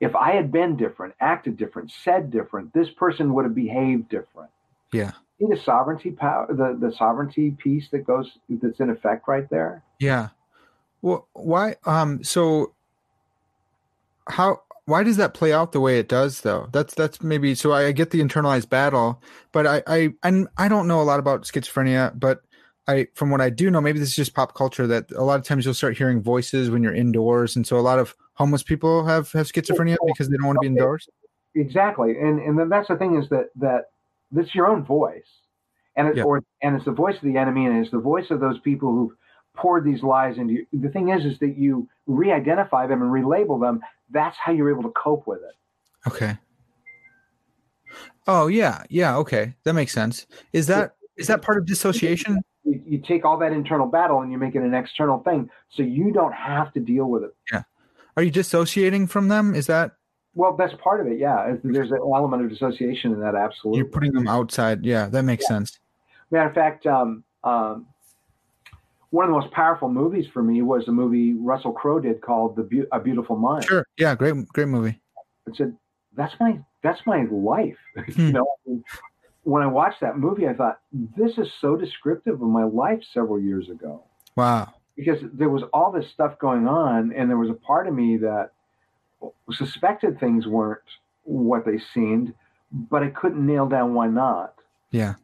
if 0.00 0.14
I 0.14 0.32
had 0.32 0.52
been 0.52 0.76
different, 0.76 1.14
acted 1.20 1.57
different, 1.57 1.90
said 1.90 2.30
different, 2.30 2.72
this 2.72 2.90
person 2.90 3.34
would 3.34 3.44
have 3.44 3.54
behaved 3.54 4.09
different. 4.09 4.50
Yeah. 4.92 5.12
See 5.38 5.46
the 5.48 5.61
sovereignty 5.62 6.11
power, 6.11 6.46
the, 6.48 6.76
the 6.80 6.94
sovereignty 6.94 7.50
piece 7.50 7.88
that 7.90 8.07
goes 8.07 8.38
that's 8.48 8.80
in 8.80 8.90
effect 8.90 9.28
right 9.28 9.48
there. 9.50 9.82
Yeah. 9.98 10.30
Well, 11.02 11.26
why? 11.35 11.76
Um. 11.85 12.24
So, 12.24 12.72
how? 14.26 14.62
Why 14.86 15.02
does 15.02 15.16
that 15.16 15.34
play 15.34 15.52
out 15.52 15.72
the 15.72 15.80
way 15.80 15.98
it 15.98 16.08
does, 16.08 16.42
though? 16.42 16.68
That's 16.72 16.94
that's 16.94 17.20
maybe. 17.20 17.56
So 17.56 17.72
I, 17.72 17.86
I 17.86 17.92
get 17.92 18.10
the 18.10 18.20
internalized 18.20 18.68
battle, 18.70 19.20
but 19.50 19.66
I 19.66 19.82
I 19.88 20.14
and 20.22 20.46
I 20.58 20.68
don't 20.68 20.86
know 20.86 21.00
a 21.00 21.02
lot 21.02 21.18
about 21.18 21.42
schizophrenia, 21.42 22.18
but 22.18 22.42
I 22.86 23.08
from 23.14 23.30
what 23.30 23.40
I 23.40 23.50
do 23.50 23.68
know, 23.68 23.80
maybe 23.80 23.98
this 23.98 24.10
is 24.10 24.16
just 24.16 24.34
pop 24.34 24.54
culture 24.54 24.86
that 24.86 25.10
a 25.10 25.24
lot 25.24 25.40
of 25.40 25.44
times 25.44 25.64
you'll 25.64 25.74
start 25.74 25.96
hearing 25.98 26.22
voices 26.22 26.70
when 26.70 26.84
you're 26.84 26.94
indoors, 26.94 27.56
and 27.56 27.66
so 27.66 27.76
a 27.76 27.80
lot 27.80 27.98
of 27.98 28.14
homeless 28.34 28.62
people 28.62 29.04
have 29.04 29.32
have 29.32 29.48
schizophrenia 29.48 29.96
because 30.06 30.28
they 30.28 30.36
don't 30.36 30.46
want 30.46 30.56
to 30.56 30.60
be 30.60 30.68
indoors. 30.68 31.08
Exactly, 31.56 32.12
and 32.20 32.38
and 32.38 32.56
then 32.56 32.68
that's 32.68 32.86
the 32.86 32.96
thing 32.96 33.20
is 33.20 33.28
that 33.30 33.48
that 33.56 33.86
that's 34.30 34.54
your 34.54 34.68
own 34.68 34.84
voice, 34.84 35.26
and 35.96 36.06
it, 36.06 36.18
Yeah. 36.18 36.22
or 36.22 36.44
and 36.62 36.76
it's 36.76 36.84
the 36.84 36.92
voice 36.92 37.16
of 37.16 37.22
the 37.22 37.36
enemy, 37.36 37.66
and 37.66 37.76
it's 37.76 37.90
the 37.90 37.98
voice 37.98 38.30
of 38.30 38.38
those 38.38 38.60
people 38.60 38.92
who've 38.92 39.16
poured 39.57 39.85
these 39.85 40.03
lies 40.03 40.39
into 40.39 40.55
you. 40.55 40.66
The 40.73 40.89
thing 40.89 41.11
is, 41.11 41.24
is 41.24 41.39
that 41.41 41.57
you 41.57 41.89
re-identify 42.07 42.87
them 42.87 43.03
and 43.03 43.11
relabel 43.11 43.61
them. 43.61 43.81
That's 44.11 44.37
how 44.37 44.53
you're 44.53 44.70
able 44.70 44.85
to 44.85 44.91
cope 44.91 45.27
with 45.27 45.41
it. 45.43 45.55
Okay. 46.07 46.39
Oh 48.27 48.49
yeah, 48.49 48.83
yeah. 48.89 49.16
Okay, 49.16 49.55
that 49.65 49.74
makes 49.74 49.93
sense. 49.93 50.27
Is 50.53 50.66
that 50.66 50.97
is 51.16 51.27
that 51.28 51.43
part 51.43 51.59
of 51.59 51.66
dissociation? 51.66 52.41
You, 52.65 52.83
you 52.87 52.99
take 52.99 53.24
all 53.24 53.39
that 53.39 53.53
internal 53.53 53.87
battle 53.87 54.20
and 54.20 54.33
you 54.33 54.39
make 54.39 54.55
it 54.55 54.62
an 54.62 54.74
external 54.74 55.20
thing, 55.20 55.49
so 55.70 55.83
you 55.83 56.12
don't 56.12 56.35
have 56.35 56.73
to 56.74 56.81
deal 56.81 57.07
with 57.07 57.23
it. 57.23 57.35
Yeah. 57.53 57.62
Are 58.16 58.23
you 58.23 58.31
dissociating 58.31 59.07
from 59.07 59.28
them? 59.28 59.55
Is 59.55 59.66
that 59.66 59.93
Well, 60.35 60.57
that's 60.57 60.74
part 60.83 61.01
of 61.01 61.07
it. 61.07 61.19
Yeah, 61.19 61.57
there's 61.62 61.91
an 61.91 61.99
element 61.99 62.43
of 62.43 62.51
dissociation 62.51 63.12
in 63.12 63.20
that. 63.20 63.35
Absolutely. 63.35 63.78
you're 63.78 63.89
putting 63.89 64.12
them 64.12 64.27
outside? 64.27 64.85
Yeah, 64.85 65.09
that 65.09 65.23
makes 65.23 65.47
sense. 65.47 65.78
Matter 66.31 66.49
of 66.49 66.55
fact, 66.55 66.87
um, 66.87 67.23
um, 67.45 67.87
one 69.11 69.24
of 69.24 69.31
the 69.31 69.39
most 69.41 69.53
powerful 69.53 69.89
movies 69.89 70.27
for 70.33 70.43
me 70.43 70.62
was 70.62 70.85
the 70.87 70.93
movie 70.93 71.35
Russell 71.35 71.73
Crowe 71.73 72.01
did 72.01 72.20
called 72.20 72.57
"The 72.57 72.62
Beau- 72.62 72.87
A 72.93 73.01
Beautiful 73.01 73.37
Mind." 73.37 73.65
Sure. 73.65 73.87
Yeah, 73.99 74.15
great, 74.15 74.47
great 74.49 74.69
movie. 74.69 75.01
It 75.47 75.57
said 75.57 75.77
that's 76.16 76.35
my 76.41 76.59
that's 76.83 77.01
my 77.07 77.24
life. 77.31 77.77
Hmm. 78.15 78.20
you 78.20 78.33
know, 78.33 78.47
when 79.45 79.62
I 79.62 79.66
watched 79.66 80.01
that 80.01 80.19
movie, 80.19 80.49
I 80.49 80.55
thought 80.55 80.81
this 81.16 81.39
is 81.39 81.49
so 81.61 81.77
descriptive 81.77 82.35
of 82.43 82.49
my 82.49 82.65
life 82.65 83.01
several 83.15 83.39
years 83.41 83.69
ago 83.69 84.03
Wow. 84.35 84.74
because 84.97 85.19
there 85.33 85.49
was 85.49 85.62
all 85.73 85.93
this 85.93 86.11
stuff 86.11 86.37
going 86.41 86.66
on, 86.66 87.12
and 87.12 87.31
there 87.31 87.37
was 87.39 87.51
a 87.51 87.55
part 87.55 87.87
of 87.87 87.95
me 87.95 88.16
that 88.19 88.51
suspected 89.53 90.19
things 90.19 90.47
weren't 90.47 90.81
what 91.23 91.65
they 91.65 91.78
seemed, 91.95 92.35
but 92.73 93.03
I 93.03 93.11
couldn't 93.11 93.45
nail 93.47 93.66
down 93.69 93.95
why 93.95 94.09
not. 94.09 94.55
Yeah. 94.91 95.15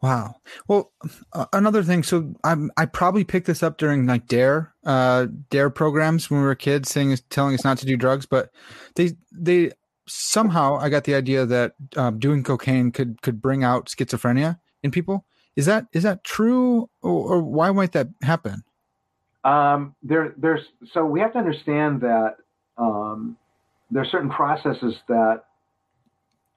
Wow. 0.00 0.36
Well, 0.68 0.92
uh, 1.32 1.46
another 1.52 1.82
thing. 1.82 2.02
So 2.04 2.34
I 2.44 2.54
I 2.76 2.86
probably 2.86 3.24
picked 3.24 3.46
this 3.46 3.62
up 3.62 3.78
during 3.78 4.06
like 4.06 4.26
Dare 4.26 4.72
uh, 4.84 5.26
dare 5.50 5.70
programs 5.70 6.30
when 6.30 6.40
we 6.40 6.46
were 6.46 6.54
kids, 6.54 6.90
saying 6.90 7.16
telling 7.30 7.54
us 7.54 7.64
not 7.64 7.78
to 7.78 7.86
do 7.86 7.96
drugs, 7.96 8.24
but 8.24 8.50
they 8.94 9.12
they 9.32 9.72
somehow 10.06 10.76
I 10.76 10.88
got 10.88 11.04
the 11.04 11.14
idea 11.14 11.46
that 11.46 11.72
um, 11.96 12.18
doing 12.18 12.44
cocaine 12.44 12.92
could 12.92 13.20
could 13.22 13.42
bring 13.42 13.64
out 13.64 13.88
schizophrenia 13.88 14.58
in 14.82 14.92
people. 14.92 15.26
Is 15.56 15.66
that 15.66 15.86
is 15.92 16.04
that 16.04 16.22
true, 16.22 16.88
or, 17.02 17.34
or 17.34 17.42
why 17.42 17.72
might 17.72 17.92
that 17.92 18.08
happen? 18.22 18.62
Um, 19.42 19.96
there, 20.02 20.34
there's 20.36 20.60
so 20.92 21.04
we 21.04 21.20
have 21.20 21.32
to 21.32 21.38
understand 21.38 22.00
that 22.02 22.36
um, 22.76 23.36
there 23.90 24.02
are 24.02 24.06
certain 24.06 24.30
processes 24.30 24.94
that 25.08 25.44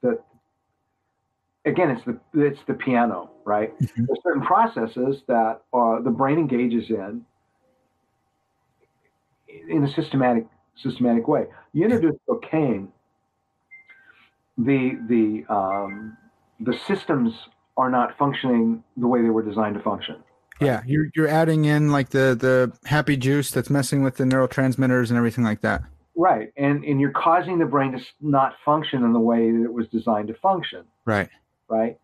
that 0.03 0.23
again 1.65 1.91
it's 1.91 2.03
the 2.05 2.19
it's 2.33 2.59
the 2.67 2.73
piano 2.73 3.29
right 3.45 3.77
mm-hmm. 3.79 4.05
there's 4.05 4.19
certain 4.23 4.41
processes 4.41 5.21
that 5.27 5.61
uh, 5.73 6.01
the 6.01 6.09
brain 6.09 6.37
engages 6.37 6.89
in 6.89 7.23
in 9.69 9.83
a 9.83 9.93
systematic 9.93 10.47
systematic 10.75 11.27
way 11.27 11.45
you 11.73 11.83
introduce 11.83 12.15
cocaine 12.27 12.91
the 14.57 14.97
the 15.07 15.53
um, 15.53 16.17
the 16.59 16.77
systems 16.87 17.33
are 17.77 17.89
not 17.89 18.17
functioning 18.17 18.83
the 18.97 19.07
way 19.07 19.21
they 19.21 19.29
were 19.29 19.43
designed 19.43 19.75
to 19.75 19.81
function 19.81 20.15
yeah 20.59 20.81
you're 20.85 21.07
you're 21.15 21.27
adding 21.27 21.65
in 21.65 21.91
like 21.91 22.09
the 22.09 22.35
the 22.39 22.71
happy 22.87 23.17
juice 23.17 23.51
that's 23.51 23.69
messing 23.69 24.03
with 24.03 24.15
the 24.17 24.23
neurotransmitters 24.23 25.09
and 25.09 25.17
everything 25.17 25.43
like 25.43 25.61
that 25.61 25.83
Right, 26.15 26.51
and 26.57 26.83
and 26.83 26.99
you're 26.99 27.11
causing 27.11 27.57
the 27.57 27.65
brain 27.65 27.93
to 27.93 27.99
not 28.19 28.53
function 28.65 29.03
in 29.03 29.13
the 29.13 29.19
way 29.19 29.49
that 29.49 29.63
it 29.63 29.73
was 29.73 29.87
designed 29.87 30.27
to 30.27 30.33
function. 30.35 30.83
Right. 31.05 31.29
Right. 31.71 31.97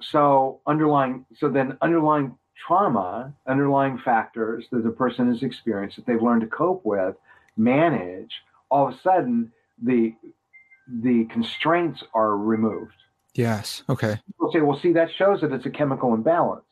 So 0.00 0.60
underlying, 0.66 1.26
so 1.38 1.48
then 1.48 1.76
underlying 1.82 2.36
trauma, 2.66 3.34
underlying 3.46 3.98
factors 3.98 4.66
that 4.70 4.84
the 4.84 4.90
person 4.90 5.28
has 5.28 5.42
experienced 5.42 5.96
that 5.96 6.06
they've 6.06 6.22
learned 6.22 6.42
to 6.42 6.46
cope 6.46 6.84
with, 6.84 7.16
manage. 7.56 8.32
All 8.70 8.88
of 8.88 8.94
a 8.94 8.98
sudden, 9.00 9.52
the 9.82 10.14
the 11.02 11.24
constraints 11.26 12.02
are 12.14 12.36
removed. 12.36 12.94
Yes. 13.34 13.82
Okay. 13.88 14.18
People 14.26 14.52
say, 14.52 14.60
well, 14.60 14.78
see, 14.78 14.92
that 14.92 15.08
shows 15.16 15.40
that 15.40 15.52
it's 15.52 15.66
a 15.66 15.70
chemical 15.70 16.14
imbalance. 16.14 16.64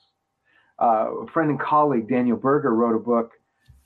Uh, 0.80 1.22
a 1.22 1.26
friend 1.28 1.50
and 1.50 1.60
colleague, 1.60 2.08
Daniel 2.08 2.36
Berger, 2.36 2.74
wrote 2.74 2.94
a 2.94 2.98
book 2.98 3.32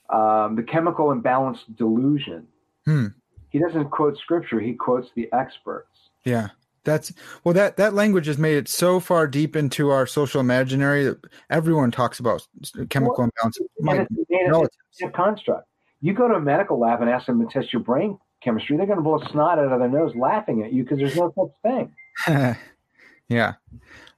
um, 0.09 0.55
the 0.55 0.63
chemical 0.63 1.11
imbalance 1.11 1.59
delusion. 1.75 2.47
Hmm. 2.85 3.07
He 3.49 3.59
doesn't 3.59 3.89
quote 3.89 4.17
scripture; 4.17 4.59
he 4.59 4.73
quotes 4.73 5.09
the 5.15 5.29
experts. 5.33 6.09
Yeah, 6.23 6.49
that's 6.87 7.13
well. 7.43 7.53
That 7.53 7.77
that 7.77 7.93
language 7.93 8.25
has 8.25 8.37
made 8.37 8.57
it 8.57 8.67
so 8.67 8.99
far 8.99 9.27
deep 9.27 9.55
into 9.55 9.89
our 9.89 10.07
social 10.07 10.41
imaginary 10.41 11.05
that 11.05 11.19
everyone 11.49 11.91
talks 11.91 12.19
about 12.19 12.47
chemical 12.89 13.15
well, 13.17 13.29
imbalance. 13.35 13.59
My 13.79 14.07
relatives. 14.47 14.77
a 15.03 15.09
construct. 15.09 15.67
You 16.01 16.13
go 16.13 16.27
to 16.27 16.35
a 16.35 16.41
medical 16.41 16.79
lab 16.79 17.01
and 17.01 17.09
ask 17.09 17.25
them 17.27 17.45
to 17.45 17.51
test 17.51 17.71
your 17.71 17.81
brain 17.83 18.17
chemistry; 18.41 18.77
they're 18.77 18.85
going 18.85 18.97
to 18.97 19.03
blow 19.03 19.21
a 19.21 19.29
snot 19.29 19.59
out 19.59 19.71
of 19.71 19.79
their 19.79 19.89
nose 19.89 20.15
laughing 20.15 20.63
at 20.63 20.73
you 20.73 20.83
because 20.83 20.97
there's 20.97 21.15
no 21.15 21.31
such 21.35 21.51
thing. 21.61 21.93
yeah 23.29 23.55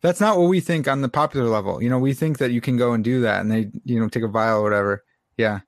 that's 0.01 0.21
not 0.21 0.37
what 0.37 0.47
we 0.47 0.59
think 0.59 0.87
on 0.87 1.01
the 1.01 1.09
popular 1.09 1.47
level 1.49 1.81
you 1.81 1.89
know 1.89 1.97
we 1.97 2.13
think 2.13 2.37
that 2.37 2.51
you 2.51 2.61
can 2.61 2.77
go 2.77 2.93
and 2.93 3.03
do 3.03 3.19
that 3.21 3.41
and 3.41 3.51
they 3.51 3.67
you 3.83 3.99
know 3.99 4.07
take 4.07 4.21
a 4.21 4.27
vial 4.27 4.59
or 4.59 4.63
whatever 4.63 5.03
yeah 5.35 5.61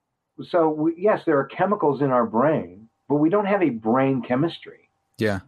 so 0.50 0.70
we, 0.70 0.94
yes, 0.98 1.22
there 1.26 1.38
are 1.38 1.46
chemicals 1.46 2.02
in 2.02 2.12
our 2.12 2.26
brain, 2.26 2.90
but 3.08 3.16
we 3.16 3.30
don't 3.30 3.46
have 3.46 3.62
a 3.62 3.70
brain 3.70 4.22
chemistry. 4.22 4.90
Yeah. 5.18 5.40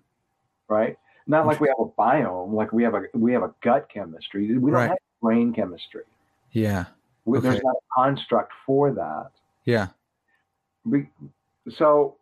Right. 0.68 0.98
Not 1.28 1.48
like 1.48 1.60
we 1.60 1.68
have 1.70 1.80
a 1.80 1.90
biome, 1.90 2.54
like 2.54 2.74
we 2.74 2.84
have 2.84 2.96
a 2.96 3.04
we 3.14 3.34
have 3.34 3.44
a 3.44 3.54
gut 3.64 3.88
chemistry. 3.94 4.58
We 4.58 4.72
don't 4.72 4.80
right. 4.80 4.90
have 4.90 4.98
brain 5.22 5.54
chemistry. 5.54 6.04
Yeah. 6.52 6.86
We, 7.26 7.38
okay. 7.38 7.50
There's 7.50 7.64
not 7.64 7.76
a 7.76 7.96
construct 7.96 8.52
for 8.66 8.92
that. 8.92 9.32
Yeah. 9.66 9.88
We, 10.86 11.10
so 11.78 12.18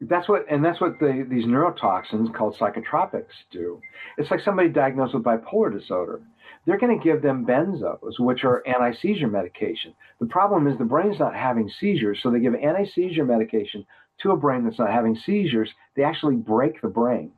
that's 0.00 0.28
what 0.28 0.46
and 0.48 0.64
that's 0.64 0.80
what 0.80 1.00
the, 1.00 1.26
these 1.28 1.44
neurotoxins 1.44 2.32
called 2.34 2.56
psychotropics 2.58 3.34
do. 3.50 3.80
It's 4.18 4.30
like 4.30 4.40
somebody 4.40 4.68
diagnosed 4.68 5.14
with 5.14 5.24
bipolar 5.24 5.72
disorder 5.76 6.20
they're 6.66 6.78
going 6.78 6.96
to 6.96 7.02
give 7.02 7.22
them 7.22 7.44
benzos, 7.44 8.18
which 8.18 8.44
are 8.44 8.66
anti 8.66 8.92
seizure 9.00 9.28
medication. 9.28 9.94
The 10.20 10.26
problem 10.26 10.66
is 10.66 10.78
the 10.78 10.84
brain's 10.84 11.18
not 11.18 11.34
having 11.34 11.70
seizures, 11.80 12.20
so 12.22 12.30
they 12.30 12.40
give 12.40 12.54
anti 12.54 12.86
seizure 12.94 13.24
medication 13.24 13.84
to 14.20 14.30
a 14.30 14.36
brain 14.36 14.64
that's 14.64 14.78
not 14.78 14.90
having 14.90 15.16
seizures. 15.16 15.70
They 15.96 16.04
actually 16.04 16.36
break 16.36 16.80
the 16.80 16.88
brain. 16.88 17.32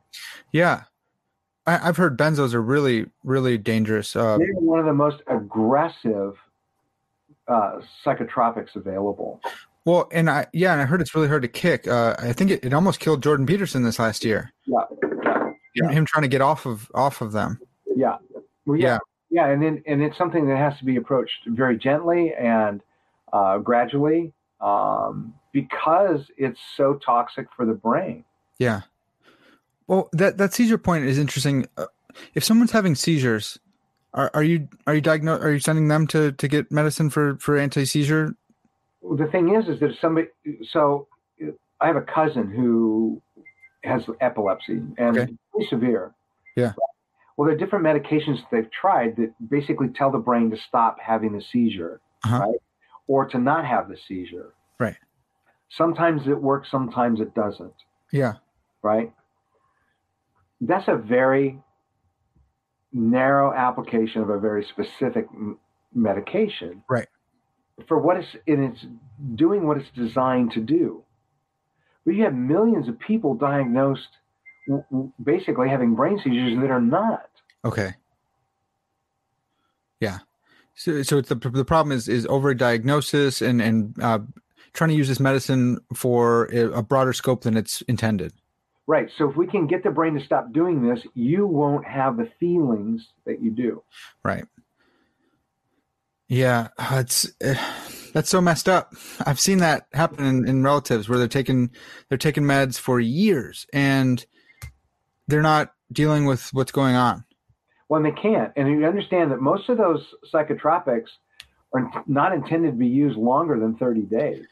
Yeah. 0.51 0.83
I, 1.67 1.77
have 1.77 1.97
heard 1.97 2.17
benzos 2.17 2.53
are 2.53 2.61
really, 2.61 3.07
really 3.23 3.57
dangerous. 3.57 4.15
Uh, 4.15 4.37
They're 4.37 4.53
one 4.53 4.79
of 4.79 4.85
the 4.85 4.93
most 4.93 5.21
aggressive 5.27 6.35
uh, 7.47 7.81
psychotropics 8.05 8.75
available. 8.75 9.41
Well, 9.83 10.07
and 10.11 10.29
I 10.29 10.47
yeah, 10.51 10.73
and 10.73 10.81
I 10.81 10.85
heard 10.85 11.01
it's 11.01 11.13
really 11.13 11.27
hard 11.27 11.43
to 11.43 11.47
kick. 11.47 11.87
Uh, 11.87 12.15
I 12.17 12.33
think 12.33 12.49
it, 12.49 12.65
it 12.65 12.73
almost 12.73 12.99
killed 12.99 13.21
Jordan 13.21 13.45
Peterson 13.45 13.83
this 13.83 13.99
last 13.99 14.25
year. 14.25 14.51
Yeah, 14.65 14.81
yeah, 15.75 15.91
him 15.91 16.05
trying 16.05 16.23
to 16.23 16.27
get 16.27 16.41
off 16.41 16.65
of 16.65 16.89
off 16.95 17.21
of 17.21 17.33
them. 17.33 17.59
Yeah, 17.95 18.17
well, 18.65 18.79
yeah. 18.79 18.93
yeah 18.93 18.99
yeah, 19.35 19.47
and 19.47 19.61
then, 19.61 19.83
and 19.85 20.01
it's 20.01 20.17
something 20.17 20.47
that 20.47 20.57
has 20.57 20.77
to 20.79 20.85
be 20.85 20.95
approached 20.95 21.41
very 21.47 21.77
gently 21.77 22.33
and 22.33 22.81
uh, 23.33 23.57
gradually 23.57 24.31
um, 24.61 25.33
because 25.55 26.29
it's 26.35 26.59
so 26.75 26.95
toxic 26.95 27.47
for 27.55 27.65
the 27.65 27.73
brain. 27.73 28.25
Yeah. 28.59 28.81
Well, 29.87 30.09
that 30.11 30.37
that 30.37 30.53
seizure 30.53 30.77
point 30.77 31.05
is 31.05 31.17
interesting. 31.17 31.65
Uh, 31.77 31.85
if 32.33 32.43
someone's 32.43 32.71
having 32.71 32.93
seizures, 32.93 33.57
are, 34.13 34.29
are 34.33 34.43
you 34.43 34.67
are 34.85 34.95
you 34.95 34.99
diagnosed? 34.99 35.43
Are 35.43 35.53
you 35.53 35.59
sending 35.59 35.87
them 35.87 36.07
to 36.07 36.33
to 36.33 36.47
get 36.49 36.73
medicine 36.73 37.09
for 37.09 37.37
for 37.37 37.57
anti 37.57 37.85
seizure? 37.85 38.35
The 39.01 39.27
thing 39.27 39.55
is, 39.55 39.69
is 39.69 39.79
that 39.79 39.91
somebody. 40.01 40.27
So 40.71 41.07
I 41.79 41.87
have 41.87 41.95
a 41.95 42.01
cousin 42.01 42.51
who 42.51 43.21
has 43.85 44.03
epilepsy 44.19 44.81
and 44.97 45.17
okay. 45.17 45.33
pretty 45.53 45.69
severe. 45.69 46.13
Yeah. 46.57 46.73
Well, 47.37 47.47
there 47.47 47.55
are 47.55 47.57
different 47.57 47.85
medications 47.85 48.39
that 48.39 48.47
they've 48.51 48.71
tried 48.71 49.15
that 49.17 49.33
basically 49.49 49.87
tell 49.87 50.11
the 50.11 50.17
brain 50.17 50.51
to 50.51 50.57
stop 50.57 50.97
having 50.99 51.31
the 51.31 51.41
seizure, 51.41 52.01
uh-huh. 52.25 52.39
right? 52.39 52.59
Or 53.07 53.25
to 53.27 53.37
not 53.37 53.65
have 53.65 53.87
the 53.87 53.97
seizure. 54.05 54.53
Right. 54.79 54.95
Sometimes 55.69 56.27
it 56.27 56.41
works, 56.41 56.69
sometimes 56.69 57.19
it 57.19 57.33
doesn't. 57.33 57.73
Yeah. 58.11 58.33
Right. 58.81 59.11
That's 60.61 60.87
a 60.87 60.95
very 60.95 61.59
narrow 62.93 63.53
application 63.53 64.21
of 64.21 64.29
a 64.29 64.39
very 64.39 64.63
specific 64.63 65.27
m- 65.33 65.59
medication. 65.93 66.83
Right. 66.89 67.07
For 67.87 67.99
what 67.99 68.17
it's 68.17 68.35
and 68.47 68.71
it's 68.73 68.85
doing 69.35 69.67
what 69.67 69.77
it's 69.77 69.89
designed 69.95 70.51
to 70.53 70.61
do. 70.61 71.03
But 72.05 72.15
you 72.15 72.23
have 72.23 72.33
millions 72.33 72.87
of 72.87 72.97
people 72.99 73.33
diagnosed 73.33 74.07
basically 75.23 75.69
having 75.69 75.95
brain 75.95 76.19
seizures 76.23 76.59
that 76.59 76.71
are 76.71 76.81
not. 76.81 77.29
Okay. 77.63 77.95
Yeah. 79.99 80.19
So, 80.75 81.03
so 81.03 81.17
it's 81.17 81.29
the 81.29 81.35
the 81.35 81.65
problem 81.65 81.95
is 81.95 82.07
is 82.07 82.25
overdiagnosis 82.27 83.45
and 83.45 83.61
and 83.61 84.01
uh, 84.01 84.19
trying 84.75 84.89
to 84.89 84.95
use 84.95 85.07
this 85.07 85.19
medicine 85.19 85.79
for 85.93 86.45
a 86.45 86.83
broader 86.83 87.13
scope 87.13 87.43
than 87.43 87.57
it's 87.57 87.81
intended. 87.83 88.33
Right. 88.87 89.09
So 89.17 89.27
if 89.29 89.35
we 89.35 89.47
can 89.47 89.65
get 89.65 89.83
the 89.83 89.89
brain 89.89 90.13
to 90.13 90.23
stop 90.23 90.53
doing 90.53 90.87
this, 90.87 90.99
you 91.15 91.47
won't 91.47 91.85
have 91.87 92.17
the 92.17 92.29
feelings 92.39 93.07
that 93.25 93.41
you 93.41 93.49
do. 93.49 93.81
Right. 94.23 94.45
Yeah, 96.27 96.69
uh, 96.77 96.97
it's 97.01 97.31
uh, 97.43 97.55
that's 98.13 98.29
so 98.29 98.41
messed 98.41 98.67
up. 98.67 98.93
I've 99.25 99.39
seen 99.39 99.59
that 99.59 99.87
happen 99.93 100.25
in, 100.25 100.47
in 100.47 100.63
relatives 100.63 101.07
where 101.07 101.19
they're 101.19 101.27
taking 101.27 101.69
they're 102.09 102.17
taking 102.17 102.43
meds 102.43 102.79
for 102.79 102.99
years 102.99 103.67
and 103.73 104.25
they're 105.27 105.43
not 105.43 105.73
dealing 105.91 106.25
with 106.25 106.49
what's 106.51 106.71
going 106.71 106.95
on. 106.95 107.25
Well, 107.89 108.01
they 108.01 108.11
can't. 108.11 108.51
And 108.55 108.67
you 108.67 108.85
understand 108.85 109.31
that 109.31 109.39
most 109.39 109.69
of 109.69 109.77
those 109.77 110.01
psychotropics 110.33 111.09
are 111.75 112.03
not 112.07 112.33
intended 112.33 112.71
to 112.71 112.77
be 112.77 112.87
used 112.87 113.17
longer 113.17 113.59
than 113.59 113.75
30 113.75 114.01
days. 114.01 114.45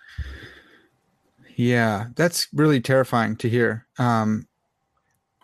Yeah, 1.56 2.08
that's 2.16 2.48
really 2.54 2.82
terrifying 2.82 3.36
to 3.38 3.50
hear. 3.50 3.86
Um, 3.98 4.48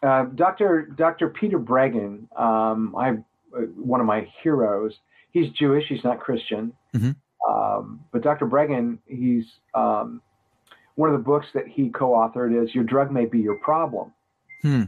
uh, 0.01 0.25
Dr. 0.35 0.87
Dr. 0.95 1.29
Peter 1.29 1.59
Breggin, 1.59 2.27
um, 2.39 2.95
I 2.95 3.11
uh, 3.55 3.61
one 3.75 3.99
of 3.99 4.05
my 4.05 4.27
heroes. 4.41 4.93
He's 5.31 5.51
Jewish. 5.51 5.85
He's 5.87 6.03
not 6.03 6.19
Christian. 6.19 6.73
Mm-hmm. 6.95 7.11
Um, 7.51 8.03
but 8.11 8.23
Dr. 8.23 8.47
Breggin, 8.47 8.97
he's 9.05 9.45
um, 9.75 10.21
one 10.95 11.09
of 11.09 11.17
the 11.17 11.23
books 11.23 11.47
that 11.53 11.67
he 11.67 11.89
co-authored 11.89 12.63
is 12.63 12.73
"Your 12.73 12.85
Drug 12.85 13.11
May 13.11 13.25
Be 13.25 13.39
Your 13.39 13.59
Problem." 13.59 14.13
Hmm 14.61 14.83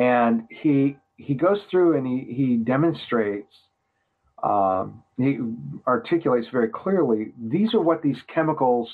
and 0.00 0.48
he 0.50 0.96
he 1.16 1.34
goes 1.34 1.58
through 1.70 1.96
and 1.96 2.06
he 2.06 2.34
he 2.34 2.56
demonstrates 2.56 3.54
um, 4.42 5.04
he 5.22 5.38
articulates 5.86 6.46
very 6.48 6.68
clearly 6.68 7.32
these 7.40 7.74
are 7.74 7.80
what 7.80 8.02
these 8.02 8.18
chemicals 8.32 8.88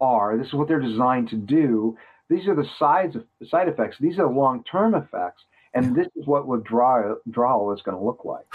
are 0.00 0.36
this 0.36 0.48
is 0.48 0.54
what 0.54 0.68
they're 0.68 0.80
designed 0.80 1.28
to 1.28 1.36
do 1.36 1.96
these 2.28 2.46
are 2.48 2.54
the 2.54 2.68
sides 2.78 3.16
of 3.16 3.24
side 3.48 3.68
effects 3.68 3.96
these 4.00 4.18
are 4.18 4.28
long 4.30 4.62
term 4.64 4.94
effects 4.94 5.42
and 5.74 5.94
this 5.96 6.06
is 6.16 6.26
what 6.26 6.46
withdrawal 6.46 7.16
withdrawal 7.26 7.72
is 7.72 7.82
going 7.82 7.96
to 7.96 8.02
look 8.04 8.24
like 8.24 8.46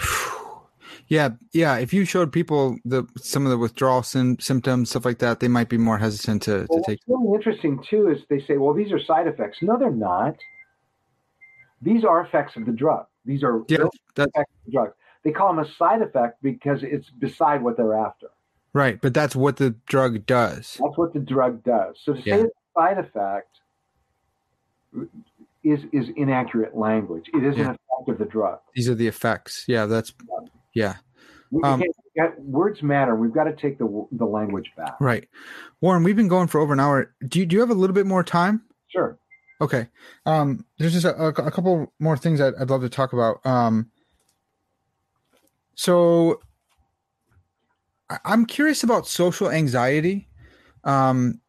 Yeah, 1.06 1.30
yeah. 1.52 1.76
If 1.78 1.92
you 1.92 2.04
showed 2.04 2.32
people 2.32 2.76
the 2.84 3.04
some 3.16 3.44
of 3.44 3.50
the 3.50 3.58
withdrawal 3.58 4.02
sim- 4.02 4.38
symptoms, 4.38 4.90
stuff 4.90 5.04
like 5.04 5.18
that, 5.18 5.40
they 5.40 5.48
might 5.48 5.68
be 5.68 5.78
more 5.78 5.98
hesitant 5.98 6.42
to, 6.42 6.66
Well, 6.68 6.82
to 6.82 6.90
take. 6.90 7.00
what's 7.06 7.22
really 7.22 7.36
interesting 7.36 7.82
too 7.88 8.08
is 8.08 8.18
they 8.28 8.40
say, 8.40 8.56
well, 8.58 8.74
these 8.74 8.90
are 8.92 8.98
side 9.02 9.26
effects. 9.26 9.58
No, 9.62 9.76
they're 9.78 9.90
not. 9.90 10.36
These 11.82 12.04
are 12.04 12.20
effects 12.24 12.56
of 12.56 12.66
the 12.66 12.72
drug. 12.72 13.06
These 13.24 13.42
are 13.42 13.62
Yeah, 13.68 13.86
effects 14.16 14.36
of 14.36 14.64
the 14.66 14.72
drug. 14.72 14.92
They 15.22 15.32
call 15.32 15.48
them 15.54 15.58
a 15.64 15.68
side 15.72 16.02
effect 16.02 16.42
because 16.42 16.82
it's 16.82 17.10
beside 17.10 17.62
what 17.62 17.76
they're 17.76 17.94
after. 17.94 18.28
right, 18.72 19.00
but 19.00 19.12
that's 19.14 19.34
what 19.36 19.56
the 19.58 19.70
drug 19.86 20.24
does. 20.26 20.78
That's 20.82 20.96
what 20.96 21.12
the 21.12 21.18
drug 21.20 21.62
does. 21.64 21.96
So 22.02 22.14
to 22.14 22.22
say 22.22 22.40
it's 22.42 22.54
a 22.76 22.80
side 22.80 22.98
effect 22.98 23.58
is 25.62 25.80
is 25.92 26.08
inaccurate 26.16 26.76
language. 26.76 27.30
It 27.34 27.44
is 27.44 27.56
Yeah. 27.56 27.64
an 27.64 27.70
effect 27.70 28.08
of 28.08 28.18
the 28.18 28.24
drug. 28.24 28.60
These 28.74 28.88
are 28.88 28.94
the 28.94 29.06
effects. 29.08 29.64
Yeah, 29.68 29.86
that's 29.86 30.12
yeah. 30.74 30.96
We 31.50 31.62
Um, 31.64 31.82
words 32.38 32.82
matter. 32.82 33.14
We've 33.16 33.32
got 33.32 33.44
to 33.44 33.52
take 33.54 33.78
the 33.78 34.06
the 34.12 34.24
language 34.24 34.72
back. 34.76 34.94
Right. 35.00 35.28
Warren, 35.80 36.02
we've 36.02 36.16
been 36.16 36.28
going 36.28 36.46
for 36.48 36.60
over 36.60 36.72
an 36.72 36.80
hour. 36.80 37.12
Do 37.26 37.38
you 37.40 37.46
do 37.46 37.54
you 37.56 37.60
have 37.60 37.70
a 37.70 37.74
little 37.74 37.94
bit 37.94 38.06
more 38.06 38.22
time? 38.22 38.62
Sure. 38.88 39.18
Okay. 39.60 39.88
Um, 40.24 40.64
there's 40.78 40.92
just 40.94 41.04
a, 41.04 41.14
a, 41.20 41.28
a 41.28 41.50
couple 41.50 41.92
more 41.98 42.16
things 42.16 42.40
I'd, 42.40 42.54
I'd 42.54 42.70
love 42.70 42.80
to 42.80 42.88
talk 42.88 43.12
about. 43.12 43.44
Um, 43.44 43.90
so 45.80 46.42
I'm 48.26 48.44
curious 48.44 48.84
about 48.84 49.08
social 49.08 49.50
anxiety. 49.50 50.28
Um, 50.84 51.40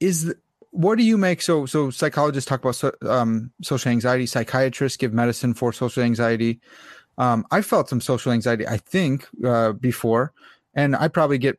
is 0.00 0.24
the, 0.24 0.36
what 0.70 0.96
do 0.96 1.04
you 1.04 1.18
make? 1.18 1.42
So, 1.42 1.66
so 1.66 1.90
psychologists 1.90 2.48
talk 2.48 2.60
about 2.60 2.76
so, 2.76 2.94
um, 3.02 3.52
social 3.60 3.90
anxiety. 3.90 4.24
Psychiatrists 4.24 4.96
give 4.96 5.12
medicine 5.12 5.52
for 5.52 5.74
social 5.74 6.02
anxiety. 6.02 6.58
Um, 7.18 7.44
I 7.50 7.60
felt 7.60 7.90
some 7.90 8.00
social 8.00 8.32
anxiety, 8.32 8.66
I 8.66 8.78
think, 8.78 9.28
uh, 9.44 9.72
before, 9.72 10.32
and 10.72 10.96
I 10.96 11.08
probably 11.08 11.36
get 11.36 11.58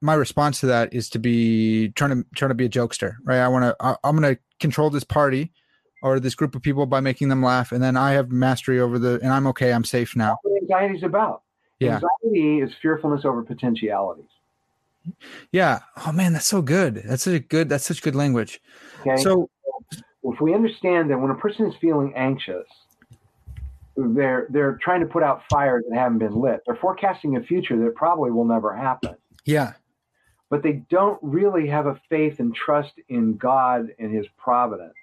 my 0.00 0.14
response 0.14 0.60
to 0.60 0.66
that 0.66 0.94
is 0.94 1.10
to 1.10 1.18
be 1.18 1.88
trying 1.96 2.22
to 2.22 2.26
trying 2.36 2.50
to 2.50 2.54
be 2.54 2.66
a 2.66 2.68
jokester, 2.68 3.16
right? 3.24 3.40
I 3.40 3.48
want 3.48 3.64
to. 3.64 3.98
I'm 4.04 4.16
going 4.16 4.36
to 4.36 4.40
control 4.60 4.90
this 4.90 5.02
party 5.02 5.50
or 6.02 6.20
this 6.20 6.36
group 6.36 6.54
of 6.54 6.62
people 6.62 6.86
by 6.86 7.00
making 7.00 7.30
them 7.30 7.42
laugh, 7.42 7.72
and 7.72 7.82
then 7.82 7.96
I 7.96 8.12
have 8.12 8.30
mastery 8.30 8.78
over 8.78 9.00
the, 9.00 9.18
and 9.22 9.32
I'm 9.32 9.48
okay. 9.48 9.72
I'm 9.72 9.82
safe 9.82 10.14
now. 10.14 10.36
Anxiety 10.62 10.96
is 10.96 11.02
about. 11.02 11.42
Yeah. 11.78 11.94
Anxiety 11.96 12.60
is 12.60 12.72
fearfulness 12.80 13.24
over 13.24 13.42
potentialities. 13.42 14.24
Yeah. 15.50 15.80
Oh 16.06 16.12
man, 16.12 16.32
that's 16.32 16.46
so 16.46 16.62
good. 16.62 17.02
That's 17.04 17.24
such 17.24 17.34
a 17.34 17.40
good. 17.40 17.68
That's 17.68 17.84
such 17.84 18.02
good 18.02 18.14
language. 18.14 18.60
Okay. 19.00 19.20
So 19.22 19.50
if 20.22 20.40
we 20.40 20.54
understand 20.54 21.10
that 21.10 21.18
when 21.18 21.30
a 21.30 21.34
person 21.34 21.66
is 21.66 21.74
feeling 21.80 22.12
anxious, 22.14 22.66
they're 23.96 24.46
they're 24.50 24.78
trying 24.80 25.00
to 25.00 25.06
put 25.06 25.22
out 25.22 25.42
fires 25.50 25.84
that 25.88 25.98
haven't 25.98 26.18
been 26.18 26.34
lit. 26.34 26.60
They're 26.66 26.76
forecasting 26.76 27.36
a 27.36 27.42
future 27.42 27.76
that 27.84 27.94
probably 27.94 28.30
will 28.30 28.44
never 28.44 28.74
happen. 28.74 29.16
yeah, 29.44 29.72
But 30.50 30.62
they 30.62 30.84
don't 30.88 31.18
really 31.20 31.66
have 31.66 31.86
a 31.86 32.00
faith 32.08 32.38
and 32.38 32.54
trust 32.54 32.92
in 33.08 33.36
God 33.36 33.88
and 33.98 34.14
His 34.14 34.26
providence. 34.38 34.94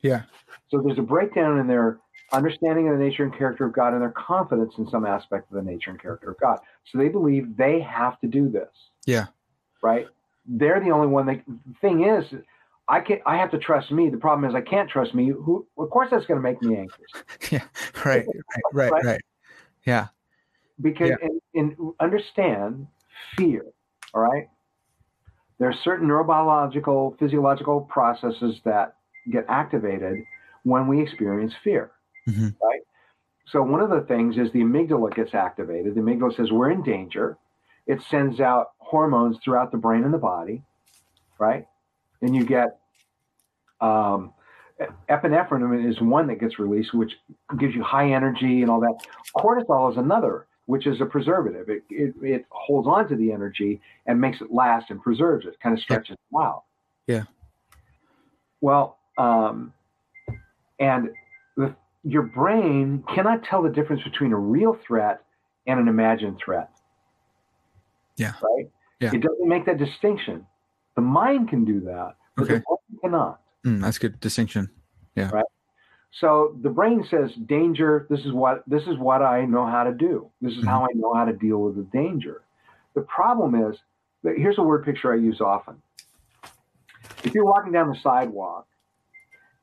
yeah, 0.00 0.22
So 0.70 0.80
there's 0.80 0.98
a 0.98 1.02
breakdown 1.02 1.58
in 1.58 1.66
their 1.68 1.98
understanding 2.32 2.88
of 2.88 2.98
the 2.98 3.04
nature 3.04 3.24
and 3.24 3.36
character 3.36 3.64
of 3.66 3.72
God 3.72 3.92
and 3.92 4.02
their 4.02 4.10
confidence 4.10 4.74
in 4.78 4.88
some 4.88 5.04
aspect 5.06 5.50
of 5.50 5.56
the 5.56 5.70
nature 5.70 5.90
and 5.90 6.00
character 6.00 6.30
of 6.30 6.38
God. 6.38 6.58
So 6.90 6.98
they 6.98 7.08
believe 7.08 7.56
they 7.56 7.80
have 7.80 8.20
to 8.20 8.26
do 8.26 8.48
this. 8.48 8.68
Yeah. 9.06 9.26
Right? 9.82 10.08
They're 10.46 10.80
the 10.80 10.90
only 10.90 11.08
one 11.08 11.26
that 11.26 11.42
the 11.46 11.74
thing 11.80 12.04
is 12.04 12.24
I 12.88 13.00
can 13.00 13.20
I 13.24 13.36
have 13.36 13.50
to 13.52 13.58
trust 13.58 13.92
me. 13.92 14.10
The 14.10 14.16
problem 14.16 14.48
is 14.48 14.54
I 14.54 14.60
can't 14.60 14.90
trust 14.90 15.14
me. 15.14 15.28
Who 15.28 15.66
of 15.78 15.90
course 15.90 16.08
that's 16.10 16.26
going 16.26 16.38
to 16.38 16.42
make 16.42 16.60
me 16.60 16.76
anxious. 16.76 17.06
yeah. 17.52 17.62
Right, 18.04 18.26
right, 18.26 18.62
right, 18.72 18.92
Right. 18.92 19.04
right. 19.04 19.20
Yeah, 19.86 20.08
Because 20.80 21.10
Yeah. 21.10 21.28
and, 21.54 21.76
and 21.78 21.92
understand 22.00 22.86
fear, 23.36 23.64
all 24.12 24.20
right? 24.20 24.48
There 25.58 25.68
are 25.68 25.74
certain 25.84 26.08
neurobiological, 26.08 27.18
physiological 27.18 27.82
processes 27.82 28.60
that 28.64 28.96
get 29.30 29.44
activated 29.48 30.24
when 30.64 30.86
we 30.88 31.00
experience 31.00 31.52
fear. 31.62 31.92
Mhm. 32.28 32.54
Right? 32.62 32.82
So 33.46 33.62
one 33.62 33.80
of 33.80 33.90
the 33.90 34.02
things 34.02 34.38
is 34.38 34.52
the 34.52 34.60
amygdala 34.60 35.14
gets 35.14 35.34
activated. 35.34 35.94
The 35.94 36.00
amygdala 36.00 36.36
says 36.36 36.52
we're 36.52 36.70
in 36.70 36.82
danger. 36.82 37.36
It 37.86 38.00
sends 38.02 38.40
out 38.40 38.72
hormones 38.78 39.38
throughout 39.42 39.72
the 39.72 39.78
brain 39.78 40.04
and 40.04 40.14
the 40.14 40.18
body, 40.18 40.62
right? 41.38 41.66
And 42.22 42.34
you 42.36 42.44
get 42.44 42.78
um, 43.80 44.32
epinephrine 45.08 45.88
is 45.88 46.00
one 46.00 46.26
that 46.28 46.36
gets 46.36 46.58
released, 46.58 46.94
which 46.94 47.18
gives 47.58 47.74
you 47.74 47.82
high 47.82 48.12
energy 48.12 48.62
and 48.62 48.70
all 48.70 48.80
that. 48.80 48.94
Cortisol 49.36 49.90
is 49.90 49.96
another, 49.96 50.46
which 50.66 50.86
is 50.86 51.00
a 51.00 51.06
preservative. 51.06 51.68
It, 51.68 51.82
it, 51.90 52.14
it 52.22 52.46
holds 52.50 52.86
on 52.86 53.08
to 53.08 53.16
the 53.16 53.32
energy 53.32 53.80
and 54.06 54.20
makes 54.20 54.40
it 54.40 54.52
last 54.52 54.90
and 54.90 55.02
preserves 55.02 55.46
it, 55.46 55.58
kind 55.60 55.76
of 55.76 55.82
stretches 55.82 56.12
it 56.12 56.36
out. 56.36 56.64
Yeah. 57.06 57.24
Well, 58.60 58.98
um, 59.18 59.72
and 60.78 61.10
your 62.04 62.22
brain 62.22 63.04
cannot 63.14 63.44
tell 63.44 63.62
the 63.62 63.68
difference 63.68 64.02
between 64.02 64.32
a 64.32 64.38
real 64.38 64.78
threat 64.86 65.22
and 65.66 65.78
an 65.78 65.88
imagined 65.88 66.38
threat. 66.44 66.70
Yeah. 68.16 68.32
Right? 68.42 68.70
Yeah. 69.00 69.14
It 69.14 69.20
doesn't 69.20 69.48
make 69.48 69.66
that 69.66 69.78
distinction. 69.78 70.46
The 70.94 71.02
mind 71.02 71.48
can 71.48 71.64
do 71.64 71.80
that, 71.80 72.16
but 72.36 72.44
Okay. 72.44 72.54
the 72.54 72.60
brain 72.60 73.00
cannot. 73.02 73.40
Mm, 73.64 73.80
that's 73.80 73.98
good 73.98 74.18
distinction. 74.20 74.70
Yeah. 75.14 75.30
Right. 75.30 75.44
So 76.12 76.56
the 76.62 76.70
brain 76.70 77.04
says, 77.08 77.32
danger, 77.46 78.06
this 78.10 78.20
is 78.20 78.32
what 78.32 78.64
this 78.66 78.82
is 78.88 78.98
what 78.98 79.22
I 79.22 79.44
know 79.44 79.64
how 79.64 79.84
to 79.84 79.92
do. 79.92 80.30
This 80.40 80.56
is 80.56 80.64
how 80.64 80.82
I 80.82 80.88
know 80.94 81.14
how 81.14 81.24
to 81.24 81.32
deal 81.32 81.58
with 81.58 81.76
the 81.76 81.84
danger. 81.84 82.42
The 82.94 83.02
problem 83.02 83.54
is 83.54 83.78
that 84.24 84.36
here's 84.36 84.58
a 84.58 84.62
word 84.62 84.84
picture 84.84 85.12
I 85.12 85.16
use 85.16 85.40
often. 85.40 85.80
If 87.22 87.32
you're 87.34 87.44
walking 87.44 87.72
down 87.72 87.88
the 87.88 87.98
sidewalk 88.02 88.66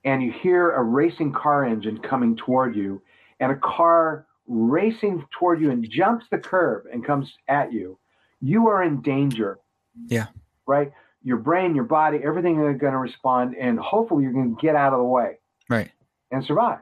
and 0.07 0.23
you 0.23 0.31
hear 0.31 0.71
a 0.71 0.81
racing 0.81 1.33
car 1.33 1.65
engine 1.65 1.97
coming 1.97 2.37
toward 2.37 2.77
you 2.77 3.01
and 3.41 3.51
a 3.51 3.57
car 3.57 4.25
racing 4.47 5.21
toward 5.37 5.59
you 5.59 5.69
and 5.69 5.85
jumps 5.89 6.25
the 6.31 6.37
curb 6.37 6.85
and 6.93 7.05
comes 7.05 7.33
at 7.49 7.73
you, 7.73 7.99
you 8.39 8.67
are 8.69 8.81
in 8.81 9.01
danger. 9.01 9.59
Yeah. 10.07 10.27
Right? 10.65 10.93
Your 11.23 11.35
brain, 11.35 11.75
your 11.75 11.83
body, 11.83 12.19
everything 12.23 12.57
are 12.57 12.73
going 12.73 12.93
to 12.93 12.99
respond 12.99 13.55
and 13.59 13.77
hopefully 13.77 14.23
you're 14.23 14.31
going 14.31 14.55
to 14.55 14.61
get 14.61 14.77
out 14.77 14.93
of 14.93 14.99
the 14.99 15.03
way 15.03 15.39
Right. 15.69 15.91
and 16.31 16.41
survive. 16.45 16.79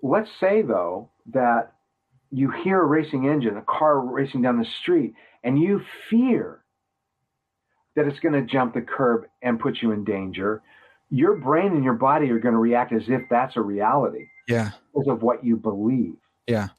Let's 0.00 0.30
say, 0.38 0.62
though, 0.62 1.10
that 1.32 1.72
you 2.30 2.52
hear 2.52 2.80
a 2.80 2.86
racing 2.86 3.26
engine, 3.26 3.56
a 3.56 3.62
car 3.62 3.98
racing 3.98 4.42
down 4.42 4.60
the 4.60 4.66
street, 4.80 5.14
and 5.42 5.58
you 5.60 5.82
fear 6.08 6.62
that 7.96 8.06
it's 8.06 8.20
going 8.20 8.34
to 8.34 8.42
jump 8.42 8.74
the 8.74 8.80
curb 8.80 9.24
and 9.42 9.58
put 9.58 9.82
you 9.82 9.90
in 9.90 10.04
danger. 10.04 10.62
Your 11.14 11.36
brain 11.36 11.68
and 11.68 11.84
your 11.84 11.94
body 11.94 12.28
are 12.32 12.40
going 12.40 12.54
to 12.54 12.58
react 12.58 12.92
as 12.92 13.04
if 13.06 13.22
that's 13.30 13.56
a 13.56 13.60
reality 13.60 14.26
Yeah. 14.48 14.70
because 14.92 15.06
of 15.06 15.22
what 15.22 15.44
you 15.44 15.56
believe. 15.56 16.16
Yeah. 16.48 16.70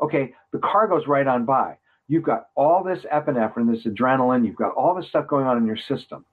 Okay, 0.00 0.34
the 0.52 0.58
car 0.58 0.86
goes 0.86 1.06
right 1.06 1.26
on 1.26 1.46
by. 1.46 1.78
You've 2.06 2.22
got 2.22 2.48
all 2.56 2.84
this 2.84 3.06
epinephrine, 3.10 3.72
this 3.74 3.84
adrenaline, 3.86 4.44
you've 4.44 4.56
got 4.56 4.74
all 4.74 4.94
this 4.94 5.08
stuff 5.08 5.26
going 5.28 5.46
on 5.46 5.56
in 5.56 5.64
your 5.64 5.78
system. 5.78 6.26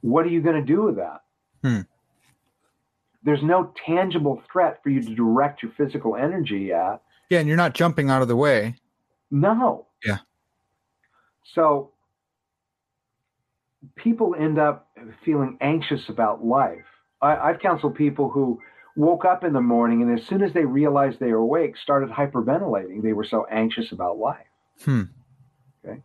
What 0.00 0.24
are 0.24 0.30
you 0.30 0.40
going 0.40 0.56
to 0.56 0.62
do 0.64 0.84
with 0.84 0.96
that? 0.96 1.20
Hmm. 1.62 1.80
There's 3.22 3.42
no 3.42 3.74
tangible 3.84 4.42
threat 4.50 4.80
for 4.82 4.88
you 4.88 5.02
to 5.02 5.14
direct 5.14 5.62
your 5.62 5.72
physical 5.76 6.16
energy 6.16 6.72
at. 6.72 7.02
Yeah. 7.28 7.40
And 7.40 7.48
you're 7.48 7.58
not 7.58 7.74
jumping 7.74 8.08
out 8.08 8.22
of 8.22 8.28
the 8.28 8.36
way. 8.36 8.76
No. 9.30 9.88
Yeah. 10.02 10.18
So 11.54 11.90
people 13.94 14.34
end 14.38 14.58
up 14.58 14.88
feeling 15.24 15.56
anxious 15.60 16.08
about 16.08 16.44
life. 16.44 16.84
I, 17.22 17.36
I've 17.36 17.60
counseled 17.60 17.94
people 17.94 18.28
who 18.28 18.60
woke 18.96 19.24
up 19.24 19.44
in 19.44 19.52
the 19.52 19.60
morning 19.60 20.02
and 20.02 20.18
as 20.18 20.26
soon 20.26 20.42
as 20.42 20.52
they 20.52 20.64
realized 20.64 21.20
they 21.20 21.32
were 21.32 21.38
awake, 21.38 21.76
started 21.76 22.10
hyperventilating. 22.10 23.02
They 23.02 23.12
were 23.12 23.24
so 23.24 23.46
anxious 23.50 23.92
about 23.92 24.18
life. 24.18 24.46
Hmm. 24.84 25.02
Okay. 25.84 26.02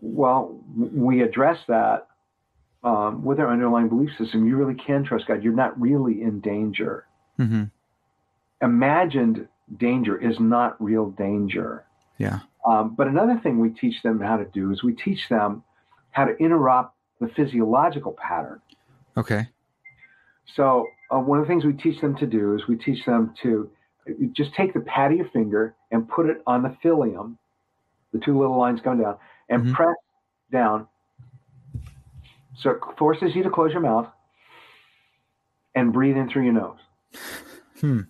Well, 0.00 0.62
we 0.74 1.22
address 1.22 1.58
that 1.68 2.06
um, 2.82 3.24
with 3.24 3.38
our 3.40 3.50
underlying 3.50 3.88
belief 3.88 4.10
system. 4.16 4.46
You 4.46 4.56
really 4.56 4.74
can 4.74 5.04
trust 5.04 5.26
God. 5.26 5.42
You're 5.42 5.52
not 5.52 5.78
really 5.80 6.22
in 6.22 6.40
danger. 6.40 7.06
hmm 7.36 7.64
Imagined 8.62 9.48
danger 9.78 10.18
is 10.18 10.38
not 10.38 10.82
real 10.82 11.10
danger. 11.10 11.84
Yeah. 12.18 12.40
Um, 12.66 12.94
but 12.94 13.06
another 13.06 13.40
thing 13.42 13.58
we 13.58 13.70
teach 13.70 14.02
them 14.02 14.20
how 14.20 14.36
to 14.36 14.44
do 14.44 14.70
is 14.70 14.82
we 14.82 14.92
teach 14.92 15.28
them 15.30 15.64
how 16.10 16.26
to 16.26 16.36
interrupt 16.36 16.94
the 17.20 17.28
physiological 17.28 18.12
pattern. 18.12 18.60
Okay. 19.16 19.48
So 20.56 20.86
uh, 21.10 21.18
one 21.18 21.38
of 21.38 21.44
the 21.44 21.48
things 21.48 21.64
we 21.64 21.74
teach 21.74 22.00
them 22.00 22.16
to 22.16 22.26
do 22.26 22.54
is 22.54 22.66
we 22.66 22.76
teach 22.76 23.04
them 23.04 23.34
to 23.42 23.70
just 24.32 24.54
take 24.54 24.74
the 24.74 24.80
pad 24.80 25.12
of 25.12 25.18
your 25.18 25.28
finger 25.28 25.74
and 25.90 26.08
put 26.08 26.28
it 26.28 26.42
on 26.46 26.62
the 26.62 26.76
philtrum, 26.82 27.36
the 28.12 28.18
two 28.18 28.38
little 28.38 28.58
lines 28.58 28.80
coming 28.80 29.04
down, 29.04 29.18
and 29.48 29.66
Mhm. 29.66 29.74
press 29.74 29.96
down. 30.50 30.88
So 32.56 32.70
it 32.70 32.80
forces 32.98 33.34
you 33.36 33.42
to 33.42 33.50
close 33.50 33.72
your 33.72 33.80
mouth 33.80 34.08
and 35.74 35.92
breathe 35.92 36.16
in 36.16 36.28
through 36.28 36.44
your 36.44 36.52
nose. 36.52 36.80
Hmm. 37.80 38.00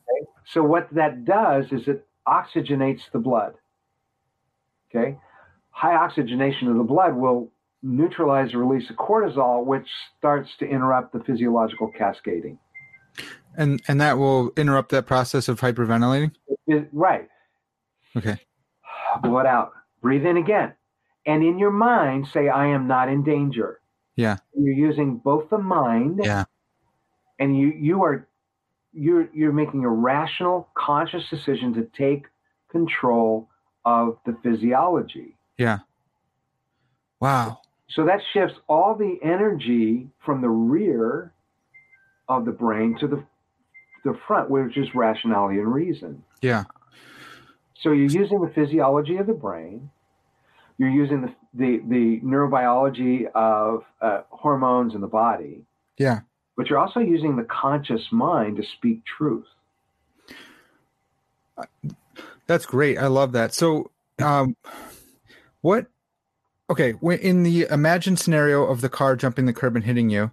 So 0.44 0.64
what 0.64 0.88
that 0.92 1.24
does 1.24 1.70
is 1.72 1.86
it 1.86 2.06
oxygenates 2.26 3.10
the 3.12 3.18
blood. 3.18 3.54
Okay, 4.88 5.18
high 5.70 5.94
oxygenation 5.94 6.68
of 6.68 6.76
the 6.76 6.82
blood 6.82 7.14
will 7.14 7.52
neutralize 7.82 8.52
the 8.52 8.58
release 8.58 8.88
of 8.90 8.96
cortisol, 8.96 9.64
which 9.64 9.88
starts 10.18 10.50
to 10.58 10.66
interrupt 10.66 11.12
the 11.12 11.20
physiological 11.24 11.90
cascading. 11.96 12.58
And 13.56 13.82
and 13.88 14.00
that 14.00 14.18
will 14.18 14.52
interrupt 14.56 14.90
that 14.90 15.06
process 15.06 15.48
of 15.48 15.60
hyperventilating. 15.60 16.32
It- 16.66 16.88
right. 16.92 17.28
Okay. 18.16 18.36
Blood 19.22 19.46
out. 19.46 19.72
Breathe 20.02 20.24
in 20.24 20.36
again. 20.36 20.74
And 21.26 21.42
in 21.44 21.58
your 21.58 21.70
mind, 21.70 22.26
say, 22.32 22.48
I 22.48 22.66
am 22.66 22.86
not 22.86 23.08
in 23.08 23.22
danger. 23.22 23.80
Yeah. 24.16 24.38
You're 24.56 24.74
using 24.74 25.16
both 25.18 25.50
the 25.50 25.58
mind 25.58 26.20
Yeah. 26.22 26.44
and 27.38 27.58
you 27.58 27.68
you 27.68 28.02
are 28.04 28.28
you're 28.92 29.28
you're 29.32 29.52
making 29.52 29.84
a 29.84 29.88
rational, 29.90 30.68
conscious 30.74 31.28
decision 31.28 31.74
to 31.74 31.84
take 31.96 32.26
control 32.70 33.48
of 33.84 34.18
the 34.26 34.36
physiology. 34.42 35.36
Yeah. 35.58 35.78
Wow. 37.20 37.60
So 37.94 38.04
that 38.06 38.20
shifts 38.32 38.54
all 38.68 38.94
the 38.94 39.18
energy 39.22 40.08
from 40.24 40.40
the 40.40 40.48
rear 40.48 41.32
of 42.28 42.44
the 42.44 42.52
brain 42.52 42.96
to 43.00 43.08
the 43.08 43.24
the 44.04 44.18
front, 44.26 44.48
which 44.48 44.78
is 44.78 44.88
rationality 44.94 45.58
and 45.58 45.72
reason. 45.72 46.22
Yeah. 46.40 46.64
So 47.82 47.92
you're 47.92 48.06
using 48.06 48.40
the 48.40 48.50
physiology 48.54 49.16
of 49.18 49.26
the 49.26 49.34
brain. 49.34 49.90
You're 50.78 50.90
using 50.90 51.20
the 51.22 51.34
the, 51.52 51.82
the 51.88 52.20
neurobiology 52.20 53.30
of 53.34 53.82
uh, 54.00 54.22
hormones 54.30 54.94
in 54.94 55.00
the 55.00 55.08
body, 55.08 55.64
Yeah. 55.98 56.20
but 56.56 56.70
you're 56.70 56.78
also 56.78 57.00
using 57.00 57.34
the 57.34 57.42
conscious 57.42 58.02
mind 58.12 58.56
to 58.58 58.62
speak 58.76 59.02
truth. 59.04 59.46
That's 62.46 62.66
great. 62.66 62.98
I 62.98 63.08
love 63.08 63.32
that. 63.32 63.52
So, 63.52 63.90
um, 64.22 64.56
what? 65.60 65.86
Okay, 66.70 66.94
in 67.20 67.42
the 67.42 67.66
imagined 67.70 68.20
scenario 68.20 68.64
of 68.64 68.80
the 68.80 68.88
car 68.88 69.16
jumping 69.16 69.46
the 69.46 69.52
curb 69.52 69.74
and 69.74 69.84
hitting 69.84 70.08
you, 70.08 70.30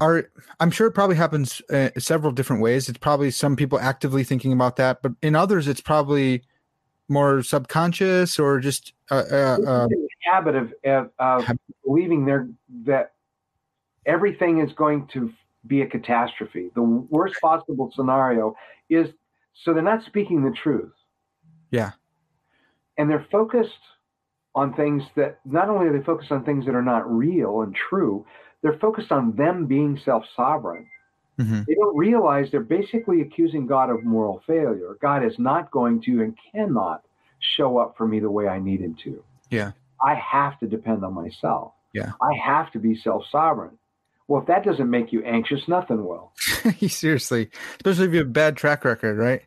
are 0.00 0.28
I'm 0.58 0.72
sure 0.72 0.88
it 0.88 0.92
probably 0.92 1.14
happens 1.14 1.62
uh, 1.70 1.90
several 1.96 2.32
different 2.32 2.60
ways. 2.60 2.88
It's 2.88 2.98
probably 2.98 3.30
some 3.30 3.54
people 3.54 3.78
actively 3.78 4.24
thinking 4.24 4.52
about 4.52 4.76
that, 4.76 5.00
but 5.00 5.12
in 5.22 5.36
others, 5.36 5.68
it's 5.68 5.80
probably 5.80 6.42
more 7.08 7.42
subconscious 7.42 8.38
or 8.38 8.58
just 8.58 8.94
uh, 9.10 9.24
uh, 9.30 9.58
uh, 9.66 9.88
habit 10.20 10.56
of, 10.56 10.72
of, 10.84 11.10
of 11.18 11.44
Hab- 11.44 11.58
believing 11.84 12.24
there 12.24 12.48
that 12.84 13.12
everything 14.06 14.60
is 14.60 14.72
going 14.72 15.06
to 15.12 15.32
be 15.66 15.82
a 15.82 15.86
catastrophe. 15.86 16.70
The 16.74 16.82
worst 16.82 17.36
possible 17.40 17.92
scenario 17.94 18.56
is 18.88 19.08
so 19.54 19.74
they're 19.74 19.82
not 19.82 20.04
speaking 20.04 20.42
the 20.42 20.56
truth. 20.62 20.92
Yeah. 21.70 21.90
And 22.96 23.10
they're 23.10 23.26
focused 23.30 23.70
on 24.54 24.74
things 24.74 25.02
that 25.16 25.38
not 25.44 25.68
only 25.68 25.86
are 25.86 25.96
they 25.96 26.04
focused 26.04 26.32
on 26.32 26.44
things 26.44 26.66
that 26.66 26.74
are 26.74 26.82
not 26.82 27.10
real 27.10 27.62
and 27.62 27.74
true, 27.74 28.24
they're 28.62 28.78
focused 28.78 29.12
on 29.12 29.34
them 29.36 29.66
being 29.66 29.98
self 30.04 30.24
sovereign. 30.36 30.86
mhm. 31.38 31.64
They 31.66 31.74
don't 31.74 31.96
realize 31.96 32.50
they're 32.50 32.60
basically 32.60 33.20
accusing 33.22 33.66
God 33.66 33.90
of 33.90 34.02
moral 34.04 34.42
failure. 34.46 34.96
God 35.00 35.24
is 35.24 35.38
not 35.38 35.70
going 35.70 36.02
to 36.02 36.22
and 36.22 36.36
cannot 36.52 37.02
show 37.56 37.78
up 37.78 37.94
for 37.96 38.06
me 38.06 38.20
the 38.20 38.30
way 38.30 38.48
I 38.48 38.58
need 38.58 38.80
him 38.80 38.96
to. 39.04 39.22
Yeah. 39.50 39.72
I 40.02 40.14
have 40.14 40.58
to 40.60 40.66
depend 40.66 41.04
on 41.04 41.14
myself. 41.14 41.72
Yeah. 41.92 42.12
I 42.20 42.34
have 42.44 42.70
to 42.72 42.78
be 42.78 42.94
self 42.96 43.24
sovereign. 43.30 43.78
Well, 44.28 44.42
if 44.42 44.46
that 44.46 44.64
doesn't 44.64 44.88
make 44.88 45.12
you 45.12 45.24
anxious, 45.24 45.66
nothing 45.66 46.04
will. 46.04 46.32
seriously, 46.88 47.50
especially 47.76 48.06
if 48.06 48.12
you 48.12 48.18
have 48.18 48.28
a 48.28 48.30
bad 48.30 48.56
track 48.56 48.84
record, 48.84 49.18
right? 49.18 49.42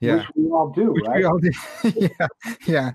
Yeah. 0.00 0.16
Which 0.16 0.26
we 0.36 0.44
all 0.50 0.70
do, 0.70 0.92
Which 0.92 1.04
right? 1.06 1.18
we 1.18 1.24
all 1.24 1.38
do. 1.38 1.50
yeah, 2.18 2.26
yeah. 2.66 2.90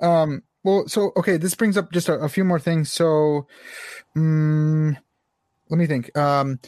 Um, 0.00 0.42
well, 0.64 0.86
so 0.88 1.12
okay, 1.16 1.36
this 1.36 1.54
brings 1.54 1.76
up 1.76 1.92
just 1.92 2.08
a, 2.08 2.14
a 2.14 2.28
few 2.28 2.44
more 2.44 2.60
things. 2.60 2.92
So, 2.92 3.46
mm, 4.16 4.96
let 5.70 5.78
me 5.78 5.86
think. 5.86 6.16
Um, 6.16 6.60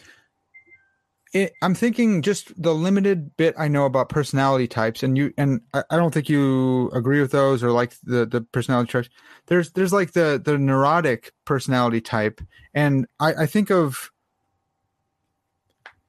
it, 1.34 1.52
I'm 1.62 1.74
thinking 1.74 2.22
just 2.22 2.60
the 2.60 2.72
limited 2.72 3.36
bit 3.36 3.54
I 3.58 3.66
know 3.66 3.86
about 3.86 4.08
personality 4.08 4.68
types, 4.68 5.02
and 5.02 5.18
you 5.18 5.32
and 5.36 5.60
I, 5.74 5.82
I 5.90 5.96
don't 5.96 6.14
think 6.14 6.28
you 6.28 6.90
agree 6.90 7.20
with 7.20 7.32
those 7.32 7.62
or 7.62 7.72
like 7.72 7.94
the 8.04 8.24
the 8.24 8.40
personality 8.40 8.92
types. 8.92 9.08
There's 9.46 9.72
there's 9.72 9.92
like 9.92 10.12
the 10.12 10.40
the 10.42 10.56
neurotic 10.58 11.32
personality 11.44 12.00
type, 12.00 12.40
and 12.72 13.06
I, 13.18 13.34
I 13.34 13.46
think 13.46 13.70
of 13.70 14.10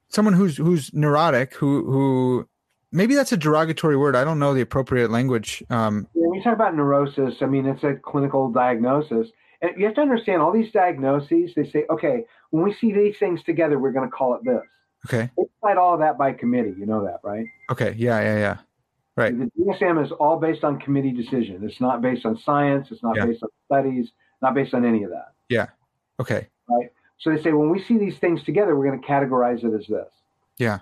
someone 0.10 0.36
who's 0.36 0.57
who's 0.57 0.94
neurotic 0.94 1.56
who 1.56 1.84
who 1.91 2.48
maybe 2.95 3.13
that's 3.13 3.31
a 3.31 3.38
derogatory 3.38 3.97
word. 3.97 4.15
I 4.15 4.23
don't 4.23 4.39
know 4.39 4.53
the 4.53 4.61
appropriate 4.61 5.11
language. 5.11 5.63
Um, 5.69 6.07
When 6.13 6.34
you 6.34 6.41
talk 6.41 6.53
about 6.53 6.76
neurosis, 6.76 7.35
I 7.41 7.45
mean, 7.45 7.65
it's 7.65 7.84
a 7.84 7.95
clinical 7.95 8.49
diagnosis. 8.49 9.27
And 9.61 9.72
you 9.77 9.85
have 9.85 9.95
to 9.95 10.01
understand 10.01 10.41
all 10.41 10.51
these 10.51 10.72
diagnoses, 10.72 11.51
they 11.55 11.69
say, 11.69 11.85
okay, 11.89 12.26
when 12.51 12.63
we 12.63 12.73
see 12.73 12.91
these 12.93 13.17
things 13.17 13.43
together, 13.43 13.80
we're 13.80 13.91
going 13.91 14.09
to 14.09 14.11
call 14.15 14.34
it 14.35 14.43
this. 14.43 14.63
okay. 15.07 15.30
They 15.38 15.43
decide 15.61 15.77
all 15.77 15.93
of 15.93 15.99
that 15.99 16.17
by 16.17 16.34
committee. 16.34 16.73
You 16.77 16.85
know 16.85 17.03
that, 17.05 17.19
right? 17.23 17.45
Okay. 17.72 17.93
Yeah. 17.97 18.19
Yeah. 18.22 18.38
Yeah. 18.38 18.57
Right. 19.17 19.38
The 19.38 19.49
DSM 19.57 20.03
is 20.03 20.11
all 20.11 20.38
based 20.38 20.63
on 20.63 20.77
committee 20.80 21.11
decision. 21.11 21.63
It's 21.63 21.80
not 21.80 22.01
based 22.01 22.26
on 22.26 22.38
science. 22.38 22.89
It's 22.91 23.01
not 23.01 23.15
Yeah. 23.15 23.26
based 23.27 23.43
on 23.43 23.49
studies. 23.65 24.11
Not 24.41 24.53
based 24.53 24.73
on 24.73 24.84
any 24.84 25.03
of 25.03 25.11
that. 25.11 25.31
Yeah. 25.47 25.67
Okay. 26.19 26.47
Right. 26.69 26.91
So 27.17 27.30
they 27.34 27.41
say 27.41 27.53
when 27.53 27.69
we 27.69 27.81
see 27.81 27.97
these 27.97 28.17
things 28.17 28.43
together, 28.43 28.76
we're 28.76 28.88
going 28.88 29.01
to 29.01 29.07
categorize 29.07 29.63
it 29.63 29.73
as 29.73 29.88
this. 29.88 30.09
Yeah. 30.57 30.80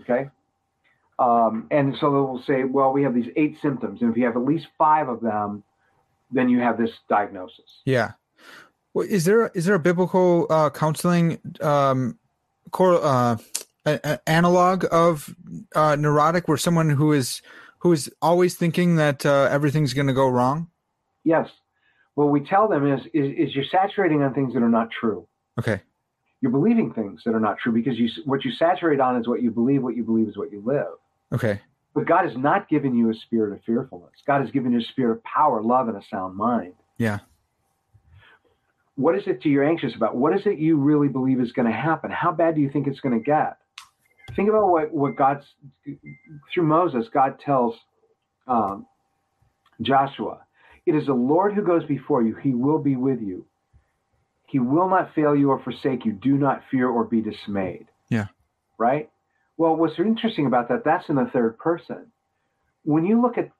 Okay. 0.00 0.30
Um, 1.18 1.66
and 1.70 1.96
so 1.98 2.10
they'll 2.10 2.42
say, 2.46 2.64
well, 2.64 2.92
we 2.92 3.02
have 3.02 3.14
these 3.14 3.30
eight 3.36 3.56
symptoms, 3.62 4.02
and 4.02 4.10
if 4.10 4.16
you 4.16 4.24
have 4.26 4.36
at 4.36 4.44
least 4.44 4.66
five 4.76 5.08
of 5.08 5.20
them, 5.20 5.62
then 6.30 6.48
you 6.48 6.60
have 6.60 6.76
this 6.76 6.90
diagnosis. 7.08 7.80
Yeah. 7.84 8.12
Well, 8.92 9.06
is 9.08 9.24
there 9.24 9.48
is 9.54 9.64
there 9.66 9.74
a 9.74 9.78
biblical 9.78 10.46
uh, 10.50 10.70
counseling 10.70 11.38
um, 11.60 12.18
core 12.70 13.00
uh, 13.02 13.36
a, 13.84 14.00
a- 14.04 14.28
analog 14.28 14.84
of 14.90 15.34
uh, 15.74 15.96
neurotic, 15.96 16.48
where 16.48 16.56
someone 16.56 16.90
who 16.90 17.12
is 17.12 17.40
who 17.78 17.92
is 17.92 18.10
always 18.20 18.54
thinking 18.54 18.96
that 18.96 19.24
uh, 19.24 19.48
everything's 19.50 19.94
going 19.94 20.06
to 20.06 20.12
go 20.12 20.28
wrong? 20.28 20.68
Yes. 21.24 21.48
What 22.14 22.26
we 22.26 22.40
tell 22.40 22.68
them 22.68 22.90
is, 22.90 23.00
is, 23.12 23.32
is 23.36 23.54
you're 23.54 23.64
saturating 23.70 24.22
on 24.22 24.32
things 24.32 24.54
that 24.54 24.62
are 24.62 24.70
not 24.70 24.90
true. 24.90 25.28
Okay. 25.58 25.82
You're 26.40 26.52
believing 26.52 26.92
things 26.92 27.22
that 27.26 27.34
are 27.34 27.40
not 27.40 27.58
true 27.58 27.72
because 27.72 27.98
you 27.98 28.08
what 28.24 28.44
you 28.44 28.52
saturate 28.52 29.00
on 29.00 29.20
is 29.20 29.28
what 29.28 29.42
you 29.42 29.50
believe. 29.50 29.82
What 29.82 29.96
you 29.96 30.04
believe 30.04 30.28
is 30.28 30.36
what 30.36 30.50
you 30.50 30.62
live. 30.64 30.86
Okay. 31.32 31.60
But 31.94 32.06
God 32.06 32.26
has 32.26 32.36
not 32.36 32.68
given 32.68 32.94
you 32.94 33.10
a 33.10 33.14
spirit 33.14 33.54
of 33.54 33.64
fearfulness. 33.64 34.12
God 34.26 34.42
has 34.42 34.50
given 34.50 34.72
you 34.72 34.80
a 34.80 34.82
spirit 34.82 35.16
of 35.16 35.24
power, 35.24 35.62
love, 35.62 35.88
and 35.88 35.96
a 35.96 36.02
sound 36.10 36.36
mind. 36.36 36.74
Yeah. 36.98 37.20
What 38.96 39.16
is 39.16 39.22
it 39.26 39.42
that 39.42 39.48
you're 39.48 39.64
anxious 39.64 39.94
about? 39.94 40.16
What 40.16 40.34
is 40.34 40.46
it 40.46 40.58
you 40.58 40.76
really 40.76 41.08
believe 41.08 41.40
is 41.40 41.52
going 41.52 41.66
to 41.66 41.76
happen? 41.76 42.10
How 42.10 42.32
bad 42.32 42.54
do 42.54 42.60
you 42.60 42.70
think 42.70 42.86
it's 42.86 43.00
going 43.00 43.18
to 43.18 43.24
get? 43.24 43.58
Think 44.34 44.48
about 44.48 44.68
what, 44.68 44.92
what 44.92 45.16
God's, 45.16 45.44
through 46.52 46.64
Moses, 46.64 47.06
God 47.12 47.38
tells 47.40 47.74
um, 48.46 48.86
Joshua, 49.80 50.40
It 50.84 50.94
is 50.94 51.06
the 51.06 51.14
Lord 51.14 51.54
who 51.54 51.62
goes 51.62 51.84
before 51.84 52.22
you. 52.22 52.34
He 52.34 52.52
will 52.52 52.78
be 52.78 52.96
with 52.96 53.20
you. 53.20 53.46
He 54.46 54.58
will 54.58 54.88
not 54.88 55.14
fail 55.14 55.34
you 55.34 55.50
or 55.50 55.62
forsake 55.62 56.04
you. 56.04 56.12
Do 56.12 56.36
not 56.36 56.62
fear 56.70 56.88
or 56.88 57.04
be 57.04 57.20
dismayed. 57.20 57.86
Yeah. 58.08 58.26
Right? 58.78 59.10
Well, 59.56 59.76
what's 59.76 59.98
interesting 59.98 60.46
about 60.46 60.68
that, 60.68 60.84
that's 60.84 61.08
in 61.08 61.16
the 61.16 61.30
third 61.32 61.58
person. 61.58 62.06
When 62.84 63.04
you 63.04 63.20
look 63.20 63.38
at, 63.38 63.50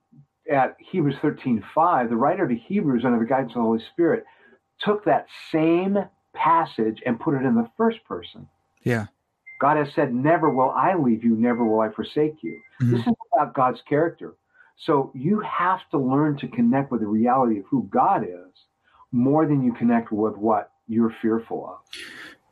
at 0.49 0.77
Hebrews 0.79 1.15
13.5, 1.21 2.09
the 2.09 2.15
writer 2.15 2.43
of 2.43 2.49
the 2.49 2.55
Hebrews, 2.55 3.03
under 3.03 3.19
the 3.19 3.25
guidance 3.25 3.51
of 3.51 3.55
the 3.55 3.61
Holy 3.61 3.83
Spirit, 3.93 4.23
took 4.79 5.05
that 5.05 5.27
same 5.51 5.97
passage 6.33 7.01
and 7.05 7.19
put 7.19 7.33
it 7.33 7.43
in 7.45 7.55
the 7.55 7.69
first 7.77 8.03
person. 8.05 8.47
Yeah. 8.83 9.07
God 9.59 9.77
has 9.77 9.87
said, 9.95 10.13
Never 10.13 10.49
will 10.51 10.69
I 10.69 10.95
leave 10.95 11.23
you, 11.23 11.35
never 11.35 11.65
will 11.65 11.79
I 11.79 11.89
forsake 11.89 12.43
you. 12.43 12.61
Mhm. 12.81 12.91
This 12.91 13.07
is 13.07 13.13
about 13.33 13.53
God's 13.55 13.81
character. 13.81 14.35
So 14.77 15.11
you 15.15 15.39
have 15.39 15.81
to 15.89 15.97
learn 15.97 16.37
to 16.37 16.47
connect 16.47 16.91
with 16.91 17.01
the 17.01 17.07
reality 17.07 17.59
of 17.59 17.65
who 17.65 17.87
God 17.89 18.23
is 18.23 18.53
more 19.11 19.47
than 19.47 19.63
you 19.63 19.73
connect 19.73 20.11
with 20.11 20.37
what 20.37 20.71
you're 20.87 21.09
fearful 21.21 21.67
of. 21.67 21.79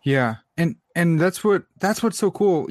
Yeah, 0.05 0.35
and 0.55 0.75
and 0.95 1.19
that's 1.19 1.43
what 1.43 1.63
that's 1.79 2.03
what's 2.03 2.19
so 2.19 2.29
cool 2.29 2.67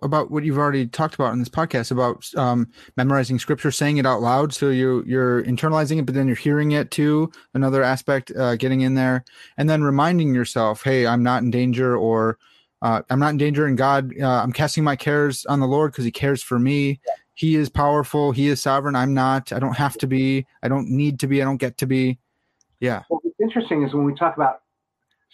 about 0.00 0.30
what 0.30 0.44
you've 0.44 0.58
already 0.58 0.86
talked 0.86 1.16
about 1.16 1.32
in 1.32 1.40
this 1.40 1.48
podcast 1.48 1.90
about 1.90 2.24
um, 2.36 2.68
memorizing 2.96 3.40
scripture, 3.40 3.72
saying 3.72 3.98
it 3.98 4.06
out 4.06 4.22
loud, 4.22 4.54
so 4.54 4.70
you 4.70 5.02
you're 5.04 5.42
internalizing 5.42 5.98
it, 5.98 6.06
but 6.06 6.14
then 6.14 6.28
you're 6.28 6.36
hearing 6.36 6.70
it 6.70 6.92
too. 6.92 7.32
Another 7.52 7.82
aspect, 7.82 8.30
uh, 8.38 8.54
getting 8.54 8.82
in 8.82 8.94
there, 8.94 9.24
and 9.56 9.68
then 9.68 9.82
reminding 9.82 10.32
yourself, 10.32 10.84
"Hey, 10.84 11.04
I'm 11.04 11.24
not 11.24 11.42
in 11.42 11.50
danger," 11.50 11.96
or 11.96 12.38
uh, 12.80 13.02
"I'm 13.10 13.18
not 13.18 13.30
in 13.30 13.38
danger," 13.38 13.66
and 13.66 13.76
God, 13.76 14.12
uh, 14.20 14.40
I'm 14.40 14.52
casting 14.52 14.84
my 14.84 14.94
cares 14.94 15.44
on 15.46 15.58
the 15.58 15.66
Lord 15.66 15.90
because 15.90 16.04
He 16.04 16.12
cares 16.12 16.44
for 16.44 16.60
me. 16.60 17.00
He 17.34 17.56
is 17.56 17.68
powerful. 17.68 18.30
He 18.30 18.46
is 18.46 18.62
sovereign. 18.62 18.94
I'm 18.94 19.14
not. 19.14 19.52
I 19.52 19.58
don't 19.58 19.76
have 19.76 19.98
to 19.98 20.06
be. 20.06 20.46
I 20.62 20.68
don't 20.68 20.88
need 20.88 21.18
to 21.20 21.26
be. 21.26 21.42
I 21.42 21.44
don't 21.44 21.56
get 21.56 21.76
to 21.78 21.86
be. 21.86 22.20
Yeah. 22.78 23.02
Well, 23.10 23.18
what's 23.24 23.40
interesting 23.40 23.82
is 23.82 23.94
when 23.94 24.04
we 24.04 24.14
talk 24.14 24.36
about 24.36 24.60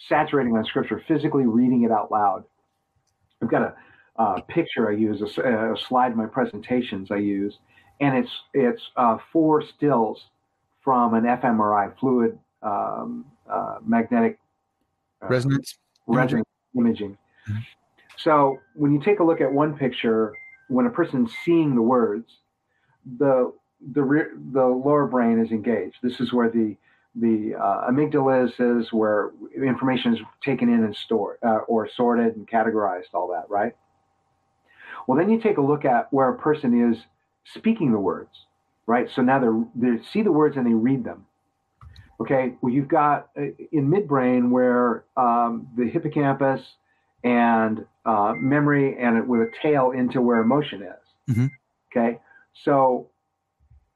saturating 0.09 0.55
on 0.57 0.65
scripture, 0.65 1.01
physically 1.07 1.45
reading 1.45 1.83
it 1.83 1.91
out 1.91 2.11
loud. 2.11 2.43
I've 3.41 3.49
got 3.49 3.61
a 3.61 3.75
uh, 4.17 4.41
picture 4.41 4.89
I 4.89 4.93
use, 4.93 5.21
a 5.21 5.75
slide 5.87 6.11
in 6.11 6.17
my 6.17 6.25
presentations 6.25 7.11
I 7.11 7.17
use, 7.17 7.59
and 7.99 8.17
it's 8.17 8.31
it's 8.53 8.81
uh, 8.95 9.17
four 9.31 9.61
stills 9.61 10.25
from 10.83 11.15
an 11.15 11.23
fMRI 11.23 11.97
fluid 11.99 12.37
um, 12.61 13.25
uh, 13.49 13.77
magnetic 13.85 14.39
uh, 15.21 15.27
Resonance. 15.27 15.77
resonance 16.07 16.47
imaging. 16.77 17.17
Mhm. 17.49 17.63
So 18.17 18.59
when 18.75 18.93
you 18.93 19.01
take 19.01 19.19
a 19.19 19.23
look 19.23 19.41
at 19.41 19.51
one 19.51 19.77
picture, 19.77 20.33
when 20.69 20.85
a 20.85 20.89
person's 20.89 21.31
seeing 21.43 21.75
the 21.75 21.81
words, 21.81 22.39
the 23.17 23.53
the 23.93 24.01
re- 24.01 24.33
the 24.53 24.65
lower 24.65 25.07
brain 25.07 25.39
is 25.39 25.51
engaged. 25.51 25.97
This 26.01 26.19
is 26.19 26.31
where 26.33 26.49
the 26.49 26.77
the 27.15 27.55
uh, 27.55 27.89
amygdala 27.89 28.49
is, 28.59 28.91
where 28.91 29.31
information 29.55 30.13
is 30.13 30.19
taken 30.43 30.69
in 30.69 30.83
and 30.83 30.95
stored 30.95 31.37
uh, 31.43 31.59
or 31.67 31.89
sorted 31.89 32.35
and 32.35 32.47
categorized, 32.47 33.13
all 33.13 33.29
that, 33.29 33.49
right? 33.49 33.75
Well, 35.07 35.17
then 35.17 35.29
you 35.29 35.39
take 35.39 35.57
a 35.57 35.61
look 35.61 35.85
at 35.85 36.11
where 36.11 36.29
a 36.29 36.37
person 36.37 36.91
is 36.91 36.97
speaking 37.53 37.91
the 37.91 37.99
words, 37.99 38.47
right? 38.87 39.09
So 39.13 39.21
now 39.21 39.39
they 39.39 39.89
they 39.89 40.03
see 40.03 40.23
the 40.23 40.31
words 40.31 40.57
and 40.57 40.65
they 40.65 40.73
read 40.73 41.03
them. 41.03 41.25
Okay, 42.19 42.55
well, 42.61 42.73
you've 42.73 42.87
got 42.87 43.29
uh, 43.37 43.43
in 43.71 43.89
midbrain 43.89 44.49
where 44.49 45.03
um, 45.17 45.67
the 45.77 45.85
hippocampus 45.89 46.61
and 47.23 47.85
uh, 48.05 48.33
memory 48.37 48.97
and 48.99 49.17
it 49.17 49.27
with 49.27 49.41
a 49.41 49.51
tail 49.61 49.91
into 49.91 50.21
where 50.21 50.41
emotion 50.41 50.81
is. 50.81 51.35
Mhm. 51.35 51.51
Okay, 51.91 52.19
so 52.63 53.09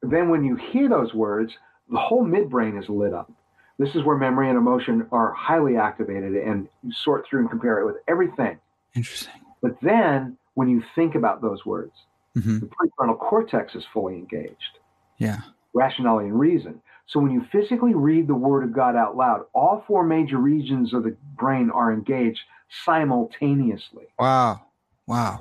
then 0.01 0.29
when 0.29 0.43
you 0.43 0.55
hear 0.55 0.89
those 0.89 1.13
words, 1.13 1.53
the 1.89 1.97
whole 1.97 2.23
midbrain 2.25 2.81
is 2.81 2.87
lit 2.89 3.13
up. 3.13 3.31
This 3.77 3.95
is 3.95 4.03
where 4.03 4.17
memory 4.17 4.49
and 4.49 4.57
emotion 4.57 5.07
are 5.11 5.31
highly 5.31 5.77
activated 5.77 6.35
and 6.35 6.67
you 6.83 6.91
sort 6.91 7.25
through 7.25 7.41
and 7.41 7.49
compare 7.49 7.79
it 7.79 7.85
with 7.85 7.95
everything. 8.07 8.59
Interesting. 8.95 9.33
But 9.61 9.77
then 9.81 10.37
when 10.55 10.69
you 10.69 10.83
think 10.95 11.15
about 11.15 11.41
those 11.41 11.65
words, 11.65 11.93
hmm 12.33 12.59
the 12.59 12.67
prefrontal 12.67 13.17
cortex 13.17 13.73
is 13.75 13.83
fully 13.93 14.15
engaged 14.15 14.79
Yeah. 15.17 15.41
rationality 15.73 16.27
and 16.29 16.39
reason. 16.39 16.81
So 17.07 17.19
when 17.19 17.31
you 17.31 17.43
physically 17.51 17.95
read 17.95 18.27
the 18.27 18.35
word 18.35 18.63
of 18.63 18.71
God 18.71 18.95
out 18.95 19.17
loud, 19.17 19.45
all 19.53 19.83
four 19.87 20.03
major 20.03 20.37
regions 20.37 20.93
of 20.93 21.03
the 21.03 21.15
brain 21.35 21.71
are 21.71 21.91
engaged 21.91 22.41
simultaneously. 22.85 24.07
Wow. 24.19 24.61
Wow. 25.07 25.39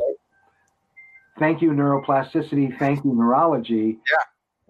Thank 1.39 1.61
you, 1.61 1.71
neuroplasticity. 1.73 2.79
Thank 2.79 3.05
you, 3.05 3.15
neurology. 3.15 3.99
Yeah. 4.11 4.25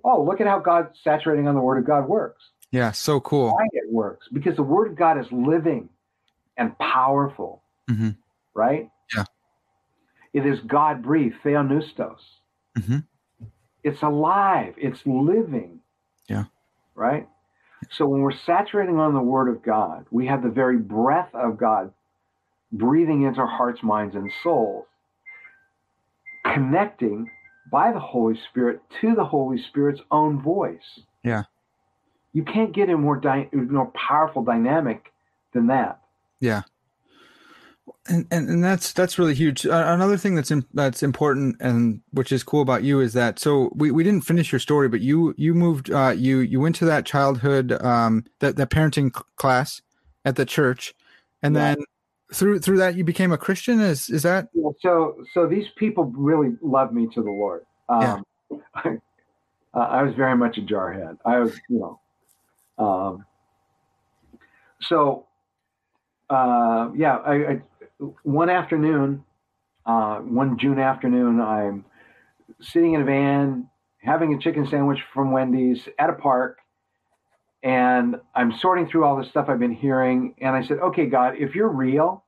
Oh, 0.04 0.22
look 0.22 0.40
at 0.40 0.46
how 0.46 0.58
God 0.58 0.90
saturating 1.02 1.48
on 1.48 1.54
the 1.54 1.60
word 1.60 1.78
of 1.78 1.84
God 1.86 2.08
works. 2.08 2.42
Yeah. 2.70 2.92
So 2.92 3.20
cool. 3.20 3.54
Why 3.54 3.66
it 3.72 3.92
works? 3.92 4.28
Because 4.32 4.56
the 4.56 4.62
word 4.62 4.88
of 4.88 4.96
God 4.96 5.18
is 5.18 5.30
living 5.32 5.88
and 6.56 6.76
powerful, 6.78 7.62
Mhm. 7.88 8.16
right? 8.54 8.90
Yeah. 9.14 9.24
It 10.32 10.44
is 10.46 10.60
God 10.60 11.02
breathed, 11.02 11.36
theopneustos. 11.42 12.20
Mhm. 12.76 13.04
It's 13.82 14.02
alive, 14.02 14.74
it's 14.76 15.06
living. 15.06 15.80
Yeah. 16.28 16.44
Right? 16.94 17.28
So 17.90 18.06
when 18.06 18.20
we're 18.20 18.32
saturating 18.32 18.98
on 18.98 19.14
the 19.14 19.22
word 19.22 19.48
of 19.48 19.62
God, 19.62 20.06
we 20.10 20.26
have 20.26 20.42
the 20.42 20.50
very 20.50 20.76
breath 20.76 21.34
of 21.34 21.56
God 21.56 21.92
breathing 22.72 23.22
into 23.22 23.40
our 23.40 23.46
hearts, 23.46 23.82
minds, 23.82 24.14
and 24.14 24.30
souls, 24.42 24.86
connecting 26.44 27.30
by 27.70 27.92
the 27.92 28.00
Holy 28.00 28.38
Spirit 28.50 28.80
to 29.00 29.14
the 29.14 29.24
Holy 29.24 29.62
Spirit's 29.62 30.00
own 30.10 30.40
voice. 30.42 31.00
Yeah. 31.22 31.44
You 32.32 32.44
can't 32.44 32.72
get 32.72 32.90
a 32.90 32.96
more 32.96 33.16
dy- 33.16 33.48
more 33.52 33.90
powerful 33.94 34.42
dynamic 34.44 35.12
than 35.52 35.66
that. 35.68 36.00
Yeah. 36.40 36.62
And, 38.06 38.26
and 38.30 38.48
and 38.48 38.62
that's 38.64 38.92
that's 38.92 39.18
really 39.18 39.34
huge. 39.34 39.66
Uh, 39.66 39.84
another 39.88 40.16
thing 40.16 40.34
that's 40.34 40.50
in, 40.50 40.64
that's 40.74 41.02
important 41.02 41.56
and 41.60 42.00
which 42.10 42.32
is 42.32 42.42
cool 42.42 42.60
about 42.62 42.82
you 42.82 43.00
is 43.00 43.12
that 43.14 43.38
so 43.38 43.70
we, 43.74 43.90
we 43.90 44.04
didn't 44.04 44.24
finish 44.24 44.52
your 44.52 44.58
story, 44.58 44.88
but 44.88 45.00
you 45.00 45.34
you 45.36 45.54
moved 45.54 45.90
uh, 45.90 46.14
you 46.16 46.38
you 46.38 46.60
went 46.60 46.76
to 46.76 46.84
that 46.84 47.06
childhood 47.06 47.72
um, 47.82 48.24
that 48.40 48.56
that 48.56 48.70
parenting 48.70 49.10
class 49.36 49.80
at 50.24 50.36
the 50.36 50.44
church, 50.46 50.94
and 51.42 51.54
Yeah. 51.54 51.74
then 51.74 51.84
through 52.32 52.60
through 52.60 52.78
that 52.78 52.94
you 52.96 53.04
became 53.04 53.32
a 53.32 53.38
Christian. 53.38 53.80
Is 53.80 54.10
is 54.10 54.22
that 54.22 54.48
Yeah, 54.52 54.70
so 54.80 55.16
so 55.32 55.46
these 55.46 55.66
people 55.76 56.04
really 56.16 56.56
love 56.62 56.92
me 56.92 57.08
to 57.14 57.22
the 57.22 57.30
Lord. 57.30 57.64
Um, 57.88 58.24
uh, 58.84 58.90
I 59.74 60.02
was 60.02 60.14
very 60.14 60.36
much 60.36 60.58
a 60.58 60.60
jarhead. 60.60 61.18
I 61.24 61.38
was, 61.38 61.58
you 61.68 61.78
know, 62.78 62.84
um, 62.84 63.24
so 64.80 65.26
uh, 66.30 66.90
yeah. 66.94 67.16
I, 67.16 67.34
I 67.34 67.62
one 68.22 68.50
afternoon, 68.50 69.24
uh, 69.86 70.18
one 70.18 70.58
June 70.58 70.78
afternoon, 70.78 71.40
I'm 71.40 71.84
sitting 72.60 72.94
in 72.94 73.02
a 73.02 73.04
van 73.04 73.68
having 73.98 74.34
a 74.34 74.38
chicken 74.38 74.66
sandwich 74.66 75.00
from 75.12 75.32
Wendy's 75.32 75.88
at 75.98 76.10
a 76.10 76.14
park. 76.14 76.57
And 77.62 78.16
I'm 78.34 78.52
sorting 78.60 78.88
through 78.88 79.04
all 79.04 79.16
the 79.16 79.24
stuff 79.24 79.46
I've 79.48 79.58
been 79.58 79.74
hearing. 79.74 80.34
And 80.40 80.54
I 80.54 80.62
said, 80.66 80.78
okay, 80.78 81.06
God, 81.06 81.34
if 81.38 81.54
you're 81.54 81.68
real, 81.68 82.24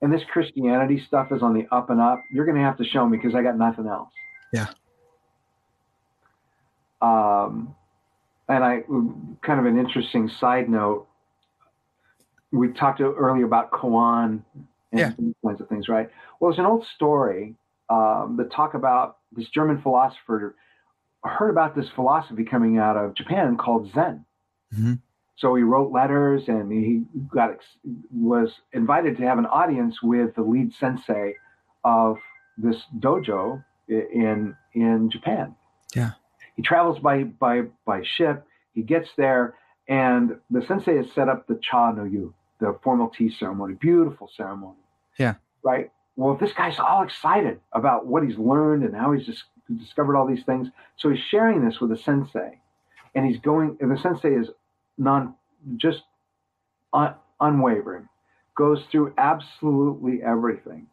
and 0.00 0.12
this 0.12 0.22
Christianity 0.30 1.02
stuff 1.06 1.32
is 1.32 1.42
on 1.42 1.54
the 1.54 1.66
up 1.74 1.90
and 1.90 2.00
up, 2.00 2.22
you're 2.32 2.46
going 2.46 2.56
to 2.56 2.62
have 2.62 2.78
to 2.78 2.84
show 2.84 3.06
me 3.06 3.18
because 3.18 3.34
I 3.34 3.42
got 3.42 3.58
nothing 3.58 3.86
else. 3.86 4.10
Yeah. 4.52 4.68
Um, 7.02 7.74
and 8.48 8.64
I 8.64 8.82
kind 9.42 9.60
of 9.60 9.66
an 9.66 9.78
interesting 9.78 10.28
side 10.28 10.68
note. 10.68 11.06
We 12.50 12.72
talked 12.72 13.00
earlier 13.00 13.44
about 13.44 13.70
koan 13.72 14.42
and 14.92 14.98
Yeah. 15.00 15.12
kinds 15.44 15.60
of 15.60 15.68
things, 15.68 15.88
right? 15.88 16.08
Well, 16.40 16.50
there's 16.50 16.58
an 16.58 16.64
old 16.64 16.86
story 16.94 17.54
um, 17.90 18.36
that 18.38 18.50
talk 18.50 18.74
about 18.74 19.18
this 19.32 19.48
German 19.50 19.82
philosopher 19.82 20.54
heard 21.24 21.50
about 21.50 21.74
this 21.74 21.88
philosophy 21.94 22.44
coming 22.44 22.78
out 22.78 22.96
of 22.96 23.14
Japan 23.14 23.56
called 23.56 23.90
Zen. 23.92 24.24
Mhm. 24.74 25.00
So 25.36 25.54
he 25.54 25.62
wrote 25.62 25.92
letters 25.92 26.48
and 26.48 26.72
he 26.72 27.04
got 27.28 27.50
ex- 27.50 27.76
was 28.12 28.60
invited 28.72 29.16
to 29.18 29.22
have 29.24 29.38
an 29.38 29.46
audience 29.46 30.02
with 30.02 30.34
the 30.34 30.42
lead 30.42 30.72
sensei 30.74 31.34
of 31.84 32.18
this 32.56 32.84
dojo 32.98 33.64
in 33.88 34.56
in 34.74 35.10
Japan. 35.10 35.54
Yeah. 35.94 36.12
He 36.56 36.62
travels 36.62 36.98
by 36.98 37.24
by 37.24 37.62
by 37.84 38.02
ship. 38.02 38.46
He 38.74 38.82
gets 38.82 39.14
there, 39.16 39.54
and 39.88 40.38
the 40.50 40.60
sensei 40.62 40.96
has 40.96 41.10
set 41.12 41.28
up 41.28 41.46
the 41.46 41.54
cha 41.56 41.92
no 41.92 42.04
yu, 42.04 42.34
the 42.58 42.76
formal 42.82 43.08
tea 43.08 43.30
ceremony. 43.30 43.74
Beautiful 43.74 44.28
ceremony. 44.36 44.78
Yeah. 45.18 45.34
Right. 45.62 45.90
Well, 46.16 46.34
this 46.34 46.52
guy's 46.52 46.78
all 46.80 47.02
excited 47.04 47.60
about 47.72 48.06
what 48.06 48.24
he's 48.24 48.36
learned 48.38 48.82
and 48.82 48.94
how 48.94 49.12
he's 49.12 49.24
just 49.24 49.44
discovered 49.76 50.16
all 50.16 50.26
these 50.26 50.42
things. 50.44 50.68
So 50.96 51.10
he's 51.10 51.20
sharing 51.20 51.64
this 51.64 51.80
with 51.80 51.90
the 51.90 51.96
sensei, 51.96 52.60
and 53.18 53.26
he's 53.26 53.40
going. 53.40 53.76
And 53.80 53.90
the 53.90 54.00
sensei 54.00 54.32
is 54.32 54.48
non 54.96 55.34
just 55.76 56.02
un, 56.92 57.14
unwavering, 57.40 58.08
goes 58.56 58.84
through 58.92 59.12
absolutely 59.18 60.22
everything. 60.22 60.86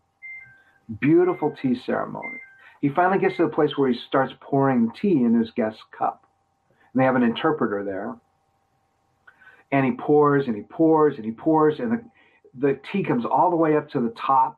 Beautiful 1.00 1.56
tea 1.62 1.80
ceremony. 1.86 2.40
He 2.82 2.90
finally 2.90 3.20
gets 3.20 3.38
to 3.38 3.44
the 3.44 3.50
place 3.50 3.78
where 3.78 3.92
he 3.92 4.00
starts 4.08 4.34
pouring 4.42 4.92
tea 5.00 5.24
in 5.24 5.40
his 5.40 5.52
guest's 5.52 5.84
cup. 5.96 6.26
And 6.94 7.02
they 7.02 7.06
have 7.06 7.16
an 7.16 7.24
interpreter 7.24 7.84
there. 7.84 8.16
And 9.72 9.86
he 9.86 9.92
pours 9.92 10.48
and 10.48 10.56
he 10.56 10.64
pours 10.64 11.18
and 11.18 11.26
he 11.26 11.32
pours, 11.32 11.80
and 11.80 11.92
the, 11.92 12.04
the 12.58 12.80
tea 12.92 13.04
comes 13.04 13.26
all 13.26 13.52
the 13.52 13.56
way 13.56 13.78
up 13.78 13.90
to 13.92 14.00
the 14.00 14.14
top, 14.18 14.58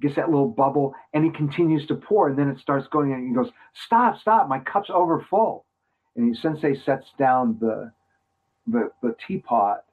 gets 0.00 0.14
that 0.14 0.30
little 0.30 0.48
bubble, 0.48 0.94
and 1.12 1.24
he 1.24 1.30
continues 1.30 1.86
to 1.86 1.96
pour. 1.96 2.28
And 2.28 2.38
then 2.38 2.48
it 2.48 2.60
starts 2.60 2.86
going, 2.88 3.12
and 3.12 3.28
he 3.28 3.34
goes, 3.34 3.50
Stop, 3.74 4.20
stop, 4.20 4.48
my 4.48 4.60
cup's 4.60 4.90
over 4.90 5.26
full. 5.28 5.64
And 6.16 6.28
he 6.28 6.40
sensei 6.40 6.74
sets 6.74 7.06
down 7.18 7.58
the, 7.60 7.92
the, 8.66 8.90
the 9.02 9.14
teapot, 9.26 9.84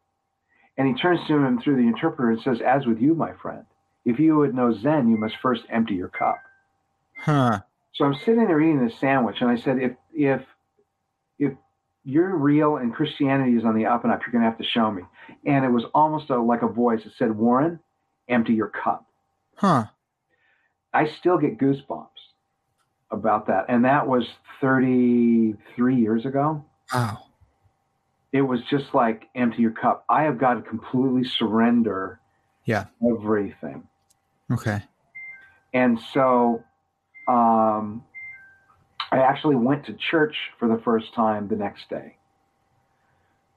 and 0.77 0.88
he 0.88 0.94
turns 0.94 1.26
to 1.27 1.35
him 1.35 1.60
through 1.60 1.77
the 1.77 1.88
interpreter 1.88 2.31
and 2.31 2.41
says, 2.41 2.61
As 2.61 2.85
with 2.85 2.99
you, 2.99 3.15
my 3.15 3.34
friend, 3.34 3.65
if 4.06 4.19
you 4.19 4.38
would 4.38 4.56
know 4.56 4.73
Zen, 4.73 5.10
you 5.10 5.18
must 5.18 5.35
first 5.41 5.64
empty 5.69 5.95
your 5.95 6.07
cup. 6.10 6.39
huh? 7.19 7.60
So 7.94 8.06
I'm 8.06 8.15
sitting 8.26 8.45
there 8.45 8.61
eating 8.61 8.85
this 8.85 8.99
sandwich, 8.99 9.38
and 9.41 9.49
I 9.49 9.57
said, 9.57 9.80
if 9.80 9.94
if 10.14 10.41
if 11.39 11.53
you're 12.03 12.35
real 12.35 12.77
and 12.77 12.94
Christianity 12.94 13.57
is 13.57 13.65
on 13.65 13.76
the 13.76 13.85
up 13.85 14.03
and 14.03 14.14
up, 14.14 14.22
you're 14.22 14.31
going 14.31 14.44
to 14.44 14.49
have 14.49 14.60
to 14.60 14.64
show 14.64 14.91
me. 14.91 15.03
And 15.45 15.65
it 15.65 15.69
was 15.69 15.84
almost 15.94 16.30
a, 16.30 16.39
like 16.39 16.61
a 16.61 16.68
voice 16.68 17.03
that 17.03 17.14
said, 17.18 17.35
Warren, 17.35 17.80
empty 18.30 18.53
your 18.53 18.69
cup. 18.69 19.06
Huh? 19.56 19.85
I 20.94 21.07
still 21.19 21.38
get 21.38 21.57
goosebumps 21.57 22.07
about 23.12 23.48
that, 23.48 23.66
and 23.70 23.86
that 23.86 24.08
was 24.08 24.28
33 24.62 25.96
years 25.96 26.26
ago. 26.26 26.64
Wow. 26.94 27.24
It 28.34 28.42
was 28.42 28.60
just 28.70 28.94
like 28.94 29.30
empty 29.36 29.62
your 29.62 29.72
cup. 29.72 30.04
I 30.10 30.24
have 30.24 30.38
got 30.38 30.56
to 30.56 30.62
completely 30.62 31.24
surrender 31.24 32.20
Yeah. 32.66 32.86
everything. 33.02 33.88
Okay. 34.52 34.84
And 35.74 36.00
so 36.14 36.64
um, 37.28 38.04
I 39.12 39.20
actually 39.20 39.56
went 39.56 39.86
to 39.86 39.94
church 39.94 40.36
for 40.60 40.68
the 40.68 40.82
first 40.84 41.14
time 41.14 41.48
the 41.48 41.56
next 41.56 41.90
day. 41.90 42.18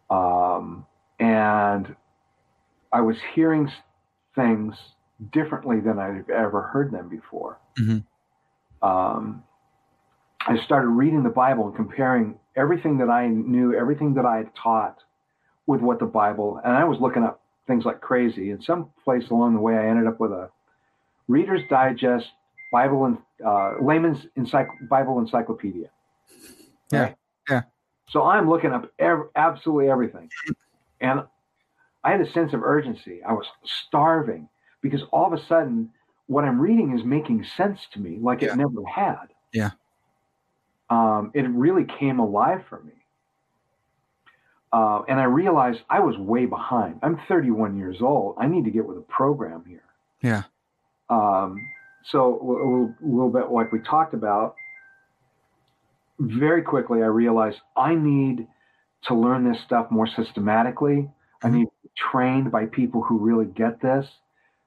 Um, 0.08 0.86
and 1.18 1.94
I 2.92 3.00
was 3.00 3.16
hearing 3.34 3.70
things 4.34 4.76
differently 5.32 5.80
than 5.80 5.98
I've 5.98 6.28
ever 6.30 6.62
heard 6.62 6.90
them 6.92 7.08
before. 7.08 7.58
Mhm. 7.78 8.04
Um, 8.82 9.44
I 10.46 10.56
started 10.64 10.88
reading 10.88 11.22
the 11.22 11.30
Bible 11.30 11.66
and 11.66 11.76
comparing 11.76 12.38
everything 12.56 12.98
that 12.98 13.10
I 13.10 13.28
knew, 13.28 13.74
everything 13.74 14.14
that 14.14 14.24
I 14.24 14.38
had 14.38 14.54
taught 14.54 14.98
with 15.66 15.80
what 15.80 15.98
the 15.98 16.06
Bible, 16.06 16.60
and 16.64 16.76
I 16.76 16.84
was 16.84 16.98
looking 16.98 17.22
up 17.22 17.42
things 17.66 17.84
like 17.84 18.00
crazy. 18.00 18.50
And 18.50 18.62
some 18.62 18.90
place 19.04 19.28
along 19.30 19.54
the 19.54 19.60
way, 19.60 19.76
I 19.76 19.86
ended 19.86 20.06
up 20.06 20.18
with 20.18 20.32
a 20.32 20.50
Reader's 21.28 21.62
Digest 21.68 22.26
Bible 22.72 23.04
and 23.04 23.18
uh, 23.44 23.74
layman's 23.80 24.26
encycl- 24.36 24.88
Bible 24.88 25.18
encyclopedia. 25.18 25.90
Yeah, 26.90 27.14
yeah. 27.48 27.62
So 28.08 28.24
I'm 28.24 28.48
looking 28.48 28.72
up 28.72 28.90
ev- 28.98 29.28
absolutely 29.36 29.90
everything, 29.90 30.30
and 31.00 31.22
I 32.02 32.10
had 32.10 32.20
a 32.20 32.32
sense 32.32 32.52
of 32.52 32.62
urgency. 32.62 33.22
I 33.22 33.32
was 33.32 33.46
starving 33.64 34.48
because 34.80 35.02
all 35.12 35.26
of 35.26 35.38
a 35.38 35.44
sudden, 35.46 35.90
what 36.30 36.44
I'm 36.44 36.60
reading 36.60 36.96
is 36.96 37.04
making 37.04 37.42
sense 37.42 37.88
to 37.90 37.98
me, 38.00 38.18
like 38.20 38.40
Yeah. 38.40 38.52
it 38.52 38.56
never 38.56 38.84
had. 38.86 39.34
Yeah. 39.52 39.70
Um, 40.88 41.32
it 41.34 41.42
really 41.50 41.84
came 41.84 42.20
alive 42.20 42.64
for 42.68 42.80
me. 42.84 42.92
Uh, 44.72 45.02
and 45.08 45.18
I 45.18 45.24
realized 45.24 45.80
I 45.90 45.98
was 45.98 46.16
way 46.18 46.46
behind. 46.46 47.00
I'm 47.02 47.18
31 47.26 47.76
years 47.76 48.00
old. 48.00 48.36
I 48.38 48.46
need 48.46 48.64
to 48.64 48.70
get 48.70 48.86
with 48.86 48.96
a 48.96 49.02
program 49.02 49.64
here. 49.66 49.82
Yeah. 50.22 50.44
Um, 51.08 51.56
so 52.04 52.40
a 52.40 52.44
little, 52.46 52.94
a 53.02 53.06
little 53.06 53.30
bit 53.30 53.50
like 53.50 53.72
we 53.72 53.80
talked 53.80 54.14
about, 54.14 54.54
very 56.20 56.62
quickly 56.62 57.02
I 57.02 57.06
realized 57.06 57.58
I 57.76 57.96
need 57.96 58.46
to 59.02 59.14
learn 59.16 59.50
this 59.50 59.60
stuff 59.62 59.90
more 59.90 60.06
systematically. 60.06 61.10
I 61.42 61.48
Mhm. 61.48 61.52
need 61.54 61.64
to 61.64 61.72
be 61.82 61.90
trained 61.96 62.52
by 62.52 62.66
people 62.66 63.02
who 63.02 63.18
really 63.18 63.46
get 63.46 63.80
this 63.80 64.20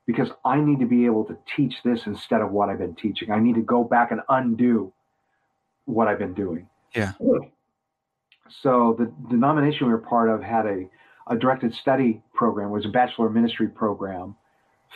because 0.06 0.30
I 0.44 0.60
need 0.60 0.80
to 0.80 0.86
be 0.86 1.06
able 1.06 1.24
to 1.26 1.38
teach 1.56 1.76
this 1.84 2.08
instead 2.08 2.42
of 2.42 2.52
what 2.52 2.70
I've 2.70 2.80
been 2.80 2.96
teaching. 2.96 3.32
I 3.32 3.40
need 3.40 3.56
to 3.56 3.62
go 3.62 3.84
back 3.84 4.12
and 4.12 4.22
undo 4.30 4.92
what 5.86 6.08
I've 6.08 6.20
been 6.20 6.34
doing. 6.34 6.68
Yeah. 6.96 7.14
So 8.50 8.96
the 8.98 9.12
denomination 9.30 9.88
we 9.88 9.94
were 9.94 10.00
part 10.00 10.30
of 10.30 10.44
had 10.44 10.66
a, 10.66 10.90
a 11.28 11.36
directed 11.38 11.74
study 11.74 12.22
program, 12.34 12.70
was 12.70 12.86
a 12.86 12.90
bachelor 12.90 13.30
ministry 13.30 13.68
program 13.70 14.36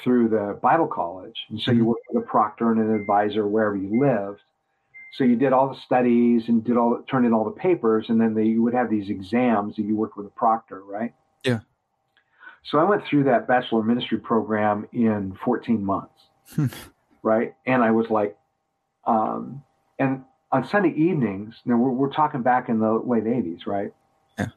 through 0.03 0.29
the 0.29 0.59
Bible 0.61 0.87
college. 0.87 1.45
And 1.49 1.59
so 1.59 1.71
you 1.71 1.83
Mhm. 1.83 1.87
worked 1.87 2.05
with 2.11 2.23
a 2.23 2.27
proctor 2.27 2.71
and 2.71 2.79
an 2.79 2.93
advisor 2.93 3.47
wherever 3.47 3.75
you 3.75 3.99
lived. 3.99 4.41
So 5.13 5.23
you 5.23 5.35
did 5.35 5.53
all 5.53 5.69
the 5.69 5.75
studies 5.75 6.49
and 6.49 6.63
did 6.63 6.77
all 6.77 7.01
turned 7.09 7.25
in 7.25 7.33
all 7.33 7.45
the 7.45 7.51
papers, 7.51 8.09
and 8.09 8.19
then 8.21 8.35
they, 8.35 8.43
you 8.43 8.61
would 8.61 8.73
have 8.73 8.89
these 8.89 9.09
exams 9.09 9.77
that 9.77 9.83
you 9.83 9.95
worked 9.95 10.17
with 10.17 10.27
a 10.27 10.31
proctor, 10.31 10.83
right? 10.83 11.13
Yeah. 11.43 11.61
So 12.69 12.79
I 12.79 12.83
went 12.83 13.05
through 13.05 13.23
that 13.25 13.47
bachelor 13.47 13.79
of 13.79 13.85
ministry 13.85 14.17
program 14.17 14.87
in 14.91 15.37
14 15.43 15.83
months, 15.83 16.75
right? 17.23 17.55
And 17.65 17.81
I 17.81 17.91
was 17.91 18.09
like, 18.09 18.37
um, 19.05 19.63
and 19.99 20.23
on 20.51 20.67
Sunday 20.67 20.93
evenings, 20.97 21.55
now 21.65 21.77
we're, 21.77 21.91
we're 21.91 22.11
talking 22.11 22.41
back 22.41 22.67
in 22.67 22.79
the 22.79 23.01
late 23.05 23.23
80s, 23.23 23.65
right? 23.65 23.93
Yeah. 24.37 24.47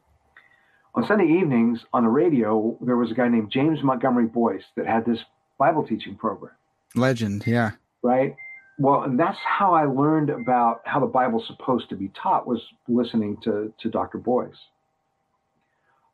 On 0.95 1.05
Sunday 1.07 1.25
evenings 1.25 1.85
on 1.93 2.03
the 2.03 2.09
radio, 2.09 2.77
there 2.81 2.97
was 2.97 3.11
a 3.11 3.13
guy 3.13 3.29
named 3.29 3.49
James 3.49 3.81
Montgomery 3.81 4.27
Boice 4.27 4.63
that 4.75 4.85
had 4.85 5.05
this 5.05 5.19
Bible 5.57 5.87
teaching 5.87 6.15
program 6.15 6.53
Legend. 6.95 7.45
Yeah. 7.47 7.71
right? 8.03 8.35
Well, 8.77 9.03
and 9.03 9.17
that's 9.17 9.37
how 9.45 9.73
I 9.73 9.85
learned 9.85 10.29
about 10.29 10.81
how 10.85 10.99
the 10.99 11.05
Bible's 11.05 11.45
supposed 11.47 11.87
to 11.89 11.95
be 11.95 12.09
taught 12.21 12.45
was 12.47 12.61
listening 12.89 13.37
to 13.43 13.73
to 13.79 13.89
Dr. 13.89 14.17
Boice. 14.17 14.57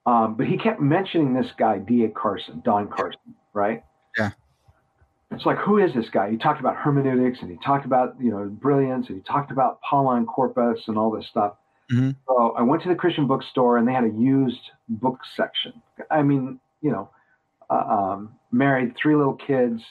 Um, 0.07 0.35
but 0.35 0.47
he 0.47 0.57
kept 0.57 0.79
mentioning 0.79 1.33
this 1.33 1.51
guy, 1.59 1.79
D.A. 1.79 2.07
Carson, 2.07 2.61
Don 2.63 2.87
Carson, 2.87 3.35
right? 3.53 3.83
Yeah. 4.17 4.31
It's 5.31 5.45
like, 5.45 5.57
who 5.57 5.79
is 5.79 5.93
this 5.93 6.09
guy? 6.09 6.31
He 6.31 6.37
talked 6.37 6.61
about 6.61 6.77
hermeneutics 6.77 7.39
and 7.41 7.51
he 7.51 7.57
talked 7.57 7.85
about, 7.85 8.15
you 8.17 8.31
know, 8.31 8.45
brilliance 8.45 9.07
and 9.09 9.17
he 9.17 9.23
talked 9.23 9.51
about 9.51 9.81
Pauline 9.81 10.25
corpus 10.25 10.79
and 10.87 10.97
all 10.97 11.11
this 11.11 11.27
stuff. 11.27 11.55
Mhm. 11.91 12.15
So 12.25 12.51
I 12.57 12.61
went 12.61 12.81
to 12.83 12.89
the 12.89 12.95
Christian 12.95 13.27
bookstore 13.27 13.77
and 13.77 13.85
they 13.85 13.91
had 13.91 14.05
a 14.05 14.09
used 14.09 14.71
book 14.87 15.19
section. 15.35 15.73
I 16.09 16.23
mean, 16.23 16.61
you 16.81 16.91
know, 16.91 17.09
uh, 17.69 17.73
um, 17.75 18.35
married, 18.49 18.95
three 18.95 19.15
little 19.15 19.35
kids, 19.35 19.83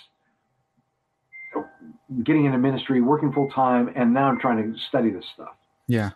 getting 2.23 2.47
into 2.47 2.57
ministry, 2.57 3.03
working 3.03 3.33
full 3.33 3.51
time, 3.51 3.93
and 3.95 4.15
now 4.15 4.29
I'm 4.29 4.41
trying 4.41 4.73
to 4.73 4.79
study 4.89 5.11
this 5.11 5.27
stuff. 5.35 5.57
Yeah. 5.87 6.13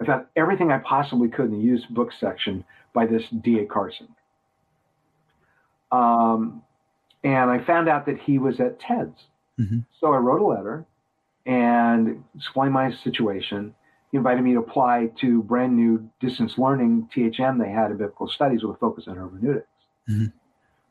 I 0.00 0.04
found 0.04 0.26
everything 0.36 0.70
I 0.70 0.78
possibly 0.78 1.28
could 1.28 1.46
in 1.46 1.52
the 1.52 1.58
used 1.58 1.92
book 1.92 2.10
section 2.18 2.64
by 2.94 3.06
this 3.06 3.22
D.A. 3.42 3.66
Carson. 3.66 4.08
Um, 5.90 6.62
and 7.24 7.50
I 7.50 7.64
found 7.64 7.88
out 7.88 8.06
that 8.06 8.18
he 8.20 8.38
was 8.38 8.60
at 8.60 8.78
TEDS. 8.80 9.14
Mhm. 9.58 9.84
So 10.00 10.12
I 10.12 10.18
wrote 10.18 10.40
a 10.40 10.46
letter 10.46 10.84
and 11.46 12.22
explained 12.36 12.74
my 12.74 12.92
situation. 12.92 13.74
He 14.12 14.16
invited 14.18 14.42
me 14.42 14.52
to 14.54 14.60
apply 14.60 15.10
to 15.20 15.42
brand 15.42 15.74
new 15.76 16.08
distance 16.20 16.56
learning 16.58 17.08
THM 17.14 17.58
they 17.58 17.70
had 17.70 17.90
in 17.90 17.96
biblical 17.96 18.28
studies 18.28 18.62
with 18.62 18.76
a 18.76 18.78
focus 18.78 19.08
on 19.08 19.16
hermeneutics. 19.16 19.66
Mhm. 20.08 20.32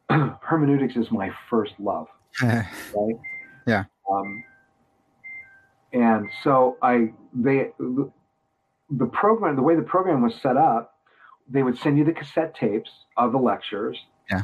hermeneutics 0.42 0.96
is 0.96 1.12
my 1.12 1.32
first 1.50 1.74
love 1.80 2.08
right? 2.44 3.16
Yeah. 3.66 3.86
Um, 4.10 4.44
and 5.94 6.30
so 6.44 6.78
I 6.82 7.14
they 7.34 7.72
the 8.90 9.06
program 9.06 9.56
the 9.56 9.62
way 9.62 9.76
the 9.76 9.82
program 9.82 10.22
was 10.22 10.34
set 10.42 10.58
up, 10.58 10.96
they 11.50 11.64
would 11.64 11.78
send 11.78 11.98
you 11.98 12.04
the 12.06 12.14
cassette 12.14 12.56
tapes 12.56 12.90
of 13.16 13.32
the 13.32 13.38
lectures. 13.38 13.98
Yeah. 14.30 14.44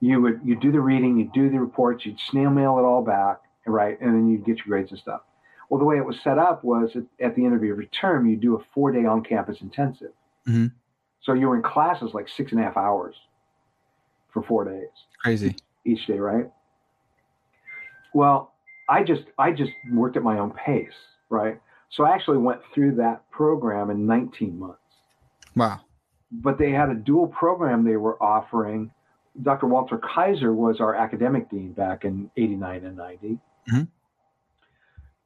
You 0.00 0.20
would 0.22 0.40
you 0.44 0.56
do 0.56 0.72
the 0.72 0.80
reading, 0.80 1.18
you 1.18 1.30
do 1.32 1.50
the 1.50 1.58
reports, 1.58 2.06
you'd 2.06 2.18
snail 2.18 2.50
mail 2.50 2.78
it 2.78 2.82
all 2.82 3.02
back, 3.02 3.40
right, 3.66 4.00
and 4.00 4.14
then 4.14 4.28
you'd 4.28 4.44
get 4.44 4.58
your 4.58 4.66
grades 4.66 4.90
and 4.90 5.00
stuff. 5.00 5.20
Well, 5.68 5.78
the 5.78 5.84
way 5.84 5.98
it 5.98 6.04
was 6.04 6.20
set 6.20 6.38
up 6.38 6.64
was 6.64 6.96
at, 7.20 7.36
the 7.36 7.44
end 7.44 7.54
of 7.54 7.62
every 7.62 7.86
term, 7.86 8.26
you 8.26 8.36
do 8.36 8.56
a 8.56 8.64
four 8.74 8.90
day 8.90 9.04
on 9.04 9.22
campus 9.22 9.60
intensive. 9.60 10.12
Mhm. 10.46 10.72
So 11.20 11.32
you 11.34 11.48
were 11.48 11.56
in 11.56 11.62
classes 11.62 12.12
like 12.14 12.28
six 12.28 12.50
and 12.50 12.60
a 12.60 12.64
half 12.64 12.76
hours 12.76 13.14
for 14.30 14.42
four 14.42 14.64
days 14.64 14.88
Crazy. 15.22 15.54
each 15.84 16.06
day, 16.06 16.18
right? 16.18 16.50
Well, 18.14 18.52
I 18.88 19.04
just 19.04 19.24
I 19.38 19.52
just 19.52 19.72
worked 19.92 20.16
at 20.16 20.22
my 20.24 20.38
own 20.38 20.50
pace, 20.52 20.96
right? 21.28 21.60
So 21.90 22.04
I 22.04 22.14
actually 22.14 22.38
went 22.38 22.60
through 22.74 22.96
that 22.96 23.28
program 23.30 23.90
in 23.90 24.06
19 24.06 24.58
months. 24.58 24.78
Wow. 25.56 25.80
But 26.30 26.58
they 26.58 26.70
had 26.70 26.90
a 26.90 26.94
dual 26.94 27.26
program 27.26 27.84
they 27.84 27.96
were 27.96 28.20
offering. 28.22 28.90
Dr. 29.42 29.66
Walter 29.66 29.98
Kaiser 29.98 30.52
was 30.52 30.80
our 30.80 30.94
academic 30.94 31.50
dean 31.50 31.72
back 31.72 32.04
in 32.04 32.30
89 32.36 32.84
and 32.84 32.96
90. 32.96 33.38
Mhm. 33.68 33.88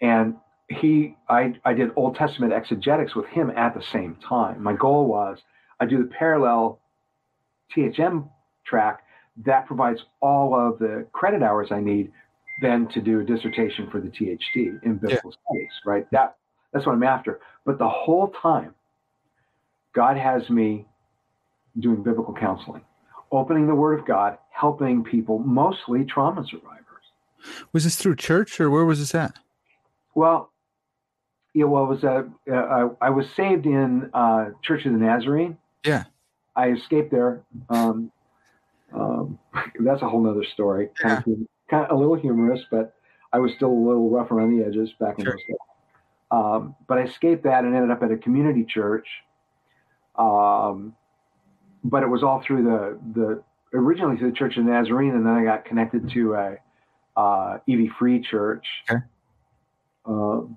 And 0.00 0.36
he 0.68 1.16
I 1.28 1.54
I 1.64 1.74
did 1.74 1.90
Old 1.96 2.16
Testament 2.16 2.52
exegetics 2.52 3.14
with 3.14 3.26
him 3.26 3.50
at 3.50 3.74
the 3.74 3.82
same 3.92 4.16
time. 4.16 4.62
My 4.62 4.72
goal 4.72 5.06
was 5.06 5.38
I 5.80 5.86
do 5.86 5.98
the 5.98 6.08
parallel 6.08 6.80
THM 7.74 8.30
track 8.64 9.02
that 9.44 9.66
provides 9.66 10.00
all 10.20 10.54
of 10.54 10.78
the 10.78 11.06
credit 11.12 11.42
hours 11.42 11.68
I 11.70 11.80
need 11.80 12.12
then 12.62 12.86
to 12.88 13.00
do 13.00 13.20
a 13.20 13.24
dissertation 13.24 13.90
for 13.90 14.00
the 14.00 14.08
THD 14.08 14.78
in 14.84 14.96
biblical 14.96 15.32
studies, 15.32 15.72
right? 15.84 16.08
That 16.12 16.36
that's 16.74 16.84
what 16.84 16.92
I'm 16.92 17.02
after. 17.04 17.40
But 17.64 17.78
the 17.78 17.88
whole 17.88 18.34
time, 18.42 18.74
God 19.94 20.18
has 20.18 20.50
me 20.50 20.86
doing 21.78 22.02
biblical 22.02 22.34
counseling, 22.34 22.82
opening 23.32 23.66
the 23.66 23.74
Word 23.74 23.98
of 23.98 24.06
God, 24.06 24.36
helping 24.50 25.02
people, 25.04 25.38
mostly 25.38 26.04
trauma 26.04 26.44
survivors. 26.46 26.80
Was 27.72 27.84
this 27.84 27.96
through 27.96 28.16
church 28.16 28.60
or 28.60 28.70
where 28.70 28.84
was 28.84 28.98
this 28.98 29.14
at? 29.14 29.38
Well, 30.14 30.50
yeah, 31.54 31.64
well, 31.64 31.84
it 31.84 31.88
was 31.88 32.04
uh, 32.04 32.24
uh, 32.52 32.88
I 33.00 33.10
was 33.10 33.26
saved 33.36 33.66
in 33.66 34.10
uh, 34.12 34.50
Church 34.62 34.84
of 34.86 34.92
the 34.92 34.98
Nazarene. 34.98 35.56
Yeah. 35.84 36.04
I 36.56 36.70
escaped 36.70 37.12
there. 37.12 37.42
Um, 37.68 38.10
um, 38.92 39.38
that's 39.80 40.02
a 40.02 40.08
whole 40.08 40.22
nother 40.22 40.44
story. 40.44 40.88
Kind, 41.00 41.18
of, 41.18 41.24
kind 41.70 41.86
of 41.86 41.90
a 41.90 41.94
little 41.94 42.16
humorous, 42.16 42.60
but 42.70 42.94
I 43.32 43.38
was 43.38 43.52
still 43.54 43.70
a 43.70 43.84
little 43.86 44.10
rough 44.10 44.32
around 44.32 44.56
the 44.56 44.64
edges 44.64 44.90
back 44.98 45.18
in 45.18 45.24
Sure. 45.24 45.34
those 45.34 45.42
days. 45.46 45.56
Um, 46.30 46.74
but 46.88 46.98
I 46.98 47.02
escaped 47.02 47.44
that 47.44 47.64
and 47.64 47.74
ended 47.74 47.90
up 47.90 48.02
at 48.02 48.10
a 48.10 48.16
community 48.16 48.64
church. 48.64 49.06
Um, 50.16 50.94
but 51.84 52.02
it 52.02 52.08
was 52.08 52.22
all 52.22 52.42
through 52.46 52.64
the 52.64 52.98
the 53.20 53.42
originally 53.76 54.16
through 54.16 54.30
the 54.30 54.36
Church 54.36 54.56
of 54.56 54.64
Nazarene, 54.64 55.10
and 55.10 55.26
then 55.26 55.34
I 55.34 55.44
got 55.44 55.64
connected 55.64 56.08
to 56.10 56.34
a 56.34 56.56
uh, 57.16 57.58
EV 57.68 57.90
Free 57.98 58.20
Church. 58.20 58.66
Okay. 58.88 59.00
Um, 60.06 60.56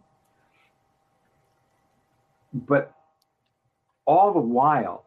but 2.54 2.94
all 4.06 4.34
the 4.34 4.40
while, 4.40 5.06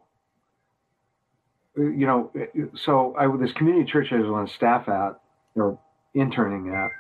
you 1.77 2.07
know, 2.07 2.31
so 2.75 3.15
I 3.19 3.27
this 3.39 3.53
community 3.53 3.91
church 3.91 4.09
I 4.13 4.19
was 4.19 4.29
on 4.29 4.47
staff 4.47 4.89
at 4.89 5.21
or 5.55 5.79
interning 6.15 6.73
at. 6.75 6.91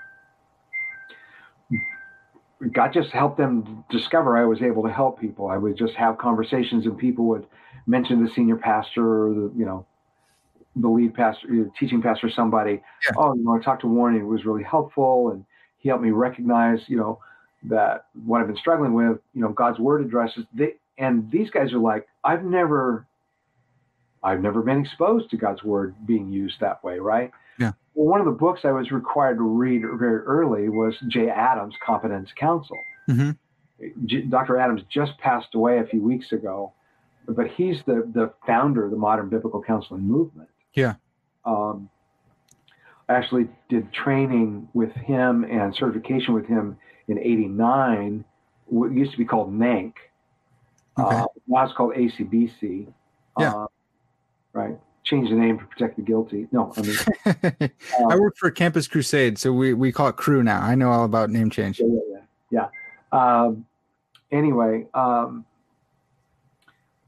God 2.73 2.93
just 2.93 3.11
helped 3.11 3.39
them 3.39 3.85
discover 3.91 4.37
I 4.37 4.45
was 4.45 4.63
able 4.63 4.83
to 4.83 4.93
help 4.93 5.21
people. 5.21 5.49
I 5.49 5.57
would 5.57 5.77
just 5.77 5.95
have 5.95 6.19
conversations, 6.19 6.87
and 6.87 6.99
people 6.99 7.25
would 7.27 7.47
mention 7.87 8.25
the 8.25 8.31
senior 8.31 8.57
pastor 8.57 9.27
or 9.27 9.35
the 9.35 9.53
you 9.57 9.65
know 9.65 9.87
the 10.77 10.89
lead 10.89 11.15
pastor, 11.15 11.49
the 11.49 11.71
teaching 11.79 12.03
pastor, 12.03 12.31
somebody. 12.31 12.83
Yeah. 13.09 13.15
Oh, 13.17 13.35
you 13.35 13.45
know, 13.45 13.57
I 13.57 13.61
talked 13.61 13.81
to 13.83 13.89
Warren. 13.89 14.17
It 14.17 14.25
was 14.25 14.45
really 14.45 14.63
helpful, 14.63 15.31
and 15.31 15.45
he 15.79 15.89
helped 15.89 16.05
me 16.05 16.11
recognize, 16.11 16.81
you 16.87 16.97
know, 16.97 17.19
that 17.65 18.07
what 18.25 18.41
I've 18.41 18.47
been 18.47 18.57
struggling 18.57 18.95
with, 18.95 19.19
you 19.35 19.43
know, 19.43 19.51
God's 19.51 19.79
word 19.79 20.03
addresses 20.03 20.45
they 20.55 20.75
and 20.99 21.31
these 21.31 21.51
guys 21.51 21.73
are 21.73 21.79
like, 21.79 22.07
I've 22.25 22.45
never 22.45 23.07
I've 24.23 24.41
never 24.41 24.63
been 24.63 24.81
exposed 24.81 25.31
to 25.31 25.37
God's 25.37 25.65
word 25.65 25.95
being 26.07 26.31
used 26.31 26.61
that 26.61 26.85
way, 26.85 26.99
right? 26.99 27.31
One 28.01 28.19
of 28.19 28.25
the 28.25 28.33
books 28.33 28.63
I 28.65 28.71
was 28.73 28.91
required 28.91 29.37
to 29.37 29.43
read 29.43 29.83
very 29.99 30.21
early 30.23 30.71
was 30.71 30.99
Jay 31.09 31.29
Adams' 31.29 31.75
Competent 31.85 32.29
to 32.29 32.35
Counsel. 32.35 32.79
Mhm. 33.11 33.37
J- 34.07 34.23
Dr. 34.23 34.57
Adams 34.57 34.83
just 34.89 35.19
passed 35.19 35.55
away 35.55 35.81
a 35.81 35.85
few 35.85 36.03
weeks 36.03 36.33
ago, 36.33 36.73
but 37.29 37.49
he's 37.49 37.83
the 37.85 38.09
the 38.15 38.33
founder 38.47 38.87
of 38.87 38.91
the 38.91 38.97
modern 38.97 39.29
biblical 39.29 39.63
counseling 39.63 40.01
movement. 40.01 40.49
Yeah. 40.73 40.95
Um, 41.45 41.91
I 43.07 43.15
actually 43.17 43.51
did 43.69 43.93
training 43.93 44.69
with 44.73 44.93
him 44.93 45.45
and 45.45 45.75
certification 45.75 46.33
with 46.33 46.47
him 46.47 46.79
in 47.07 47.19
'89. 47.19 48.25
What 48.65 48.93
used 48.93 49.13
to 49.13 49.19
be 49.19 49.27
called 49.27 49.53
NANC. 49.53 49.93
Okay. 50.99 51.17
Uh, 51.17 51.27
now 51.49 51.65
it's 51.65 51.75
called 51.75 51.93
ACBC. 51.95 52.87
Yeah. 53.39 53.55
Uh, 53.55 53.67
right. 54.55 54.79
Change 55.11 55.29
the 55.29 55.35
name 55.35 55.59
to 55.59 55.65
protect 55.65 55.97
the 55.97 56.03
guilty. 56.03 56.47
No, 56.53 56.73
I 56.77 56.83
mean, 56.83 57.71
I 58.11 58.17
work 58.17 58.37
for 58.37 58.51
Campus 58.51 58.87
Crusade, 58.87 59.39
so 59.39 59.53
we, 59.53 59.75
we 59.75 59.91
call 59.91 60.07
it 60.07 60.17
Crew 60.17 60.43
now. 60.43 60.63
I 60.63 60.77
know 60.77 60.91
all 60.91 61.05
about 61.05 61.31
name 61.31 61.51
change. 61.51 61.81
yeah, 61.81 61.87
yeah, 61.89 62.21
yeah. 62.53 62.69
yeah. 63.13 63.43
Um, 63.43 63.67
anyway, 64.31 64.87
um, 64.95 65.45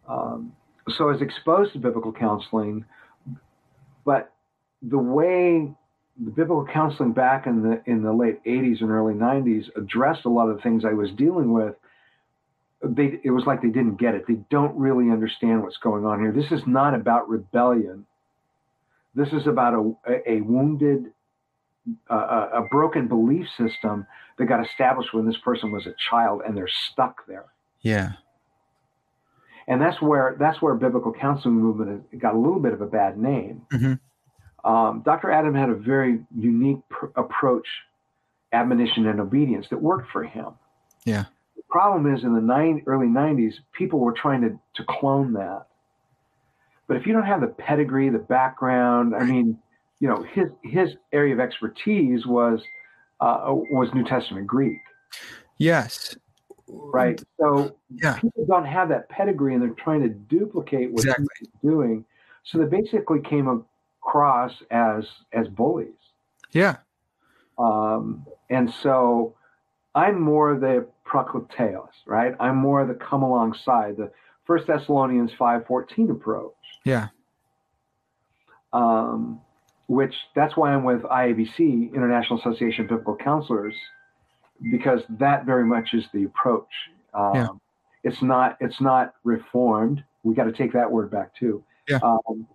um, 0.08 0.52
so 0.96 1.08
I 1.08 1.12
was 1.12 1.22
exposed 1.22 1.74
to 1.74 1.78
biblical 1.78 2.12
counseling, 2.12 2.84
but 4.04 4.32
the 4.82 4.98
way 4.98 5.72
the 6.18 6.30
biblical 6.30 6.66
counseling 6.66 7.12
back 7.12 7.46
in 7.46 7.62
the 7.62 7.82
in 7.86 8.02
the 8.02 8.12
late 8.12 8.42
80s 8.44 8.80
and 8.80 8.90
early 8.90 9.14
90s 9.14 9.66
addressed 9.76 10.24
a 10.24 10.28
lot 10.28 10.48
of 10.48 10.56
the 10.56 10.62
things 10.62 10.84
I 10.84 10.92
was 10.92 11.10
dealing 11.12 11.52
with. 11.52 11.74
They, 12.84 13.20
it 13.22 13.30
was 13.30 13.44
like 13.46 13.62
they 13.62 13.68
didn't 13.68 13.96
get 13.96 14.14
it. 14.14 14.24
They 14.26 14.38
don't 14.50 14.76
really 14.76 15.10
understand 15.10 15.62
what's 15.62 15.76
going 15.76 16.04
on 16.04 16.20
here. 16.20 16.32
This 16.32 16.50
is 16.50 16.66
not 16.66 16.94
about 16.94 17.28
rebellion. 17.28 18.06
This 19.14 19.28
is 19.32 19.46
about 19.46 19.74
a, 20.06 20.30
a 20.30 20.40
wounded, 20.40 21.12
uh, 22.10 22.48
a 22.54 22.62
broken 22.62 23.06
belief 23.08 23.46
system 23.56 24.06
that 24.38 24.46
got 24.46 24.64
established 24.66 25.12
when 25.14 25.26
this 25.26 25.36
person 25.44 25.70
was 25.70 25.86
a 25.86 25.94
child, 26.10 26.42
and 26.46 26.56
they're 26.56 26.66
stuck 26.68 27.26
there 27.26 27.44
Yeah. 27.82 28.12
and 29.68 29.80
that's 29.80 30.00
where 30.02 30.34
that's 30.38 30.60
where 30.62 30.74
biblical 30.74 31.12
counseling 31.12 31.54
movement 31.54 32.18
got 32.18 32.34
a 32.34 32.38
little 32.38 32.58
bit 32.58 32.72
of 32.72 32.80
a 32.80 32.86
bad 32.86 33.16
name. 33.18 33.62
Mhm. 33.70 34.00
Um, 34.64 35.02
Dr. 35.04 35.30
Adam 35.30 35.54
had 35.54 35.68
a 35.70 35.74
very 35.74 36.24
unique 36.34 36.78
pr- 36.88 37.06
approach, 37.16 37.66
admonition 38.52 39.06
and 39.06 39.20
obedience 39.20 39.68
that 39.70 39.80
worked 39.80 40.10
for 40.10 40.24
him. 40.24 40.52
Yeah. 41.04 41.24
The 41.72 41.78
problem 41.78 42.14
is 42.14 42.22
in 42.22 42.34
the 42.34 42.40
nine, 42.40 42.82
early 42.86 43.06
'90s, 43.06 43.54
people 43.72 43.98
were 43.98 44.12
trying 44.12 44.42
to 44.42 44.60
to 44.74 44.84
clone 44.90 45.32
that. 45.32 45.68
But 46.86 46.98
if 46.98 47.06
you 47.06 47.14
don't 47.14 47.24
have 47.24 47.40
the 47.40 47.46
pedigree, 47.46 48.10
the 48.10 48.18
background, 48.18 49.14
I 49.16 49.24
mean, 49.24 49.58
you 49.98 50.06
know, 50.06 50.22
his 50.22 50.48
his 50.62 50.96
area 51.14 51.32
of 51.32 51.40
expertise 51.40 52.26
was 52.26 52.60
uh, 53.20 53.44
was 53.46 53.88
New 53.94 54.04
Testament 54.04 54.46
Greek, 54.46 54.76
Yes. 55.56 56.14
right? 56.68 57.18
So 57.40 57.76
Yeah. 57.88 58.18
people 58.20 58.44
don't 58.44 58.66
have 58.66 58.90
that 58.90 59.08
pedigree 59.08 59.54
and 59.54 59.62
they're 59.62 59.70
trying 59.70 60.02
to 60.02 60.10
duplicate 60.10 60.92
what 60.92 61.04
Exactly. 61.04 61.26
he's 61.38 61.48
doing. 61.62 62.04
So 62.44 62.58
they 62.58 62.66
basically 62.66 63.20
came 63.22 63.64
across 64.02 64.52
as 64.70 65.06
as 65.32 65.48
bullies. 65.48 65.94
Yeah. 66.50 66.76
Um, 67.56 68.26
and 68.50 68.70
so 68.70 69.36
I'm 69.94 70.20
more 70.20 70.58
the 70.58 70.86
parakletos, 71.06 71.90
right? 72.06 72.34
I'm 72.40 72.56
more 72.56 72.86
the 72.86 72.94
come 72.94 73.22
alongside, 73.22 73.96
the 73.96 74.10
First 74.44 74.66
Thessalonians 74.66 75.32
5:14 75.32 76.10
approach. 76.10 76.54
Yeah. 76.84 77.08
Um, 78.72 79.40
which 79.86 80.14
that's 80.34 80.56
why 80.56 80.72
I'm 80.72 80.84
with 80.84 81.02
IABC, 81.02 81.92
International 81.94 82.38
Association 82.38 82.84
of 82.84 82.88
Biblical 82.88 83.16
Counselors, 83.16 83.74
because 84.70 85.02
that 85.10 85.44
very 85.44 85.64
much 85.64 85.92
is 85.92 86.06
the 86.12 86.24
approach. 86.24 86.72
Um, 87.14 87.34
Yeah. 87.34 87.48
It's 88.04 88.20
not 88.20 88.56
it's 88.60 88.80
not 88.80 89.14
reformed. 89.22 90.02
We 90.24 90.34
got 90.34 90.44
to 90.44 90.52
take 90.52 90.72
that 90.72 90.90
word 90.90 91.10
back 91.10 91.34
too. 91.36 91.62
Yeah. 91.88 92.00
Um, 92.02 92.48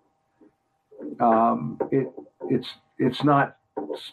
um, 1.19 1.79
it 1.91 2.11
it's 2.49 2.67
it's 2.97 3.23
not 3.23 3.57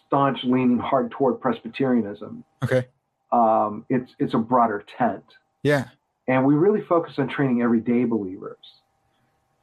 staunch 0.07 0.45
leaning 0.45 0.79
hard 0.79 1.11
toward 1.11 1.41
Presbyterianism. 1.41 2.45
Okay. 2.63 2.87
Um, 3.35 3.85
it's 3.89 4.11
it's 4.19 4.35
a 4.35 4.39
broader 4.39 4.85
tent 4.97 5.25
Yeah. 5.63 5.85
and 6.29 6.45
we 6.45 6.55
really 6.55 6.83
focus 6.83 7.15
on 7.19 7.29
training 7.29 7.63
everyday 7.63 8.05
believers. 8.05 8.65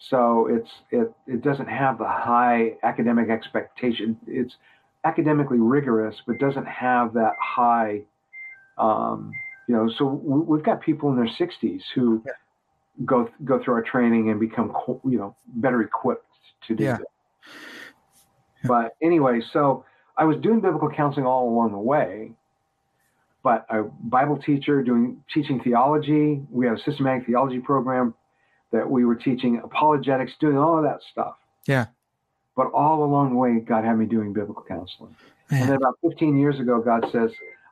So 0.09 0.47
it's 0.55 0.71
it 0.89 1.07
it 1.27 1.41
doesn't 1.41 1.67
have 1.69 1.97
the 1.97 2.07
high 2.07 2.77
academic 2.83 3.29
expectation. 3.29 4.17
It's 4.27 4.55
academically 5.05 5.59
rigorous, 5.59 6.15
but 6.25 6.39
doesn't 6.39 6.67
have 6.67 7.13
that 7.13 7.33
high. 7.39 8.01
Um, 8.77 9.31
you 9.67 9.75
know, 9.75 9.87
so 9.97 10.05
we, 10.05 10.39
we've 10.41 10.65
got 10.65 10.81
people 10.81 11.09
in 11.11 11.15
their 11.15 11.31
60s 11.39 11.81
who 11.95 12.21
Yeah. 12.25 12.31
go 13.05 13.29
go 13.45 13.63
through 13.63 13.75
our 13.75 13.83
training 13.93 14.29
and 14.31 14.39
become 14.39 14.73
you 15.13 15.17
know 15.19 15.35
better 15.63 15.81
equipped 15.81 16.25
to 16.67 16.75
do 16.75 16.83
Yeah. 16.83 16.97
that. 16.97 17.07
Yeah. 18.63 18.67
But 18.67 18.95
anyway, 19.01 19.39
so 19.53 19.85
I 20.17 20.25
was 20.25 20.37
doing 20.37 20.59
biblical 20.61 20.89
counseling 20.89 21.25
all 21.25 21.47
along 21.49 21.71
the 21.71 21.77
way, 21.93 22.33
but 23.43 23.65
a 23.69 23.83
Bible 23.83 24.37
teacher 24.37 24.83
doing 24.83 25.23
teaching 25.33 25.61
theology. 25.61 26.41
We 26.49 26.67
had 26.67 26.77
a 26.77 26.83
systematic 26.83 27.25
theology 27.25 27.59
program 27.59 28.13
that 28.71 28.89
we 28.89 29.05
were 29.05 29.15
teaching 29.15 29.61
apologetics, 29.63 30.33
doing 30.39 30.57
all 30.57 30.77
of 30.77 30.83
that 30.83 30.99
stuff. 31.11 31.35
Yeah. 31.67 31.87
But 32.55 32.67
all 32.71 33.03
along 33.03 33.31
the 33.31 33.35
way, 33.37 33.59
God 33.59 33.83
had 33.83 33.95
me 33.95 34.05
doing 34.05 34.33
biblical 34.33 34.63
counseling. 34.67 35.15
And 35.49 35.69
then 35.69 35.75
about 35.75 35.97
15 36.01 36.37
years 36.37 36.59
ago, 36.59 36.81
God 36.81 37.05
says, 37.11 37.31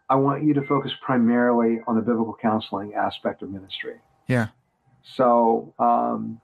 I 0.10 0.16
want 0.16 0.44
you 0.44 0.54
to 0.54 0.62
focus 0.64 0.92
primarily 1.02 1.80
on 1.88 1.96
the 1.96 2.02
biblical 2.02 2.36
counseling 2.42 2.94
aspect 2.94 3.42
of 3.42 3.52
ministry. 3.52 3.96
Yeah. 4.28 4.48
So 5.16 5.74
um, 5.80 6.42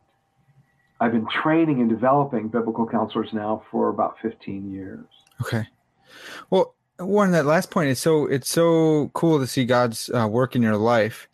I've 1.00 1.12
been 1.12 1.28
training 1.44 1.82
and 1.82 1.90
developing 1.90 2.48
biblical 2.48 2.88
counselors 2.88 3.30
now 3.34 3.64
for 3.70 3.90
about 3.90 4.16
15 4.22 4.72
years. 4.72 5.06
Okay. 5.42 5.68
Well, 6.50 6.76
one 6.98 7.32
that 7.32 7.46
last 7.46 7.72
point 7.72 7.90
is 7.90 8.00
so 8.00 8.26
it's 8.26 8.50
so 8.50 9.10
cool 9.14 9.40
to 9.40 9.48
see 9.48 9.66
God's 9.66 10.10
uh, 10.10 10.28
work 10.28 10.56
in 10.56 10.62
your 10.62 10.78
life, 10.78 11.28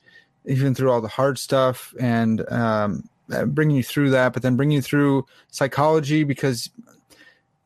even 0.46 0.74
through 0.74 0.92
all 0.92 1.02
the 1.02 1.08
hard 1.08 1.38
stuff 1.38 1.94
and 2.00 2.50
um, 2.52 3.08
uh, 3.32 3.46
bringing 3.46 3.78
you 3.78 3.84
through 3.84 4.10
that, 4.12 4.34
but 4.34 4.42
then 4.42 4.56
bringing 4.56 4.76
you 4.76 4.82
through 4.82 5.26
psychology 5.50 6.24
because 6.24 6.70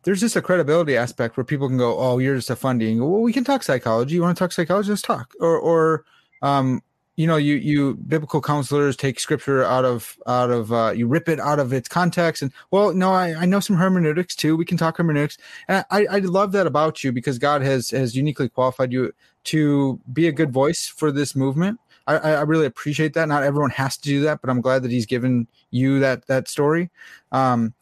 there's 0.03 0.19
just 0.19 0.35
a 0.35 0.41
credibility 0.41 0.95
aspect 0.95 1.37
where 1.37 1.43
people 1.43 1.67
can 1.67 1.77
go, 1.77 1.97
"Oh, 1.97 2.19
you're 2.19 2.35
just 2.35 2.49
a 2.49 2.55
fundy," 2.55 2.91
and 2.91 2.99
go, 2.99 3.07
"Well, 3.07 3.21
we 3.21 3.33
can 3.33 3.43
talk 3.43 3.63
psychology. 3.63 4.15
You 4.15 4.21
want 4.21 4.37
to 4.37 4.39
talk 4.39 4.51
psychology? 4.51 4.89
Let's 4.89 5.01
talk." 5.01 5.33
Or, 5.39 5.57
or, 5.57 6.05
um, 6.41 6.81
you 7.15 7.27
know, 7.27 7.37
you 7.37 7.55
you 7.55 7.95
biblical 7.95 8.41
counselors 8.41 8.97
take 8.97 9.19
scripture 9.19 9.63
out 9.63 9.85
of 9.85 10.17
out 10.27 10.51
of 10.51 10.73
uh, 10.73 10.91
you 10.93 11.07
rip 11.07 11.29
it 11.29 11.39
out 11.39 11.59
of 11.59 11.71
its 11.71 11.87
context, 11.87 12.41
and 12.41 12.51
well, 12.71 12.93
no, 12.93 13.13
I, 13.13 13.33
I 13.33 13.45
know 13.45 13.61
some 13.61 13.77
hermeneutics 13.77 14.35
too. 14.35 14.57
We 14.57 14.65
can 14.65 14.77
talk 14.77 14.97
hermeneutics, 14.97 15.37
and 15.67 15.85
I 15.91 16.05
I 16.07 16.19
love 16.19 16.51
that 16.51 16.67
about 16.67 17.03
you 17.03 17.11
because 17.11 17.39
God 17.39 17.61
has 17.61 17.89
has 17.91 18.15
uniquely 18.15 18.49
qualified 18.49 18.91
you 18.91 19.13
to 19.45 19.99
be 20.11 20.27
a 20.27 20.31
good 20.31 20.51
voice 20.51 20.87
for 20.87 21.11
this 21.11 21.35
movement. 21.35 21.79
I, 22.07 22.17
I 22.17 22.41
really 22.41 22.67
appreciate 22.67 23.13
that. 23.13 23.27
Not 23.27 23.43
everyone 23.43 23.71
has 23.71 23.97
to 23.97 24.03
do 24.03 24.21
that, 24.21 24.41
but 24.41 24.49
I'm 24.49 24.61
glad 24.61 24.83
that 24.83 24.91
He's 24.91 25.05
given 25.05 25.47
you 25.71 25.99
that 26.01 26.27
that 26.27 26.49
story. 26.49 26.91
Um, 27.31 27.73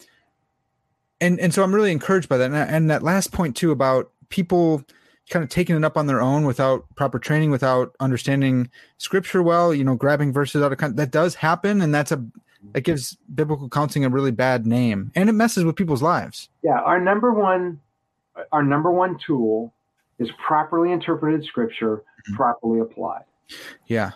and 1.19 1.39
and 1.39 1.53
so 1.53 1.64
I'm 1.64 1.73
really 1.73 1.91
encouraged 1.91 2.30
by 2.30 2.38
that. 2.38 2.45
And, 2.45 2.55
and 2.55 2.89
that 2.91 3.01
last 3.01 3.31
point 3.31 3.55
too 3.55 3.72
about 3.72 4.11
people 4.30 4.84
kind 5.29 5.43
of 5.43 5.49
taking 5.49 5.75
it 5.75 5.83
up 5.83 5.97
on 5.97 6.07
their 6.07 6.21
own 6.21 6.45
without 6.45 6.85
proper 6.95 7.19
training, 7.19 7.51
without 7.51 7.95
understanding 7.99 8.69
scripture 8.97 9.41
well, 9.41 9.73
you 9.73 9.83
know, 9.83 9.95
grabbing 9.95 10.33
verses 10.33 10.61
out 10.61 10.71
of. 10.71 10.95
That 10.95 11.11
does 11.11 11.35
happen, 11.35 11.81
and 11.81 11.93
that's 11.93 12.11
a 12.11 12.23
that 12.71 12.81
gives 12.81 13.17
biblical 13.35 13.67
counseling 13.67 14.05
a 14.05 14.09
really 14.09 14.31
bad 14.31 14.65
name, 14.65 15.11
and 15.15 15.29
it 15.29 15.33
messes 15.33 15.65
with 15.65 15.75
people's 15.75 16.01
lives. 16.01 16.49
Yeah, 16.63 16.79
our 16.79 16.99
number 16.99 17.33
one, 17.33 17.79
our 18.53 18.63
number 18.63 18.89
one 18.89 19.17
tool 19.25 19.73
is 20.19 20.29
properly 20.45 20.91
interpreted 20.93 21.43
scripture, 21.45 22.03
Mhm. 22.29 22.35
properly 22.35 22.79
applied. 22.79 23.25
Yeah, 23.87 24.11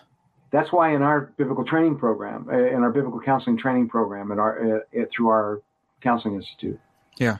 That's 0.49 0.71
why 0.71 0.93
in 0.95 1.01
our 1.01 1.33
biblical 1.35 1.65
training 1.65 1.97
program, 1.97 2.47
uh, 2.49 2.55
in 2.57 2.81
our 2.81 2.89
biblical 2.89 3.19
counseling 3.19 3.57
training 3.57 3.89
program, 3.89 4.31
at 4.31 4.39
our 4.39 4.77
uh, 4.77 4.79
at, 4.97 5.11
through 5.11 5.27
our 5.27 5.61
counseling 5.99 6.35
institute, 6.35 6.79
Yeah. 7.17 7.37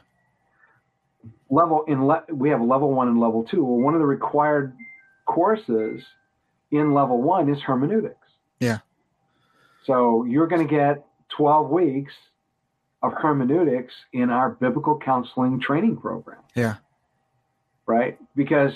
Level 1.50 1.84
in 1.88 2.06
le- 2.06 2.24
we 2.32 2.50
have 2.50 2.60
level 2.60 2.92
one 2.92 3.08
and 3.08 3.20
level 3.20 3.44
two. 3.44 3.64
Well, 3.64 3.80
one 3.80 3.94
of 3.94 4.00
the 4.00 4.06
required 4.06 4.76
courses 5.26 6.02
in 6.70 6.94
level 6.94 7.20
one 7.20 7.48
is 7.48 7.60
hermeneutics. 7.62 8.16
Yeah. 8.60 8.78
So 9.84 10.24
you're 10.24 10.46
going 10.46 10.66
to 10.66 10.72
get 10.72 11.04
12 11.36 11.70
weeks 11.70 12.12
of 13.02 13.12
hermeneutics 13.14 13.94
in 14.12 14.30
our 14.30 14.50
biblical 14.50 14.98
counseling 14.98 15.60
training 15.60 15.96
program. 15.96 16.40
Yeah. 16.54 16.76
Right? 17.86 18.18
Because, 18.36 18.72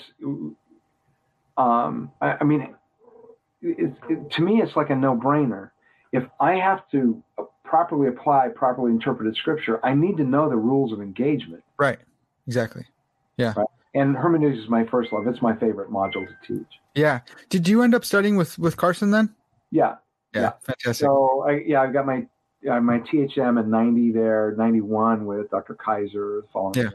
um, 1.57 2.11
I, 2.21 2.37
I 2.41 2.43
mean, 2.43 2.73
it, 3.61 3.93
it, 4.09 4.31
to 4.31 4.41
me, 4.41 4.61
it's 4.61 4.75
like 4.75 4.89
a 4.89 4.95
no-brainer. 4.95 5.71
If 6.11 6.23
I 6.39 6.55
have 6.55 6.89
to 6.91 7.23
properly 7.63 8.07
apply, 8.07 8.49
properly 8.49 8.91
interpreted 8.91 9.35
scripture, 9.35 9.83
I 9.85 9.93
need 9.93 10.17
to 10.17 10.23
know 10.23 10.49
the 10.49 10.55
rules 10.55 10.91
of 10.93 11.01
engagement. 11.01 11.63
Right. 11.77 11.99
Exactly. 12.47 12.85
Yeah. 13.37 13.53
Right? 13.55 13.67
And 13.95 14.15
hermeneutics 14.15 14.63
is 14.63 14.69
my 14.69 14.85
first 14.85 15.13
love. 15.13 15.27
It's 15.27 15.41
my 15.41 15.55
favorite 15.55 15.91
module 15.91 16.25
to 16.27 16.35
teach. 16.47 16.67
Yeah. 16.95 17.21
Did 17.49 17.67
you 17.67 17.83
end 17.83 17.93
up 17.93 18.05
studying 18.05 18.35
with 18.35 18.57
with 18.57 18.77
Carson 18.77 19.11
then? 19.11 19.33
Yeah. 19.71 19.95
Yeah. 20.33 20.41
yeah. 20.41 20.51
Fantastic. 20.61 21.05
So 21.05 21.45
I, 21.47 21.63
yeah, 21.65 21.81
I've 21.81 21.93
got 21.93 22.05
my 22.05 22.25
uh, 22.69 22.79
my 22.79 22.99
THM 22.99 23.59
at 23.59 23.67
90 23.67 24.11
there, 24.11 24.55
91 24.57 25.25
with 25.25 25.49
Dr. 25.51 25.75
Kaiser 25.75 26.43
following. 26.51 26.75
Yeah. 26.75 26.89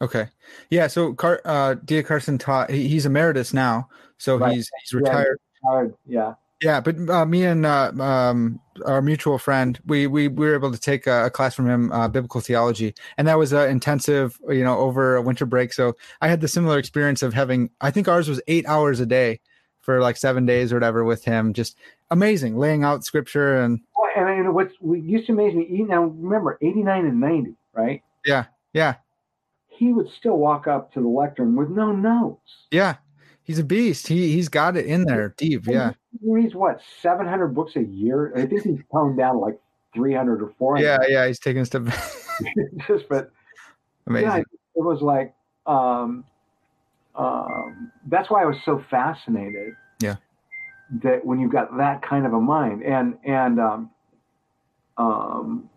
Okay. 0.00 0.28
Yeah. 0.70 0.86
So 0.86 1.14
Car- 1.14 1.40
uh, 1.44 1.74
D.A. 1.84 2.02
Carson 2.02 2.38
taught. 2.38 2.70
He, 2.70 2.88
he's 2.88 3.06
emeritus 3.06 3.52
now, 3.52 3.88
so 4.18 4.36
right. 4.36 4.54
he's 4.54 4.70
he's 4.80 4.92
retired. 4.92 5.38
Yeah, 5.64 5.70
retired. 5.70 5.94
Yeah. 6.06 6.34
Yeah, 6.60 6.80
but 6.80 6.96
uh, 7.08 7.24
me 7.24 7.44
and 7.44 7.64
uh, 7.64 7.92
um, 8.00 8.60
our 8.84 9.00
mutual 9.00 9.38
friend, 9.38 9.78
we, 9.86 10.08
we 10.08 10.26
we 10.26 10.46
were 10.46 10.54
able 10.54 10.72
to 10.72 10.80
take 10.80 11.06
a, 11.06 11.26
a 11.26 11.30
class 11.30 11.54
from 11.54 11.68
him, 11.68 11.92
uh, 11.92 12.08
biblical 12.08 12.40
theology, 12.40 12.94
and 13.16 13.28
that 13.28 13.38
was 13.38 13.52
uh, 13.52 13.68
intensive, 13.68 14.40
you 14.48 14.64
know, 14.64 14.76
over 14.76 15.14
a 15.14 15.22
winter 15.22 15.46
break. 15.46 15.72
So 15.72 15.94
I 16.20 16.26
had 16.26 16.40
the 16.40 16.48
similar 16.48 16.78
experience 16.78 17.22
of 17.22 17.32
having, 17.32 17.70
I 17.80 17.92
think 17.92 18.08
ours 18.08 18.28
was 18.28 18.40
eight 18.48 18.66
hours 18.66 18.98
a 18.98 19.06
day 19.06 19.40
for 19.82 20.00
like 20.00 20.16
seven 20.16 20.46
days 20.46 20.72
or 20.72 20.76
whatever 20.76 21.04
with 21.04 21.24
him. 21.24 21.52
Just 21.52 21.76
amazing, 22.10 22.58
laying 22.58 22.82
out 22.82 23.04
scripture 23.04 23.60
and. 23.60 23.80
and 24.16 24.36
you 24.36 24.42
know 24.42 24.52
what's 24.52 24.74
what 24.80 25.00
used 25.00 25.26
to 25.26 25.32
amaze 25.34 25.54
me. 25.54 25.84
Now 25.88 26.06
remember, 26.06 26.58
eighty 26.60 26.82
nine 26.82 27.06
and 27.06 27.20
ninety, 27.20 27.54
right? 27.72 28.02
Yeah, 28.26 28.46
yeah. 28.72 28.96
He 29.68 29.92
would 29.92 30.10
still 30.18 30.38
walk 30.38 30.66
up 30.66 30.92
to 30.94 31.00
the 31.00 31.08
lectern 31.08 31.54
with 31.54 31.68
no 31.68 31.92
notes. 31.92 32.50
Yeah, 32.72 32.96
he's 33.44 33.60
a 33.60 33.64
beast. 33.64 34.08
He 34.08 34.32
he's 34.32 34.48
got 34.48 34.76
it 34.76 34.86
in 34.86 35.04
there 35.04 35.34
deep. 35.38 35.68
Yeah 35.68 35.92
he 36.12 36.30
reads 36.30 36.54
what 36.54 36.80
700 37.00 37.48
books 37.48 37.76
a 37.76 37.82
year. 37.82 38.32
I 38.34 38.46
think 38.46 38.62
he's 38.62 38.80
toned 38.92 39.18
down 39.18 39.40
like 39.40 39.60
300 39.94 40.42
or 40.42 40.52
400. 40.58 40.84
Yeah, 40.84 40.98
yeah, 41.08 41.26
he's 41.26 41.38
taking 41.38 41.62
a 41.62 41.66
step. 41.66 41.84
Just, 42.86 43.08
but 43.08 43.30
amazing. 44.06 44.28
Yeah, 44.28 44.38
it 44.38 44.84
was 44.84 45.02
like, 45.02 45.34
um, 45.66 46.24
um, 47.14 47.92
that's 48.06 48.30
why 48.30 48.42
I 48.42 48.46
was 48.46 48.56
so 48.64 48.82
fascinated. 48.90 49.74
Yeah. 50.00 50.16
That 51.02 51.24
when 51.24 51.40
you've 51.40 51.52
got 51.52 51.76
that 51.76 52.00
kind 52.00 52.24
of 52.24 52.32
a 52.32 52.40
mind, 52.40 52.82
and 52.82 53.18
and 53.22 53.60
um, 53.60 53.90
um, 54.96 55.68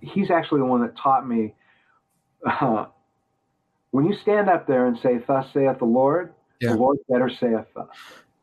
he's 0.00 0.30
actually 0.30 0.60
the 0.60 0.66
one 0.66 0.80
that 0.80 0.96
taught 0.96 1.28
me. 1.28 1.54
Uh, 2.44 2.86
when 3.90 4.06
you 4.06 4.14
stand 4.22 4.48
up 4.48 4.66
there 4.66 4.86
and 4.86 4.98
say, 4.98 5.18
"Thus 5.26 5.46
saith 5.52 5.78
the 5.78 5.84
Lord," 5.84 6.32
yeah. 6.60 6.70
the 6.70 6.78
Lord 6.78 6.96
better 7.08 7.28
saith 7.28 7.66
thus. 7.74 7.88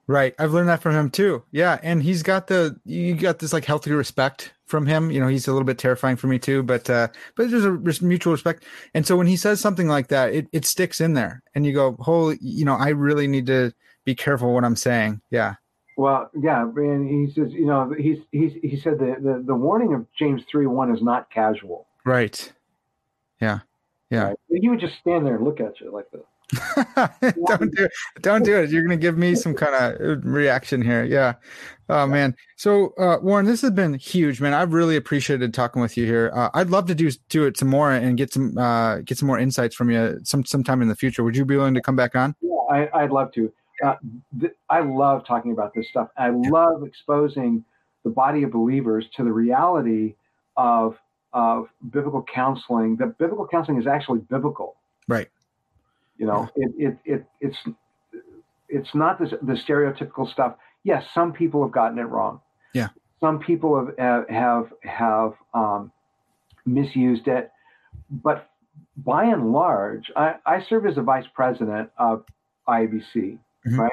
Right. 0.05 0.35
I've 0.37 0.51
learned 0.51 0.69
that 0.69 0.81
from 0.81 0.95
him 0.95 1.09
too. 1.09 1.43
Yeah. 1.51 1.79
And 1.81 2.03
he's 2.03 2.23
got 2.23 2.47
the, 2.47 2.79
you 2.83 3.15
got 3.15 3.39
this 3.39 3.53
like 3.53 3.63
healthy 3.63 3.91
respect 3.91 4.53
from 4.65 4.85
him. 4.85 5.11
You 5.11 5.21
know, 5.21 5.27
he's 5.27 5.47
a 5.47 5.51
little 5.51 5.65
bit 5.65 5.77
terrifying 5.77 6.17
for 6.17 6.27
me 6.27 6.39
too, 6.39 6.61
but, 6.61 6.89
uh, 6.89 7.07
but 7.35 7.49
there's 7.49 7.65
a 7.65 8.03
mutual 8.03 8.33
respect. 8.33 8.65
And 8.93 9.07
so 9.07 9.15
when 9.15 9.27
he 9.27 9.37
says 9.37 9.61
something 9.61 9.87
like 9.87 10.09
that, 10.09 10.33
it, 10.33 10.47
it 10.51 10.65
sticks 10.65 10.99
in 10.99 11.13
there 11.13 11.41
and 11.55 11.65
you 11.65 11.73
go, 11.73 11.95
holy, 11.99 12.37
you 12.41 12.65
know, 12.65 12.75
I 12.75 12.89
really 12.89 13.27
need 13.27 13.45
to 13.47 13.73
be 14.03 14.13
careful 14.13 14.53
what 14.53 14.65
I'm 14.65 14.75
saying. 14.75 15.21
Yeah. 15.29 15.55
Well, 15.95 16.29
yeah. 16.37 16.63
And 16.63 17.09
he 17.09 17.33
says, 17.33 17.53
you 17.53 17.65
know, 17.65 17.93
he's, 17.97 18.17
he's, 18.31 18.53
he 18.61 18.77
said 18.77 18.99
the, 18.99 19.15
the, 19.21 19.43
the 19.45 19.55
warning 19.55 19.93
of 19.93 20.05
James 20.17 20.41
3 20.51 20.67
1 20.67 20.93
is 20.93 21.01
not 21.01 21.29
casual. 21.29 21.87
Right. 22.05 22.51
Yeah. 23.39 23.59
Yeah. 24.09 24.29
Right? 24.29 24.37
He 24.49 24.67
would 24.67 24.79
just 24.79 24.97
stand 24.99 25.25
there 25.25 25.35
and 25.35 25.45
look 25.45 25.61
at 25.61 25.79
you 25.79 25.91
like 25.91 26.11
this. 26.11 26.23
don't 27.47 27.75
do 27.75 27.83
it. 27.83 27.91
Don't 28.21 28.43
do 28.43 28.57
it. 28.57 28.69
You're 28.69 28.83
going 28.83 28.97
to 28.97 29.01
give 29.01 29.17
me 29.17 29.35
some 29.35 29.53
kind 29.53 29.75
of 29.75 30.23
reaction 30.25 30.81
here. 30.81 31.03
Yeah. 31.03 31.33
Oh 31.89 32.07
man. 32.07 32.35
So 32.55 32.93
uh, 32.97 33.17
Warren, 33.21 33.45
this 33.45 33.61
has 33.61 33.71
been 33.71 33.95
huge, 33.95 34.39
man. 34.39 34.53
I've 34.53 34.73
really 34.73 34.95
appreciated 34.95 35.53
talking 35.53 35.81
with 35.81 35.97
you 35.97 36.05
here. 36.05 36.31
Uh, 36.33 36.49
I'd 36.53 36.69
love 36.69 36.85
to 36.87 36.95
do 36.95 37.11
do 37.29 37.45
it 37.45 37.57
some 37.57 37.67
more 37.67 37.91
and 37.91 38.17
get 38.17 38.31
some 38.31 38.57
uh, 38.57 38.97
get 38.99 39.17
some 39.17 39.27
more 39.27 39.39
insights 39.39 39.75
from 39.75 39.89
you 39.89 40.19
some 40.23 40.45
sometime 40.45 40.81
in 40.81 40.87
the 40.87 40.95
future. 40.95 41.23
Would 41.23 41.35
you 41.35 41.45
be 41.45 41.57
willing 41.57 41.73
to 41.73 41.81
come 41.81 41.95
back 41.95 42.15
on? 42.15 42.35
Yeah, 42.41 42.87
I, 42.93 43.03
would 43.03 43.11
love 43.11 43.31
to. 43.33 43.51
Uh, 43.83 43.95
th- 44.39 44.53
I 44.69 44.79
love 44.79 45.25
talking 45.25 45.51
about 45.51 45.73
this 45.73 45.89
stuff. 45.89 46.09
I 46.17 46.29
love 46.29 46.83
exposing 46.83 47.65
the 48.03 48.09
body 48.09 48.43
of 48.43 48.51
believers 48.51 49.05
to 49.17 49.23
the 49.23 49.31
reality 49.31 50.15
of 50.55 50.97
of 51.33 51.67
biblical 51.89 52.23
counseling. 52.33 52.95
That 52.97 53.17
biblical 53.17 53.47
counseling 53.47 53.79
is 53.79 53.87
actually 53.87 54.19
biblical. 54.19 54.77
Right. 55.07 55.27
You 56.17 56.27
know, 56.27 56.49
it, 56.55 56.71
it, 56.77 56.97
it 57.05 57.25
it's 57.41 57.57
it's 58.69 58.95
not 58.95 59.19
the, 59.19 59.37
the 59.41 59.53
stereotypical 59.53 60.29
stuff. 60.29 60.55
Yes, 60.83 61.05
some 61.13 61.33
people 61.33 61.63
have 61.63 61.71
gotten 61.71 61.99
it 61.99 62.03
wrong. 62.03 62.41
Yeah. 62.73 62.89
Some 63.19 63.39
people 63.39 63.93
have 63.97 64.27
have 64.29 64.73
have 64.83 65.33
um, 65.53 65.91
misused 66.65 67.27
it, 67.27 67.51
but 68.09 68.49
by 68.97 69.25
and 69.25 69.51
large, 69.51 70.11
I, 70.15 70.35
I 70.45 70.61
serve 70.61 70.85
as 70.85 70.97
a 70.97 71.01
vice 71.01 71.25
president 71.33 71.89
of 71.97 72.25
IABC, 72.67 73.15
mm-hmm. 73.15 73.79
right? 73.79 73.91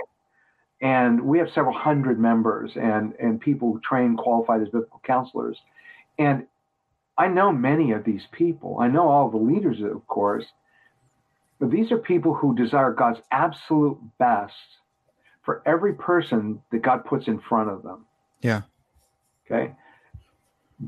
And 0.83 1.23
we 1.23 1.39
have 1.39 1.51
several 1.51 1.75
hundred 1.75 2.19
members 2.19 2.73
and 2.77 3.15
and 3.21 3.41
people 3.41 3.79
trained 3.85 4.19
qualified 4.19 4.63
as 4.63 4.69
biblical 4.69 5.01
counselors, 5.05 5.59
and 6.19 6.47
I 7.19 7.29
know 7.29 7.53
many 7.53 7.93
of 7.93 8.05
these 8.05 8.27
people. 8.33 8.79
I 8.81 8.89
know 8.89 9.09
all 9.09 9.31
the 9.31 9.37
leaders, 9.37 9.81
of 9.83 10.07
course, 10.07 10.47
but 11.61 11.71
these 11.71 11.93
are 11.93 11.99
people 11.99 12.35
who 12.35 12.57
desire 12.57 12.93
God's 12.93 13.21
absolute 13.31 13.99
best 14.19 14.55
for 15.45 15.63
every 15.67 15.95
person 15.95 16.63
that 16.73 16.83
God 16.83 17.05
puts 17.05 17.29
in 17.29 17.39
front 17.39 17.71
of 17.71 17.83
them. 17.83 18.07
Yeah. 18.41 18.63
Okay. 19.47 19.75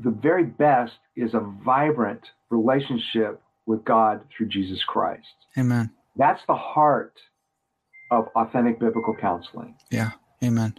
The 0.03 0.09
very 0.09 0.45
best 0.45 0.93
is 1.15 1.35
a 1.35 1.39
vibrant 1.63 2.21
relationship 2.49 3.39
with 3.67 3.85
God 3.85 4.21
through 4.35 4.47
Jesus 4.47 4.83
Christ. 4.83 5.27
Amen. 5.57 5.91
That's 6.15 6.41
the 6.47 6.55
heart 6.55 7.19
of 8.11 8.27
authentic 8.35 8.79
biblical 8.79 9.15
counseling. 9.15 9.75
Yeah. 9.91 10.11
Amen. 10.43 10.75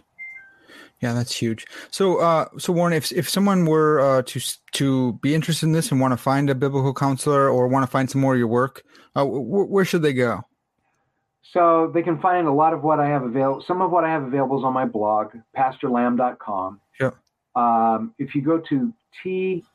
Yeah, 1.01 1.13
that's 1.13 1.35
huge. 1.35 1.65
So, 1.91 2.17
uh, 2.17 2.47
so 2.57 2.71
Warren, 2.71 2.93
if 2.93 3.11
if 3.11 3.29
someone 3.29 3.65
were 3.65 3.99
uh, 3.99 4.21
to 4.23 4.39
to 4.73 5.13
be 5.21 5.35
interested 5.35 5.65
in 5.65 5.73
this 5.73 5.91
and 5.91 5.99
want 5.99 6.13
to 6.13 6.17
find 6.17 6.49
a 6.49 6.55
biblical 6.55 6.93
counselor 6.93 7.49
or 7.49 7.67
want 7.67 7.83
to 7.83 7.91
find 7.91 8.09
some 8.09 8.21
more 8.21 8.33
of 8.33 8.39
your 8.39 8.47
work, 8.47 8.83
uh, 9.15 9.23
w- 9.23 9.65
where 9.65 9.85
should 9.85 10.01
they 10.01 10.13
go? 10.13 10.41
So 11.55 11.91
they 11.93 12.01
can 12.01 12.19
find 12.19 12.47
a 12.47 12.51
lot 12.51 12.73
of 12.73 12.83
what 12.83 12.99
I 12.99 13.07
have 13.07 13.23
available. 13.23 13.61
Some 13.65 13.81
of 13.81 13.91
what 13.91 14.03
I 14.03 14.09
have 14.09 14.23
available 14.23 14.57
is 14.57 14.63
on 14.65 14.73
my 14.73 14.85
blog, 14.85 15.33
pastorlamb.com. 15.55 16.81
Sure. 16.93 17.13
Um, 17.55 18.13
if 18.17 18.35
you 18.35 18.41
go 18.41 18.57
to 18.59 18.93
TILBCC, 19.23 19.69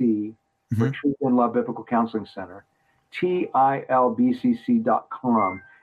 mm-hmm. 0.00 0.78
for 0.78 0.90
Truth 0.90 1.16
in 1.20 1.36
Love 1.36 1.52
Biblical 1.52 1.84
Counseling 1.84 2.26
Center, 2.34 2.64
TILBCC.com, 3.20 3.92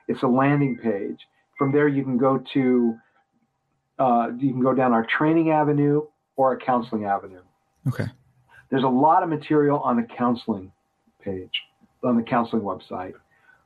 it's 0.08 0.22
a 0.22 0.28
landing 0.28 0.76
page. 0.76 1.26
From 1.56 1.70
there, 1.72 1.86
you 1.86 2.02
can 2.02 2.18
go 2.18 2.42
to 2.52 2.98
uh, 3.98 4.28
you 4.38 4.52
can 4.52 4.60
go 4.60 4.74
down 4.74 4.92
our 4.92 5.06
training 5.06 5.50
avenue 5.50 6.02
or 6.36 6.52
a 6.52 6.58
counseling 6.58 7.04
avenue. 7.04 7.42
Okay. 7.88 8.06
There's 8.70 8.82
a 8.82 8.88
lot 8.88 9.22
of 9.22 9.28
material 9.28 9.78
on 9.80 9.96
the 9.96 10.02
counseling 10.02 10.72
page, 11.22 11.52
on 12.02 12.16
the 12.16 12.22
counseling 12.22 12.62
website. 12.62 13.14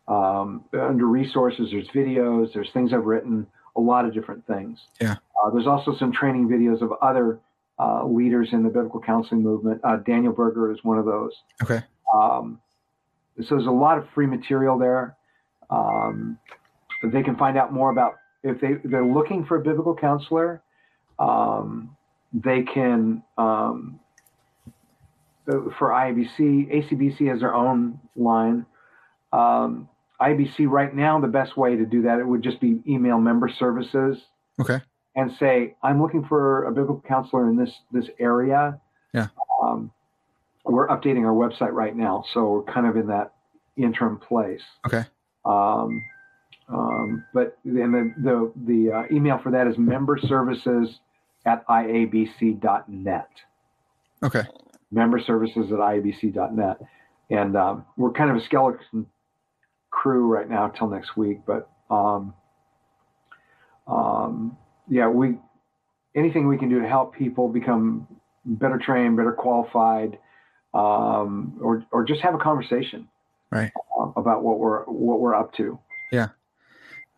Um, 0.06 0.64
under 0.72 1.06
resources, 1.06 1.68
there's 1.70 1.88
videos, 1.88 2.52
there's 2.52 2.70
things 2.72 2.92
I've 2.92 3.04
written, 3.04 3.46
a 3.76 3.80
lot 3.80 4.04
of 4.04 4.12
different 4.12 4.46
things. 4.46 4.78
Yeah. 5.00 5.16
Uh, 5.42 5.50
there's 5.50 5.66
also 5.66 5.94
some 5.96 6.12
training 6.12 6.48
videos 6.48 6.82
of 6.82 6.92
other 7.00 7.38
uh, 7.78 8.04
leaders 8.06 8.48
in 8.52 8.62
the 8.62 8.70
biblical 8.70 9.00
counseling 9.00 9.42
movement. 9.42 9.80
Uh, 9.84 9.96
Daniel 9.96 10.32
Berger 10.32 10.72
is 10.72 10.78
one 10.82 10.98
of 10.98 11.04
those. 11.04 11.32
Okay. 11.62 11.80
Um, 12.12 12.60
so 13.40 13.54
there's 13.54 13.66
a 13.66 13.70
lot 13.70 13.98
of 13.98 14.08
free 14.14 14.26
material 14.26 14.78
there. 14.78 15.16
Um, 15.70 16.38
they 17.12 17.22
can 17.22 17.36
find 17.36 17.56
out 17.56 17.72
more 17.72 17.90
about 17.90 18.14
if 18.42 18.60
they 18.60 18.74
they're 18.84 19.04
looking 19.04 19.44
for 19.44 19.56
a 19.56 19.60
biblical 19.60 19.94
counselor, 19.94 20.62
um, 21.18 21.96
they 22.32 22.62
can 22.62 23.22
um, 23.36 24.00
for 25.78 25.90
IBC, 25.90 26.38
ACBC 26.38 27.28
has 27.28 27.40
their 27.40 27.54
own 27.54 27.98
line. 28.16 28.66
Um, 29.32 29.88
IBC 30.20 30.68
right 30.68 30.94
now, 30.94 31.20
the 31.20 31.28
best 31.28 31.56
way 31.56 31.76
to 31.76 31.86
do 31.86 32.02
that 32.02 32.18
it 32.18 32.26
would 32.26 32.42
just 32.42 32.60
be 32.60 32.80
email 32.86 33.18
member 33.18 33.48
services. 33.48 34.18
Okay. 34.60 34.80
And 35.16 35.32
say 35.38 35.74
I'm 35.82 36.02
looking 36.02 36.24
for 36.24 36.64
a 36.64 36.70
biblical 36.70 37.02
counselor 37.06 37.48
in 37.48 37.56
this 37.56 37.70
this 37.92 38.06
area. 38.18 38.80
Yeah. 39.14 39.28
Um, 39.62 39.90
we're 40.64 40.88
updating 40.88 41.24
our 41.24 41.32
website 41.32 41.72
right 41.72 41.96
now, 41.96 42.24
so 42.34 42.48
we're 42.48 42.72
kind 42.72 42.86
of 42.86 42.96
in 42.96 43.06
that 43.06 43.34
interim 43.76 44.18
place. 44.18 44.60
Okay. 44.86 45.04
Um, 45.44 46.04
um, 46.68 47.24
but 47.32 47.58
then 47.64 47.92
the 47.92 48.14
the, 48.22 48.52
the 48.66 48.92
uh, 48.92 49.02
email 49.10 49.38
for 49.42 49.50
that 49.52 49.66
is 49.66 49.78
member 49.78 50.18
services 50.18 50.98
at 51.46 51.66
iabc.net. 51.66 53.28
Okay. 54.22 54.42
Member 54.90 55.20
services 55.20 55.70
at 55.72 55.78
iabc.net, 55.78 56.78
and 57.30 57.56
um, 57.56 57.84
we're 57.96 58.12
kind 58.12 58.30
of 58.30 58.36
a 58.36 58.44
skeleton 58.44 59.06
crew 59.90 60.26
right 60.26 60.48
now 60.48 60.68
till 60.68 60.88
next 60.88 61.16
week. 61.16 61.40
But 61.46 61.70
um, 61.90 62.34
um, 63.86 64.56
yeah, 64.88 65.08
we 65.08 65.38
anything 66.14 66.48
we 66.48 66.58
can 66.58 66.68
do 66.68 66.80
to 66.80 66.88
help 66.88 67.14
people 67.14 67.48
become 67.48 68.06
better 68.44 68.78
trained, 68.78 69.16
better 69.16 69.32
qualified, 69.32 70.18
um, 70.74 71.58
or 71.62 71.84
or 71.92 72.04
just 72.04 72.20
have 72.22 72.34
a 72.34 72.38
conversation, 72.38 73.08
right, 73.50 73.72
about 74.16 74.42
what 74.42 74.58
we're 74.58 74.84
what 74.84 75.20
we're 75.20 75.34
up 75.34 75.54
to. 75.54 75.78
Yeah. 76.12 76.28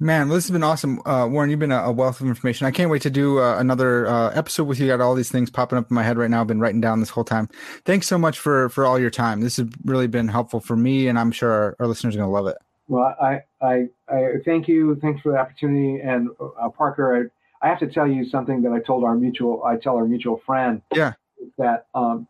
Man, 0.03 0.31
this 0.31 0.45
has 0.45 0.51
been 0.51 0.63
awesome, 0.63 1.03
uh, 1.05 1.29
Warren. 1.31 1.51
You've 1.51 1.59
been 1.59 1.73
a, 1.73 1.83
a, 1.83 1.93
wealth 1.93 2.23
of 2.23 2.27
information. 2.27 2.67
I 2.67 2.71
can't 2.71 2.91
wait 2.91 3.03
to 3.03 3.11
do 3.11 3.39
uh, 3.39 3.59
another 3.59 4.07
uh, 4.07 4.31
episode 4.31 4.65
with 4.65 4.81
you. 4.81 4.87
Got 4.87 5.03
all 5.03 5.15
these 5.15 5.31
things 5.31 5.51
popping 5.51 5.77
up 5.77 5.91
in 5.91 5.95
my 5.95 6.03
head 6.03 6.17
right 6.17 6.31
now. 6.31 6.41
I've 6.41 6.47
been 6.47 6.59
writing 6.59 6.81
down 6.81 7.01
this 7.01 7.11
whole 7.11 7.23
time. 7.23 7.51
Thanks 7.85 8.07
so 8.07 8.17
much 8.17 8.39
for 8.39 8.71
for 8.71 8.87
all 8.87 8.99
your 8.99 9.11
time. 9.11 9.43
This 9.43 9.59
has 9.59 9.69
really 9.85 10.07
been 10.07 10.29
helpful 10.29 10.59
for 10.59 10.75
me, 10.75 11.07
and 11.07 11.19
I'm 11.19 11.31
sure 11.31 11.51
our, 11.51 11.77
our 11.81 11.87
listeners 11.87 12.15
are 12.15 12.19
going 12.19 12.31
to 12.31 12.33
love 12.33 12.47
it. 12.47 12.57
Well, 12.89 13.15
I, 13.21 13.43
I 13.61 13.89
I 14.09 14.37
thank 14.43 14.69
you. 14.69 14.99
Thanks 15.03 15.21
for 15.21 15.33
the 15.33 15.39
opportunity, 15.39 16.01
and 16.01 16.31
uh, 16.41 16.71
Parker. 16.71 17.31
I, 17.63 17.67
I 17.67 17.69
have 17.69 17.79
to 17.81 17.87
tell 17.87 18.07
you 18.07 18.27
something 18.27 18.63
that 18.63 18.73
I 18.73 18.81
told 18.81 19.05
our 19.05 19.15
mutual. 19.15 19.63
I 19.65 19.77
tell 19.77 19.97
our 19.97 20.07
mutual 20.07 20.41
friend. 20.47 20.81
Yeah. 20.95 21.13
That 21.59 21.89
um, 21.95 22.27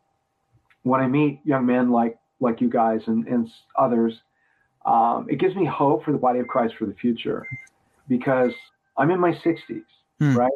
when 0.83 1.01
I 1.01 1.07
meet 1.07 1.41
young 1.45 1.67
men 1.67 1.93
like 1.93 2.19
like 2.41 2.61
you 2.61 2.69
guys 2.69 3.03
and 3.07 3.29
and 3.29 3.49
others 3.79 4.21
um, 4.91 5.27
it 5.31 5.39
gives 5.39 5.55
me 5.55 5.65
hope 5.65 6.05
for 6.05 6.11
the 6.11 6.19
body 6.19 6.41
of 6.41 6.49
Christ 6.49 6.75
for 6.77 6.85
the 6.85 6.95
future 6.95 7.47
because 8.09 8.53
I'm 8.97 9.11
in 9.11 9.21
my 9.21 9.33
60s, 9.33 9.85
hmm. 10.19 10.37
right? 10.37 10.51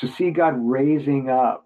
To 0.00 0.08
see 0.08 0.30
God 0.30 0.54
raising 0.58 1.30
up 1.30 1.64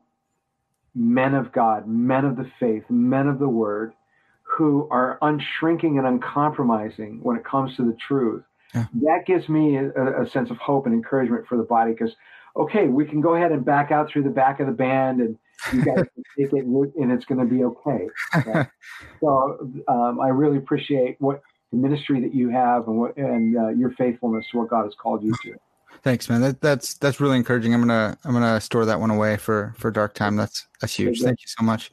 men 0.95 1.35
of 1.35 1.53
God, 1.53 1.89
men 1.89 2.27
of 2.27 2.37
the 2.37 2.51
faith, 2.61 2.85
men 2.91 3.29
of 3.29 3.39
the 3.39 3.49
word, 3.49 3.95
who 4.43 4.89
are 4.91 5.19
unshrinking 5.23 5.97
and 5.97 6.07
uncompromising 6.07 7.21
when 7.23 7.37
it 7.37 7.45
comes 7.45 7.77
to 7.77 7.83
the 7.83 7.97
truth, 8.07 8.45
yeah. 8.75 8.85
that 9.03 9.25
gives 9.27 9.49
me 9.49 9.77
a, 9.77 10.23
a, 10.23 10.29
sense 10.29 10.51
of 10.51 10.59
hope 10.59 10.85
and 10.87 10.95
encouragement 10.95 11.47
for 11.47 11.57
the 11.57 11.63
body 11.63 11.93
because, 11.93 12.15
okay, 12.57 12.89
we 12.89 13.07
can 13.07 13.21
go 13.21 13.37
ahead 13.37 13.53
and 13.53 13.65
back 13.65 13.91
out 13.91 14.11
through 14.11 14.25
the 14.25 14.31
back 14.31 14.61
of 14.61 14.67
the 14.67 14.73
band 14.73 15.21
and 15.21 15.39
you 15.73 15.85
guys 15.85 16.05
take 16.39 16.53
it 16.53 16.65
and 16.65 17.13
it's 17.13 17.25
going 17.25 17.41
to 17.41 17.47
be 17.47 17.65
okay. 17.65 18.09
okay? 18.37 18.69
so 19.21 19.71
um, 19.89 20.21
I 20.21 20.29
really 20.29 20.59
appreciate 20.59 21.17
what 21.21 21.41
the 21.71 21.77
ministry 21.77 22.21
that 22.21 22.35
you 22.35 22.51
have 22.51 22.89
and 22.89 22.99
what 22.99 23.17
and 23.17 23.57
uh, 23.57 23.69
your 23.69 23.93
faithfulness 23.93 24.45
to 24.51 24.59
what 24.59 24.69
God 24.69 24.85
has 24.85 24.95
called 25.01 25.23
you 25.23 25.35
to. 25.45 25.55
Thanks, 26.03 26.31
man. 26.31 26.41
That, 26.41 26.61
that's 26.61 26.95
that's 26.95 27.21
really 27.21 27.37
encouraging. 27.37 27.75
I'm 27.75 27.81
gonna 27.81 28.17
I'm 28.25 28.33
gonna 28.33 28.61
store 28.61 28.87
that 28.87 29.01
one 29.01 29.11
away 29.11 29.37
for 29.37 29.75
for 29.77 29.91
dark 29.91 30.15
time. 30.15 30.37
That's 30.37 30.67
that's 30.81 30.95
huge. 30.95 31.21
Thank 31.21 31.41
you 31.41 31.47
so 31.47 31.65
much. 31.65 31.93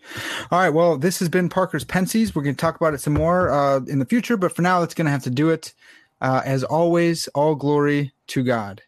All 0.50 0.60
right. 0.60 0.70
Well, 0.70 0.98
this 0.98 1.20
has 1.20 1.30
been 1.30 1.50
Parker's 1.50 1.84
Pensées. 1.84 2.34
We're 2.34 2.44
gonna 2.44 2.56
talk 2.56 2.78
about 2.78 2.94
it 2.94 3.02
some 3.02 3.14
more 3.14 3.52
uh, 3.52 3.80
in 3.82 4.00
the 4.00 4.06
future, 4.06 4.38
but 4.38 4.56
for 4.56 4.62
now, 4.62 4.80
that's 4.80 4.94
gonna 4.94 5.10
have 5.12 5.24
to 5.24 5.30
do 5.30 5.50
it. 5.50 5.74
Uh, 6.22 6.42
as 6.46 6.64
always, 6.64 7.28
all 7.30 7.54
glory 7.54 8.12
to 8.28 8.44
God. 8.44 8.82